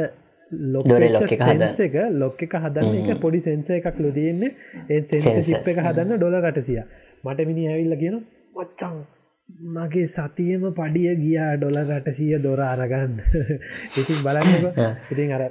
ලොක්ස 0.74 1.80
එක 1.80 1.98
ලොක් 2.16 2.44
එක 2.44 2.56
හදන්න 2.58 2.94
එක 3.02 3.20
පොඩි 3.20 3.40
සෙන්ස 3.40 3.70
එකක් 3.72 4.00
ලොදන්නේ 4.00 4.54
ඒ 4.90 5.02
සෙන්ස 5.06 5.44
සිප් 5.46 5.68
එක 5.68 5.80
හදන්න 5.80 6.16
ඩොල 6.18 6.40
රටසිය 6.42 6.80
මට 7.24 7.50
මිනි 7.50 7.68
ඇවිල්ල 7.68 7.98
කියන 7.98 8.18
මච්චං 8.56 9.04
මගේ 9.50 10.08
සතියම 10.08 10.64
පඩිය 10.74 11.16
ගියා 11.18 11.52
ඩොල 11.58 11.78
රටසිය 11.80 12.38
දොර 12.40 12.62
අරගන්න. 12.62 13.14
ඉතින් 14.00 14.20
බලන්නක. 14.26 14.80
ඉතින් 15.12 15.32
අර 15.32 15.44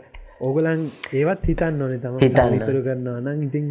ඕගලන් 0.46 0.80
ඒවත් 1.18 1.44
හිතන්න 1.48 1.82
ඕනේ 1.84 1.98
තම 2.02 2.14
හිතන්න. 2.22 2.54
ඉතුරු 2.58 2.80
කරනවා 2.86 3.18
නම් 3.22 3.42
ඉතින් 3.46 3.66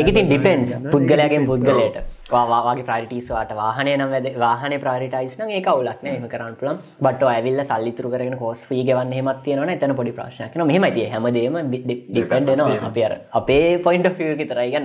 ඒකතින් 0.00 0.28
ඩිපෙන්ස් 0.30 0.70
පුද්ගලයගෙන් 0.92 1.44
පුද්ගලයට. 1.50 1.96
වාගේ 2.32 2.84
ප්‍රටිස්වාට 2.88 3.50
වාහන 3.58 3.90
නම් 3.94 4.10
වැද 4.14 4.28
වාහන 4.44 4.74
ප්‍රටිටයිස් 4.84 5.34
න 5.38 5.50
ඒ 5.56 5.60
කවුලක් 5.66 6.00
නෑ. 6.06 6.14
එම 6.20 6.26
කරන්න 6.34 6.56
පුළන් 6.60 6.78
බට 7.06 7.28
ඇවිල්ල 7.32 7.60
සල්ලිතුර 7.70 8.08
කරන 8.14 8.36
කෝස් 8.42 8.62
ී 8.76 8.84
ගවන්න 8.88 9.12
හෙමත් 9.18 9.42
තියන 9.44 9.72
එතන 9.74 9.94
පොඩි 9.98 10.14
ප්‍රශ්නයක්න 10.20 10.64
මෙහමති 10.72 11.04
හැමදේම 11.14 11.58
ඩිපෙන්ඩනවා 11.74 12.78
අප 12.90 12.98
අර 13.08 13.14
අපේ 13.42 13.68
පොයින්ට 13.88 14.22
ිය 14.28 14.48
තරයි 14.54 14.80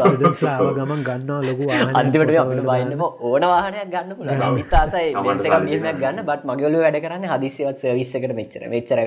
ස්ටඩන්ස්ලාව 0.00 0.66
ගමන් 0.80 1.06
ගන්නවා 1.10 1.40
ලොකු 1.48 1.70
අන්තිමට 2.02 2.34
අපට 2.44 2.64
බයින්නම 2.72 3.06
ඕන 3.06 3.48
වාහනයක් 3.52 3.94
ගන්න 3.94 4.12
පුළ 4.18 4.66
තාසයි 4.74 5.14
ගන්න. 5.14 6.20
බත් 6.28 6.42
මගලු 6.50 6.84
වැඩ 6.86 7.00
කරන්න 7.06 7.30
හදිසිවත් 7.36 7.86
විස්සකට 8.00 8.36
මෙච්චර 8.42 8.68
මෙච්චර 8.74 9.06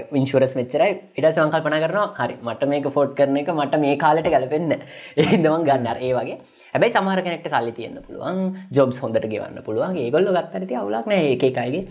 විංශුරස් 0.53 0.55
මෙච්චරයි. 0.55 0.93
ඉට 1.17 1.27
සංකල්පන 1.27 1.75
කරනවා 1.83 2.13
හරි 2.17 2.35
මට 2.39 2.67
මේක 2.67 2.87
ෆෝට් 2.89 3.15
කරන 3.15 3.37
එක 3.37 3.49
මට 3.49 3.79
මේ 3.79 3.97
කාලට 3.97 4.27
ගැලපෙන්න්න 4.27 4.73
ඒදවන් 5.17 5.65
ගන්න. 5.65 5.87
ඒ 5.99 6.13
වගේ. 6.13 6.37
හැබයි 6.73 6.89
සමහර 6.89 7.21
කෙනෙක්ට 7.21 7.49
සල්ලි 7.49 7.71
තියන්න 7.71 7.97
පුළුවන් 8.01 8.37
ජොබ්ස් 8.71 8.99
හොඳට 8.99 9.25
ගෙවන්න 9.25 9.63
පුළුවන්. 9.63 9.97
ඒගොල්ල 9.97 10.29
ගත්තරති 10.29 10.75
අවුලක් 10.75 11.05
නෑ 11.05 11.23
ඒ 11.23 11.33
එකයිගේ 11.33 11.87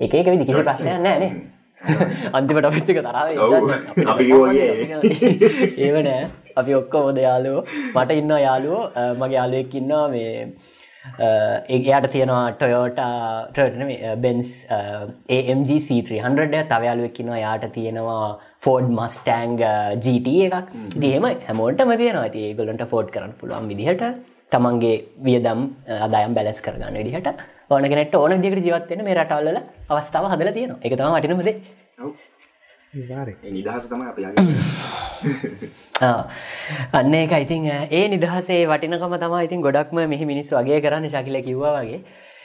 එක 0.00 0.26
විදි 0.26 0.44
කිසි 0.44 0.62
ප්‍රශ්නයක් 0.62 1.00
නෑනේ 1.00 1.32
අන්තිමට 2.36 2.64
අපිත්තික 2.64 2.98
තරාව 2.98 3.28
ඔව්. 3.38 3.52
අපි 4.06 4.24
අපි 6.56 6.72
ඔක්කොමොද 6.74 7.18
යාලුවෝ 7.18 7.66
මට 7.94 8.10
ඉන්න 8.12 8.32
යාලුවෝ 8.38 8.84
මගේ 9.18 9.36
යාලුවෙක් 9.36 9.74
ඉන්නවා 9.74 10.08
මේ 10.08 10.32
ඒයට 11.76 12.06
තියෙනවා 12.14 12.44
ටොයෝට 12.60 13.00
බෙන්ස් 14.24 14.50
AMGC300 15.38 16.62
තවයාලුවක්කිනවා 16.72 17.40
යාට 17.44 17.66
තියෙනවා 17.78 18.38
ෆෝඩ් 18.64 18.88
මස්ටෑන්ග 18.98 19.58
GT 20.04 20.28
එකක්. 20.46 20.70
දියම 21.04 21.24
හැමෝටම 21.48 21.96
තියෙනවා. 22.02 22.28
ති 22.34 22.46
ඒගොලන්ට 22.48 22.86
ෆෝඩ් 22.92 23.10
කරන්න 23.14 23.34
පුළුවන් 23.40 23.68
විදිහට 23.72 24.04
තමන්ගේ 24.54 24.96
වියදම් 25.26 25.60
අදායම් 26.06 26.34
බැලස් 26.38 26.60
කරගන්න 26.66 26.96
විදිහට 27.00 27.28
ඕනගෙනට 27.70 28.14
ඕන 28.20 28.42
දිකට 28.44 28.64
ජීවත්වයෙන 28.68 29.04
මේ 29.04 29.16
රටවල්ල 29.20 29.58
අවස්ථාව 29.92 30.30
හදල 30.32 30.52
තියෙනවා. 30.58 30.82
එක 30.84 30.92
තම 30.98 31.12
වටිනමද 31.16 31.50
නිදහස 32.94 33.88
තම 33.90 34.02
අපි 34.02 34.22
ආ. 36.00 36.26
අන්න 36.92 37.14
එක 37.14 37.34
ඉතින් 37.36 37.66
ඒ 37.68 38.02
නිදහසේ 38.08 38.60
වටිනකම 38.66 39.16
තමා 39.18 39.42
ඉතින් 39.42 39.60
ගොඩක්ම 39.60 39.98
මෙහි 40.06 40.24
මිනිස්සු 40.24 40.56
වගේ 40.56 40.80
කරන්න 40.80 41.10
ශකිල 41.10 41.40
කිව්වා 41.42 41.74
වගේ. 41.78 42.00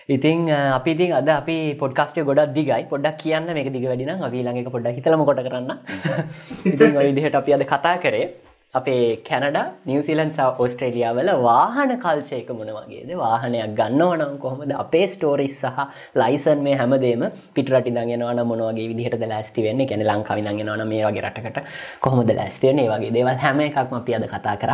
ඉතින් 0.09 0.49
අපි 0.49 0.91
ඉතින් 0.91 1.13
අද 1.13 1.29
අපි 1.29 1.57
පොඩ්කාස්ටය 1.75 2.25
ගොඩක් 2.25 2.53
දිගයි. 2.53 2.81
පොඩක් 2.89 3.17
කියන්න 3.17 3.53
මේක 3.53 3.71
දිග 3.71 3.85
වැඩිනම් 3.85 4.23
අපි 4.23 4.43
ළඟ 4.43 4.71
පොඩ්ඩක් 4.75 4.97
හිතලම 4.97 5.25
කොට 5.25 5.43
කරන්න. 5.47 5.71
ඉතින් 6.73 6.97
ඔය 6.97 7.05
විදිහට 7.09 7.35
අපි 7.35 7.53
අද 7.53 7.65
කතා 7.65 7.97
කරේ 7.99 8.27
අපේ 8.73 9.23
කැනඩ 9.27 9.57
නිවසිලන් 9.89 10.31
සහ 10.35 10.59
ඔස්ට්‍රේලියාවල 10.63 11.29
වාහන 11.45 11.91
කල්චයක 12.03 12.49
මොන 12.57 12.69
වගේද? 12.69 13.09
වාහනයක් 13.21 13.73
ගන්නවනම් 13.79 14.37
කොහොමද? 14.43 14.73
අපේ 14.83 15.07
ස්ටෝරිස් 15.07 15.55
සහ 15.61 15.79
ලයිසන් 16.15 16.61
මේ 16.61 16.75
හැමදේම 16.81 17.23
පිටරටි 17.55 17.95
දගෙනවන 17.97 18.43
මොනවගේ 18.51 18.87
විදිහට 18.91 19.25
ලෑස්ති 19.25 19.65
වෙන්න? 19.65 19.81
ගැන 19.89 20.05
ලංකාවි 20.11 20.45
දගෙනවන 20.47 20.85
මේ 20.93 21.01
වගේ 21.07 21.25
රටකට 21.25 21.59
කොහොමද 22.05 22.29
ලෑස්තියන 22.39 22.85
ඒ 22.85 22.87
වගේ 22.93 23.13
දේවල් 23.17 23.41
හැම 23.45 23.65
එකක්ම 23.67 23.99
අපි 24.01 24.19
අද 24.19 24.29
කතා 24.35 24.57
කර. 24.61 24.71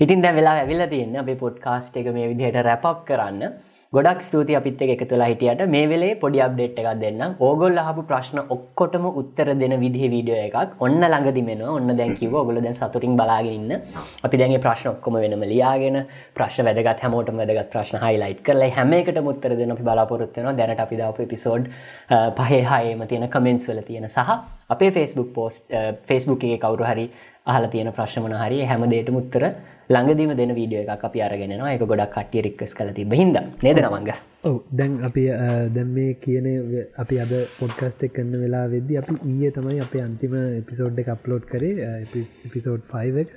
ඉතින් 0.00 0.22
දැ 0.22 0.34
වෙලා 0.38 0.56
ඇවිල්ල 0.62 0.86
තියන්න 0.94 1.22
අපේ 1.24 1.40
පොඩ්කාස්ට් 1.44 2.02
එක 2.02 2.14
මේ 2.14 2.30
විදිහට 2.30 2.62
රැපක් 2.70 3.02
කරන්න. 3.10 3.42
ගොඩක් 3.96 4.20
ස්තුති 4.26 4.54
අපිත් 4.58 4.80
එක 4.84 4.90
එකතුලා 4.94 5.28
හිටියට. 5.30 5.62
මේ 5.74 5.86
වෙලේ 5.92 6.14
පොඩි 6.22 6.40
අප්ඩේට් 6.46 6.78
එකක් 6.82 7.00
දෙන්න 7.02 7.22
ඕගොල් 7.48 7.78
අහපු 7.82 8.02
ප්‍රශ්න 8.10 8.38
ඔක්කොටම 8.54 9.04
උත්තර 9.20 9.48
දෙන 9.62 9.74
විදිහ 9.82 10.10
වීඩියෝ 10.14 10.40
එකක්. 10.48 10.76
ඔන්න 10.86 11.00
ළඟදිමෙන 11.00 11.62
ඔන්න 11.76 11.96
දැන් 12.00 12.14
කිව 12.20 12.34
ඔගොල 12.42 12.60
දැන් 12.64 12.78
සතුරින් 12.80 13.16
බලාගෙන 13.20 13.54
ඉන්න. 13.58 13.72
අපි 14.26 14.40
දැන්ගේ 14.40 14.62
ප්‍රශ්න 14.66 14.90
ඔක්කොම 14.94 15.18
වෙනම 15.24 15.44
ලියාගෙන 15.52 15.98
ප්‍රශ්න 16.38 16.66
වැදගත් 16.70 17.04
හැමෝටම 17.04 17.38
වැදගත් 17.42 17.70
ප්‍රශ්න 17.74 18.00
හයිලයිට් 18.04 18.42
කරලා 18.48 18.70
හැම 18.78 18.96
එකට 19.00 19.20
මුත්තර 19.28 19.56
දෙන 19.60 19.76
අපි 19.76 19.86
බලාපොරොත්තු 19.90 20.40
වෙනවා. 20.40 20.56
දැනට 20.60 20.82
අපි 20.86 20.96
දාපු 21.02 21.26
එපිසෝඩ් 21.26 21.70
පහේ 22.40 22.62
හයේම 22.72 23.06
තියෙන 23.12 23.28
කමෙන්ට්ස් 23.36 23.68
වල 23.70 23.84
තියෙන 23.90 24.08
සහ 24.08 24.34
අපේ 24.74 24.90
Facebook 24.96 25.30
පෝස්ට් 25.38 25.78
Facebook 26.10 26.42
එකේ 26.48 26.58
කවුරු 26.64 26.84
හරි 26.90 27.06
අහලා 27.52 27.70
තියෙන 27.72 27.92
ප්‍රශ්න 27.96 28.22
මොන 28.24 28.34
හරි 28.42 28.58
හැම 28.70 28.84
දෙයකටම 28.92 29.16
උත්තර 29.22 29.42
ළඟදීම 29.92 30.32
දෙන 30.36 30.54
වීඩියෝ 30.58 30.84
එකක් 30.94 31.04
අපි 31.08 31.22
අරගෙනවා 31.26 31.72
ඒක 31.72 31.84
ගොඩක් 31.90 32.14
කට්ටිය 32.14 32.44
රික්වෙස් 32.46 32.72
කරලා 32.76 32.96
තිබ්බ 32.98 33.12
හින්දා. 33.20 33.44
නේද 33.64 33.80
නමංග? 33.82 34.10
ඔව. 34.48 34.56
දැන් 34.78 34.92
අපි 35.08 35.24
දැම් 35.76 35.94
මේ 35.98 36.14
කියන 36.24 36.46
අපි 37.04 37.20
අද 37.24 37.32
පොඩ්කස්ටක් 37.60 38.14
කරන්න 38.16 38.44
වෙලා 38.44 38.66
වෙද්දි 38.74 39.00
අපි 39.02 39.14
ඊය 39.32 39.52
තමයි 39.58 39.80
අපේ 39.86 40.04
අන්තිම 40.08 40.36
එපිසෝඩ් 40.40 41.00
එක 41.04 41.14
අප්ලෝඩ් 41.16 41.48
කරේ 41.52 41.90
එපිසෝඩ් 42.48 42.92
5 42.92 43.24
එක. 43.24 43.34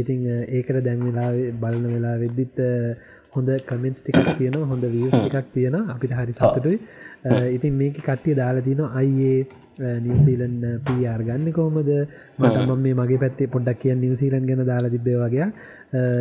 ඉතිං 0.00 0.20
ඒකට 0.58 0.78
දැන් 0.88 1.02
වෙලා 1.08 1.30
බලන 1.62 1.88
වෙලා 1.96 2.16
වෙද්දිත් 2.24 2.62
හොඳ 3.32 3.48
කමෙන්ට්ස් 3.68 4.02
ටිකක් 4.02 4.30
තියෙනවා 4.38 4.66
හොඳ 4.70 4.84
වියස් 4.94 5.14
ටිකක් 5.16 5.46
තියෙන 5.54 5.76
අපිට 5.94 6.12
හරි 6.12 6.32
සතුටුයි. 6.34 6.78
ඉතින් 7.56 7.74
මේක 7.74 7.96
කට්ටිය 7.98 8.34
දාලා 8.36 8.64
තිනවා 8.66 8.90
අයියේ 8.94 9.46
නිවසීලන් 10.00 10.56
පR 10.86 11.22
ගන්න 11.28 11.52
කොහොමද? 11.52 11.88
මට 12.38 12.56
මම 12.66 12.82
මේ 12.84 12.94
මගේ 12.94 13.18
පැත්තේ 13.22 13.48
පොඩ්ඩක් 13.54 13.80
කිය 13.80 13.94
නිවසීලන් 13.96 14.44
ගැන 14.46 14.64
දාලා 14.66 14.90
තිබේ 14.90 15.16
වගේ. 15.22 15.48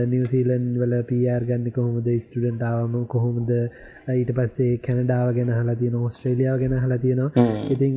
නිවසීලන් 0.07 0.65
වල 0.81 0.95
පR 1.03 1.43
ගන්න 1.49 1.71
කොහොමද? 1.71 2.07
ස්ටඩන්ටාවම 2.23 2.95
කොහොමද? 3.07 3.51
ඊට 4.15 4.31
පස්සේ 4.33 4.71
කැනඩාව 4.79 5.35
ගැන 5.35 5.53
හලා 5.53 5.75
තියෙන 5.75 5.95
ඔස්ට්‍රේලියාව 6.01 6.59
ගැන 6.59 6.79
හලා 6.79 6.97
තියෙනවා. 6.97 7.31
ඉතිං 7.69 7.95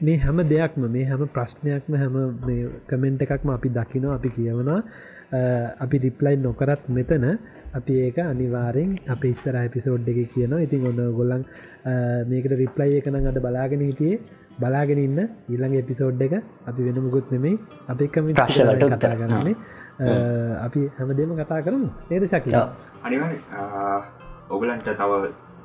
මේ 0.00 0.16
හැම 0.18 0.38
දෙයක්ම 0.48 0.82
මේ 0.88 1.04
හැම 1.06 1.22
ප්‍රශ්නයක්ම 1.28 1.94
හැම 1.96 2.16
කමෙන්ට් 2.88 3.22
එකක්ම 3.24 3.50
අපි 3.50 3.68
දකිනවා 3.70 4.14
අපි 4.14 4.28
කියවනවා. 4.36 4.80
අ, 5.30 5.40
අපි 5.84 5.96
රිප්ලයි් 6.04 6.36
නොකරත් 6.38 6.84
මෙතන 6.90 7.24
අපි 7.74 7.94
ඒක 8.06 8.18
අනිවාරෙන් 8.24 8.90
අප 9.14 9.24
ඉස්සර 9.24 9.56
එපිසෝඩ් 9.68 10.08
එක 10.08 10.18
කියනවා. 10.34 10.64
ඉතින් 10.66 10.86
ඔන්න 10.90 11.00
ගොල්ලන් 11.18 11.42
මේකට 12.30 12.52
රිප්ලයි 12.62 12.98
එකන 13.00 13.16
අට 13.30 13.40
බලාගෙන 13.46 13.82
හිටියේ. 13.88 14.20
බලාගෙන 14.62 14.98
ඉන්න 14.98 15.18
ඊළඟ 15.48 15.74
එපිසෝඩ් 15.80 16.22
එක 16.26 16.34
අපි 16.66 16.80
වෙන 16.86 17.02
මුකුත් 17.06 17.30
නෙමේ 17.32 17.58
අපි 17.88 18.04
උත්තර. 18.06 18.88
කතා 18.94 19.14
කරන්නේ. 19.20 19.56
අපි 20.66 20.80
හැමදේම 20.98 21.34
කතා 21.42 21.60
කරමු. 21.66 21.90
නේද 22.10 22.24
ශකි 22.32 22.54
අනිවාර් 23.06 23.34
ඔගලන්ට 24.50 24.88
තව 25.00 25.12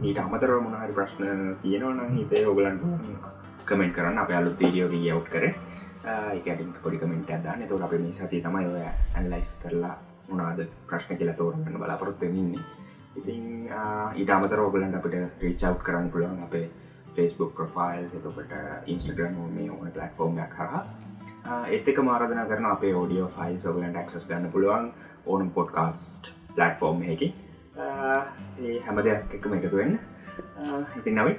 ඊට 0.07 0.19
අමතර 0.25 0.49
මොනහරි 0.65 0.93
ප්‍රශ්න 0.97 1.55
තියෙනවන 1.61 2.17
හිතේ 2.17 2.45
ඔගලන්ට 2.45 2.81
කමෙන්ට් 3.65 3.95
කරන්න. 3.95 4.17
අප 4.23 4.29
අලුත් 4.39 4.57
වීඩියෝ 4.59 5.17
යව් 5.17 5.23
කර. 5.33 5.45
ඒකටින් 6.05 6.73
පොඩි 6.83 6.97
කමෙන්ට 7.01 7.29
අදන්න 7.31 7.67
තොට 7.67 7.83
අප 7.85 7.93
මේ 7.99 8.11
සති 8.11 8.41
තමයි 8.45 8.65
ඔය 8.71 8.81
ඇන්ලයිස් 9.17 9.51
කරලා 9.61 9.95
මොනාද 10.33 10.59
ප්‍රශ්න 10.87 11.17
කියලා 11.17 11.35
තෝරන්න 11.35 11.77
බලාපොරොත්තු 11.77 12.25
ඉන්නේ. 12.25 12.63
ඉතින් 13.15 13.69
ආ, 13.71 14.11
ඊට 14.15 14.29
අමතර 14.31 14.59
ඔගලන්ට 14.61 14.95
අපිට 14.95 15.41
රීචව් 15.41 15.79
කරන්න 15.81 16.09
පුළුවන් 16.11 16.43
අපේ 16.43 16.67
ෆස්බුක් 17.15 17.51
ප්‍රෆයිල් 17.55 18.05
එතකට 18.07 18.87
ඉන්ස්ටග්‍රම් 18.87 19.35
මේ 19.51 19.69
ඕන 19.71 19.91
පලට්ෆෝර්ම් 19.91 20.37
හරහා. 20.39 20.83
එත් 21.69 21.87
එක 21.87 21.99
මාරධන 22.01 22.45
කරන 22.47 22.65
අපේ 22.67 22.93
ෝඩියෝ 22.95 23.29
ෆයිල් 23.29 23.57
සොගලන්ට 23.59 23.97
ක්සස් 24.05 24.27
ගන්න 24.29 24.51
පුළුවන් 24.51 24.91
ඕනම් 25.27 25.49
පොඩ්කාස්ට් 25.51 26.29
පලට්ෆෝර්ම් 26.55 27.01
එකකි 27.05 27.29
ඒ 28.61 28.79
හැම 28.81 29.01
දෙයක් 29.03 29.33
එකම 29.35 29.53
එකතුවෙන්න 29.55 29.97
ඉතින් 30.97 31.15
නවයි 31.15 31.35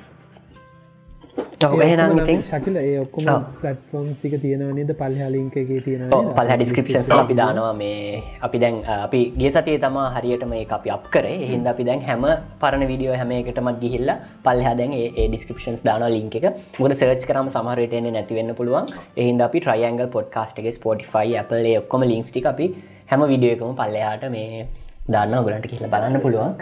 එහෙනම් 1.85 2.19
ඉතින් 2.19 2.43
ශකිල 2.49 2.77
ඒ 2.81 2.99
ඔක්කොම 3.03 3.29
ඔව්. 3.33 3.43
ෆලට්ෆෝර්ම් 3.61 4.09
ටික 4.13 4.35
තියෙනවනේද 4.43 4.91
පල්හලින්ක 5.01 5.57
එක 5.63 5.71
තියෙන 5.87 6.03
පල්හ 6.39 6.53
ඩිස්ක්‍රපෂන් 6.59 7.15
අපි 7.17 7.37
දානවා 7.41 7.73
මේ 7.81 8.23
අපි 8.47 8.59
දැන් 8.65 8.77
අපි 8.97 9.21
ගේ 9.41 9.51
සතිය 9.57 9.79
තමා 9.85 10.07
හරියට 10.17 10.45
මේ 10.53 10.67
අපි 10.79 10.95
අප 10.97 11.11
කරේ. 11.15 11.41
හින්ද 11.53 11.67
අපි 11.73 11.89
දැන් 11.89 12.05
හැම 12.09 12.25
පරණ 12.63 12.87
විඩියෝ 12.93 13.17
හැම 13.21 13.35
එකටමත් 13.39 13.81
ගිහිල්ල 13.85 14.15
පල්හ 14.47 14.71
දැන් 14.81 14.95
ඒ 15.01 15.27
ඩිස්ක්‍රපෂන්ස් 15.29 15.85
දාන 15.89 16.07
ලින්ක 16.17 16.39
එක. 16.41 16.47
මුද 16.81 16.97
සර්ච් 17.01 17.29
කරම 17.31 17.51
සමහරටන 17.57 18.09
නැතිවෙන්න 18.19 18.55
පුළුවන්. 18.61 18.95
එහින්ද 19.23 19.47
අපි 19.49 19.65
ට්‍රයන්ගල් 19.67 20.09
පොඩ්කාස්ටගේ 20.17 20.77
ස්පොටිෆයි 20.79 21.37
අපල 21.43 21.69
ඔක්කොම 21.83 22.09
ලින්ක්ස්ටි 22.13 22.47
අපි 22.55 22.67
හැම 23.13 23.29
විඩියෝකම 23.35 23.77
පල්ලයාට 23.81 24.27
මේ 24.37 24.67
දාන්න 25.15 25.35
ගොලට 25.47 25.67
කියල 25.71 25.87
බලන්න 25.93 26.23
පුළුවන් 26.25 26.53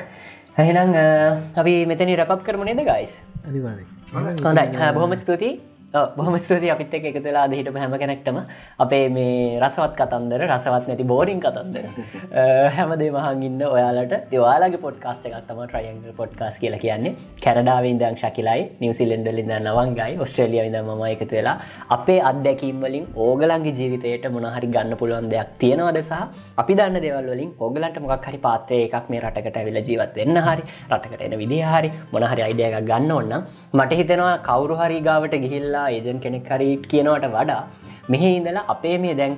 එහෙනම් 0.57 0.95
අ, 0.95 1.05
අපි 1.57 1.87
මෙතනි 1.87 2.17
රැපක් 2.17 2.45
කරමනේද 2.45 2.81
ගයිස් 2.83 3.19
හොඳයි. 4.45 4.65
බොහොම 4.95 5.15
ස්තුතියි 5.17 5.61
බොහොම 6.17 6.39
ස්තුති 6.39 6.71
අපිත් 6.71 6.95
එක 6.95 7.05
එකතුලා 7.05 7.45
අදහිට 7.47 7.69
හැම 7.75 7.95
කෙනෙක්ටම. 7.95 8.39
අපේ 8.79 9.09
මේ 9.11 9.61
රසවත් 9.61 9.95
කතන්දර 9.95 10.47
රසවත් 10.49 10.89
නැති 10.89 11.05
බෝරිං 11.05 11.41
කතන්දර. 11.41 11.85
හැමදේ 12.77 13.11
මහන් 13.11 13.43
ඉන්න 13.43 13.63
ඔයාලට. 13.69 14.15
ඒවාලගේ 14.33 14.83
පොඩ්කාස්ට 14.87 15.27
එකත්තම 15.27 15.63
ට්‍රයන්ග 15.65 16.03
පොඩ්කාස් 16.17 16.59
කියලා 16.59 16.81
කියන්නේ. 16.81 17.17
කැනඩාවෙන් 17.45 17.99
දං 17.99 18.17
ශකිලයි 18.23 18.63
නිවසිලෙන්ඩලින්ද 18.83 19.53
නවංගයි 19.59 20.17
ඔස්ට්‍රේලිය 20.25 20.63
විද 20.67 20.77
ම 20.81 21.03
එකතු 21.07 21.35
වෙලා 21.35 21.57
අපේ 21.91 22.19
අත්දැකීම්වලින් 22.31 23.05
ඕගලන්ගේ 23.19 23.75
ජීවිතයට 23.79 24.27
මොනහරි 24.37 24.73
ගන්න 24.75 24.97
පුළුවන් 24.97 25.29
දෙයක් 25.33 25.53
තියෙනවද 25.61 25.99
සහ 26.01 26.21
අපි 26.57 26.79
දන්න 26.79 27.05
දෙවල් 27.05 27.31
වලින් 27.33 27.51
ඕගලන්ට 27.59 27.99
මොක් 28.05 28.29
හරි 28.29 28.41
පාත්තය 28.47 28.81
එකක් 28.87 29.07
මේ 29.13 29.23
රටකට 29.25 29.59
ඇවිල 29.61 29.79
ජීවත් 29.83 30.17
වෙන්න 30.17 30.43
හරි 30.47 30.65
රටකට 30.91 31.27
එන 31.29 31.37
විදිහ 31.43 31.63
හරි 31.67 31.91
මොනහරි 32.13 32.45
අයිඩිය 32.49 32.69
එකක් 32.71 32.89
ගන්න 32.91 33.13
ඔන්න 33.13 33.33
මට 33.75 34.01
හිතෙනවා 34.01 34.35
කවරු 34.49 34.81
හරි 34.83 34.99
ගාවට 35.09 35.37
ගිහිල්ලා 35.45 35.82
ඉඳලා 35.83 35.91
ඒජන් 35.91 36.21
කෙනෙක් 36.21 36.49
හරි 36.49 36.69
කියනවට 36.85 37.27
වඩා 37.29 37.63
මෙහ 38.09 38.23
ඉඳලා 38.29 38.65
අපේ 38.69 38.97
මේ 38.99 39.15
දැන් 39.15 39.35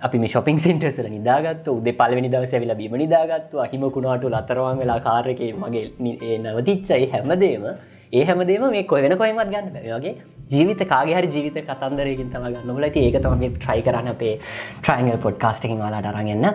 අපි 0.00 0.18
මේ 0.18 0.28
ශොපින් 0.28 0.58
සෙන්ටර්සල 0.58 1.08
නිදාගත් 1.08 1.68
උද 1.68 1.88
පලවෙනි 1.92 2.28
දවස 2.28 2.54
වෙලා 2.54 2.76
බීම 2.76 2.96
නිදාගත්තු 2.96 3.62
අහිමකුණාට 3.64 4.24
ලතරවන් 4.26 4.78
වෙලා 4.78 5.00
කාරක 5.00 5.40
මගේ 5.62 6.38
නවතිච්චයි 6.38 7.10
හැමදේම 7.12 7.64
ඒ 8.12 8.24
හැමදේම 8.24 8.64
මේ 8.70 8.84
කොය 8.84 9.02
වෙන 9.02 9.14
කොයිමත් 9.16 9.50
ගන්න 9.52 9.68
බැවගේ 9.74 10.14
ජීවිත 10.50 10.82
කාගේ 10.86 11.16
හරි 11.18 11.28
ජීවිත 11.34 11.58
කතන්දරයකින් 11.68 12.28
තම 12.32 12.44
ගන්න 12.46 12.80
ලති 12.84 13.00
ඒක 13.02 13.16
තමගේ 13.18 13.50
ට්‍රයි 13.54 13.84
කරන්න 13.86 14.10
අපේ 14.12 14.34
ට්‍රයිංගල් 14.78 15.18
පොඩ් 15.24 15.36
කාස්ටකින් 15.44 15.78
වාලාට 15.78 16.08
අරගන්න 16.10 16.46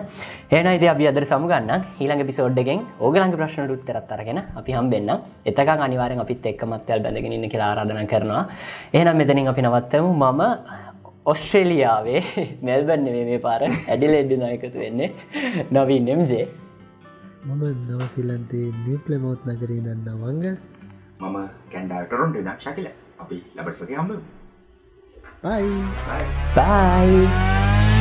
ඒන 0.50 0.68
ඉද 0.72 0.84
අපි 0.94 1.08
අදර 1.10 1.26
සමුගන්න 1.32 1.72
ඊළඟ 1.74 2.24
පිසෝඩ්ඩගෙන් 2.30 2.84
ඕගලංග 3.00 3.34
ප්‍රශ්න 3.34 3.74
ුත් 3.76 3.82
තරත්තරගෙන 3.88 4.40
අපි 4.60 4.76
හම්බෙන්න්න 4.78 5.14
එතක 5.46 5.72
අනිවාරෙන් 5.78 6.22
අපිත් 6.24 6.46
එක්කමත්වල් 6.52 7.02
බැලගෙන 7.06 7.36
ඉන්න 7.38 7.48
කියලා 7.48 7.72
ආරාධන 7.72 8.12
කරනවා. 8.12 8.42
ඒනම් 8.94 9.16
මෙතනින් 9.16 9.52
අපි 9.54 9.66
නවත්තමු. 9.66 10.14
මම 10.14 10.42
ඔස්ට්‍රේලියාවේ 11.26 12.22
මෙල්බන් 12.66 13.04
නෙවේ 13.06 13.26
මේ 13.30 13.40
පාර 13.40 13.60
ඇඩිලෙඩ්ඩි 13.66 14.42
නායකතු 14.42 14.78
වෙන්නේ 14.78 15.10
නවී 15.72 16.00
නෙම්ජේ 16.06 16.44
මම 17.46 17.62
නවසිල්ලන්තේ 17.90 18.66
නිප්ලමෝත් 18.84 19.42
නගරී 19.48 19.84
දන්න 19.84 20.18
වංග 20.22 20.44
මම 21.20 21.38
කැන්ඩාටරොන් 21.70 22.32
ඩනක් 22.32 22.60
ශකිල 22.60 22.88
අපි 23.18 23.36
ලබටසක 23.56 23.90
හම්බ 23.92 24.12
පයි 25.42 25.66
බයි 26.06 26.24
බයි 26.56 27.97